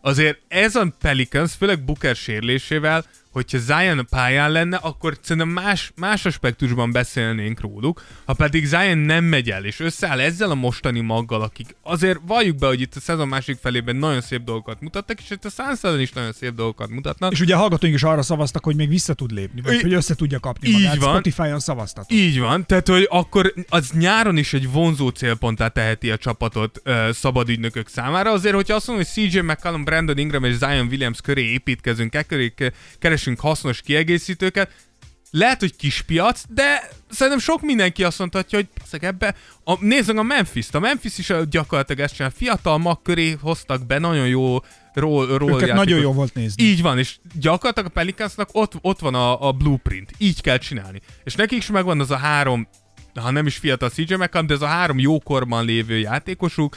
Azért 0.00 0.38
ez 0.48 0.76
a 0.76 0.92
Pelicans, 1.00 1.54
főleg 1.54 1.84
Booker 1.84 2.16
sérülésével, 2.16 3.04
hogyha 3.38 3.58
Zion 3.58 3.98
a 3.98 4.02
pályán 4.02 4.50
lenne, 4.52 4.76
akkor 4.76 5.18
szerintem 5.22 5.48
más, 5.52 5.92
más 5.96 6.24
aspektusban 6.24 6.92
beszélnénk 6.92 7.60
róluk. 7.60 8.04
Ha 8.24 8.32
pedig 8.32 8.66
Zion 8.66 8.98
nem 8.98 9.24
megy 9.24 9.50
el, 9.50 9.64
és 9.64 9.80
összeáll 9.80 10.20
ezzel 10.20 10.50
a 10.50 10.54
mostani 10.54 11.00
maggal, 11.00 11.42
akik 11.42 11.76
azért 11.82 12.18
valljuk 12.26 12.56
be, 12.56 12.66
hogy 12.66 12.80
itt 12.80 12.94
a 12.94 13.00
szezon 13.00 13.28
másik 13.28 13.56
felében 13.60 13.96
nagyon 13.96 14.20
szép 14.20 14.42
dolgokat 14.44 14.80
mutattak, 14.80 15.20
és 15.20 15.30
itt 15.30 15.44
a 15.44 15.50
Suns 15.50 16.00
is 16.00 16.12
nagyon 16.12 16.32
szép 16.32 16.54
dolgokat 16.54 16.88
mutatnak. 16.90 17.32
És 17.32 17.40
ugye 17.40 17.54
a 17.54 17.58
hallgatóink 17.58 17.94
is 17.94 18.02
arra 18.02 18.22
szavaztak, 18.22 18.64
hogy 18.64 18.76
még 18.76 18.88
vissza 18.88 19.14
tud 19.14 19.30
lépni, 19.30 19.60
vagy 19.60 19.74
I- 19.74 19.80
hogy 19.82 19.92
össze 19.92 20.14
tudja 20.14 20.40
kapni 20.40 20.68
Így 20.68 20.74
magát. 20.74 20.96
van. 20.96 21.08
Spotify-on 21.08 21.60
szavaztatok. 21.60 22.12
Így 22.12 22.38
van, 22.38 22.66
tehát 22.66 22.88
hogy 22.88 23.06
akkor 23.10 23.54
az 23.68 23.90
nyáron 23.98 24.36
is 24.36 24.52
egy 24.52 24.70
vonzó 24.70 25.08
célponttá 25.08 25.68
teheti 25.68 26.10
a 26.10 26.16
csapatot 26.16 26.82
uh, 26.84 27.10
szabad 27.10 27.48
ügynökök 27.48 27.88
számára. 27.88 28.30
Azért, 28.30 28.54
hogyha 28.54 28.74
azt 28.74 28.86
mondom, 28.86 29.04
hogy 29.14 29.24
CJ 29.30 29.38
McCallum, 29.40 29.84
Brandon 29.84 30.18
Ingram 30.18 30.44
és 30.44 30.56
Zion 30.56 30.86
Williams 30.86 31.20
köré 31.20 31.42
építkezünk, 31.52 32.14
e 32.14 32.22
köré 32.22 32.48
ke- 32.48 32.74
keresünk 33.28 33.40
hasznos 33.40 33.80
kiegészítőket, 33.80 34.70
lehet, 35.30 35.60
hogy 35.60 35.76
kis 35.76 36.02
piac, 36.02 36.42
de 36.48 36.88
szerintem 37.10 37.42
sok 37.42 37.62
mindenki 37.62 38.04
azt 38.04 38.18
mondhatja, 38.18 38.58
hogy 38.58 38.68
basszeg 38.78 39.04
ebbe, 39.04 39.34
a, 39.64 39.84
nézzük 39.84 40.18
a 40.18 40.22
Memphis-t, 40.22 40.74
a 40.74 40.80
Memphis 40.80 41.18
is 41.18 41.32
gyakorlatilag 41.50 42.00
ezt 42.00 42.14
csinál, 42.14 42.32
fiatal 42.36 42.78
mag 42.78 43.02
köré 43.02 43.36
hoztak 43.40 43.86
be 43.86 43.98
nagyon 43.98 44.26
jó 44.26 44.58
ról, 44.94 45.38
ról 45.38 45.62
Őket 45.62 45.74
nagyon 45.74 46.00
jó 46.00 46.12
volt 46.12 46.34
nézni. 46.34 46.62
így 46.62 46.82
van, 46.82 46.98
és 46.98 47.18
gyakorlatilag 47.40 47.90
a 47.90 47.92
Pelicansnak 47.92 48.48
ott, 48.52 48.72
ott 48.80 48.98
van 48.98 49.14
a, 49.14 49.48
a 49.48 49.52
blueprint. 49.52 50.10
Így 50.18 50.40
kell 50.40 50.58
csinálni. 50.58 51.00
És 51.24 51.34
nekik 51.34 51.58
is 51.58 51.70
megvan 51.70 52.00
az 52.00 52.10
a 52.10 52.16
három, 52.16 52.68
ha 53.14 53.30
nem 53.30 53.46
is 53.46 53.56
fiatal 53.56 53.88
CJ 53.88 54.14
McCallum, 54.14 54.46
de 54.46 54.54
ez 54.54 54.62
a 54.62 54.66
három 54.66 54.98
jókorban 54.98 55.64
lévő 55.64 55.98
játékosuk, 55.98 56.76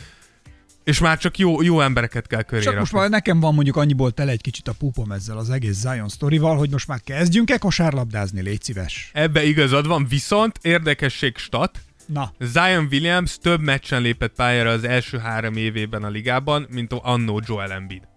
és 0.84 1.00
már 1.00 1.18
csak 1.18 1.38
jó, 1.38 1.62
jó 1.62 1.82
embereket 1.82 2.28
kell 2.28 2.42
köré 2.42 2.62
Csak 2.62 2.76
most 2.76 2.92
rakni. 2.92 3.00
már 3.00 3.10
nekem 3.10 3.40
van 3.40 3.54
mondjuk 3.54 3.76
annyiból 3.76 4.12
tele 4.12 4.32
egy 4.32 4.42
kicsit 4.42 4.68
a 4.68 4.74
pupom 4.74 5.12
ezzel 5.12 5.38
az 5.38 5.50
egész 5.50 5.80
Zion 5.80 6.10
sztorival, 6.10 6.58
hogy 6.58 6.70
most 6.70 6.88
már 6.88 7.02
kezdjünk-e 7.04 7.58
kosárlabdázni, 7.58 8.42
légy 8.42 8.62
szíves. 8.64 9.10
Ebbe 9.14 9.44
igazad 9.44 9.88
van, 9.88 10.06
viszont 10.10 10.60
érdekesség 10.62 11.38
stat, 11.38 11.80
Na, 12.06 12.34
Zion 12.40 12.88
Williams 12.92 13.38
több 13.38 13.62
meccsen 13.62 14.02
lépett 14.02 14.34
pályára 14.34 14.70
az 14.70 14.84
első 14.84 15.18
három 15.18 15.56
évében 15.56 16.04
a 16.04 16.10
ligában, 16.10 16.68
mint 16.70 16.94
annó 16.94 17.42
Joel 17.46 17.72
Embiid. 17.72 18.11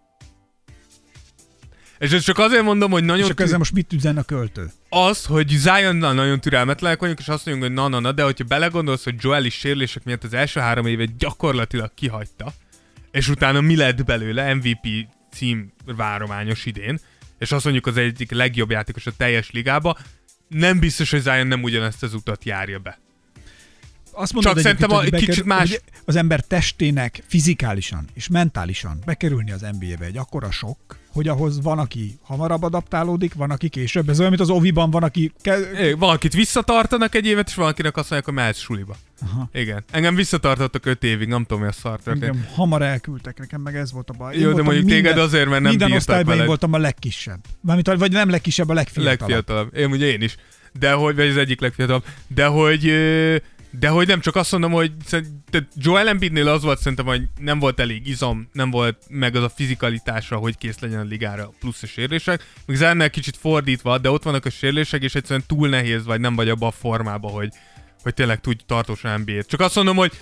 És 1.99 2.22
csak 2.22 2.38
azért 2.38 2.62
mondom, 2.62 2.90
hogy 2.90 3.05
nagyon 3.05 3.24
és 3.24 3.30
akkor 3.30 3.45
ezzel 3.45 3.59
most 3.59 3.72
mit 3.72 3.92
üzen 3.92 4.16
a 4.16 4.22
költő? 4.22 4.70
az, 4.88 5.24
hogy 5.24 5.49
Zionnal 5.49 6.12
nagyon 6.14 6.40
türelmetlenek 6.40 7.01
vagyunk, 7.01 7.18
és 7.18 7.28
azt 7.28 7.47
mondjuk, 7.47 7.66
hogy 7.66 7.76
na, 7.76 7.88
na, 7.88 7.99
na, 8.01 8.12
de 8.12 8.22
hogyha 8.22 8.45
belegondolsz, 8.45 9.05
hogy 9.05 9.14
Joel 9.18 9.45
is 9.45 9.55
sérülések 9.55 10.05
miatt 10.05 10.24
az 10.24 10.32
első 10.34 10.61
három 10.61 10.86
évet 10.86 11.16
gyakorlatilag 11.16 11.90
kihagyta, 11.95 12.53
és 13.11 13.28
utána 13.28 13.61
mi 13.61 13.76
lett 13.76 14.05
belőle 14.05 14.55
MVP 14.55 14.86
cím 15.32 15.72
várományos 15.97 16.66
idén, 16.66 16.99
és 17.38 17.53
azt 17.53 17.64
mondjuk 17.64 17.86
az 17.86 17.97
egyik 17.97 18.30
legjobb 18.30 18.70
játékos 18.70 19.07
a 19.07 19.12
teljes 19.16 19.51
ligába, 19.51 19.99
nem 20.49 20.78
biztos, 20.78 21.11
hogy 21.11 21.20
Zion 21.22 21.47
nem 21.47 21.62
ugyanezt 21.62 22.03
az 22.03 22.14
utat 22.14 22.45
járja 22.45 22.78
be. 22.78 22.99
Azt 24.11 24.32
mondod, 24.32 24.53
Csak 24.53 24.62
szerintem 24.62 24.90
a- 24.90 25.01
bekerül- 25.01 25.26
kicsit 25.28 25.45
más- 25.45 25.82
Az 26.05 26.16
ember 26.16 26.40
testének 26.40 27.22
fizikálisan 27.26 28.09
és 28.14 28.28
mentálisan 28.28 28.99
bekerülni 29.05 29.51
az 29.53 29.61
NBA-be 29.78 30.05
egy 30.05 30.16
akkora 30.16 30.51
sok, 30.51 30.78
hogy 31.15 31.29
ahhoz 31.29 31.62
van, 31.62 31.79
aki 31.79 32.19
hamarabb 32.23 32.62
adaptálódik, 32.62 33.35
van, 33.35 33.51
aki 33.51 33.69
később. 33.69 34.09
Ez 34.09 34.19
olyan, 34.19 34.31
mint 34.31 34.43
az 34.43 34.51
Oviban 34.51 34.91
van, 34.91 35.03
aki... 35.03 35.33
Ke- 35.43 35.79
É, 35.79 35.93
Valakit 35.93 36.33
visszatartanak 36.33 37.15
egy 37.15 37.27
évet, 37.27 37.49
és 37.49 37.55
valakinek 37.55 37.97
azt 37.97 38.11
mondják, 38.11 38.25
hogy 38.25 38.35
mehetsz 38.35 38.59
suliba. 38.59 38.97
Aha. 39.23 39.49
Igen. 39.53 39.85
Engem 39.91 40.15
visszatartottak 40.15 40.87
öt 40.87 41.05
évig, 41.05 41.29
nem 41.29 41.43
tudom, 41.45 41.62
mi 41.62 41.69
a 41.69 41.73
szar 41.73 42.01
történt. 42.01 42.25
Engem 42.25 42.47
hamar 42.55 42.83
elküldtek, 42.83 43.39
nekem 43.39 43.61
meg 43.61 43.77
ez 43.77 43.93
volt 43.93 44.11
a 44.11 44.12
baj. 44.12 44.35
Én 44.35 44.41
Jó, 44.41 44.53
de 44.53 44.62
mondjuk 44.62 44.87
téged 44.87 45.19
azért, 45.19 45.49
mert 45.49 45.61
nem 45.62 45.71
Minden 45.71 45.93
osztályban 45.93 46.39
én 46.39 46.47
voltam 46.47 46.73
a 46.73 46.79
legkisebb. 46.79 47.41
Mármint, 47.61 47.87
vagy 47.99 48.12
nem 48.12 48.31
legkisebb, 48.31 48.69
a 48.69 48.75
legfiatalabb. 48.75 49.19
Legfiatalabb. 49.21 49.77
Én 49.77 49.91
ugye 49.91 50.07
én 50.07 50.21
is. 50.23 50.37
De 50.79 50.93
hogy, 50.93 51.15
vagy 51.17 51.29
az 51.29 51.37
egyik 51.37 51.61
legfiatalabb. 51.61 52.05
De 52.35 52.47
hogy, 52.47 52.89
ö, 52.89 53.37
de 53.79 53.89
hogy 53.89 54.07
nem 54.07 54.20
csak 54.20 54.37
azt 54.37 54.53
mondom, 54.53 54.72
hogy 54.72 54.93
Joel 55.77 56.09
Embiidnél 56.09 56.49
az 56.49 56.62
volt 56.62 56.79
szerintem, 56.79 57.07
hogy 57.07 57.22
nem 57.41 57.59
volt 57.59 57.81
elég 57.81 58.07
izom, 58.07 58.49
nem 58.53 58.70
volt 58.70 59.03
meg 59.09 59.37
az 59.37 59.43
a 59.43 59.49
fizikalitásra, 59.49 60.37
hogy 60.37 60.59
kész 60.59 60.79
legyen 60.79 60.99
a 60.99 61.03
ligára 61.03 61.53
plusz 61.61 61.83
a 61.83 61.87
sérülések. 61.87 62.47
Még 62.66 62.81
ennél 62.81 63.11
kicsit 63.11 63.37
fordítva, 63.37 63.99
de 63.99 64.11
ott 64.11 64.22
vannak 64.22 64.45
a 64.45 64.51
sérülések, 64.51 65.03
és 65.03 65.14
egyszerűen 65.14 65.45
túl 65.47 65.68
nehéz, 65.68 66.05
vagy 66.05 66.20
nem 66.20 66.35
vagy 66.35 66.49
abban 66.49 66.68
a 66.68 66.72
formában, 66.81 67.33
hogy, 67.33 67.49
hogy 68.03 68.14
tényleg 68.14 68.41
tudj 68.41 68.62
tartósan 68.66 69.20
NBA-t. 69.20 69.49
Csak 69.49 69.61
azt 69.61 69.75
mondom, 69.75 69.97
hogy 69.97 70.12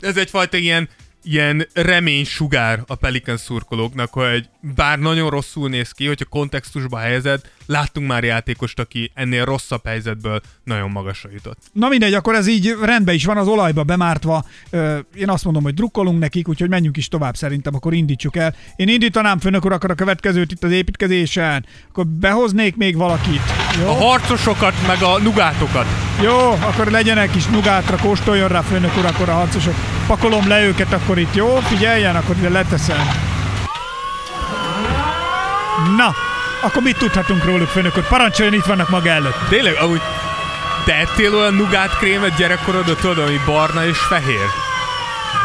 ez 0.00 0.16
egyfajta 0.16 0.56
ilyen, 0.56 0.88
ilyen 1.22 1.66
reménysugár 1.72 2.82
a 2.86 2.94
Pelican 2.94 3.36
szurkolóknak, 3.36 4.12
hogy 4.12 4.48
bár 4.60 4.98
nagyon 4.98 5.30
rosszul 5.30 5.68
néz 5.68 5.90
ki, 5.90 6.06
hogyha 6.06 6.24
kontextusba 6.24 6.98
helyezed, 6.98 7.50
láttunk 7.66 8.06
már 8.06 8.24
játékost, 8.24 8.78
aki 8.78 9.10
ennél 9.14 9.44
rosszabb 9.44 9.86
helyzetből 9.86 10.40
nagyon 10.64 10.90
magasra 10.90 11.28
jutott. 11.32 11.58
Na 11.72 11.88
mindegy, 11.88 12.14
akkor 12.14 12.34
ez 12.34 12.46
így 12.46 12.76
rendben 12.82 13.14
is 13.14 13.24
van, 13.24 13.36
az 13.36 13.46
olajba 13.48 13.82
bemártva. 13.82 14.44
Én 15.14 15.28
azt 15.28 15.44
mondom, 15.44 15.62
hogy 15.62 15.74
drukkolunk 15.74 16.18
nekik, 16.18 16.48
úgyhogy 16.48 16.68
menjünk 16.68 16.96
is 16.96 17.08
tovább 17.08 17.36
szerintem, 17.36 17.74
akkor 17.74 17.94
indítsuk 17.94 18.36
el. 18.36 18.54
Én 18.76 18.88
indítanám 18.88 19.38
főnök 19.38 19.64
urak 19.64 19.84
a 19.84 19.94
következőt 19.94 20.52
itt 20.52 20.64
az 20.64 20.70
építkezésen, 20.70 21.66
akkor 21.88 22.06
behoznék 22.06 22.76
még 22.76 22.96
valakit. 22.96 23.40
A 23.40 23.80
Jó, 23.80 23.92
harcosokat, 23.92 24.74
meg 24.86 25.02
a 25.02 25.18
nugátokat. 25.18 25.86
Jó 26.22 26.50
akkor 26.50 26.86
legyenek 26.86 27.34
is 27.34 27.46
nugátra, 27.46 27.96
kóstoljon 27.96 28.48
rá 28.48 28.60
főnök 28.60 28.96
urak, 28.96 29.18
a 29.18 29.32
harcosok. 29.32 29.74
Pakolom 30.06 30.48
le 30.48 30.64
őket 30.64 30.92
akkor 30.92 31.18
itt, 31.18 31.34
jó? 31.34 31.56
Figyeljen, 31.56 32.16
akkor 32.16 32.36
ide 32.36 32.48
leteszem. 32.48 33.06
Na, 35.96 36.14
akkor 36.62 36.82
mit 36.82 36.98
tudhatunk 36.98 37.44
róluk, 37.44 37.68
főnök 37.68 37.96
úr? 37.96 38.08
Parancsoljon, 38.08 38.54
itt 38.54 38.64
vannak 38.64 38.88
maga 38.88 39.08
előtt. 39.08 39.48
Tényleg, 39.48 39.74
amúgy 39.74 40.00
te 40.84 40.94
ettél 40.94 41.34
olyan 41.34 41.54
nugátkrémet 41.54 42.36
gyerekkorodban, 42.36 42.96
tudod, 42.96 43.18
ami 43.18 43.36
barna 43.46 43.86
és 43.86 43.98
fehér? 43.98 44.46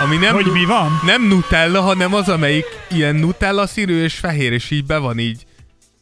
Ami 0.04 0.18
nem, 0.18 0.34
Hogy 0.34 0.46
nu- 0.46 0.52
mi 0.54 0.66
van? 0.66 1.00
nem 1.06 1.28
nutella, 1.28 1.82
hanem 1.82 2.14
az, 2.14 2.30
amelyik 2.30 2.66
ilyen 2.90 3.16
nutella 3.16 3.68
színű 3.68 4.04
és 4.04 4.14
fehér, 4.16 4.52
és 4.52 4.72
így 4.72 4.86
be 4.86 4.98
van 4.98 5.20
így. 5.20 5.46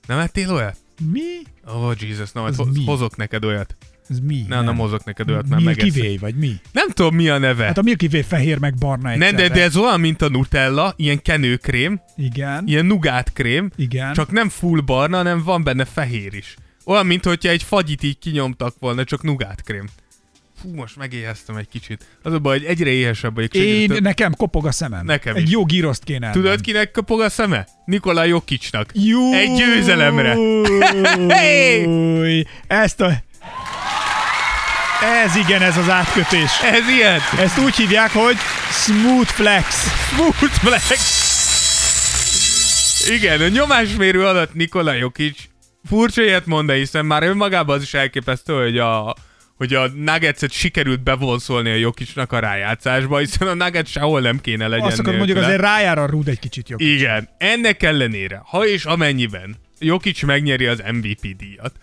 Nem 0.08 0.20
ettél 0.20 0.52
olyat? 0.54 0.76
Mi? 1.12 1.22
Oh, 1.66 1.94
Jesus, 2.00 2.32
na, 2.32 2.42
majd 2.42 2.54
Az 2.54 2.58
ho- 2.60 2.74
mi? 2.74 2.86
hozok 2.86 3.16
neked 3.16 3.46
olyat. 3.46 3.76
Ez 4.10 4.20
mi? 4.20 4.46
Nem, 4.48 4.64
nem 4.64 4.76
hozok 4.78 5.04
neked 5.04 5.30
olyat, 5.30 5.48
mert 5.48 5.62
Milky 5.64 5.82
megeszed. 5.82 6.04
Way, 6.06 6.18
vagy 6.18 6.36
mi? 6.36 6.52
Nem 6.72 6.90
tudom, 6.90 7.16
mi 7.16 7.30
a 7.30 7.38
neve. 7.38 7.66
Hát 7.66 7.78
a 7.78 7.82
Milky 7.82 8.08
Way 8.12 8.22
fehér 8.22 8.58
meg 8.60 8.74
barna 8.76 9.10
nem, 9.10 9.22
egyszerre. 9.22 9.48
de, 9.48 9.54
de 9.54 9.62
ez 9.62 9.78
olyan, 9.78 10.00
mint 10.00 10.22
a 10.22 10.30
Nutella, 10.30 10.94
ilyen 10.98 11.22
kenőkrém, 11.22 12.02
Igen, 12.18 12.64
ilyen 12.68 12.86
nugátkrém, 12.86 13.72
igen. 13.76 14.14
csak 14.14 14.32
nem 14.32 14.50
full 14.50 14.80
barna, 14.80 15.18
hanem 15.18 15.44
van 15.44 15.64
benne 15.64 15.86
fehér 15.86 16.34
is. 16.34 16.56
Olyan, 16.86 17.06
mint 17.06 17.26
hogyha 17.26 17.50
egy 17.50 17.64
fagyit 17.64 18.04
így 18.04 18.18
kinyomtak 18.20 18.76
volna, 18.80 19.04
csak 19.04 19.24
nugátkrém. 19.24 19.86
Fú, 20.62 20.74
most 20.74 20.98
megéheztem 20.98 21.56
egy 21.56 21.68
kicsit. 21.68 22.06
Az 22.24 22.34
a 22.34 22.40
baj, 22.40 22.58
hogy 22.58 22.68
egyre 22.68 22.90
éhesebb 22.90 23.36
vagyok. 23.36 23.54
Én, 23.54 23.62
segítek. 23.74 24.00
nekem 24.02 24.34
kopog 24.36 24.66
a 24.66 24.72
szemem. 24.72 25.06
Nekem 25.06 25.36
Egy 25.36 25.44
is. 25.44 25.50
jó 25.52 25.66
gíroszt 25.66 26.04
kéne 26.04 26.32
Tudod, 26.32 26.48
ennem. 26.48 26.62
kinek 26.62 26.92
kapog 26.92 27.22
a 27.22 27.30
szeme? 27.30 27.68
Nikolaj 27.86 28.28
Jokicsnak. 28.28 28.90
Jó. 28.94 29.34
Egy 29.34 29.54
győzelemre. 29.58 30.36
Hey! 31.36 32.48
Ezt 32.68 33.02
a... 33.02 33.12
Ez 35.06 35.36
igen, 35.36 35.62
ez 35.62 35.78
az 35.78 35.90
átkötés. 35.90 36.62
Ez 36.64 36.88
ilyen. 36.90 37.20
Ezt 37.40 37.60
úgy 37.60 37.76
hívják, 37.76 38.12
hogy 38.12 38.36
Smooth 38.72 39.30
Flex. 39.30 39.88
Smooth 40.14 40.54
flex. 40.54 41.00
Igen, 43.10 43.42
a 43.42 43.48
nyomásmérő 43.48 44.26
alatt 44.26 44.54
Nikolaj 44.54 44.98
Jokic 44.98 45.38
furcsa 45.88 46.22
ilyet 46.22 46.46
mond, 46.46 46.68
de 46.68 46.74
hiszen 46.74 47.06
már 47.06 47.24
önmagában 47.24 47.76
az 47.76 47.82
is 47.82 47.94
elképesztő, 47.94 48.62
hogy 48.62 48.78
a, 48.78 49.16
hogy 49.58 49.74
a 49.74 49.88
Nuggets-et 49.88 50.52
sikerült 50.52 51.04
bevonszolni 51.04 51.70
a 51.70 51.76
Jokicnak 51.76 52.32
a 52.32 52.40
rájátszásba, 52.40 53.18
hiszen 53.18 53.48
a 53.48 53.54
Nuggets 53.54 53.90
sehol 53.90 54.22
nem 54.22 54.42
kéne 54.42 54.68
legyen 54.68 54.86
Azt 54.86 55.00
akarod 55.00 55.18
mondjuk 55.18 55.38
azért 55.44 55.62
rájár 55.62 55.98
a 55.98 56.06
rúd 56.06 56.28
egy 56.28 56.40
kicsit 56.40 56.70
jobb. 56.70 56.80
Igen, 56.80 57.30
ennek 57.38 57.84
ellenére, 57.84 58.42
ha 58.46 58.68
és 58.68 58.86
amennyiben 58.86 59.56
Jokic 59.80 60.24
megnyeri 60.24 60.66
az 60.66 60.84
MVP 60.92 61.36
díjat, 61.38 61.74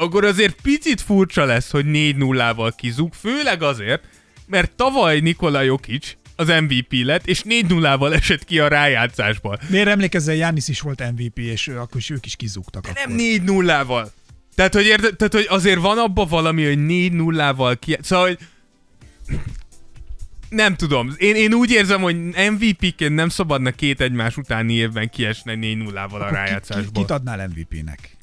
akkor 0.00 0.24
azért 0.24 0.60
picit 0.62 1.00
furcsa 1.00 1.44
lesz, 1.44 1.70
hogy 1.70 1.84
4-0-val 1.88 2.72
kizúg, 2.76 3.12
főleg 3.12 3.62
azért, 3.62 4.02
mert 4.46 4.72
tavaly 4.72 5.20
Nikola 5.20 5.60
Jokic 5.60 6.16
az 6.36 6.48
MVP 6.48 6.92
lett, 6.92 7.26
és 7.26 7.42
4-0-val 7.48 8.14
esett 8.14 8.44
ki 8.44 8.58
a 8.58 8.68
rájátszásból. 8.68 9.60
Miért 9.68 9.88
emlékezzel, 9.88 10.34
Jánisz 10.34 10.68
is 10.68 10.80
volt 10.80 11.12
MVP, 11.12 11.38
és 11.38 11.66
ő, 11.66 11.78
akkor 11.78 11.96
is 11.96 12.10
ők 12.10 12.26
is 12.26 12.36
kizúgtak. 12.36 12.82
De 12.82 12.88
akkor. 12.88 13.06
nem 13.06 13.16
4-0-val. 13.46 14.06
Tehát 14.54 14.74
hogy, 14.74 14.86
érde, 14.86 15.10
tehát, 15.10 15.32
hogy 15.32 15.46
azért 15.48 15.80
van 15.80 15.98
abban 15.98 16.28
valami, 16.28 16.64
hogy 16.64 16.78
4-0-val 16.78 17.76
ki... 17.80 17.98
Szóval, 18.00 18.26
hogy 18.26 18.38
nem 20.48 20.76
tudom. 20.76 21.14
Én, 21.16 21.34
én 21.34 21.54
úgy 21.54 21.70
érzem, 21.70 22.00
hogy 22.00 22.16
MVP-ként 22.50 23.14
nem 23.14 23.28
szabadna 23.28 23.70
két 23.70 24.00
egymás 24.00 24.36
utáni 24.36 24.72
évben 24.72 25.10
kiesni 25.10 25.58
4-0-val 25.84 26.20
a 26.20 26.30
rájátszásból. 26.30 27.02
kit 27.02 27.10
adnál 27.10 27.48
MVP-nek? 27.48 28.16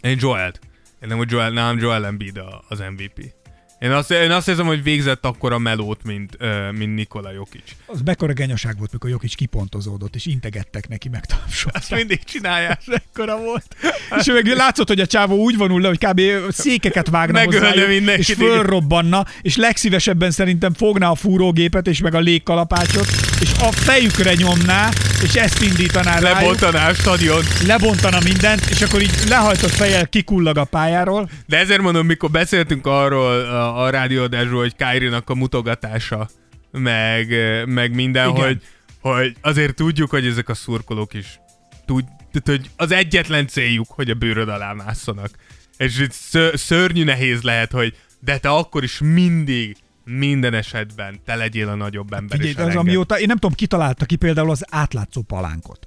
Én 0.00 0.16
Joel-t. 0.20 0.60
Én 1.02 1.08
nem, 1.08 1.16
hogy 1.16 1.30
Joel, 1.30 1.50
nem 1.50 1.78
Joel 1.78 2.06
Embiid 2.06 2.40
az 2.68 2.78
MVP. 2.78 3.41
Én 3.82 3.90
azt, 3.90 4.10
én 4.10 4.30
azt 4.30 4.48
érzem, 4.48 4.66
hogy 4.66 4.82
végzett 4.82 5.24
akkor 5.24 5.52
a 5.52 5.58
melót, 5.58 6.04
mint, 6.04 6.36
mint 6.72 6.94
Nikola 6.94 7.32
Jokic. 7.32 7.62
Az 7.86 8.00
mekkora 8.04 8.32
genyaság 8.32 8.78
volt, 8.78 8.92
mikor 8.92 9.10
Jokic 9.10 9.34
kipontozódott, 9.34 10.14
és 10.14 10.26
integettek 10.26 10.88
neki, 10.88 11.08
meg 11.08 11.24
Azt 11.72 11.90
mindig 11.90 12.24
csinálják. 12.24 12.80
Ekkora 13.04 13.38
volt. 13.38 13.76
És 14.18 14.26
meg 14.26 14.46
látszott, 14.46 14.88
hogy 14.88 15.00
a 15.00 15.06
csávó 15.06 15.36
úgy 15.36 15.56
vonul 15.56 15.80
le, 15.80 15.88
hogy 15.88 15.98
kb. 15.98 16.20
székeket 16.50 17.08
vágna 17.08 17.38
Megölne 17.38 18.16
és 18.16 18.32
fölrobbanna, 18.32 19.26
és 19.40 19.56
legszívesebben 19.56 20.30
szerintem 20.30 20.72
fogná 20.74 21.10
a 21.10 21.14
fúrógépet, 21.14 21.86
és 21.86 22.00
meg 22.00 22.14
a 22.14 22.20
légkalapácsot, 22.20 23.06
és 23.40 23.52
a 23.60 23.72
fejükre 23.72 24.34
nyomná, 24.34 24.88
és 25.22 25.34
ezt 25.34 25.62
indítaná 25.62 26.18
rájuk. 26.18 26.38
Lebontaná 26.38 26.88
a 26.88 26.94
stadion. 26.94 27.42
Lebontana 27.66 28.18
mindent, 28.24 28.60
és 28.70 28.82
akkor 28.82 29.00
így 29.02 29.14
lehajtott 29.28 29.70
fejjel 29.70 30.08
kikullag 30.08 30.56
a 30.56 30.64
pályáról. 30.64 31.30
De 31.46 31.58
ezért 31.58 31.80
mondom, 31.80 32.06
mikor 32.06 32.30
beszéltünk 32.30 32.86
arról 32.86 33.71
a, 33.72 33.84
a 33.84 33.90
rádióadásról, 33.90 34.60
hogy 34.60 34.76
Kyrie-nak 34.76 35.30
a 35.30 35.34
mutogatása, 35.34 36.28
meg, 36.70 37.34
meg 37.66 37.94
minden, 37.94 38.28
Igen. 38.28 38.44
hogy, 38.44 38.62
hogy 39.00 39.36
azért 39.40 39.74
tudjuk, 39.74 40.10
hogy 40.10 40.26
ezek 40.26 40.48
a 40.48 40.54
szurkolók 40.54 41.14
is 41.14 41.40
tud, 41.84 42.04
tehát, 42.32 42.60
hogy 42.60 42.70
az 42.76 42.92
egyetlen 42.92 43.46
céljuk, 43.46 43.86
hogy 43.88 44.10
a 44.10 44.14
bőröd 44.14 44.48
alá 44.48 44.72
másszanak. 44.72 45.30
És 45.76 46.06
szörnyű 46.52 47.04
nehéz 47.04 47.42
lehet, 47.42 47.72
hogy 47.72 47.96
de 48.20 48.38
te 48.38 48.48
akkor 48.48 48.82
is 48.82 48.98
mindig, 48.98 49.76
minden 50.04 50.54
esetben 50.54 51.20
te 51.24 51.34
legyél 51.34 51.68
a 51.68 51.74
nagyobb 51.74 52.12
ember. 52.12 52.38
Figyelj, 52.38 52.54
az 52.54 52.60
elenged. 52.60 52.80
amióta, 52.80 53.18
én 53.18 53.26
nem 53.26 53.36
tudom, 53.36 53.56
ki 53.56 53.66
találta 53.66 54.04
ki 54.04 54.16
például 54.16 54.50
az 54.50 54.64
átlátszó 54.70 55.22
palánkot. 55.22 55.86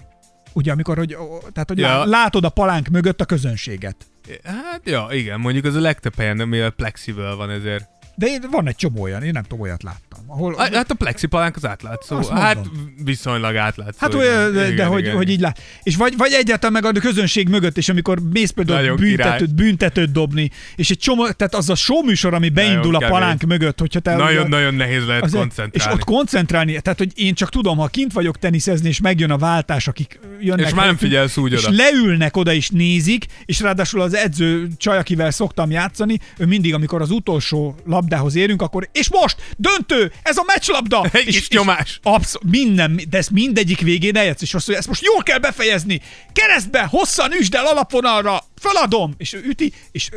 Ugye, 0.54 0.72
amikor, 0.72 0.98
hogy, 0.98 1.16
ó, 1.16 1.38
tehát, 1.54 1.68
hogy 1.68 1.78
ja. 1.78 2.06
látod 2.06 2.46
a 2.46 2.50
palánk 2.50 2.88
mögött 2.88 3.22
a 3.22 3.26
közönséget. 3.26 3.96
Hát 4.44 4.82
ja, 4.84 5.08
igen, 5.12 5.40
mondjuk 5.40 5.66
az 5.66 5.76
a 5.76 5.80
legtöbb 5.80 6.16
helyen, 6.16 6.48
mivel 6.48 6.70
plexivel 6.70 7.36
van 7.36 7.50
ezért. 7.50 7.90
De 8.16 8.26
én, 8.28 8.41
van 8.51 8.68
egy 8.68 8.76
csomó 8.76 9.01
olyan, 9.01 9.24
én 9.24 9.32
nem 9.32 9.43
tudom, 9.43 9.59
olyat 9.59 9.84
láttam. 9.84 10.20
Ahol, 10.28 10.53
Ah, 10.53 10.74
Hát 10.74 10.91
a 10.91 10.93
plexipalánk 10.93 11.55
az 11.55 11.66
átlátszó. 11.66 12.22
Hát 12.30 12.57
viszonylag 13.03 13.55
átlátszó. 13.55 13.97
Hát 13.99 14.13
igen. 14.13 14.26
olyan, 14.26 14.53
de, 14.53 14.59
de 14.59 14.72
Igen, 14.72 14.88
hogy, 14.88 14.99
igen. 15.03 15.16
hogy 15.16 15.30
így 15.30 15.39
lát. 15.39 15.59
És 15.84 15.95
vagy, 15.95 16.18
vagy 16.18 16.32
egyáltalán 16.32 16.82
meg 16.82 16.95
a 16.95 16.99
közönség 16.99 17.49
mögött, 17.49 17.78
és 17.78 17.89
amikor 17.89 18.20
mész 18.34 18.49
például 18.49 18.80
Nagyon 18.82 18.95
büntetőt, 18.95 19.55
büntetőt 19.55 20.11
dobni, 20.11 20.51
és 20.76 20.89
egy 20.89 20.97
csomó, 20.97 21.30
tehát 21.30 21.55
az 21.55 21.70
a 21.70 21.76
show 21.76 22.03
műsor, 22.03 22.34
ami 22.34 22.49
beindul 22.49 22.95
a 22.95 22.99
kemény. 22.99 23.13
palánk 23.18 23.41
mögött, 23.41 23.80
hogyha 23.80 23.99
te... 23.99 24.16
Nagyon-nagyon 24.16 24.74
nehéz 24.74 25.05
lehet 25.05 25.24
azért- 25.24 25.41
koncentrálni. 25.41 25.72
És 25.74 25.99
ott 25.99 26.03
koncentrálni, 26.03 26.82
tehát 26.82 26.97
hogy 26.99 27.11
én 27.16 27.34
csak 27.34 27.49
tudom, 27.49 27.78
ha 27.78 27.88
kint 27.88 28.13
vagyok 28.13 28.39
teniszezni, 28.39 28.88
és 28.89 28.99
megjön 29.01 29.32
a 29.32 29.38
váltás, 29.38 29.88
akik 29.88 30.20
jönnek. 30.39 30.66
És 30.66 30.74
már 30.74 30.86
nem 30.86 30.97
figyelsz 30.97 31.38
úgy 31.38 31.51
és 31.51 31.66
oda. 31.66 31.76
leülnek 31.76 32.38
oda 32.38 32.53
és 32.53 32.70
nézik, 32.70 33.26
és 33.45 33.59
ráadásul 33.59 34.01
az 34.01 34.16
edző 34.16 34.68
csaj, 34.78 34.97
akivel 34.97 35.32
szoktam 35.32 35.72
játszani, 35.72 36.20
ő 36.38 36.45
mindig, 36.45 36.74
amikor 36.74 37.01
az 37.01 37.09
utolsó 37.11 37.76
labdához 38.06 38.36
érünk, 38.36 38.62
akkor 38.62 38.89
és 38.91 39.10
most 39.10 39.36
döntő, 39.58 40.12
ez 40.24 40.38
a 40.38 40.43
meccslabda! 40.45 41.06
Egy 41.12 41.28
és, 41.28 41.49
nyomás. 41.49 41.99
Absz- 42.03 42.39
minden, 42.43 43.01
de 43.10 43.18
ezt 43.18 43.32
mindegyik 43.32 43.80
végén 43.80 44.18
eljátsz, 44.18 44.41
és 44.41 44.53
azt 44.53 44.68
mondja, 44.68 44.78
ezt 44.78 44.88
most 44.88 45.03
jól 45.03 45.24
kell 45.24 45.38
befejezni, 45.38 46.01
keresztbe, 46.34 46.88
hosszan 46.89 47.34
üsd 47.34 47.56
el 47.56 47.66
alapvonalra, 47.66 48.43
feladom, 48.72 49.13
és 49.18 49.34
ő 49.34 49.41
üti, 49.47 49.74
és 49.91 50.09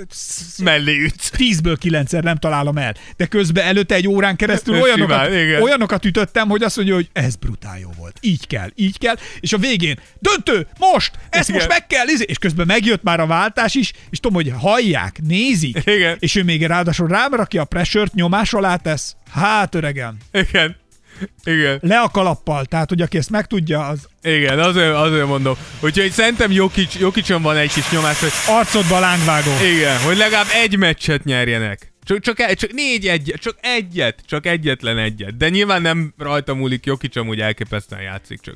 Mellé 0.63 0.99
ütsz. 1.05 1.31
tízből 1.31 1.77
kilencszer 1.77 2.23
nem 2.23 2.37
találom 2.37 2.77
el. 2.79 2.95
De 3.17 3.27
közben 3.27 3.65
előtte 3.65 3.95
egy 3.95 4.09
órán 4.09 4.37
keresztül 4.37 4.81
olyanokat, 4.81 5.31
igen. 5.33 5.63
olyanokat 5.63 6.05
ütöttem, 6.05 6.49
hogy 6.49 6.63
azt 6.63 6.77
mondja, 6.77 6.95
hogy 6.95 7.09
ez 7.13 7.37
brutál 7.37 7.79
jó 7.79 7.89
volt. 7.97 8.19
Így 8.21 8.47
kell, 8.47 8.69
így 8.75 8.99
kell. 8.99 9.15
És 9.41 9.53
a 9.53 9.59
végén, 9.59 9.99
döntő, 10.19 10.67
most, 10.79 11.11
ezt 11.31 11.49
Igen. 11.49 11.61
most 11.61 11.79
meg 11.79 11.87
kell, 11.87 12.09
izé- 12.09 12.29
és 12.31 12.39
közben 12.39 12.67
megjött 12.67 13.03
már 13.03 13.21
a 13.21 13.27
váltás 13.27 13.75
is, 13.75 13.93
és 14.11 14.21
tudom, 14.21 14.37
hogy 14.37 14.53
hallják, 14.61 15.21
nézik, 15.27 15.83
Igen. 15.85 16.17
és 16.19 16.35
ő 16.35 16.43
még 16.43 16.67
ráadásul 16.67 17.09
rám 17.09 17.35
rakja 17.35 17.63
a 17.63 17.65
pressure 17.65 18.07
nyomás 18.15 18.53
alá 18.53 18.77
tesz. 18.77 19.17
Hát 19.31 19.75
öregem, 19.75 20.17
Igen. 20.33 20.77
Igen. 21.45 21.79
le 21.83 21.99
a 22.01 22.09
kalappal, 22.09 22.65
tehát 22.65 22.89
hogy 22.89 23.01
aki 23.01 23.17
ezt 23.19 23.31
megtudja, 23.31 23.87
az 23.87 24.09
Igen, 24.23 24.59
azért, 24.59 24.95
azért 24.95 25.27
mondom. 25.27 25.55
Úgyhogy 25.81 26.11
szerintem 26.11 26.51
Jokic, 26.53 26.95
Jokicson 26.95 27.43
van 27.43 27.57
egy 27.57 27.73
kis 27.73 27.91
nyomás, 27.91 28.21
hogy 28.21 28.33
arcodba 28.47 28.99
lángvágó. 28.99 29.51
igen, 29.77 29.99
hogy 30.01 30.17
legalább 30.17 30.47
egy 30.63 30.77
meccset 30.77 31.25
nyerjenek. 31.25 31.93
Csak, 32.03 32.21
csak, 32.21 32.41
egy- 32.41 32.57
csak 32.57 32.73
négy 32.73 33.07
egyet, 33.07 33.41
csak 33.41 33.57
egyet, 33.61 34.23
csak 34.27 34.47
egyetlen 34.47 34.99
egyet. 34.99 35.37
De 35.37 35.49
nyilván 35.49 35.83
nem 35.83 36.15
rajta 36.19 36.55
múlik, 36.55 36.87
Jokic 36.87 37.17
amúgy 37.17 37.41
elképesztően 37.41 38.03
játszik, 38.03 38.41
csak, 38.41 38.55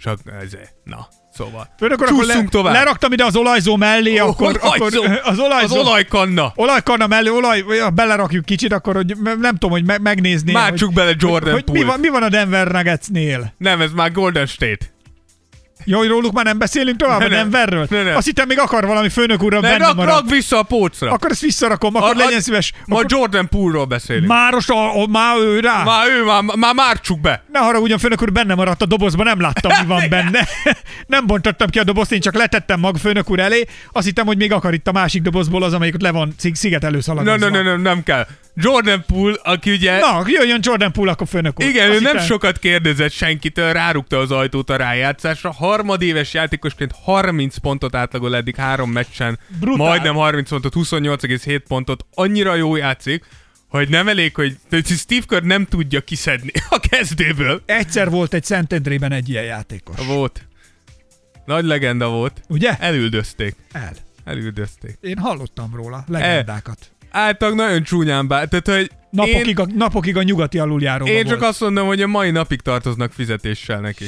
csak 0.00 0.18
ezért. 0.42 0.72
Na, 0.84 1.08
szóval. 1.36 1.68
Főnök, 1.78 2.00
akkor 2.02 2.24
le, 2.24 2.44
tovább. 2.50 2.74
leraktam 2.74 3.12
ide 3.12 3.24
az 3.24 3.36
olajzó 3.36 3.76
mellé, 3.76 4.18
akkor, 4.18 4.58
olajzó. 4.62 5.02
akkor 5.02 5.20
az 5.24 5.38
olajzó, 5.48 5.78
Az 5.80 5.86
olajkanna. 5.86 6.52
olajkanna 6.56 7.06
mellé, 7.06 7.28
olaj, 7.28 7.64
belerakjuk 7.94 8.44
kicsit, 8.44 8.72
akkor 8.72 8.94
hogy 8.94 9.16
nem 9.40 9.52
tudom, 9.52 9.70
hogy 9.70 9.84
me- 9.84 10.00
megnézni. 10.02 10.52
Mártsuk 10.52 10.86
hogy, 10.86 10.96
bele 10.96 11.12
Jordan 11.18 11.52
hogy, 11.52 11.62
hogy 11.66 11.78
mi, 11.78 11.84
van, 11.84 12.00
mi 12.00 12.08
van 12.08 12.22
a 12.22 12.28
Denver 12.28 12.66
Nuggetsnél? 12.68 13.54
Nem, 13.58 13.80
ez 13.80 13.90
már 13.92 14.12
Golden 14.12 14.46
State. 14.46 14.92
Jó, 15.84 15.98
hogy 15.98 16.08
róluk 16.08 16.32
már 16.32 16.44
nem 16.44 16.58
beszélünk 16.58 16.96
tovább 16.96 17.18
Ne, 17.18 17.24
a 17.24 17.28
ne. 17.28 17.84
Ne, 17.90 18.02
ne. 18.02 18.16
Azt 18.16 18.26
hittem 18.26 18.46
még 18.48 18.58
akar 18.58 18.86
valami 18.86 19.08
főnök 19.08 19.42
úrra 19.42 19.60
Ne, 19.60 19.76
rak, 19.76 19.94
marad. 19.94 20.14
rak 20.14 20.30
vissza 20.30 20.58
a 20.58 20.62
pócra. 20.62 21.10
Akkor 21.12 21.30
ezt 21.30 21.40
visszarakom, 21.40 21.94
akkor 21.96 22.10
A- 22.14 22.18
legyen 22.18 22.40
szíves. 22.40 22.72
Ma 22.86 22.96
Akkor 22.96 23.06
Jordan 23.10 23.48
Poole-ról 23.48 23.84
beszélünk. 23.84 24.26
Máros, 24.26 24.68
a, 24.68 25.02
a, 25.02 25.06
már 25.06 25.36
ő 25.38 25.60
rá. 25.60 25.82
Már 25.84 26.08
ő, 26.08 26.24
már, 26.24 26.42
már 26.56 26.74
mártsuk 26.74 27.20
be. 27.20 27.42
Ne 27.52 27.58
haragudjon, 27.58 27.98
főnök 27.98 28.22
úr, 28.22 28.32
benne 28.32 28.54
maradt 28.54 28.82
a 28.82 28.86
dobozban, 28.86 29.26
nem 29.26 29.40
láttam, 29.40 29.72
mi 29.80 29.86
van 29.86 30.02
benne. 30.14 30.48
nem 31.06 31.26
bontottam 31.26 31.68
ki 31.68 31.78
a 31.78 31.84
dobozt, 31.84 32.12
én 32.12 32.20
csak 32.20 32.34
letettem 32.34 32.80
mag 32.80 32.96
főnök 32.96 33.30
úr 33.30 33.38
elé. 33.38 33.64
Azt 33.92 34.06
hittem, 34.06 34.26
hogy 34.26 34.36
még 34.36 34.52
akar 34.52 34.74
itt 34.74 34.88
a 34.88 34.92
másik 34.92 35.22
dobozból 35.22 35.62
az, 35.62 35.72
amelyik 35.72 35.94
ott 35.94 36.00
le 36.00 36.10
van 36.10 36.34
szig- 36.38 36.56
szigetelő 36.56 36.98
Nem, 37.06 37.24
nem, 37.24 37.38
nem, 37.38 37.64
nem, 37.64 37.80
nem 37.80 38.02
kell. 38.02 38.26
Jordan 38.56 39.04
Poole, 39.06 39.34
aki 39.42 39.70
ugye... 39.70 39.98
Na, 39.98 40.22
jöjjön 40.26 40.58
Jordan 40.62 40.92
Poole, 40.92 41.10
akkor 41.10 41.26
főnök 41.26 41.60
úr. 41.60 41.66
Igen, 41.68 41.86
ő 41.86 41.90
Azt 41.90 42.00
nem 42.00 42.10
hittem- 42.12 42.26
sokat 42.26 42.58
kérdezett 42.58 43.12
senkitől, 43.12 43.72
rárukta 43.72 44.18
az 44.18 44.30
ajtót 44.30 44.70
a 44.70 44.76
rájátszásra. 44.76 45.52
Harmadéves 45.74 46.34
játékosként 46.34 46.92
30 47.02 47.56
pontot 47.56 47.94
átlagol 47.94 48.36
eddig 48.36 48.56
három 48.56 48.90
meccsen. 48.90 49.38
Brutál. 49.60 49.86
Majdnem 49.86 50.14
30 50.14 50.48
pontot, 50.48 50.74
28,7 50.74 51.60
pontot. 51.68 52.06
Annyira 52.14 52.54
jó 52.54 52.76
játszik, 52.76 53.24
hogy 53.68 53.88
nem 53.88 54.08
elég, 54.08 54.34
hogy 54.34 54.56
Steve 54.84 55.24
Kerr 55.28 55.42
nem 55.42 55.64
tudja 55.64 56.00
kiszedni 56.00 56.50
a 56.68 56.80
kezdőből. 56.90 57.62
Egyszer 57.66 58.10
volt 58.10 58.34
egy 58.34 58.44
Szentendrében 58.44 59.12
egy 59.12 59.28
ilyen 59.28 59.44
játékos. 59.44 60.06
Volt. 60.06 60.46
Nagy 61.44 61.64
legenda 61.64 62.08
volt. 62.08 62.40
Ugye? 62.48 62.76
Elüldözték. 62.78 63.56
El. 63.72 63.92
Elüldözték. 64.24 64.98
Én 65.00 65.18
hallottam 65.18 65.74
róla 65.74 66.04
legendákat. 66.08 66.78
Általában 67.10 67.66
nagyon 67.66 67.82
csúnyán 67.82 68.28
bár. 68.28 68.48
Tehát, 68.48 68.66
hogy 68.68 68.90
Napokig, 69.10 69.58
a, 69.58 69.66
napokig 69.74 70.16
a 70.16 70.22
nyugati 70.22 70.58
aluljáróban 70.58 71.12
Én 71.14 71.24
csak 71.24 71.38
volt. 71.38 71.50
azt 71.50 71.60
mondom, 71.60 71.86
hogy 71.86 72.02
a 72.02 72.06
mai 72.06 72.30
napig 72.30 72.60
tartoznak 72.60 73.12
fizetéssel 73.12 73.80
neki. 73.80 74.04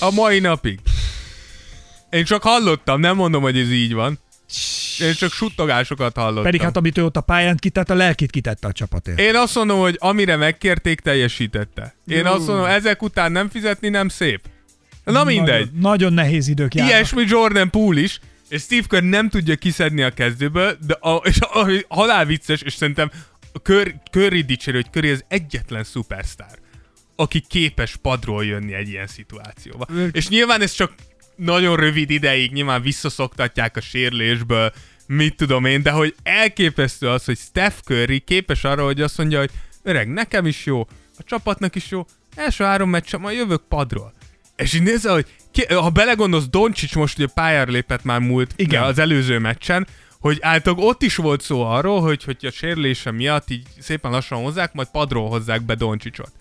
A 0.00 0.10
mai 0.10 0.38
napig. 0.38 0.78
Én 2.10 2.24
csak 2.24 2.42
hallottam, 2.42 3.00
nem 3.00 3.16
mondom, 3.16 3.42
hogy 3.42 3.58
ez 3.58 3.70
így 3.70 3.92
van. 3.92 4.18
Én 5.00 5.14
csak 5.14 5.32
suttogásokat 5.32 6.16
hallottam. 6.16 6.42
Pedig 6.42 6.60
hát 6.60 6.76
amit 6.76 6.98
ő 6.98 7.04
ott 7.04 7.16
a 7.16 7.20
pályán 7.20 7.56
kitett, 7.56 7.90
a 7.90 7.94
lelkit 7.94 8.30
kitette 8.30 8.68
a 8.68 8.72
csapatért. 8.72 9.18
Én 9.18 9.36
azt 9.36 9.54
mondom, 9.54 9.78
hogy 9.78 9.96
amire 9.98 10.36
megkérték, 10.36 11.00
teljesítette. 11.00 11.94
Én 12.06 12.24
Jó. 12.24 12.32
azt 12.32 12.46
mondom, 12.46 12.64
ezek 12.64 13.02
után 13.02 13.32
nem 13.32 13.48
fizetni 13.48 13.88
nem 13.88 14.08
szép. 14.08 14.40
Na 15.04 15.24
mindegy. 15.24 15.58
Nagyon, 15.58 15.80
nagyon 15.80 16.12
nehéz 16.12 16.48
idők 16.48 16.74
járnak. 16.74 16.94
Ilyesmi 16.94 17.24
Jordan 17.26 17.70
Poole 17.70 18.00
is, 18.00 18.20
és 18.48 18.62
Steve 18.62 18.86
Kerr 18.88 19.02
nem 19.02 19.28
tudja 19.28 19.56
kiszedni 19.56 20.02
a 20.02 20.10
kezdőből, 20.10 20.76
de 20.86 20.96
a, 21.00 21.14
és 21.24 21.38
a, 21.40 21.60
a, 21.60 21.70
halál 21.88 22.24
vicces, 22.24 22.62
és 22.62 22.74
szerintem 22.74 23.10
Kör, 23.62 23.94
Curry 24.10 24.40
dicsérő, 24.42 24.76
hogy 24.76 24.90
Curry 24.92 25.10
az 25.10 25.24
egyetlen 25.28 25.84
szupersztár, 25.84 26.58
aki 27.20 27.40
képes 27.40 27.96
padról 27.96 28.44
jönni 28.44 28.74
egy 28.74 28.88
ilyen 28.88 29.06
szituációba. 29.06 29.86
És 30.12 30.28
nyilván 30.28 30.60
ez 30.60 30.72
csak 30.72 30.92
nagyon 31.36 31.76
rövid 31.76 32.10
ideig, 32.10 32.52
nyilván 32.52 32.82
visszaszoktatják 32.82 33.76
a 33.76 33.80
sérülésből, 33.80 34.72
mit 35.06 35.36
tudom 35.36 35.64
én, 35.64 35.82
de 35.82 35.90
hogy 35.90 36.14
elképesztő 36.22 37.08
az, 37.08 37.24
hogy 37.24 37.38
Steph 37.38 37.76
Curry 37.84 38.18
képes 38.18 38.64
arra, 38.64 38.84
hogy 38.84 39.00
azt 39.00 39.18
mondja, 39.18 39.38
hogy 39.38 39.50
öreg, 39.82 40.08
nekem 40.08 40.46
is 40.46 40.66
jó, 40.66 40.80
a 41.18 41.22
csapatnak 41.24 41.74
is 41.74 41.90
jó, 41.90 42.06
első 42.34 42.64
három 42.64 42.90
meccsen 42.90 43.20
majd 43.20 43.36
jövök 43.36 43.62
padról. 43.68 44.12
És 44.56 44.74
így 44.74 44.82
nézze, 44.82 45.10
hogy 45.10 45.26
ki, 45.50 45.64
ha 45.74 45.90
belegondolsz, 45.90 46.48
Doncsics 46.48 46.94
most 46.94 47.18
ugye 47.18 47.28
pályára 47.34 47.70
lépett 47.70 48.04
már 48.04 48.20
múlt 48.20 48.52
Igen. 48.56 48.70
Igen. 48.70 48.82
az 48.82 48.98
előző 48.98 49.38
meccsen, 49.38 49.86
hogy 50.20 50.38
általában 50.40 50.86
ott 50.86 51.02
is 51.02 51.16
volt 51.16 51.40
szó 51.40 51.62
arról, 51.62 52.00
hogy, 52.00 52.24
hogy 52.24 52.36
a 52.46 52.50
sérülése 52.50 53.10
miatt 53.10 53.50
így 53.50 53.66
szépen 53.78 54.10
lassan 54.10 54.42
hozzák, 54.42 54.72
majd 54.72 54.88
padról 54.92 55.28
hozzák 55.28 55.62
be 55.62 55.74
Doncsicsot. 55.74 56.32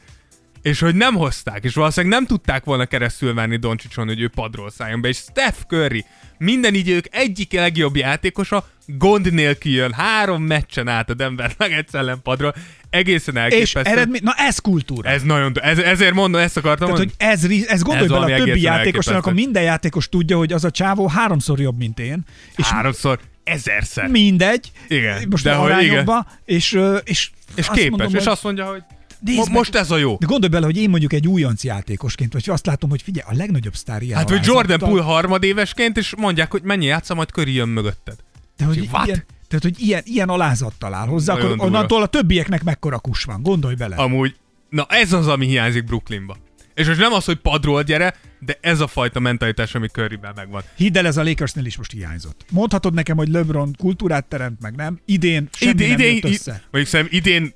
És 0.62 0.80
hogy 0.80 0.96
nem 0.96 1.16
hozták, 1.16 1.64
és 1.64 1.74
valószínűleg 1.74 2.18
nem 2.18 2.28
tudták 2.28 2.64
volna 2.64 2.86
keresztül 2.86 3.34
venni 3.34 3.58
Doncsicson, 3.58 4.08
hogy 4.08 4.22
ő 4.22 4.28
padról 4.28 4.70
szálljon 4.70 5.02
be, 5.02 5.08
és 5.08 5.18
Steph 5.18 5.58
Curry, 5.68 6.06
minden 6.38 6.74
idők 6.74 7.06
egyik 7.12 7.54
legjobb 7.54 7.96
játékosa, 7.96 8.68
gond 8.86 9.34
nélkül 9.34 9.72
jön, 9.72 9.94
három 9.94 10.44
meccsen 10.44 10.88
át 10.88 11.10
a 11.10 11.14
Denver 11.14 11.52
Nuggets 11.58 11.94
ellen 11.94 12.22
padról, 12.24 12.56
egészen 12.90 13.36
És 13.36 13.42
elképesztő. 13.42 13.80
eredmény, 13.92 14.22
na 14.24 14.34
ez 14.38 14.60
kultúra. 14.60 15.10
Ez 15.10 15.22
nagyon, 15.24 15.52
ez, 15.62 15.78
ezért 15.80 16.14
mondom, 16.14 16.42
ezt 16.42 16.58
akartam 16.58 16.88
Tehát, 16.88 17.04
hogy 17.04 17.14
mondani. 17.20 17.32
ez, 17.34 17.48
ri- 17.48 17.68
ez 17.68 17.82
gondolj 17.82 18.06
Ez 18.06 18.12
bele 18.12 18.36
a 18.36 18.38
többi 18.46 18.62
játékosnak, 18.62 19.16
akkor 19.18 19.34
minden 19.34 19.64
játékos 19.64 20.10
tudja, 20.10 20.38
hogy 20.38 20.54
az 20.54 20.64
a 20.64 20.72
csávó 20.72 21.08
háromszor 21.08 21.60
jobb, 21.60 21.78
mint 21.78 22.00
én. 22.00 22.24
És 22.56 22.66
Háromszor, 22.66 23.20
ezerszer. 23.44 24.08
mindegy, 24.08 24.72
Igen, 24.88 25.28
most 25.30 25.44
de 25.44 25.54
hogy 25.54 25.72
arányokba, 25.72 26.28
és, 26.46 26.80
és, 27.04 27.30
És 27.56 27.68
képes, 27.68 27.90
mondom, 27.90 28.08
és 28.08 28.14
hogy 28.14 28.28
azt 28.28 28.44
mondja, 28.44 28.66
hogy 28.66 28.84
nézd 29.20 29.38
mo- 29.38 29.50
most 29.50 29.76
ez 29.76 29.92
a 29.92 29.98
jó. 29.98 30.16
De 30.20 30.26
gondolj 30.26 30.52
bele, 30.52 30.66
hogy 30.66 30.78
én 30.78 30.90
mondjuk 30.90 31.14
egy 31.14 31.28
újonc 31.28 31.64
játékosként, 31.64 32.34
vagy 32.34 32.50
azt 32.50 32.66
látom, 32.66 32.90
hogy 32.90 33.02
figyelj, 33.02 33.28
a 33.32 33.36
legnagyobb 33.38 33.76
sztár 33.76 34.02
ilyen 34.02 34.18
Hát, 34.18 34.30
hogy 34.30 34.46
Jordan 34.46 34.78
Poole 34.80 35.02
harmadévesként, 35.04 35.98
és 35.98 36.14
mondják, 36.18 36.52
hogy 36.52 36.62
mennyi 36.64 36.86
játszom, 36.86 37.18
majd 37.18 37.30
Curry 37.30 37.54
jön 37.54 37.70
mögötted. 37.70 38.16
de 38.58 38.66
hogy 38.66 38.88
What? 38.92 39.06
ilyen, 39.08 39.26
tehát, 39.48 39.64
hogy 39.64 39.80
ilyen, 39.82 40.02
ilyen 40.06 40.30
alázattal 40.30 40.94
áll 40.94 41.08
hozzá, 41.08 41.34
Nagyon 41.34 41.46
akkor 41.52 41.58
durva. 41.58 41.76
onnantól 41.76 42.02
a 42.02 42.06
többieknek 42.08 42.64
mekkora 42.64 43.00
kus 43.00 43.24
van, 43.24 43.42
gondolj 43.42 43.76
bele. 43.76 43.96
Amúgy, 43.96 44.36
na 44.70 44.86
ez 44.90 45.14
az, 45.14 45.28
ami 45.28 45.46
hiányzik 45.46 45.84
Brooklynba. 45.84 46.38
És 46.74 46.88
most 46.88 47.00
nem 47.00 47.14
az, 47.14 47.26
hogy 47.26 47.36
padról 47.38 47.84
gyere, 47.84 48.16
de 48.40 48.58
ez 48.62 48.80
a 48.80 48.88
fajta 48.88 49.20
mentalitás, 49.20 49.76
ami 49.76 49.88
Curryben 49.88 50.34
megvan. 50.36 50.62
Hidd 50.76 50.98
el, 50.98 51.06
ez 51.06 51.18
a 51.18 51.24
Lakersnél 51.24 51.66
is 51.66 51.78
most 51.78 51.92
hiányzott. 51.92 52.46
Mondhatod 52.52 52.94
nekem, 52.94 53.18
hogy 53.18 53.28
LeBron 53.28 53.76
kultúrát 53.78 54.26
teremt, 54.26 54.62
meg 54.62 54.76
nem? 54.76 55.00
Idén 55.06 55.50
semmi 55.52 55.72
Ide, 55.72 55.88
nem 55.88 56.00
idén, 56.00 56.14
jött 56.14 56.24
össze. 56.24 56.52
mondjuk 56.72 56.86
szerintem 56.94 57.18
idén 57.18 57.54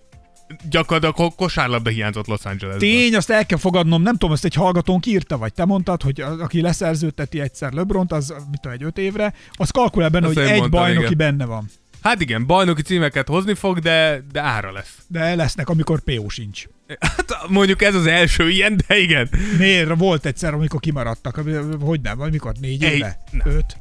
gyakorlatilag 0.69 1.15
ko- 1.15 1.35
kosárlabda 1.35 1.89
hiányzott 1.89 2.27
Los 2.27 2.43
Angelesben. 2.45 2.89
Tény, 2.89 3.15
azt 3.15 3.29
el 3.29 3.45
kell 3.45 3.57
fogadnom, 3.57 4.01
nem 4.01 4.13
tudom, 4.13 4.33
ezt 4.33 4.45
egy 4.45 4.53
hallgatónk 4.53 5.05
írta, 5.05 5.37
vagy 5.37 5.53
te 5.53 5.65
mondtad, 5.65 6.01
hogy 6.01 6.21
aki 6.21 6.61
leszerződteti 6.61 7.39
egyszer 7.39 7.71
LeBront, 7.71 8.11
az 8.11 8.33
mit 8.51 8.61
tudom, 8.61 8.77
egy 8.77 8.83
öt 8.83 8.97
évre, 8.97 9.33
az 9.51 9.69
kalkulál 9.69 10.09
benne, 10.09 10.27
Azt 10.27 10.35
hogy 10.35 10.43
egy 10.43 10.59
mondtam, 10.59 10.81
bajnoki 10.81 11.05
igen. 11.05 11.17
benne 11.17 11.45
van. 11.45 11.69
Hát 12.01 12.21
igen, 12.21 12.45
bajnoki 12.45 12.81
címeket 12.81 13.27
hozni 13.27 13.53
fog, 13.53 13.79
de, 13.79 14.23
de 14.31 14.41
ára 14.41 14.71
lesz. 14.71 14.97
De 15.07 15.35
lesznek, 15.35 15.69
amikor 15.69 15.99
PO 16.01 16.29
sincs. 16.29 16.63
Hát 16.99 17.35
mondjuk 17.47 17.81
ez 17.81 17.95
az 17.95 18.05
első 18.05 18.49
ilyen, 18.49 18.81
de 18.87 18.97
igen. 18.97 19.29
Miért? 19.57 19.97
Volt 19.97 20.25
egyszer, 20.25 20.53
amikor 20.53 20.79
kimaradtak. 20.79 21.41
Hogy 21.81 22.01
nem? 22.01 22.17
Vagy 22.17 22.31
mikor? 22.31 22.53
Négy 22.61 22.83
éve? 22.83 23.23
Öt? 23.43 23.77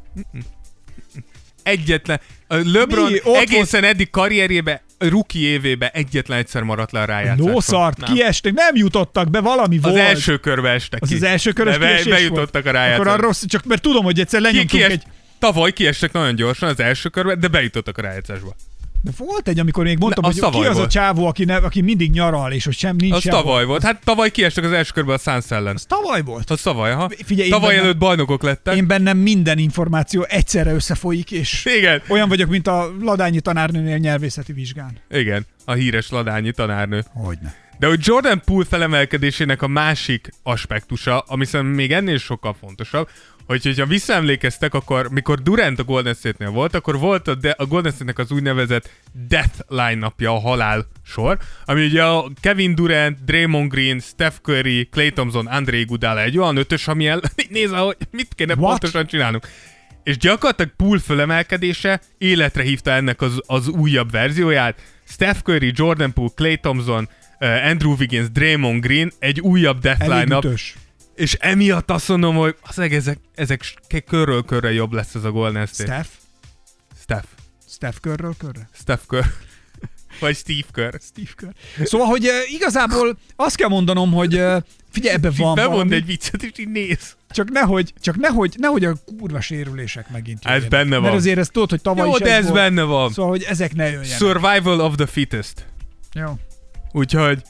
Egyetlen. 1.63 2.21
A 2.47 2.55
LeBron 2.55 3.11
Mi? 3.11 3.19
Ott 3.25 3.37
egészen 3.37 3.85
eddig 3.85 4.11
karrierjében, 4.11 4.81
a 5.03 5.09
rookie 5.09 5.49
évében 5.49 5.91
egyetlen 5.93 6.39
egyszer 6.39 6.63
maradt 6.63 6.93
le 6.93 7.01
a 7.01 7.05
rájátszáson. 7.05 7.53
No 7.53 7.61
szart, 7.61 7.99
Nem. 7.99 8.15
kiestek, 8.15 8.53
nem 8.53 8.77
jutottak 8.77 9.31
be, 9.31 9.41
valami 9.41 9.77
Az 9.77 9.83
volt. 9.83 9.97
első 9.97 10.37
körbe 10.39 10.69
estek 10.71 11.03
az 11.03 11.09
ki. 11.09 11.15
az 11.15 11.23
első 11.23 11.53
körös 11.53 11.79
be, 11.79 11.87
kiesés 11.87 12.07
bejutottak 12.13 12.53
volt. 12.63 12.67
a 12.67 12.71
rájátszásra. 12.71 13.11
Akkor 13.11 13.23
a 13.23 13.27
rossz, 13.27 13.45
csak 13.47 13.65
mert 13.65 13.83
tudom, 13.83 14.05
hogy 14.05 14.21
egyszer 14.21 14.41
ki, 14.41 14.47
lenyomtunk 14.47 14.83
kies, 14.83 14.93
egy... 14.93 15.03
Tavaly 15.39 15.73
kiestek 15.73 16.13
nagyon 16.13 16.35
gyorsan 16.35 16.69
az 16.69 16.81
első 16.81 17.09
körbe, 17.09 17.35
de 17.35 17.49
bejutottak 17.49 17.99
a 17.99 18.03
rájátszásba. 18.03 18.55
De 19.05 19.11
volt 19.17 19.49
egy, 19.49 19.59
amikor 19.59 19.85
még 19.85 19.99
mondtam, 19.99 20.23
Ne, 20.25 20.29
az 20.31 20.39
hogy 20.39 20.51
ki 20.63 20.67
az 20.67 20.75
a 20.77 20.79
volt. 20.79 20.91
csávó, 20.91 21.27
aki, 21.27 21.45
ne, 21.45 21.57
aki 21.57 21.81
mindig 21.81 22.11
nyaral, 22.11 22.53
és 22.53 22.65
hogy 22.65 22.75
sem 22.77 22.97
nincs 22.99 23.15
Az 23.15 23.23
sehol. 23.23 23.43
tavaly 23.43 23.65
volt. 23.65 23.83
Hát 23.83 24.01
tavaly 24.05 24.31
kiestek 24.31 24.65
az 24.65 24.73
első 24.73 24.91
körbe 24.95 25.13
a 25.13 25.19
Suns 25.19 25.51
ellen. 25.51 25.75
Az 25.75 25.85
tavaly 25.85 26.23
volt. 26.23 26.51
Az 26.51 26.61
tavaly, 26.63 26.93
ha? 26.93 27.11
Figyelj, 27.25 27.49
Tavaly 27.49 27.67
bennem- 27.69 27.85
előtt 27.85 27.99
bajnokok 27.99 28.43
lettek. 28.43 28.77
Én 28.77 28.87
bennem 28.87 29.19
minden 29.19 29.59
információ 29.59 30.23
egyszerre 30.29 30.73
összefolyik, 30.73 31.31
és 31.31 31.65
Igen, 31.79 32.03
olyan 32.09 32.29
vagyok, 32.29 32.49
mint 32.49 32.67
a 32.67 32.91
ladányi 33.01 33.41
tanárnőnél 33.41 33.97
nyelvészeti 33.97 34.53
vizsgán. 34.53 34.99
igen, 35.11 35.47
a 35.65 35.73
híres 35.73 36.11
ladányi 36.11 36.53
tanárnő. 36.53 37.05
Hogyne. 37.15 37.55
De 37.79 37.89
hogy 37.89 38.01
Jordan 38.07 38.43
Poole 38.45 38.65
felemelkedésének 38.69 39.63
a 39.63 39.67
másik 39.67 40.29
aspektusa, 40.43 41.19
ami 41.19 41.45
szerintem 41.45 41.75
még 41.75 41.93
ennél 41.93 42.19
sokkal 42.19 42.57
fontosabb, 42.61 43.09
hogy 43.47 43.63
hogyha 43.63 43.87
visszaemlékeztek, 43.87 44.75
akkor 44.75 45.09
mikor 45.11 45.43
Durant 45.43 45.79
a 45.79 45.85
Golden 45.85 46.15
State-nél 46.15 46.51
volt, 46.51 46.75
akkor 46.75 46.99
volt 46.99 47.29
a, 47.29 47.35
de- 47.35 47.55
a 47.59 47.67
Golden 47.67 47.91
State-nek 47.91 48.19
az 48.19 48.31
úgynevezett 48.31 48.91
death 49.29 49.59
line-napja, 49.69 50.31
a 50.31 50.41
halál 50.41 50.87
sor, 51.05 51.39
ami 51.65 51.85
ugye 51.85 52.05
a 52.05 52.31
Kevin 52.41 52.75
Durant, 52.75 53.25
Draymond 53.25 53.71
Green, 53.71 54.01
Steph 54.01 54.37
Curry, 54.43 54.89
Clay 54.91 55.11
Thompson, 55.11 55.47
André 55.47 55.81
Iguodala 55.81 56.21
egy 56.21 56.39
olyan 56.39 56.57
ötös, 56.57 56.89
ami 56.89 57.07
el, 57.07 57.21
nézze, 57.49 57.77
hogy 57.77 57.97
mit 58.11 58.35
kéne 58.35 58.55
What? 58.55 58.69
pontosan 58.69 59.07
csinálnunk. 59.07 59.47
És 60.03 60.17
gyakorlatilag 60.17 60.73
Poole 60.77 61.01
fölemelkedése 61.01 62.01
életre 62.19 62.63
hívta 62.63 62.91
ennek 62.91 63.21
az, 63.21 63.41
az 63.47 63.69
újabb 63.69 64.11
verzióját. 64.11 64.81
Steph 65.09 65.41
Curry, 65.41 65.73
Jordan 65.75 66.13
Poole, 66.13 66.31
Clay 66.35 66.57
Thompson, 66.57 67.09
uh, 67.41 67.67
Andrew 67.67 67.95
Wiggins, 67.99 68.31
Draymond 68.31 68.81
Green, 68.81 69.13
egy 69.19 69.41
újabb 69.41 69.79
death 69.81 70.09
line-up, 70.09 70.45
ütös. 70.45 70.75
És 71.23 71.37
emiatt 71.41 71.91
azt 71.91 72.09
mondom, 72.09 72.37
hogy 72.37 72.57
az 72.63 72.79
ezek, 72.79 73.19
ezek 73.35 73.75
körről 74.07 74.45
körre 74.45 74.73
jobb 74.73 74.93
lesz 74.93 75.15
ez 75.15 75.25
a 75.25 75.31
Golden 75.31 75.67
State. 75.67 75.93
Steph? 75.93 76.09
Steph. 77.03 77.27
Steph 77.69 77.97
körről 78.01 78.35
körre? 78.39 78.69
Steph 78.73 79.03
Curry. 79.07 79.29
Vagy 80.21 80.37
Steve 80.37 80.67
Kerr. 80.73 80.95
Steve 81.01 81.31
Kerr. 81.37 81.87
Szóval, 81.87 82.07
hogy 82.07 82.27
uh, 82.27 82.53
igazából 82.53 83.19
azt 83.37 83.57
kell 83.57 83.69
mondanom, 83.69 84.13
hogy 84.13 84.35
uh, 84.35 84.63
figyelj, 84.91 85.15
ebben 85.15 85.33
van 85.37 85.55
Bemond 85.55 85.73
valami, 85.73 85.95
egy 85.95 86.07
viccet, 86.07 86.43
és 86.43 86.51
így 86.57 86.69
néz. 86.69 87.17
csak 87.31 87.51
nehogy, 87.51 87.93
csak 88.01 88.17
nehogy, 88.17 88.55
nehogy 88.59 88.85
a 88.85 88.95
kurva 89.19 89.41
sérülések 89.41 90.11
megint 90.11 90.39
Ez 90.43 90.51
jöjjenek. 90.51 90.71
benne 90.71 90.95
van. 90.95 91.03
Mert 91.03 91.15
azért 91.15 91.39
ezt 91.39 91.53
tudod, 91.53 91.71
hogy 91.71 91.81
tavaly 91.81 92.07
Jó, 92.07 92.13
is 92.13 92.21
de 92.21 92.35
ez 92.35 92.43
volt. 92.43 92.55
benne 92.55 92.83
van. 92.83 93.13
Szóval, 93.13 93.31
hogy 93.31 93.43
ezek 93.43 93.75
ne 93.75 93.85
jöjjenek. 93.85 94.19
Survival 94.19 94.81
of 94.81 94.95
the 94.95 95.07
fittest. 95.07 95.67
Jó. 96.13 96.39
Úgyhogy 96.93 97.43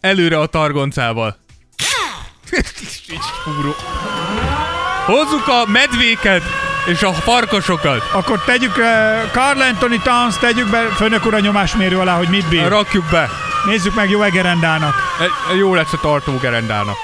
előre 0.00 0.38
a 0.38 0.46
targoncával. 0.46 1.44
Hozzuk 5.06 5.48
a 5.48 5.64
medvéket 5.66 6.42
és 6.86 7.02
a 7.02 7.12
farkasokat. 7.12 8.02
Akkor 8.12 8.44
tegyük 8.44 8.76
uh, 8.76 8.84
Carl 9.30 9.60
Anthony 9.60 10.00
Towns, 10.02 10.38
tegyük 10.38 10.70
be 10.70 10.80
főnök 10.80 11.24
ura 11.26 11.38
nyomásmérő 11.40 11.98
alá, 11.98 12.16
hogy 12.16 12.28
mit 12.28 12.48
bír. 12.48 12.68
Rakjuk 12.68 13.04
be. 13.10 13.28
Nézzük 13.66 13.94
meg 13.94 14.10
jó 14.10 14.22
egerendának. 14.22 14.94
E- 15.20 15.54
Jó 15.56 15.74
lesz 15.74 15.92
a 15.92 16.00
tartó 16.00 16.36
gerendának. 16.36 16.96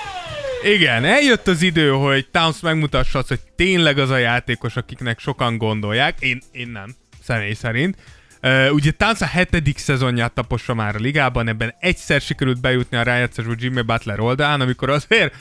Igen, 0.62 1.04
eljött 1.04 1.48
az 1.48 1.62
idő, 1.62 1.90
hogy 1.90 2.26
Towns 2.30 2.60
megmutassa 2.60 3.18
azt, 3.18 3.28
hogy 3.28 3.40
tényleg 3.56 3.98
az 3.98 4.10
a 4.10 4.16
játékos, 4.16 4.76
akiknek 4.76 5.18
sokan 5.18 5.56
gondolják. 5.56 6.16
Én, 6.20 6.42
én 6.52 6.68
nem, 6.68 6.94
személy 7.24 7.52
szerint. 7.52 7.96
Uh, 8.42 8.72
ugye 8.72 8.90
Towns 8.90 9.20
a 9.20 9.26
hetedik 9.26 9.78
szezonját 9.78 10.32
tapossa 10.32 10.74
már 10.74 10.94
a 10.94 10.98
ligában, 10.98 11.48
ebben 11.48 11.74
egyszer 11.80 12.20
sikerült 12.20 12.60
bejutni 12.60 12.96
a 12.96 13.02
rájátszásba 13.02 13.52
Jimmy 13.56 13.82
Butler 13.82 14.20
oldalán, 14.20 14.60
amikor 14.60 14.90
azért, 14.90 15.34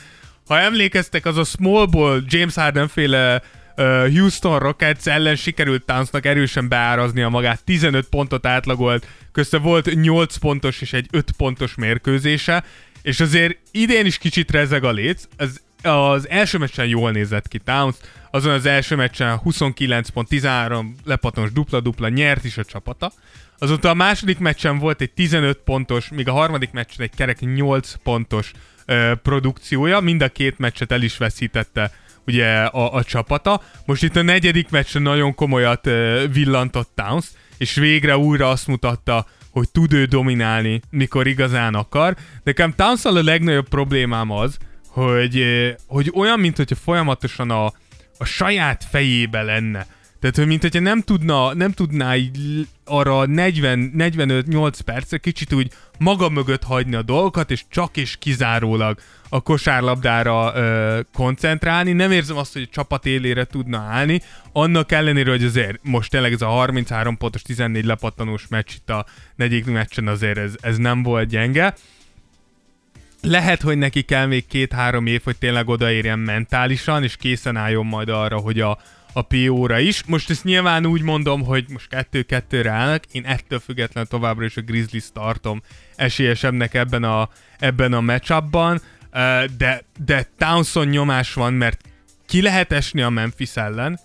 ha 0.46 0.58
emlékeztek, 0.58 1.26
az 1.26 1.36
a 1.36 1.44
small 1.44 1.86
ball 1.86 2.22
James 2.26 2.54
Harden 2.54 2.88
féle 2.88 3.42
uh, 3.76 4.16
Houston 4.16 4.58
Rockets 4.58 5.06
ellen 5.06 5.36
sikerült 5.36 5.84
Townsnak 5.84 6.26
erősen 6.26 6.68
beáraznia 6.68 7.28
magát, 7.28 7.64
15 7.64 8.08
pontot 8.08 8.46
átlagolt, 8.46 9.06
közte 9.32 9.58
volt 9.58 9.94
8 9.94 10.36
pontos 10.36 10.80
és 10.80 10.92
egy 10.92 11.06
5 11.10 11.30
pontos 11.36 11.74
mérkőzése, 11.74 12.64
és 13.02 13.20
azért 13.20 13.56
idén 13.70 14.06
is 14.06 14.18
kicsit 14.18 14.50
rezeg 14.50 14.84
a 14.84 14.90
léc, 14.90 15.24
az, 15.36 15.60
az 15.82 16.28
első 16.28 16.58
meccsen 16.58 16.86
jól 16.86 17.10
nézett 17.10 17.48
ki 17.48 17.58
Towns, 17.58 17.96
azon 18.30 18.52
az 18.52 18.66
első 18.66 18.96
meccsen 18.96 19.36
29 19.36 20.08
pont, 20.08 20.28
13 20.28 20.96
lepatons 21.04 21.52
dupla-dupla 21.52 22.08
nyert 22.08 22.44
is 22.44 22.58
a 22.58 22.64
csapata, 22.64 23.12
Azóta 23.62 23.88
a 23.88 23.94
második 23.94 24.38
meccsen 24.38 24.78
volt 24.78 25.00
egy 25.00 25.12
15 25.12 25.58
pontos, 25.64 26.08
míg 26.08 26.28
a 26.28 26.32
harmadik 26.32 26.70
meccsen 26.70 27.04
egy 27.04 27.14
kerek 27.16 27.40
8 27.40 27.94
pontos 28.02 28.52
ö, 28.86 29.12
produkciója, 29.22 30.00
mind 30.00 30.22
a 30.22 30.28
két 30.28 30.58
meccset 30.58 30.92
el 30.92 31.02
is 31.02 31.16
veszítette 31.16 31.92
ugye 32.26 32.46
a, 32.62 32.94
a 32.94 33.04
csapata. 33.04 33.62
Most 33.86 34.02
itt 34.02 34.16
a 34.16 34.22
negyedik 34.22 34.70
meccsen 34.70 35.02
nagyon 35.02 35.34
komolyat 35.34 35.86
ö, 35.86 36.24
villantott 36.32 36.90
Towns, 36.94 37.26
és 37.58 37.74
végre 37.74 38.16
újra 38.16 38.48
azt 38.50 38.66
mutatta, 38.66 39.26
hogy 39.50 39.70
tud 39.70 39.92
ő 39.92 40.04
dominálni, 40.04 40.80
mikor 40.90 41.26
igazán 41.26 41.74
akar. 41.74 42.16
Nekem 42.42 42.74
towns 42.74 43.04
a 43.04 43.22
legnagyobb 43.22 43.68
problémám 43.68 44.30
az, 44.30 44.56
hogy, 44.92 45.44
hogy 45.86 46.12
olyan, 46.14 46.40
mint 46.40 46.56
hogyha 46.56 46.74
folyamatosan 46.74 47.50
a, 47.50 47.64
a 48.18 48.24
saját 48.24 48.84
fejébe 48.90 49.42
lenne. 49.42 49.86
Tehát, 50.22 50.36
hogy 50.36 50.46
mint 50.46 50.62
hogyha 50.62 50.80
nem 50.80 51.00
tudna, 51.00 51.54
nem 51.54 51.72
tudná 51.72 52.16
így 52.16 52.68
arra 52.84 53.24
40-45-8 53.26 54.78
percre 54.84 55.18
kicsit 55.18 55.52
úgy 55.52 55.72
maga 55.98 56.28
mögött 56.28 56.62
hagyni 56.62 56.94
a 56.94 57.02
dolgokat, 57.02 57.50
és 57.50 57.64
csak 57.68 57.96
és 57.96 58.16
kizárólag 58.18 58.98
a 59.28 59.40
kosárlabdára 59.40 60.52
ö, 60.54 61.00
koncentrálni. 61.12 61.92
Nem 61.92 62.10
érzem 62.10 62.36
azt, 62.36 62.52
hogy 62.52 62.62
a 62.62 62.72
csapat 62.72 63.06
élére 63.06 63.44
tudna 63.44 63.78
állni, 63.78 64.20
annak 64.52 64.92
ellenére, 64.92 65.30
hogy 65.30 65.44
azért 65.44 65.78
most 65.82 66.10
tényleg 66.10 66.32
ez 66.32 66.42
a 66.42 66.46
33 66.46 67.16
pontos, 67.16 67.42
14 67.42 67.84
lepattanós 67.84 68.46
meccs 68.48 68.70
itt 68.76 68.90
a 68.90 69.06
negyedik 69.36 69.64
meccsen 69.64 70.06
azért 70.06 70.38
ez, 70.38 70.54
ez 70.60 70.76
nem 70.76 71.02
volt 71.02 71.28
gyenge. 71.28 71.74
Lehet, 73.22 73.62
hogy 73.62 73.78
neki 73.78 74.02
kell 74.02 74.26
még 74.26 74.46
két-három 74.46 75.06
év, 75.06 75.20
hogy 75.24 75.36
tényleg 75.38 75.68
odaérjen 75.68 76.18
mentálisan, 76.18 77.02
és 77.02 77.16
készen 77.16 77.56
álljon 77.56 77.86
majd 77.86 78.08
arra, 78.08 78.36
hogy 78.36 78.60
a, 78.60 78.78
a 79.12 79.22
PO-ra 79.22 79.78
is. 79.78 80.04
Most 80.04 80.30
ezt 80.30 80.44
nyilván 80.44 80.86
úgy 80.86 81.02
mondom, 81.02 81.44
hogy 81.44 81.64
most 81.68 81.88
kettő-kettőre 81.88 82.70
állnak, 82.70 83.04
én 83.12 83.24
ettől 83.24 83.58
függetlenül 83.58 84.08
továbbra 84.10 84.44
is 84.44 84.56
a 84.56 84.60
Grizzlies 84.60 85.04
tartom 85.12 85.62
esélyesebbnek 85.96 86.74
ebben 86.74 87.02
a, 87.02 87.28
ebben 87.58 87.92
a 87.92 88.00
matchupban, 88.00 88.80
de, 89.58 89.84
de 90.04 90.26
Townsend 90.38 90.90
nyomás 90.90 91.34
van, 91.34 91.52
mert 91.52 91.80
ki 92.26 92.42
lehet 92.42 92.72
esni 92.72 93.02
a 93.02 93.10
Memphis 93.10 93.56
ellen, 93.56 93.98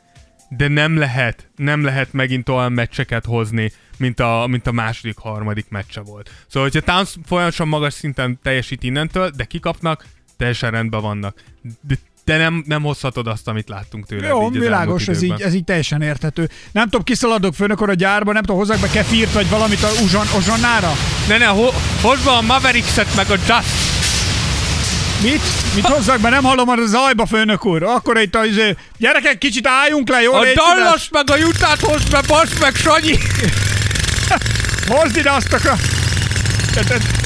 de 0.50 0.68
nem 0.68 0.98
lehet, 0.98 1.50
nem 1.56 1.84
lehet 1.84 2.14
megint 2.14 2.50
olyan 2.50 2.72
meccseket 2.72 3.26
hozni, 3.26 3.72
mint 3.98 4.20
a, 4.20 4.46
mint 4.50 4.68
a 4.68 4.72
második, 4.72 5.18
harmadik 5.18 5.66
meccse 5.70 6.02
volt. 6.02 6.32
Szóval, 6.48 6.70
hogyha 6.70 6.92
Towns 6.92 7.16
folyamatosan 7.26 7.68
magas 7.68 7.94
szinten 7.94 8.40
teljesít 8.44 8.84
innentől, 8.84 9.30
de 9.30 9.44
kikapnak, 9.44 10.06
teljesen 10.38 10.72
rendben 10.72 11.02
vannak. 11.02 11.44
De, 11.88 11.96
de 12.26 12.38
nem, 12.38 12.64
nem 12.68 12.84
hozhatod 12.84 13.28
azt, 13.28 13.48
amit 13.48 13.70
láttunk 13.70 14.06
tőle. 14.06 14.28
Jó, 14.28 14.48
így 14.48 14.60
világos, 14.60 15.08
ez 15.08 15.22
így, 15.22 15.42
ez 15.42 15.54
így 15.54 15.64
teljesen 15.64 16.02
érthető. 16.02 16.50
Nem 16.72 16.84
tudom, 16.84 17.04
kiszaladok 17.04 17.54
főnök 17.54 17.82
a 17.82 17.94
gyárba, 17.94 18.32
nem 18.32 18.42
tudom, 18.42 18.58
hozzák 18.58 18.80
be 18.80 18.90
kefirt, 18.90 19.34
vagy 19.34 19.50
valamit 19.50 19.84
a 19.84 19.90
uzson, 20.04 20.26
uzsonnára? 20.38 20.92
Ne, 21.28 21.38
ne, 21.38 21.46
ho, 21.46 21.70
hozd 22.02 22.24
be 22.24 22.32
a 22.32 22.42
Mavericks-et 22.42 23.16
meg 23.16 23.30
a 23.30 23.36
Just. 23.36 23.97
Mit? 25.22 25.42
Mit 25.76 25.86
hozzak 25.86 26.20
be? 26.20 26.30
Nem 26.30 26.44
hallom 26.44 26.70
a 26.70 26.76
zajba, 26.86 27.26
főnök 27.26 27.66
úr. 27.66 27.84
Akkor 27.84 28.18
itt 28.18 28.36
a 28.36 28.46
izé... 28.46 28.76
Gyerekek, 28.98 29.38
kicsit 29.38 29.68
álljunk 29.68 30.10
le, 30.10 30.22
jó? 30.22 30.34
A 30.34 30.44
Dallas 30.54 31.10
meg 31.12 31.30
a 31.30 31.36
Utah-t 31.38 31.80
hozd 31.80 32.12
be, 32.12 32.22
basz 32.28 32.60
meg, 32.60 32.76
Sanyi! 32.76 33.18
Hozd 34.88 35.18
ide 35.18 35.32
azt 35.32 35.54
a... 35.54 35.76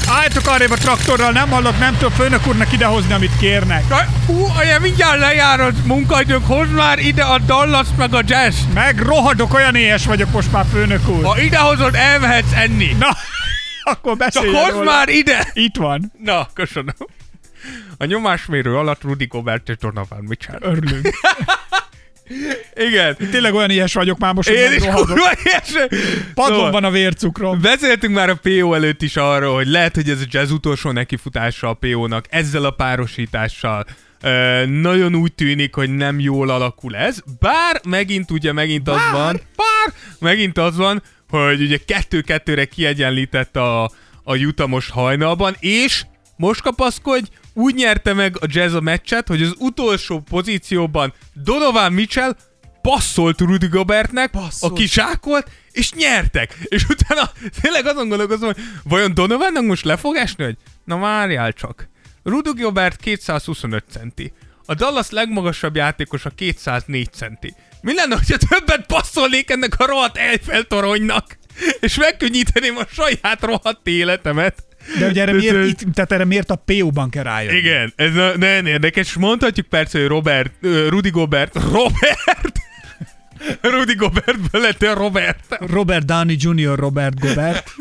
Álljatok 0.08 0.46
arrébb 0.46 0.70
a 0.70 0.76
traktorral, 0.76 1.32
nem 1.32 1.50
hallok, 1.50 1.78
nem 1.78 1.92
tudom 1.96 2.12
főnök 2.12 2.46
úrnak 2.46 2.72
idehozni, 2.72 3.12
amit 3.12 3.38
kérnek. 3.40 3.84
Hú, 4.26 4.46
anya, 4.58 4.78
mindjárt 4.78 5.18
lejár 5.18 5.60
a 5.60 5.70
munkaidőnk, 5.84 6.46
hozd 6.46 6.70
már 6.70 6.98
ide 6.98 7.22
a 7.22 7.38
Dallas 7.38 7.86
meg 7.96 8.14
a 8.14 8.20
Jazz. 8.26 8.56
Meg 8.74 8.98
rohadok, 8.98 9.54
olyan 9.54 9.74
éhes 9.74 10.04
vagyok 10.04 10.30
most 10.30 10.52
már, 10.52 10.64
főnök 10.72 11.08
úr. 11.08 11.24
Ha 11.24 11.40
idehozod, 11.40 11.94
elmehetsz 11.94 12.52
enni. 12.54 12.96
Na, 12.98 13.08
akkor 13.92 14.16
Csak 14.16 14.18
beszélj 14.18 14.52
hozd 14.54 14.72
róla. 14.72 14.84
már 14.84 15.08
ide! 15.08 15.50
Itt 15.52 15.76
van. 15.76 16.12
Na, 16.24 16.48
köszönöm. 16.54 16.94
A 17.96 18.04
nyomásmérő 18.04 18.76
alatt 18.76 19.02
Rudy 19.02 19.26
Gobert 19.26 19.68
és 19.68 19.76
Donovan 19.76 20.24
Mitchell. 20.28 20.58
Örülünk. 20.60 21.08
Igen. 22.74 23.16
Tényleg 23.30 23.54
olyan 23.54 23.70
éhes 23.70 23.94
vagyok 23.94 24.18
már 24.18 24.34
most, 24.34 24.48
Én 24.48 24.72
is 24.72 24.82
kurva 24.84 25.30
ilyesmi. 25.44 25.98
Padlón 26.34 26.56
Szóval- 26.56 26.70
van 26.70 26.84
a 26.84 26.90
vércukrom. 26.90 27.60
Beszéltünk 27.60 28.14
már 28.14 28.28
a 28.30 28.38
PO 28.42 28.72
előtt 28.74 29.02
is 29.02 29.16
arról, 29.16 29.54
hogy 29.54 29.66
lehet, 29.66 29.94
hogy 29.94 30.10
ez 30.10 30.20
a 30.20 30.24
jazz 30.28 30.50
utolsó 30.50 30.90
nekifutása 30.90 31.68
a 31.68 31.74
PO-nak, 31.74 32.24
ezzel 32.30 32.64
a 32.64 32.70
párosítással. 32.70 33.86
Ö, 34.22 34.66
nagyon 34.66 35.14
úgy 35.14 35.32
tűnik, 35.32 35.74
hogy 35.74 35.90
nem 35.90 36.20
jól 36.20 36.50
alakul 36.50 36.96
ez, 36.96 37.18
bár 37.40 37.80
megint 37.88 38.30
ugye 38.30 38.52
megint 38.52 38.88
az 38.88 39.00
van, 39.12 39.40
bár 39.56 39.94
megint 40.18 40.58
az 40.58 40.76
van, 40.76 41.02
hogy 41.30 41.62
ugye 41.62 41.76
kettő-kettőre 41.86 42.64
kiegyenlített 42.64 43.56
a, 43.56 43.82
a 44.24 44.36
Utah 44.36 44.68
most 44.68 44.90
hajnalban, 44.90 45.56
és 45.58 46.04
most 46.36 46.60
kapaszkodj, 46.62 47.28
úgy 47.54 47.74
nyerte 47.74 48.12
meg 48.12 48.36
a 48.40 48.46
Jazz 48.48 48.74
a 48.74 48.80
meccset, 48.80 49.28
hogy 49.28 49.42
az 49.42 49.54
utolsó 49.58 50.20
pozícióban 50.20 51.12
Donovan 51.32 51.92
Mitchell 51.92 52.36
passzolt 52.82 53.40
Rudy 53.40 53.66
Gobertnek, 53.66 54.30
Passzolt. 54.30 54.72
aki 54.72 54.86
zsákolt, 54.86 55.50
és 55.70 55.92
nyertek. 55.92 56.56
És 56.62 56.84
utána 56.88 57.30
tényleg 57.60 57.86
azon 57.86 58.08
gondolkozom, 58.08 58.52
hogy 58.52 58.62
vajon 58.84 59.14
Donovannak 59.14 59.64
most 59.64 59.84
le 59.84 59.96
fog 59.96 60.16
esni, 60.16 60.44
hogy 60.44 60.56
na 60.84 60.98
várjál 60.98 61.52
csak. 61.52 61.88
Rudy 62.22 62.62
Gobert 62.62 62.96
225 63.00 63.84
centi. 63.90 64.32
A 64.66 64.74
Dallas 64.74 65.10
legmagasabb 65.10 65.76
játékos 65.76 66.24
a 66.24 66.30
204 66.30 67.12
centi. 67.12 67.54
Mi 67.80 67.94
lenne, 67.94 68.14
hogyha 68.14 68.36
többet 68.36 68.86
passzolnék 68.86 69.50
ennek 69.50 69.80
a 69.80 69.86
rohadt 69.86 70.16
Eiffel 70.16 70.62
toronynak, 70.62 71.38
és 71.80 71.96
megkönnyíteném 71.96 72.76
a 72.76 72.86
saját 72.90 73.40
rohadt 73.40 73.86
életemet? 73.86 74.64
De 74.98 75.06
ugye 75.06 75.22
erre 75.22 75.32
miért, 75.32 75.66
itt, 75.66 75.94
tehát 75.94 76.12
erre 76.12 76.24
miért 76.24 76.50
a 76.50 76.62
PO-ban 76.64 77.10
kell 77.10 77.22
rájönni? 77.22 77.56
Igen, 77.56 77.92
ez 77.96 78.16
a, 78.16 78.32
nagyon 78.36 78.66
érdekes. 78.66 79.12
Mondhatjuk 79.12 79.66
persze, 79.66 79.98
hogy 79.98 80.08
Robert, 80.08 80.52
ö, 80.60 80.88
Rudy 80.88 81.10
Gobert, 81.10 81.54
Robert! 81.54 82.60
Rudy 83.60 83.94
Gobertből 83.94 84.60
lett 84.60 84.82
a 84.82 84.94
Robert. 84.94 85.58
Robert 85.70 86.04
Downey 86.04 86.36
Jr. 86.38 86.78
Robert 86.78 87.20
Gobert. 87.20 87.74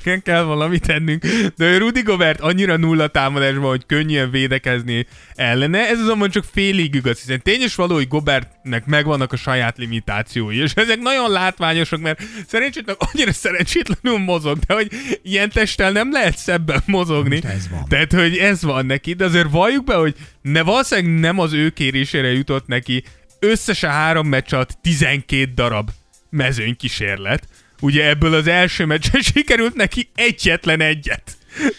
Igen, 0.00 0.22
kell 0.22 0.42
valamit 0.42 0.86
tennünk. 0.86 1.26
De 1.56 1.78
Rudy 1.78 2.02
Gobert 2.02 2.40
annyira 2.40 2.76
nulla 2.76 3.08
támadásban, 3.08 3.68
hogy 3.68 3.86
könnyen 3.86 4.30
védekezni 4.30 5.06
ellene, 5.34 5.88
ez 5.88 6.00
azonban 6.00 6.30
csak 6.30 6.44
félig 6.52 6.94
igaz, 6.94 7.18
hiszen 7.18 7.42
tényes 7.42 7.74
való, 7.74 7.94
hogy 7.94 8.08
Gobertnek 8.08 8.86
megvannak 8.86 9.32
a 9.32 9.36
saját 9.36 9.78
limitációi, 9.78 10.56
és 10.56 10.72
ezek 10.74 10.98
nagyon 10.98 11.30
látványosak, 11.30 12.00
mert 12.00 12.22
szerencsétlen 12.46 12.96
annyira 12.98 13.32
szerencsétlenül 13.32 14.18
mozog, 14.18 14.58
de 14.58 14.74
hogy 14.74 14.90
ilyen 15.22 15.50
testtel 15.50 15.92
nem 15.92 16.12
lehet 16.12 16.38
szebben 16.38 16.82
mozogni. 16.86 17.40
Most 17.42 17.54
ez 17.54 17.68
van. 17.68 17.84
Tehát, 17.88 18.12
hogy 18.12 18.36
ez 18.36 18.62
van 18.62 18.86
neki, 18.86 19.12
de 19.12 19.24
azért 19.24 19.50
valljuk 19.50 19.84
be, 19.84 19.94
hogy 19.94 20.14
ne 20.42 20.62
valószínűleg 20.62 21.20
nem 21.20 21.38
az 21.38 21.52
ő 21.52 21.70
kérésére 21.70 22.32
jutott 22.32 22.66
neki 22.66 23.04
összesen 23.38 23.90
három 23.90 24.26
meccs 24.26 24.54
alatt 24.54 24.78
12 24.82 25.52
darab 25.54 25.90
mezőny 26.30 26.76
kísérlet. 26.76 27.48
Ugye 27.80 28.08
ebből 28.08 28.34
az 28.34 28.46
első 28.46 28.84
meccsen 28.84 29.20
sikerült 29.34 29.74
neki 29.74 30.08
egyetlen 30.14 30.80
egyet. 30.80 31.36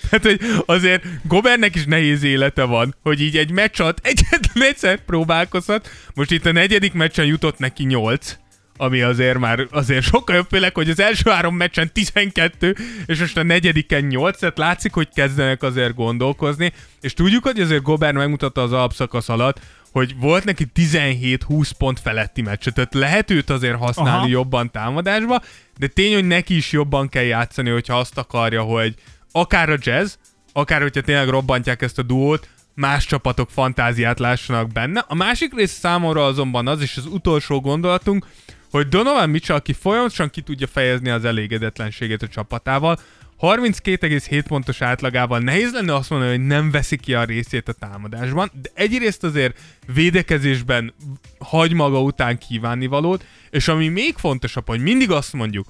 Tehát, 0.10 0.26
hogy 0.26 0.40
azért 0.66 1.04
Gobernek 1.24 1.76
is 1.76 1.86
nehéz 1.86 2.24
élete 2.24 2.64
van, 2.64 2.96
hogy 3.04 3.22
így 3.22 3.38
egy 3.38 3.52
meccs 3.52 3.82
alatt 3.82 4.06
egyetlen 4.06 4.64
egyszer 4.64 5.06
próbálkozhat. 5.06 5.90
Most 6.14 6.32
itt 6.32 6.46
a 6.46 6.52
negyedik 6.52 6.94
meccsen 6.94 7.26
jutott 7.26 7.58
neki 7.58 7.84
8 7.84 8.38
ami 8.78 9.02
azért 9.02 9.38
már 9.38 9.68
azért 9.72 10.04
sokkal 10.04 10.36
jobb, 10.36 10.48
főleg, 10.50 10.76
hogy 10.76 10.90
az 10.90 11.00
első 11.00 11.30
három 11.30 11.56
meccsen 11.56 11.92
12, 11.94 12.76
és 13.06 13.20
most 13.20 13.38
a 13.38 13.44
negyediken 13.44 14.04
8, 14.04 14.40
tehát 14.40 14.58
látszik, 14.58 14.94
hogy 14.94 15.08
kezdenek 15.16 15.64
azért 15.64 15.96
gondolkozni, 15.96 16.74
és 17.02 17.14
tudjuk, 17.14 17.44
hogy 17.44 17.60
azért 17.60 17.82
Gobert 17.82 18.16
megmutatta 18.16 18.62
az 18.62 18.72
alapszakasz 18.72 19.30
alatt, 19.30 19.60
hogy 19.98 20.16
volt 20.20 20.44
neki 20.44 20.66
17-20 20.76 21.72
pont 21.78 22.00
feletti 22.00 22.42
meccse, 22.42 22.72
tehát 22.72 22.94
lehet 22.94 23.32
őt 23.32 23.50
azért 23.50 23.78
használni 23.78 24.10
Aha. 24.10 24.20
Aha. 24.20 24.28
jobban 24.28 24.72
támadásba, 24.72 25.42
de 25.78 25.88
tény, 25.88 26.14
hogy 26.14 26.28
neki 26.28 26.56
is 26.56 26.72
jobban 26.72 27.10
kell 27.10 27.24
játszani, 27.24 27.70
hogyha 27.70 28.00
azt 28.00 28.18
akarja, 28.18 28.62
hogy 28.62 28.94
akár 29.32 29.70
a 29.70 29.78
jazz, 29.80 30.14
akár 30.54 30.82
hogyha 30.82 31.02
tényleg 31.02 31.28
robbantják 31.30 31.82
ezt 31.82 32.00
a 32.00 32.02
duót, 32.02 32.50
más 32.74 33.06
csapatok 33.06 33.50
fantáziát 33.50 34.20
lássanak 34.20 34.72
benne. 34.72 35.06
A 35.08 35.16
másik 35.16 35.54
rész 35.56 35.72
számomra 35.72 36.26
azonban 36.26 36.68
az, 36.68 36.82
és 36.82 36.98
az 36.98 37.06
utolsó 37.06 37.62
gondolatunk, 37.62 38.26
hogy 38.72 38.88
Donovan 38.88 39.30
Mitchell, 39.30 39.56
aki 39.56 39.74
folyamatosan 39.74 40.30
ki 40.30 40.42
tudja 40.42 40.68
fejezni 40.68 41.10
az 41.10 41.26
elégedetlenségét 41.26 42.22
a 42.22 42.28
csapatával, 42.28 43.00
32,7 43.40 44.44
pontos 44.48 44.82
átlagával 44.82 45.40
nehéz 45.40 45.72
lenne 45.74 45.96
azt 45.96 46.10
mondani, 46.10 46.32
hogy 46.32 46.46
nem 46.46 46.72
veszi 46.72 46.98
ki 46.98 47.14
a 47.14 47.24
részét 47.24 47.68
a 47.68 47.74
támadásban, 47.74 48.52
de 48.62 48.70
egyrészt 48.74 49.24
azért 49.24 49.60
védekezésben 49.94 50.94
hagy 51.40 51.74
maga 51.74 52.02
után 52.02 52.38
kívánni 52.38 52.86
valót, 52.86 53.26
és 53.50 53.68
ami 53.68 53.88
még 53.88 54.16
fontosabb, 54.18 54.68
hogy 54.68 54.82
mindig 54.82 55.12
azt 55.12 55.34
mondjuk, 55.34 55.68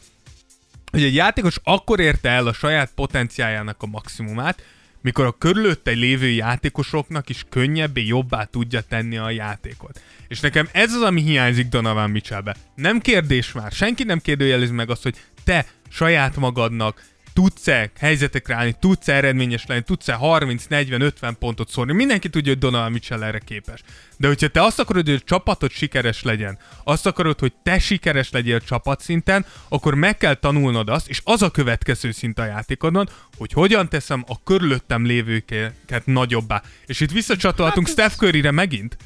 hogy 0.91 1.03
egy 1.03 1.15
játékos 1.15 1.60
akkor 1.64 1.99
érte 1.99 2.30
el 2.30 2.48
a 2.48 2.53
saját 2.53 2.91
potenciáljának 2.95 3.81
a 3.84 3.85
maximumát, 3.85 4.64
mikor 5.02 5.26
a 5.26 5.38
körülötte 5.38 5.91
lévő 5.91 6.27
játékosoknak 6.27 7.30
is 7.30 7.45
könnyebbé, 7.49 8.06
jobbá 8.06 8.44
tudja 8.44 8.81
tenni 8.81 9.18
a 9.18 9.30
játékot. 9.30 10.02
És 10.27 10.39
nekem 10.39 10.69
ez 10.72 10.94
az, 10.94 11.02
ami 11.02 11.22
hiányzik 11.22 11.68
Donovan 11.68 12.10
Mitchellbe. 12.10 12.56
Nem 12.76 12.99
kérdés 12.99 13.52
már, 13.52 13.72
senki 13.72 14.03
nem 14.03 14.19
kérdőjelezi 14.19 14.73
meg 14.73 14.89
azt, 14.89 15.03
hogy 15.03 15.15
te 15.44 15.65
saját 15.89 16.35
magadnak 16.35 17.03
tudsz-e 17.38 17.92
helyzetekre 18.00 18.56
állni, 18.56 18.76
tudsz-e 18.80 19.14
eredményes 19.14 19.66
lenni, 19.66 19.82
tudsz-e 19.82 20.14
30, 20.14 20.66
40, 20.66 21.02
50 21.02 21.38
pontot 21.40 21.70
szórni. 21.70 21.94
Mindenki 21.94 22.30
tudja, 22.30 22.52
hogy 22.52 22.62
Donovan 22.62 22.92
Mitchell 22.92 23.24
erre 23.24 23.40
képes. 23.40 23.82
De 24.18 24.28
hogyha 24.28 24.48
te 24.48 24.64
azt 24.64 24.80
akarod, 24.80 25.06
hogy 25.06 25.16
a 25.16 25.26
csapatod 25.26 25.72
sikeres 25.72 26.24
legyen, 26.24 26.58
azt 26.84 27.06
akarod, 27.06 27.40
hogy 27.40 27.54
te 27.64 27.80
sikeres 27.80 28.32
legyél 28.32 28.60
csapatszinten, 28.60 29.46
akkor 29.68 29.96
meg 29.96 30.18
kell 30.18 30.34
tanulnod 30.34 30.90
azt, 30.90 31.10
és 31.10 31.22
az 31.24 31.42
a 31.42 31.52
következő 31.52 32.12
szint 32.12 32.40
a 32.40 32.46
játékodon, 32.46 33.10
hogy 33.38 33.54
hogyan 33.54 33.90
teszem 33.90 34.24
a 34.28 34.44
körülöttem 34.44 35.06
lévőket 35.06 36.06
nagyobbá. 36.06 36.62
És 36.86 37.00
itt 37.00 37.12
visszacsatolhatunk 37.12 37.88
hát 37.88 37.96
Steph 37.96 38.16
Curryre 38.16 38.52
megint, 38.52 38.98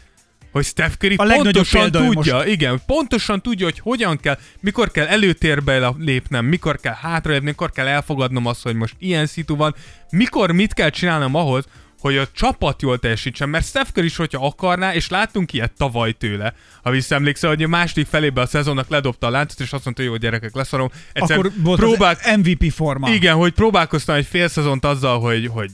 hogy 0.52 0.66
Steph 0.66 0.96
Curry 0.96 1.16
A 1.16 1.24
pontosan 1.24 1.92
tudja, 1.92 2.44
igen, 2.46 2.82
pontosan 2.86 3.42
tudja, 3.42 3.66
hogy 3.66 3.80
hogyan 3.80 4.18
kell, 4.18 4.38
mikor 4.60 4.92
kell 4.92 5.08
előtérbe 5.08 5.94
lépnem, 5.98 6.46
mikor 6.46 6.80
kell 6.80 6.96
hátralépni, 7.02 7.48
mikor 7.48 7.72
kell 7.72 7.88
elfogadnom 7.88 8.46
azt, 8.46 8.64
hogy 8.64 8.76
most 8.76 8.96
ilyen 9.00 9.26
szitu 9.26 9.56
van, 9.56 9.76
mikor 10.10 10.52
mit 10.52 10.74
kell 10.74 10.90
csinálnom 10.90 11.36
ahhoz, 11.36 11.66
hogy 12.02 12.18
a 12.18 12.28
csapat 12.34 12.82
jól 12.82 13.00
teljesítsen, 13.00 13.50
mert 13.50 13.66
Steph 13.66 13.90
Curry 13.92 14.06
is, 14.06 14.16
hogyha 14.16 14.46
akarná, 14.46 14.94
és 14.94 15.10
láttunk 15.10 15.54
ilyet 15.54 15.72
tavaly 15.78 16.12
tőle, 16.12 16.54
ha 16.84 16.90
visszaemlékszel, 16.90 17.50
hogy 17.50 17.64
a 17.64 17.68
második 17.68 18.08
felébe 18.08 18.42
a 18.42 18.46
szezonnak 18.46 18.90
ledobta 18.90 19.28
a 19.28 19.30
láncot, 19.30 19.60
és 19.60 19.74
azt 19.74 19.84
mondta, 19.84 20.02
hogy 20.02 20.12
jó 20.12 20.18
gyerekek, 20.18 20.56
leszarom. 20.56 20.90
Egyszerűen 21.14 21.46
Akkor 21.46 21.62
volt 21.64 21.80
próbál... 21.80 22.18
az 22.24 22.38
MVP 22.38 22.72
forma. 22.72 23.10
Igen, 23.10 23.36
hogy 23.36 23.54
próbálkoztam 23.54 24.16
egy 24.16 24.26
fél 24.26 24.48
szezont 24.48 24.86
azzal, 24.86 25.20
hogy, 25.20 25.48
hogy 25.48 25.72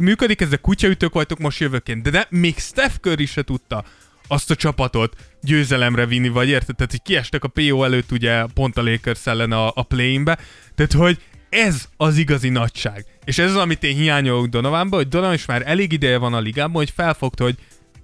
működik 0.00 0.40
ez 0.40 0.52
a 0.52 0.58
kutyaütők 0.58 1.12
vagytok 1.12 1.38
most 1.38 1.60
jövőként, 1.60 2.02
de, 2.02 2.10
de 2.10 2.26
még 2.30 2.58
Steph 2.58 2.94
Curry 3.00 3.26
se 3.26 3.42
tudta 3.42 3.84
azt 4.28 4.50
a 4.50 4.54
csapatot 4.54 5.16
győzelemre 5.42 6.06
vinni, 6.06 6.28
vagy 6.28 6.48
érted? 6.48 6.76
Tehát, 6.76 6.90
hogy 6.90 7.02
kiestek 7.02 7.44
a 7.44 7.48
PO 7.48 7.84
előtt 7.84 8.12
ugye 8.12 8.44
pont 8.54 8.76
a 8.76 8.82
Lakers 8.82 9.26
ellen 9.26 9.52
a, 9.52 9.72
a 9.74 9.82
play-inbe, 9.82 10.38
tehát, 10.74 10.92
hogy 10.92 11.18
ez 11.48 11.88
az 11.96 12.16
igazi 12.16 12.48
nagyság. 12.48 13.04
És 13.24 13.38
ez 13.38 13.50
az, 13.50 13.56
amit 13.56 13.82
én 13.82 13.96
hiányolok 13.96 14.46
Donovanba, 14.46 14.96
hogy 14.96 15.08
Donovan 15.08 15.34
is 15.34 15.46
már 15.46 15.62
elég 15.66 15.92
ideje 15.92 16.18
van 16.18 16.34
a 16.34 16.40
ligában, 16.40 16.74
hogy 16.74 16.92
felfogta, 16.96 17.44
hogy 17.44 17.56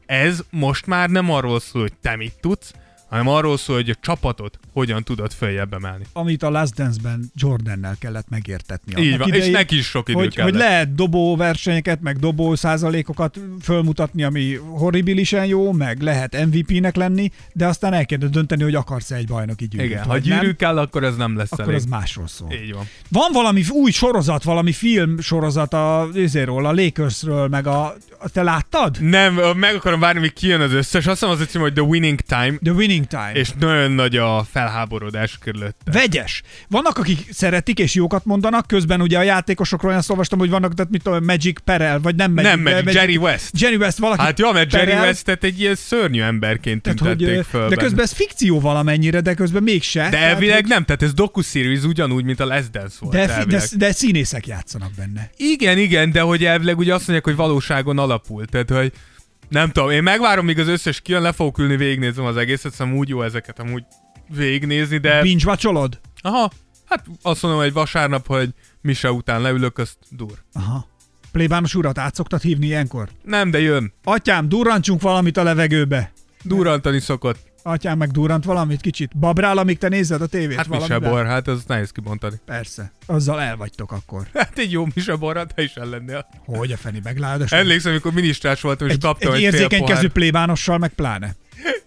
ez 0.07 0.45
most 0.51 0.87
már 0.87 1.09
nem 1.09 1.31
arról 1.31 1.61
szól, 1.61 1.83
hogy 1.83 1.93
te 2.03 2.17
mit 2.17 2.35
tudsz, 2.41 2.73
hanem 3.11 3.29
arról 3.29 3.57
szól, 3.57 3.77
hogy 3.77 3.91
a 3.91 3.95
csapatot 4.01 4.59
hogyan 4.73 5.03
tudod 5.03 5.33
följebb 5.33 5.75
emelni. 5.75 6.05
Amit 6.13 6.43
a 6.43 6.51
Last 6.51 6.75
Dance-ben 6.75 7.31
Jordannel 7.35 7.97
kellett 7.99 8.29
megértetni. 8.29 9.03
Így 9.03 9.19
van, 9.19 9.29
és 9.29 9.35
idején, 9.35 9.53
neki 9.53 9.77
is 9.77 9.87
sok 9.87 10.09
idő 10.09 10.19
hogy, 10.19 10.35
kellett. 10.35 10.51
hogy 10.51 10.61
lehet 10.61 10.95
dobó 10.95 11.37
versenyeket, 11.37 12.01
meg 12.01 12.19
dobó 12.19 12.55
százalékokat 12.55 13.41
fölmutatni, 13.63 14.23
ami 14.23 14.55
horribilisen 14.55 15.47
jó, 15.47 15.73
meg 15.73 16.01
lehet 16.03 16.47
MVP-nek 16.47 16.97
lenni, 16.97 17.31
de 17.53 17.67
aztán 17.67 17.93
el 17.93 18.07
kell 18.07 18.19
dönteni, 18.19 18.63
hogy 18.63 18.75
akarsz-e 18.75 19.15
egy 19.15 19.27
bajnoki 19.27 19.69
gyűrűt. 19.69 19.91
Igen, 19.91 20.05
ha 20.05 20.13
nem, 20.13 20.21
gyűrű 20.21 20.53
kell, 20.53 20.79
akkor 20.79 21.05
ez 21.05 21.17
nem 21.17 21.37
lesz 21.37 21.53
akkor 21.53 21.65
elég. 21.65 21.77
az 21.77 21.85
másról 21.85 22.29
szól. 22.29 22.53
Így 22.53 22.73
van. 22.73 22.89
Van 23.09 23.33
valami 23.33 23.65
új 23.71 23.91
sorozat, 23.91 24.43
valami 24.43 24.73
film 24.73 25.21
sorozat 25.21 25.73
a, 25.73 26.09
ezéről, 26.15 26.67
a 26.67 26.73
Lakersről, 26.73 27.49
meg 27.49 27.67
a, 27.67 27.97
a 28.19 28.29
te 28.29 28.43
láttad? 28.43 28.97
Nem, 29.01 29.35
meg 29.57 29.75
akarom 29.75 30.01
várni, 30.01 30.21
míg 30.21 30.33
kijön 30.33 30.61
az 30.61 30.73
összes. 30.73 31.07
Azt 31.07 31.21
hiszem 31.21 31.35
az 31.35 31.41
a 31.41 31.45
cím, 31.45 31.61
hogy 31.61 31.73
The 31.73 31.83
Winning 31.83 32.21
Time, 32.21 32.57
The 32.63 32.73
Winning 32.73 33.00
Time. 33.09 33.31
és 33.33 33.51
nagyon 33.59 33.91
nagy 33.91 34.17
a 34.17 34.47
felháborodás 34.51 35.39
körülötte. 35.41 35.91
Vegyes. 35.93 36.43
Vannak, 36.69 36.99
akik 36.99 37.27
szeretik 37.33 37.79
és 37.79 37.95
jókat 37.95 38.25
mondanak, 38.25 38.67
közben 38.67 39.01
ugye 39.01 39.19
a 39.19 39.23
játékosokról 39.23 39.93
azt 39.93 40.11
olvastam, 40.11 40.39
hogy 40.39 40.51
vannak, 40.51 40.75
tehát 40.75 40.91
mit 40.91 41.03
tudom, 41.03 41.25
Magic 41.25 41.61
Perel, 41.65 42.01
vagy 42.01 42.15
nem 42.15 42.33
Magic, 42.33 42.51
Nem 42.51 42.61
Magic, 42.61 42.95
Jerry 42.95 43.17
West. 43.17 43.61
Jerry 43.61 43.77
West 43.77 43.99
valaki. 43.99 44.23
Hát 44.23 44.39
jó, 44.39 44.53
mert 44.53 44.73
Jerry 44.73 44.87
perel, 44.87 45.05
Westet 45.05 45.45
egy 45.45 45.61
ilyen 45.61 45.75
szörnyű 45.75 46.21
emberként 46.21 46.83
tehát, 46.83 46.99
hogy, 46.99 47.17
tüntették 47.17 47.45
föl. 47.45 47.61
de 47.63 47.69
benne. 47.69 47.83
közben 47.83 48.05
ez 48.05 48.13
fikció 48.13 48.61
valamennyire, 48.61 49.21
de 49.21 49.35
közben 49.35 49.63
mégse. 49.63 50.03
De 50.03 50.09
Tehát, 50.11 50.33
elvileg 50.33 50.61
hogy- 50.61 50.69
nem, 50.69 50.85
tehát 50.85 51.03
ez 51.03 51.13
docu-series 51.15 51.83
ugyanúgy, 51.83 52.25
mint 52.25 52.41
a 52.41 52.47
Last 52.47 52.71
Dance 52.71 52.97
volt 53.01 53.15
de, 53.15 53.45
de, 53.45 53.63
de, 53.77 53.93
színészek 53.93 54.47
játszanak 54.47 54.91
benne. 54.97 55.31
Igen, 55.37 55.79
igen, 55.79 56.13
de 56.13 56.21
hogy 56.21 56.45
elvileg 56.45 56.79
ugye 56.79 56.95
azt 56.95 57.01
mondják, 57.01 57.25
hogy 57.25 57.37
valóságon 57.37 57.99
alapul. 57.99 58.47
Tehát, 58.47 58.71
hogy 58.71 58.93
nem 59.51 59.71
tudom, 59.71 59.91
én 59.91 60.03
megvárom, 60.03 60.45
míg 60.45 60.59
az 60.59 60.69
összes 60.69 61.01
kijön, 61.01 61.23
le 61.23 61.33
fogok 61.33 61.59
ülni, 61.59 61.77
végignézem 61.77 62.25
az 62.25 62.37
egészet, 62.37 62.73
szóval 62.73 62.95
úgy 62.95 63.09
jó 63.09 63.23
ezeket 63.23 63.59
amúgy 63.59 63.85
végignézni, 64.29 64.99
de... 64.99 65.23
Binge 65.23 65.45
watcholod? 65.47 66.01
Aha, 66.21 66.51
hát 66.85 67.05
azt 67.23 67.43
mondom, 67.43 67.61
hogy 67.61 67.73
vasárnap, 67.73 68.27
hogy 68.27 68.51
Mise 68.81 69.13
után 69.13 69.41
leülök, 69.41 69.79
azt 69.79 69.97
dur. 70.11 70.45
Aha. 70.53 70.89
Plébános 71.33 71.75
urat 71.75 71.99
át 71.99 72.15
szoktad 72.15 72.41
hívni 72.41 72.67
ilyenkor? 72.67 73.09
Nem, 73.23 73.51
de 73.51 73.61
jön. 73.61 73.93
Atyám, 74.05 74.49
durrantsunk 74.49 75.03
valamit 75.03 75.37
a 75.37 75.43
levegőbe. 75.43 76.13
Durrantani 76.43 77.01
szokott. 77.01 77.50
Atyám 77.71 77.99
meg 77.99 78.11
durrant 78.11 78.45
valamit 78.45 78.81
kicsit. 78.81 79.19
Babrál, 79.19 79.59
amíg 79.59 79.79
te 79.79 79.89
nézed 79.89 80.23
a 80.23 80.27
tévét? 80.27 80.57
Hát 80.57 80.67
valamivel? 80.67 81.11
bor, 81.11 81.27
hát 81.27 81.49
az 81.49 81.65
nehéz 81.67 81.91
kibontani. 81.91 82.37
Persze. 82.45 82.93
Azzal 83.07 83.41
elvagytok 83.41 83.93
akkor. 83.93 84.27
Hát 84.41 84.59
egy 84.59 84.73
jó 84.73 84.87
Mise 84.95 85.17
borra, 85.17 85.47
te 85.47 85.63
is 85.63 85.75
ellennél. 85.75 86.27
Hogy 86.45 86.73
a 86.73 86.77
feni 86.77 87.01
megládás? 87.03 87.53
Emlékszem, 87.53 87.91
amikor 87.91 88.13
minisztrás 88.13 88.61
voltam, 88.61 88.87
és 88.87 88.93
egy, 88.93 89.01
kaptam 89.01 89.33
egy 89.33 89.37
egy, 89.37 89.43
érzékeny 89.43 89.85
kezű 89.85 90.09
plébánossal 90.09 90.79
meg 90.79 90.93
pláne. 90.93 91.35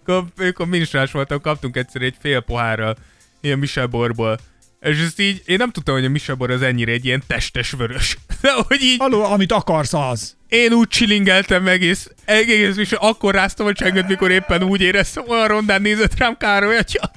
Amikor, 0.36 0.66
minisztrás 0.66 1.12
voltam, 1.12 1.40
kaptunk 1.40 1.76
egyszer 1.76 2.02
egy 2.02 2.16
fél 2.20 2.40
pohárral 2.40 2.96
ilyen 3.40 3.58
Mise 3.58 3.86
borból. 3.86 4.38
És 4.84 4.98
ezt 4.98 5.20
így, 5.20 5.42
én 5.46 5.56
nem 5.56 5.70
tudtam, 5.70 5.94
hogy 5.94 6.04
a 6.04 6.08
Mise 6.08 6.34
bor 6.34 6.50
az 6.50 6.62
ennyire 6.62 6.92
egy 6.92 7.04
ilyen 7.04 7.22
testes 7.26 7.70
vörös. 7.70 8.18
De 8.40 8.52
hogy 8.52 8.82
így, 8.82 8.96
Alul, 9.00 9.24
amit 9.24 9.52
akarsz, 9.52 9.92
az. 9.92 10.36
én 10.48 10.72
úgy 10.72 10.88
csilingeltem 10.88 11.68
egész, 11.68 12.10
egész 12.24 12.76
és 12.76 12.92
akkor 12.92 13.34
ráztam 13.34 13.66
a 13.66 13.72
csengőt, 13.72 14.08
mikor 14.08 14.30
éppen 14.30 14.62
úgy 14.62 14.80
éreztem, 14.80 15.24
olyan 15.28 15.48
rondán 15.48 15.82
nézett 15.82 16.18
rám 16.18 16.36
Károly 16.36 16.76
atya. 16.76 17.10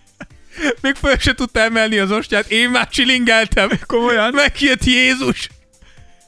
Még 0.82 0.94
föl 0.94 1.18
se 1.18 1.34
tudta 1.34 1.60
emelni 1.60 1.98
az 1.98 2.10
ostját, 2.10 2.50
én 2.50 2.70
már 2.70 2.88
csilingeltem. 2.88 3.70
Komolyan? 3.86 4.34
Megjött 4.34 4.84
Jézus. 4.84 5.48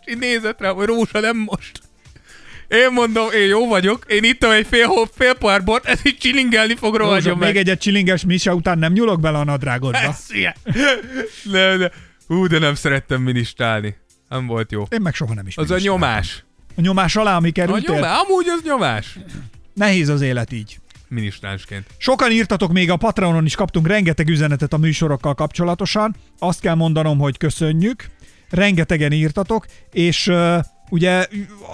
És 0.05 0.13
így 0.13 0.19
nézett 0.19 0.61
rám, 0.61 0.75
hogy 0.75 0.87
Rózsa 0.87 1.21
nem 1.21 1.37
most. 1.37 1.81
Én 2.69 2.93
mondom, 2.93 3.31
én 3.31 3.47
jó 3.47 3.69
vagyok, 3.69 4.05
én 4.09 4.25
ittam 4.25 4.51
egy 4.51 4.67
fél, 4.67 4.87
hó- 4.87 5.09
fél 5.15 5.35
pohár 5.35 5.65
bort, 5.65 5.85
ez 5.85 6.01
így 6.07 6.17
csilingelni 6.19 6.75
fog, 6.75 6.95
Rózsa, 6.95 7.09
rohadjon 7.09 7.39
még 7.39 7.47
meg. 7.47 7.57
egyet 7.57 7.81
csilinges 7.81 8.25
Misa 8.25 8.55
után 8.55 8.79
nem 8.79 8.93
nyúlok 8.93 9.21
bele 9.21 9.39
a 9.39 9.45
nadrágodba. 9.45 9.99
Ez 9.99 10.25
ilyen. 10.29 10.55
De, 11.45 11.77
de, 11.77 11.93
hú, 12.27 12.47
de 12.47 12.59
nem 12.59 12.75
szerettem 12.75 13.23
ministálni. 13.23 13.97
Nem 14.29 14.47
volt 14.47 14.73
jó. 14.73 14.83
Én 14.91 15.01
meg 15.01 15.15
soha 15.15 15.35
nem 15.35 15.47
is. 15.47 15.57
Az 15.57 15.71
a 15.71 15.79
nyomás. 15.79 16.45
A 16.77 16.81
nyomás 16.81 17.17
alá, 17.17 17.37
ami 17.37 17.49
A 17.49 17.53
kerültél? 17.53 17.95
nyomás, 17.95 18.19
amúgy 18.21 18.47
az 18.49 18.61
nyomás. 18.65 19.19
Nehéz 19.75 20.09
az 20.09 20.21
élet 20.21 20.53
így. 20.53 20.79
Ministránsként. 21.09 21.87
Sokan 21.97 22.31
írtatok, 22.31 22.73
még 22.73 22.91
a 22.91 22.97
Patreonon 22.97 23.45
is 23.45 23.55
kaptunk 23.55 23.87
rengeteg 23.87 24.29
üzenetet 24.29 24.73
a 24.73 24.77
műsorokkal 24.77 25.35
kapcsolatosan. 25.35 26.15
Azt 26.39 26.61
kell 26.61 26.75
mondanom, 26.75 27.19
hogy 27.19 27.37
köszönjük. 27.37 28.05
Rengetegen 28.51 29.13
írtatok, 29.13 29.67
és 29.93 30.33
ugye 30.91 31.27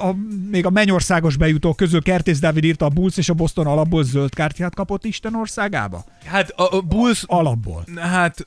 a, 0.03 0.13
még 0.51 0.67
a 0.67 0.71
mennyországos 0.71 1.37
bejutó 1.37 1.75
közül 1.75 2.03
Kertész 2.03 2.39
Dávid 2.39 2.65
írta 2.65 2.85
a 2.85 2.89
Bulls 2.89 3.17
és 3.17 3.29
a 3.29 3.35
Boston 3.35 3.67
alapból 3.67 4.05
zöld 4.05 4.35
kártyát 4.35 4.75
kapott 4.75 5.05
Isten 5.05 5.35
országába? 5.35 6.05
Hát 6.25 6.51
a, 6.51 6.77
a 6.77 6.81
Bulls, 6.81 7.23
Alapból. 7.27 7.85
hát, 7.97 8.47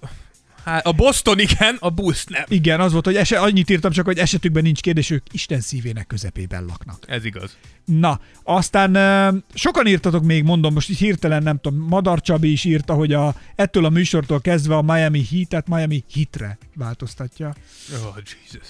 hát 0.63 0.85
a 0.85 0.91
Boston 0.91 1.39
igen, 1.39 1.77
a 1.79 1.89
Bulls 1.89 2.23
nem. 2.25 2.43
Igen, 2.47 2.79
az 2.79 2.91
volt, 2.91 3.05
hogy 3.05 3.15
ese, 3.15 3.39
annyit 3.39 3.69
írtam 3.69 3.91
csak, 3.91 4.05
hogy 4.05 4.17
esetükben 4.17 4.63
nincs 4.63 4.81
kérdés, 4.81 5.09
ők 5.09 5.25
Isten 5.31 5.59
szívének 5.61 6.07
közepében 6.07 6.65
laknak. 6.65 7.03
Ez 7.07 7.25
igaz. 7.25 7.57
Na, 7.85 8.19
aztán 8.43 9.43
sokan 9.53 9.87
írtatok 9.87 10.23
még, 10.23 10.43
mondom, 10.43 10.73
most 10.73 10.89
így 10.89 10.97
hirtelen 10.97 11.43
nem 11.43 11.59
tudom, 11.61 11.79
Madar 11.79 12.21
Csabi 12.21 12.51
is 12.51 12.63
írta, 12.63 12.93
hogy 12.93 13.13
a, 13.13 13.35
ettől 13.55 13.85
a 13.85 13.89
műsortól 13.89 14.41
kezdve 14.41 14.75
a 14.75 14.81
Miami 14.81 15.25
Heat-et 15.31 15.67
Miami 15.67 16.03
Hitre 16.11 16.57
változtatja. 16.75 17.55
Oh, 17.93 18.15
Jesus. 18.15 18.67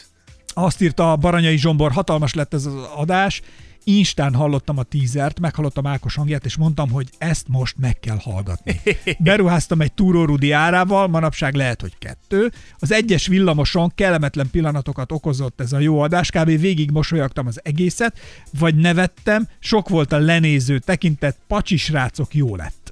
Azt 0.60 0.82
írta 0.82 1.12
a 1.12 1.16
Baranyai 1.16 1.58
Zsombor, 1.58 1.92
hatalmas 1.92 2.34
lett 2.34 2.54
ez 2.54 2.66
az 2.66 2.74
adás, 2.96 3.42
Instán 3.84 4.34
hallottam 4.34 4.78
a 4.78 4.84
tízert, 4.84 5.40
meghallottam 5.40 5.88
Ákos 5.88 6.16
hangját, 6.16 6.46
és 6.46 6.58
mondtam, 6.58 6.92
hogy 6.92 7.10
ezt 7.18 7.48
most 7.48 7.76
meg 7.78 8.00
kell 8.00 8.18
hallgatni. 8.22 8.82
Beruháztam 9.20 9.82
egy 9.82 9.94
túrórudi 9.94 10.52
árával, 10.52 11.08
manapság 11.08 11.56
lehet, 11.56 11.82
hogy 11.82 11.98
kettő. 11.98 12.52
Az 12.80 12.92
egyes 12.92 13.28
villamoson 13.28 13.92
kellemetlen 13.96 14.50
pillanatokat 14.52 15.12
okozott 15.12 15.62
ez 15.62 15.74
a 15.74 15.80
jó 15.80 16.00
adás, 16.00 16.30
kb. 16.30 16.46
végig 16.60 16.92
mosolyogtam 16.92 17.48
az 17.48 17.60
egészet, 17.64 18.20
vagy 18.60 18.76
nevettem, 18.76 19.48
sok 19.60 19.90
volt 19.90 20.12
a 20.12 20.18
lenéző 20.18 20.80
tekintet, 20.80 21.38
pacsi 21.48 21.78
srácok, 21.78 22.36
jó 22.36 22.56
lett. 22.56 22.92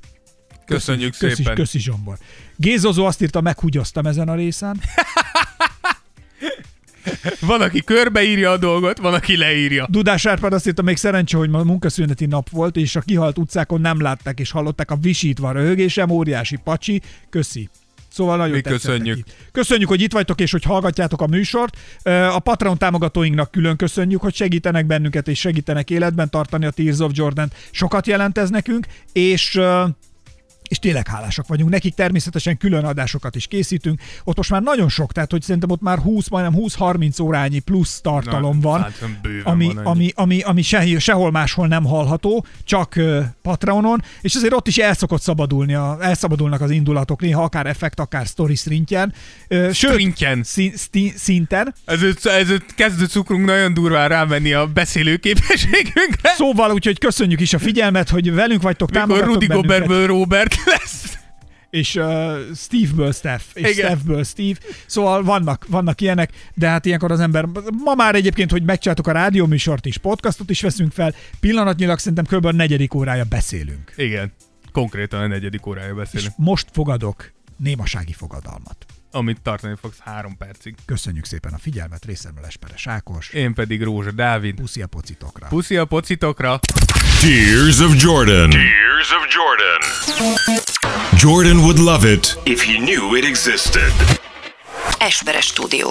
Köszönjük 0.66 1.18
Köszi, 1.18 1.36
szépen. 1.36 1.56
köszi 1.56 1.80
Zsombor. 1.80 2.18
Gézozó 2.56 3.06
azt 3.06 3.22
írta, 3.22 3.42
meghúgyoztam 3.42 4.06
ezen 4.06 4.30
a 4.30 4.36
részen. 4.36 4.82
Van, 7.40 7.62
aki 7.62 7.84
körbeírja 7.84 8.52
a 8.52 8.58
dolgot, 8.58 8.98
van, 8.98 9.14
aki 9.14 9.38
leírja. 9.38 9.88
Dudás 9.90 10.26
Árpád 10.26 10.54
azt 10.54 10.68
írta, 10.68 10.82
még 10.82 10.98
szerencsé, 10.98 11.38
hogy 11.38 11.50
ma 11.50 11.64
munkaszüneti 11.64 12.26
nap 12.26 12.50
volt, 12.50 12.76
és 12.76 12.96
a 12.96 13.02
kihalt 13.02 13.38
utcákon 13.38 13.82
nem 13.82 14.02
látták 14.02 14.40
és 14.40 14.52
hallották 14.52 14.92
a 14.92 14.96
visítva 14.96 15.52
röhögésem, 15.52 16.10
óriási 16.10 16.56
pacsi, 16.64 17.02
köszi. 17.30 17.70
Szóval 18.16 18.38
nagyon 18.38 18.56
Mi 18.56 18.62
köszönjük. 18.62 19.18
neki. 19.18 19.32
Köszönjük, 19.52 19.90
hogy 19.90 20.02
itt 20.02 20.14
vagytok 20.14 20.42
és 20.42 20.52
hogy 20.52 20.64
hallgatjátok 20.64 21.22
a 21.22 21.28
műsort. 21.28 21.78
A 22.32 22.40
Patreon 22.40 22.78
támogatóinknak 22.78 23.52
külön 23.52 23.76
köszönjük, 23.76 24.22
hogy 24.22 24.36
segítenek 24.36 24.86
bennünket 24.86 25.28
és 25.28 25.40
segítenek 25.40 25.90
életben 25.90 26.30
tartani 26.30 26.66
a 26.66 26.70
Tears 26.70 27.00
of 27.00 27.12
Jordan. 27.14 27.52
Sokat 27.72 28.08
jelent 28.08 28.38
ez 28.38 28.50
nekünk, 28.50 28.86
és 29.14 29.60
és 30.68 30.80
tényleg 30.80 31.08
hálásak 31.08 31.48
vagyunk. 31.48 31.70
Nekik 31.70 31.94
természetesen 31.94 32.58
külön 32.58 32.84
adásokat 32.84 33.36
is 33.36 33.48
készítünk. 33.48 34.02
Ott 34.24 34.38
most 34.38 34.50
már 34.50 34.62
nagyon 34.62 34.90
sok, 34.90 35.12
tehát 35.12 35.32
hogy 35.32 35.42
szerintem 35.42 35.70
ott 35.70 35.82
már 35.82 35.98
20, 35.98 36.28
majdnem 36.28 36.62
20-30 36.62 37.22
órányi 37.22 37.60
plusz 37.60 38.02
tartalom 38.02 38.60
Na, 38.60 38.70
van, 38.70 38.82
hát, 38.82 38.94
bőven 39.22 39.44
ami, 39.44 39.72
van 39.74 39.86
ami, 39.86 40.12
ami, 40.16 40.42
ami 40.42 40.62
se, 40.62 41.00
sehol 41.00 41.32
máshol 41.32 41.68
nem 41.68 41.84
hallható, 41.84 42.46
csak 42.64 42.94
uh, 42.98 43.24
Patreonon, 43.42 44.04
és 44.22 44.36
azért 44.36 44.54
ott 44.54 44.68
is 44.68 44.78
el 44.78 44.94
szokott 44.94 45.22
szabadulni, 45.22 45.74
a, 45.74 45.98
elszabadulnak 46.02 46.62
az 46.62 46.70
indulatok, 46.70 47.22
néha 47.22 47.44
akár 47.44 47.66
effekt, 47.66 48.00
akár 48.00 48.26
story 48.26 48.56
szintjén. 48.56 49.14
Uh, 49.50 49.72
szinten. 51.16 51.74
Ez, 51.86 52.02
ez 52.24 52.48
kezdő 52.76 53.06
cukrunk 53.06 53.46
nagyon 53.46 53.74
durván 53.74 54.08
rámenni 54.10 54.54
a 54.54 54.68
beszélő 54.68 55.18
képességünkre. 55.18 56.34
Szóval 56.38 56.72
úgyhogy 56.72 57.00
köszönjük 57.00 57.40
is 57.40 57.54
a 57.54 57.60
figyelmet, 57.60 58.10
hogy 58.10 58.34
velünk 58.34 58.62
vagytok, 58.62 58.92
Mikor 58.92 59.08
támogatok. 59.08 59.54
Gobertből 59.54 60.08
Robert 60.08 60.55
lesz. 60.66 61.18
és 61.70 61.96
uh, 61.96 62.34
Steve-ből 62.56 63.12
Steph, 63.12 63.44
és 63.54 63.70
Igen. 63.72 63.86
Steph-ből 63.86 64.24
Steve. 64.24 64.58
Szóval 64.86 65.24
vannak, 65.24 65.66
vannak 65.70 66.02
ilyenek, 66.02 66.32
de 66.54 66.68
hát 66.68 66.86
ilyenkor 66.86 67.12
az 67.12 67.20
ember, 67.20 67.46
ma 67.84 67.94
már 67.96 68.16
egyébként, 68.16 68.52
hogy 68.52 68.64
megcsináltuk 68.64 69.08
a 69.08 69.12
rádióműsort 69.12 69.86
is, 69.86 69.98
podcastot 69.98 70.50
is 70.50 70.62
veszünk 70.62 70.92
fel, 70.92 71.14
pillanatnyilag 71.40 72.00
szerintem 72.00 72.26
kb. 72.26 72.46
a 72.46 72.52
negyedik 72.52 72.94
órája 72.94 73.24
beszélünk. 73.24 73.94
Igen. 73.96 74.32
Konkrétan 74.72 75.22
a 75.22 75.28
negyedik 75.28 75.66
órája 75.66 75.90
És 75.90 75.96
beszélünk. 75.96 76.34
most 76.38 76.68
fogadok 76.72 77.32
némasági 77.58 78.14
fogadalmat. 78.14 78.86
Amit 79.16 79.42
tartani 79.42 79.76
fogsz 79.82 80.00
három 80.00 80.38
percig. 80.38 80.76
Köszönjük 80.86 81.26
szépen 81.26 81.54
a 81.54 81.58
figyelmet, 81.58 82.06
részemről 82.06 82.46
Esperes 82.46 82.88
Ákos. 82.88 83.30
Én 83.30 83.54
pedig 83.54 83.84
Rózsa 83.84 84.12
Dávid. 84.12 84.56
Puszi 84.56 84.82
a 84.82 84.88
pocitokra. 84.88 85.48
Puszi 85.48 85.78
a 85.78 85.86
pocitokra. 85.86 86.60
Tears 87.22 87.80
of 87.80 88.02
Jordan. 88.02 88.50
Tears 88.50 89.12
of 89.12 89.28
Jordan. 89.36 89.82
Jordan 91.18 91.58
would 91.58 91.78
love 91.78 92.12
it 92.12 92.40
If 92.44 92.64
he 92.64 92.78
knew 92.78 93.16
it 93.18 93.26
existed. 93.26 93.92
Esperes 95.00 95.46
stúdió. 95.46 95.90